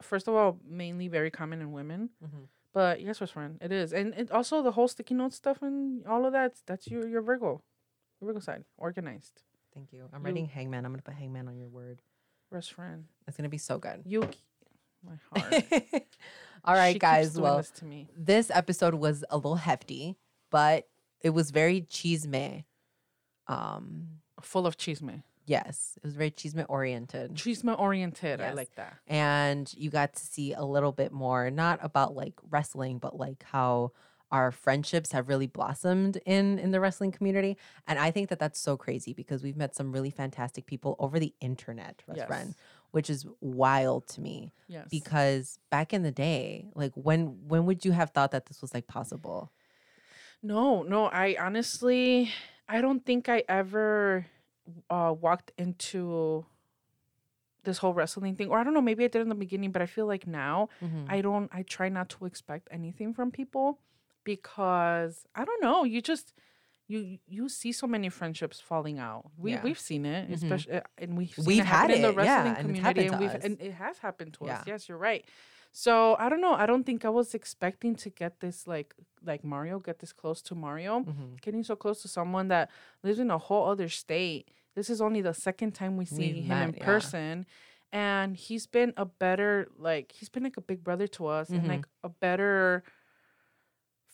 first 0.02 0.28
of 0.28 0.34
all 0.36 0.58
mainly 0.66 1.08
very 1.10 1.30
common 1.32 1.60
in 1.62 1.72
women, 1.74 2.12
Mhm. 2.24 2.48
but 2.74 3.02
yes, 3.02 3.20
restaurant, 3.20 3.58
it 3.62 3.72
is, 3.72 3.92
and 3.94 4.14
it 4.16 4.32
also 4.32 4.62
the 4.62 4.72
whole 4.72 4.88
sticky 4.88 5.16
note 5.16 5.34
stuff 5.34 5.62
and 5.62 6.06
all 6.08 6.26
of 6.26 6.32
that. 6.34 6.62
That's 6.66 6.88
your 6.88 7.08
your 7.08 7.22
Virgo, 7.22 7.62
your 8.22 8.28
Virgo 8.28 8.40
side, 8.40 8.64
organized. 8.78 9.44
Thank 9.74 9.92
you. 9.94 10.08
I'm 10.14 10.22
You- 10.22 10.26
writing 10.26 10.46
Hangman. 10.48 10.86
I'm 10.86 10.92
gonna 10.94 11.02
put 11.04 11.16
Hangman 11.16 11.48
on 11.48 11.58
your 11.58 11.68
word. 11.70 12.02
Restaurant, 12.52 13.06
That's 13.26 13.38
gonna 13.38 13.50
be 13.50 13.58
so 13.60 13.78
good. 13.78 14.02
you, 14.06 14.22
my 15.04 15.16
heart. 15.32 16.08
all 16.64 16.74
right, 16.74 16.90
She 16.90 16.94
keeps 16.96 17.02
guys. 17.02 17.34
doing 17.34 17.44
Well, 17.44 17.58
this 17.58 17.70
to 17.72 17.86
me. 17.86 18.08
this 18.18 18.50
episode 18.50 18.96
was 18.96 19.24
a 19.30 19.36
little 19.38 19.56
hefty, 19.58 20.18
but 20.50 20.88
it 21.22 21.30
was 21.32 21.52
very 21.52 21.82
chisme. 21.82 22.64
Um, 23.48 24.22
full 24.42 24.66
of 24.68 24.78
chisme, 24.78 25.24
yes, 25.50 25.94
it 25.98 26.04
was 26.04 26.16
very 26.16 26.32
chisme 26.32 26.66
oriented, 26.70 27.36
chisme 27.36 27.78
oriented. 27.78 28.40
I 28.40 28.54
like 28.54 28.74
that. 28.76 28.94
and 29.08 29.74
you 29.76 29.90
got 29.90 30.14
to 30.14 30.24
see 30.26 30.54
a 30.54 30.64
little 30.64 30.92
bit 30.92 31.12
more, 31.12 31.50
not 31.50 31.80
about 31.82 32.16
like 32.16 32.36
wrestling, 32.50 33.00
but 33.00 33.18
like 33.18 33.44
how 33.52 33.92
our 34.32 34.52
friendships 34.52 35.12
have 35.12 35.28
really 35.28 35.48
blossomed 35.48 36.16
in 36.24 36.60
in 36.60 36.70
the 36.70 36.80
wrestling 36.80 37.12
community. 37.12 37.58
And 37.88 37.98
I 37.98 38.12
think 38.12 38.30
that 38.30 38.38
that's 38.38 38.60
so 38.60 38.78
crazy 38.78 39.12
because 39.12 39.42
we've 39.42 39.58
met 39.58 39.76
some 39.76 39.92
really 39.92 40.12
fantastic 40.12 40.68
people 40.68 40.96
over 41.00 41.18
the 41.20 41.34
internet, 41.42 42.04
best 42.08 42.20
friend, 42.28 42.54
which 42.92 43.10
is 43.10 43.26
wild 43.42 44.08
to 44.10 44.22
me 44.22 44.54
Yes, 44.68 44.86
because 44.92 45.58
back 45.72 45.94
in 45.96 46.04
the 46.04 46.12
day, 46.12 46.70
like 46.76 46.92
when 46.94 47.48
when 47.48 47.66
would 47.66 47.84
you 47.86 47.92
have 47.94 48.12
thought 48.12 48.30
that 48.32 48.46
this 48.46 48.62
was 48.62 48.72
like 48.72 48.86
possible? 48.86 49.52
No, 50.44 50.84
no, 50.84 51.06
I 51.08 51.36
honestly 51.40 52.32
I 52.68 52.82
don't 52.82 53.04
think 53.04 53.30
I 53.30 53.44
ever 53.50 54.28
uh 54.90 55.14
walked 55.20 55.52
into 55.58 56.46
this 57.64 57.78
whole 57.80 57.94
wrestling 57.94 58.36
thing. 58.36 58.50
Or 58.50 58.58
I 58.60 58.64
don't 58.64 58.74
know, 58.74 58.82
maybe 58.82 59.04
I 59.04 59.08
did 59.10 59.22
in 59.22 59.30
the 59.30 59.36
beginning, 59.36 59.72
but 59.72 59.82
I 59.82 59.86
feel 59.86 60.06
like 60.08 60.26
now 60.26 60.70
Mm-hmm. 60.84 61.06
I 61.10 61.22
don't 61.22 61.50
I 61.54 61.62
try 61.64 61.90
not 61.90 62.10
to 62.10 62.26
expect 62.26 62.68
anything 62.72 63.14
from 63.14 63.32
people 63.32 63.80
because 64.24 65.26
I 65.36 65.46
don't 65.46 65.62
know, 65.62 65.84
you 65.84 66.02
just 66.02 66.34
you 66.88 67.20
you 67.28 67.50
see 67.50 67.72
so 67.72 67.86
many 67.86 68.10
friendships 68.10 68.60
falling 68.60 68.98
out. 68.98 69.30
We 69.38 69.52
Yeah. 69.52 69.62
we've 69.64 69.80
seen 69.80 70.06
it, 70.06 70.30
Mhm. 70.30 70.34
especially 70.34 70.82
and 70.98 71.18
we've 71.18 71.34
seen 71.36 71.46
We've 71.46 71.60
it 71.60 71.66
had 71.66 71.92
in 71.92 72.02
the 72.02 72.10
it, 72.10 72.16
yeah, 72.16 72.22
wrestling 72.22 72.56
and 72.56 72.66
community 72.66 73.06
and 73.08 73.20
we've 73.20 73.44
and 73.46 73.62
it 73.62 73.74
has 73.74 74.00
happened 74.00 74.34
to 74.36 74.46
us. 74.46 74.64
Yes, 74.66 74.90
you're 74.90 74.98
right. 74.98 75.24
So 75.72 76.16
I 76.20 76.30
don't 76.30 76.42
know. 76.42 76.54
I 76.54 76.66
don't 76.66 76.84
think 76.86 77.06
I 77.06 77.10
was 77.10 77.34
expecting 77.36 77.96
to 77.98 78.10
get 78.10 78.40
this 78.40 78.68
like 78.68 78.96
like 79.26 79.44
Mario, 79.44 79.80
get 79.80 80.00
this 80.00 80.14
close 80.14 80.42
to 80.44 80.56
Mario 80.56 81.02
Mm-hmm. 81.02 81.36
getting 81.42 81.64
so 81.64 81.76
close 81.76 82.02
to 82.02 82.08
someone 82.08 82.48
that 82.50 82.70
lives 83.04 83.20
in 83.20 83.30
a 83.32 83.38
whole 83.38 83.70
other 83.70 83.90
state. 83.90 84.50
This 84.76 84.90
is 84.90 85.02
only 85.02 85.22
the 85.22 85.34
second 85.34 85.74
time 85.76 85.98
we 85.98 86.06
see 86.06 86.34
We've 86.34 86.44
him 86.44 86.48
met, 86.50 86.70
in 86.70 86.76
yeah. 86.76 86.86
person. 86.86 87.46
And 87.92 88.38
he's 88.38 88.68
been 88.68 88.94
a 88.98 89.06
better, 89.06 89.68
like, 89.78 90.12
he's 90.12 90.30
been 90.30 90.44
like 90.44 90.58
a 90.58 90.62
big 90.62 90.84
brother 90.84 91.08
to 91.08 91.26
us 91.26 91.50
and 91.50 91.64
Mhm. 91.64 91.68
like 91.70 91.86
a 92.04 92.10
better 92.10 92.84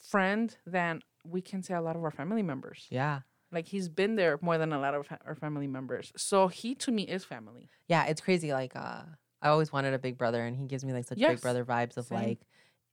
friend 0.09 0.55
than 0.65 1.01
we 1.25 1.41
can 1.41 1.61
say 1.63 1.73
a 1.73 1.81
lot 1.81 1.95
of 1.95 2.03
our 2.03 2.11
family 2.11 2.41
members. 2.43 2.87
Yeah. 2.89 3.21
Like, 3.51 3.67
he's 3.67 3.89
been 3.89 4.15
there 4.15 4.37
more 4.41 4.57
than 4.57 4.73
a 4.73 4.79
lot 4.79 4.93
of 4.95 5.07
our 5.25 5.35
family 5.35 5.67
members. 5.67 6.11
So 6.17 6.47
he 6.47 6.75
to 6.75 6.91
me 6.91 7.03
is 7.03 7.23
family. 7.25 7.69
Yeah, 7.87 8.05
it's 8.05 8.21
crazy. 8.21 8.51
Like, 8.53 8.75
uh, 8.75 9.03
I 9.41 9.49
always 9.49 9.71
wanted 9.71 9.93
a 9.93 9.99
big 9.99 10.17
brother, 10.17 10.43
and 10.43 10.55
he 10.55 10.65
gives 10.65 10.83
me 10.83 10.93
like 10.93 11.05
such 11.05 11.17
big 11.19 11.41
brother 11.41 11.63
vibes 11.65 11.97
of 11.97 12.05
same. 12.05 12.17
like, 12.19 12.39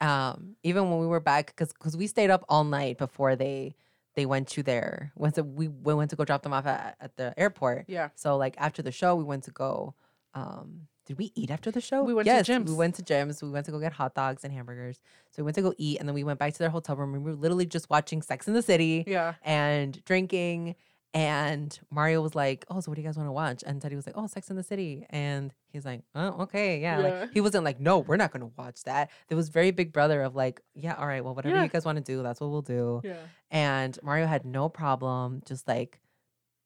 um, 0.06 0.56
even 0.62 0.90
when 0.90 0.98
we 1.00 1.06
were 1.06 1.20
back, 1.20 1.46
because 1.46 1.72
because 1.72 1.96
we 1.96 2.06
stayed 2.06 2.30
up 2.30 2.44
all 2.48 2.64
night 2.64 2.98
before 2.98 3.36
they 3.36 3.74
they 4.14 4.26
went 4.26 4.48
to 4.48 4.62
their 4.62 5.12
went 5.16 5.36
to 5.36 5.42
we, 5.44 5.68
we 5.68 5.94
went 5.94 6.10
to 6.10 6.16
go 6.16 6.24
drop 6.24 6.42
them 6.42 6.52
off 6.52 6.66
at, 6.66 6.96
at 7.00 7.16
the 7.16 7.32
airport. 7.38 7.84
Yeah. 7.88 8.08
So 8.14 8.36
like 8.36 8.54
after 8.58 8.82
the 8.82 8.92
show, 8.92 9.14
we 9.14 9.24
went 9.24 9.44
to 9.44 9.50
go. 9.50 9.94
Um, 10.34 10.88
did 11.06 11.18
we 11.18 11.32
eat 11.34 11.50
after 11.50 11.70
the 11.70 11.80
show? 11.80 12.04
We 12.04 12.14
went 12.14 12.28
to 12.28 12.42
Jim's. 12.42 12.70
We 12.70 12.76
went 12.76 12.94
to 12.96 13.02
Jim's. 13.02 13.42
We 13.42 13.50
went 13.50 13.66
to 13.66 13.72
go 13.72 13.80
get 13.80 13.92
hot 13.92 14.14
dogs 14.14 14.44
and 14.44 14.52
hamburgers. 14.52 15.00
So 15.30 15.42
we 15.42 15.44
went 15.44 15.56
to 15.56 15.62
go 15.62 15.74
eat, 15.76 15.98
and 15.98 16.08
then 16.08 16.14
we 16.14 16.22
went 16.24 16.38
back 16.38 16.52
to 16.52 16.58
their 16.58 16.70
hotel 16.70 16.94
room. 16.96 17.12
We 17.12 17.18
were 17.18 17.32
literally 17.34 17.66
just 17.66 17.90
watching 17.90 18.22
Sex 18.22 18.46
in 18.46 18.54
the 18.54 18.62
City 18.62 19.04
Yeah. 19.06 19.34
and 19.42 20.02
drinking. 20.04 20.76
And 21.14 21.78
Mario 21.90 22.22
was 22.22 22.34
like, 22.34 22.64
"Oh, 22.70 22.80
so 22.80 22.90
what 22.90 22.96
do 22.96 23.02
you 23.02 23.06
guys 23.08 23.16
want 23.18 23.26
to 23.28 23.32
watch?" 23.32 23.62
And 23.66 23.82
Teddy 23.82 23.96
was 23.96 24.06
like, 24.06 24.16
"Oh, 24.16 24.26
Sex 24.26 24.48
in 24.48 24.56
the 24.56 24.62
City." 24.62 25.06
And 25.10 25.52
he's 25.68 25.84
like, 25.84 26.02
"Oh, 26.14 26.42
okay, 26.44 26.80
yeah." 26.80 26.98
Yeah. 27.00 27.20
Like 27.20 27.32
he 27.34 27.40
wasn't 27.42 27.64
like, 27.64 27.78
"No, 27.78 27.98
we're 27.98 28.16
not 28.16 28.32
going 28.32 28.40
to 28.48 28.52
watch 28.56 28.82
that." 28.84 29.10
There 29.28 29.36
was 29.36 29.50
very 29.50 29.72
big 29.72 29.92
brother 29.92 30.22
of 30.22 30.34
like, 30.34 30.62
"Yeah, 30.74 30.94
all 30.94 31.06
right, 31.06 31.22
well, 31.22 31.34
whatever 31.34 31.54
Yeah. 31.56 31.64
you 31.64 31.68
guys 31.68 31.84
want 31.84 31.96
to 31.96 32.02
do, 32.04 32.22
that's 32.22 32.40
what 32.40 32.48
we'll 32.50 32.62
do." 32.62 33.02
Yeah. 33.04 33.16
And 33.50 33.98
Mario 34.02 34.26
had 34.26 34.46
no 34.46 34.70
problem 34.70 35.42
just 35.44 35.68
like 35.68 36.00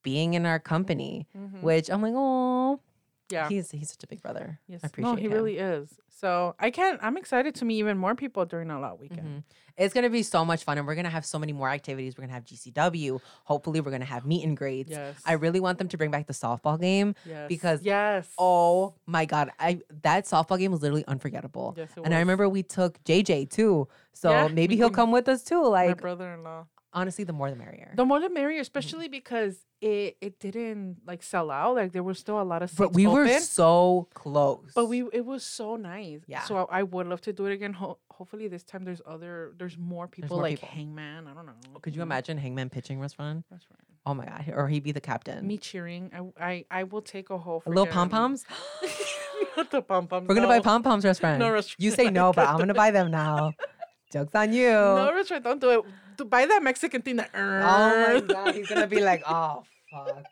being 0.04 0.34
in 0.34 0.46
our 0.46 0.60
company, 0.60 1.26
Mhm. 1.36 1.62
which 1.62 1.90
I'm 1.90 2.00
like, 2.02 2.14
"Oh, 2.16 2.80
Yeah. 3.28 3.48
He's 3.48 3.72
he's 3.72 3.90
such 3.90 4.04
a 4.04 4.06
big 4.06 4.22
brother. 4.22 4.60
Yes. 4.68 4.82
I 4.84 4.86
appreciate 4.86 5.10
no, 5.10 5.16
he 5.16 5.24
him. 5.26 5.32
really 5.32 5.58
is. 5.58 5.92
So 6.18 6.54
I 6.58 6.70
can't. 6.70 6.98
I'm 7.02 7.18
excited 7.18 7.54
to 7.56 7.66
meet 7.66 7.76
even 7.76 7.98
more 7.98 8.14
people 8.14 8.46
during 8.46 8.70
All 8.70 8.82
Out 8.82 8.98
weekend. 8.98 9.20
Mhm. 9.28 9.42
It's 9.76 9.92
gonna 9.92 10.08
be 10.08 10.22
so 10.22 10.46
much 10.46 10.64
fun, 10.64 10.78
and 10.78 10.86
we're 10.86 10.94
gonna 10.94 11.10
have 11.10 11.26
so 11.26 11.38
many 11.38 11.52
more 11.52 11.68
activities. 11.68 12.16
We're 12.16 12.22
gonna 12.22 12.32
have 12.32 12.44
GCW. 12.44 13.20
Hopefully, 13.44 13.82
we're 13.82 13.90
gonna 13.90 14.06
have 14.06 14.24
meet 14.24 14.42
and 14.42 14.56
greets. 14.56 14.90
Yes. 14.90 15.16
I 15.26 15.34
really 15.34 15.60
want 15.60 15.76
them 15.76 15.88
to 15.88 15.98
bring 15.98 16.10
back 16.10 16.26
the 16.26 16.32
softball 16.32 16.80
game 16.80 17.14
Yes. 17.26 17.48
because 17.48 17.82
yes. 17.82 18.26
oh 18.38 18.94
my 19.04 19.26
god, 19.26 19.50
I 19.60 19.80
that 20.02 20.24
softball 20.24 20.58
game 20.58 20.72
was 20.72 20.80
literally 20.80 21.04
unforgettable. 21.06 21.74
Yes, 21.76 21.90
it 21.94 22.02
and 22.02 22.14
I 22.14 22.20
remember 22.20 22.48
we 22.48 22.62
took 22.62 23.02
JJ 23.04 23.50
too, 23.50 23.86
so 24.14 24.30
Yeah, 24.30 24.48
maybe 24.48 24.76
he'll 24.76 24.88
come 25.02 25.12
with 25.12 25.28
us 25.28 25.44
too. 25.44 25.60
my 25.64 25.88
Like 25.88 26.00
brother-in-law. 26.00 26.64
Honestly, 26.92 27.24
the 27.24 27.32
more 27.32 27.50
the 27.50 27.56
merrier. 27.56 27.92
The 27.94 28.04
more 28.04 28.20
the 28.20 28.30
merrier, 28.30 28.60
especially 28.60 29.06
mm-hmm. 29.06 29.12
because 29.12 29.58
it 29.80 30.16
it 30.20 30.38
didn't 30.40 30.98
like 31.06 31.22
sell 31.22 31.50
out. 31.50 31.76
Like 31.76 31.92
there 31.92 32.02
was 32.02 32.18
still 32.18 32.40
a 32.40 32.44
lot 32.44 32.62
of 32.62 32.70
seats 32.70 32.78
but 32.78 32.94
we 32.94 33.06
were 33.06 33.28
so 33.40 34.08
close. 34.14 34.70
But 34.74 34.86
we 34.86 35.04
it 35.12 35.24
was 35.24 35.44
so 35.44 35.76
nice. 35.76 36.20
Yeah. 36.26 36.42
So 36.42 36.66
I, 36.70 36.80
I 36.80 36.82
would 36.82 37.06
love 37.06 37.20
to 37.22 37.32
do 37.32 37.46
it 37.46 37.52
again. 37.52 37.74
Ho- 37.74 37.98
hopefully 38.10 38.48
this 38.48 38.62
time 38.64 38.84
there's 38.84 39.02
other 39.06 39.52
there's 39.58 39.76
more 39.76 40.08
people 40.08 40.36
more 40.36 40.42
like 40.42 40.60
people. 40.60 40.68
Hangman. 40.74 41.26
I 41.26 41.34
don't 41.34 41.46
know. 41.46 41.52
could 41.82 41.94
you 41.94 42.02
imagine 42.02 42.38
Hangman 42.38 42.70
pitching 42.70 43.00
restaurant? 43.00 43.44
That's 43.50 43.66
right. 43.70 43.80
Oh 44.06 44.14
my 44.14 44.24
god, 44.24 44.52
or 44.54 44.68
he'd 44.68 44.84
be 44.84 44.92
the 44.92 45.00
captain. 45.00 45.46
Me 45.46 45.58
cheering. 45.58 46.10
I 46.40 46.46
I, 46.48 46.64
I 46.70 46.82
will 46.84 47.02
take 47.02 47.30
a 47.30 47.38
whole 47.38 47.62
A 47.66 47.68
little 47.68 47.86
pom 47.86 48.08
poms. 48.08 48.44
Not 49.56 49.70
the 49.70 49.82
pom 49.82 50.06
poms. 50.06 50.28
We're 50.28 50.34
gonna 50.34 50.46
buy 50.46 50.60
pom 50.60 50.82
poms, 50.82 51.04
restaurant. 51.04 51.38
No 51.38 51.50
restaurant. 51.50 51.82
You 51.82 51.90
say 51.90 52.10
no, 52.10 52.32
but 52.32 52.48
I'm 52.48 52.58
gonna 52.58 52.74
buy 52.74 52.90
them 52.90 53.10
now. 53.10 53.52
Jokes 54.12 54.34
on 54.34 54.52
you. 54.52 54.68
No 54.70 55.12
restaurant. 55.12 55.44
Don't 55.44 55.60
do 55.60 55.70
it. 55.70 55.84
To 56.18 56.24
buy 56.24 56.46
that 56.46 56.62
Mexican 56.62 57.02
thing 57.02 57.16
that. 57.16 57.30
Oh 57.34 58.14
my 58.14 58.20
god, 58.20 58.54
he's 58.54 58.68
gonna 58.68 58.86
be 58.86 59.00
like, 59.00 59.22
oh 59.28 59.62
fuck, 59.90 60.24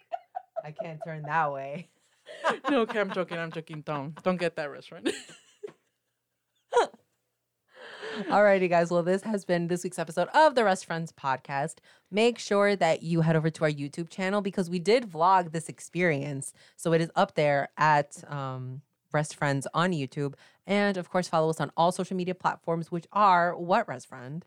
I 0.65 0.70
can't 0.73 1.01
turn 1.05 1.23
that 1.23 1.52
way. 1.52 1.89
no, 2.70 2.81
okay, 2.82 3.01
I'm 3.01 3.12
joking. 3.12 3.39
I'm 3.39 3.52
joking. 3.52 3.82
Don't 3.82 4.20
don't 4.23 4.36
get 4.36 4.56
that 4.56 4.70
restaurant. 4.70 5.11
Alrighty, 8.28 8.69
guys. 8.70 8.93
Well, 8.93 9.02
this 9.02 9.23
has 9.23 9.44
been 9.44 9.66
this 9.66 9.82
week's 9.82 9.98
episode 9.98 10.28
of 10.28 10.55
the 10.55 10.62
Wrest 10.62 10.86
Friends 10.86 11.12
podcast. 11.12 11.78
Make 12.12 12.39
sure 12.39 12.77
that 12.77 13.02
you 13.02 13.23
head 13.23 13.35
over 13.35 13.51
to 13.51 13.65
our 13.65 13.70
YouTube 13.70 14.09
channel 14.09 14.40
because 14.40 14.70
we 14.70 14.78
did 14.78 15.11
vlog 15.11 15.51
this 15.51 15.69
experience. 15.69 16.52
So 16.77 16.93
it 16.93 17.01
is 17.01 17.11
up 17.16 17.35
there 17.35 17.70
at 17.77 18.23
um, 18.31 18.82
Wrest 19.12 19.35
Friends 19.35 19.66
on 19.74 19.90
YouTube. 19.90 20.35
And 20.65 20.97
of 20.97 21.11
course, 21.11 21.27
follow 21.27 21.51
us 21.51 21.61
on 21.61 21.73
all 21.77 21.90
social 21.90 22.16
media 22.16 22.36
platforms, 22.36 22.93
which 22.93 23.06
are 23.12 23.56
what 23.56 23.89
Rest 23.89 24.06
Friend? 24.06 24.44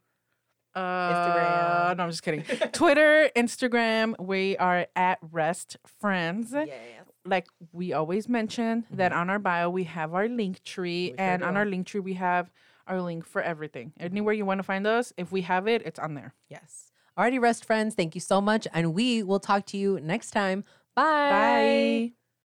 Uh, 0.78 1.94
no, 1.98 2.04
I'm 2.04 2.10
just 2.10 2.24
kidding. 2.24 2.44
Twitter, 2.72 3.30
Instagram, 3.36 4.14
we 4.20 4.58
are 4.58 4.88
at 4.96 5.20
Wrest 5.32 5.78
Friends. 6.00 6.54
Like 7.26 7.48
we 7.74 7.94
always 7.94 8.30
mention 8.30 8.86
that 8.92 9.12
on 9.12 9.30
our 9.30 9.40
bio 9.40 9.70
we 9.70 9.84
have 9.86 10.14
our 10.14 10.28
link 10.30 10.64
tree, 10.64 11.08
Mm-hmm. 11.10 11.22
We 11.22 11.26
sure 11.26 11.34
and 11.34 11.44
on 11.44 11.58
our 11.58 11.66
link 11.66 11.88
tree 11.88 12.00
we 12.00 12.14
have 12.14 12.50
our 12.88 13.02
link 13.02 13.26
for 13.26 13.42
everything. 13.42 13.92
Anywhere 14.00 14.34
you 14.34 14.46
want 14.46 14.60
to 14.60 14.64
find 14.64 14.88
us, 14.88 15.12
if 15.18 15.32
we 15.32 15.42
have 15.42 15.68
it, 15.68 15.82
it's 15.86 16.00
on 16.00 16.14
there. 16.14 16.34
Yes. 16.50 16.92
Alrighty, 17.18 17.42
Wrest 17.42 17.66
Friends. 17.66 17.96
Thank 17.96 18.16
you 18.16 18.22
so 18.22 18.40
much. 18.40 18.68
And 18.74 18.94
we 18.94 19.24
will 19.24 19.40
talk 19.40 19.66
to 19.68 19.78
you 19.78 20.00
next 20.02 20.32
time. 20.32 20.64
Bye. 20.96 21.04
Bye. 22.14 22.27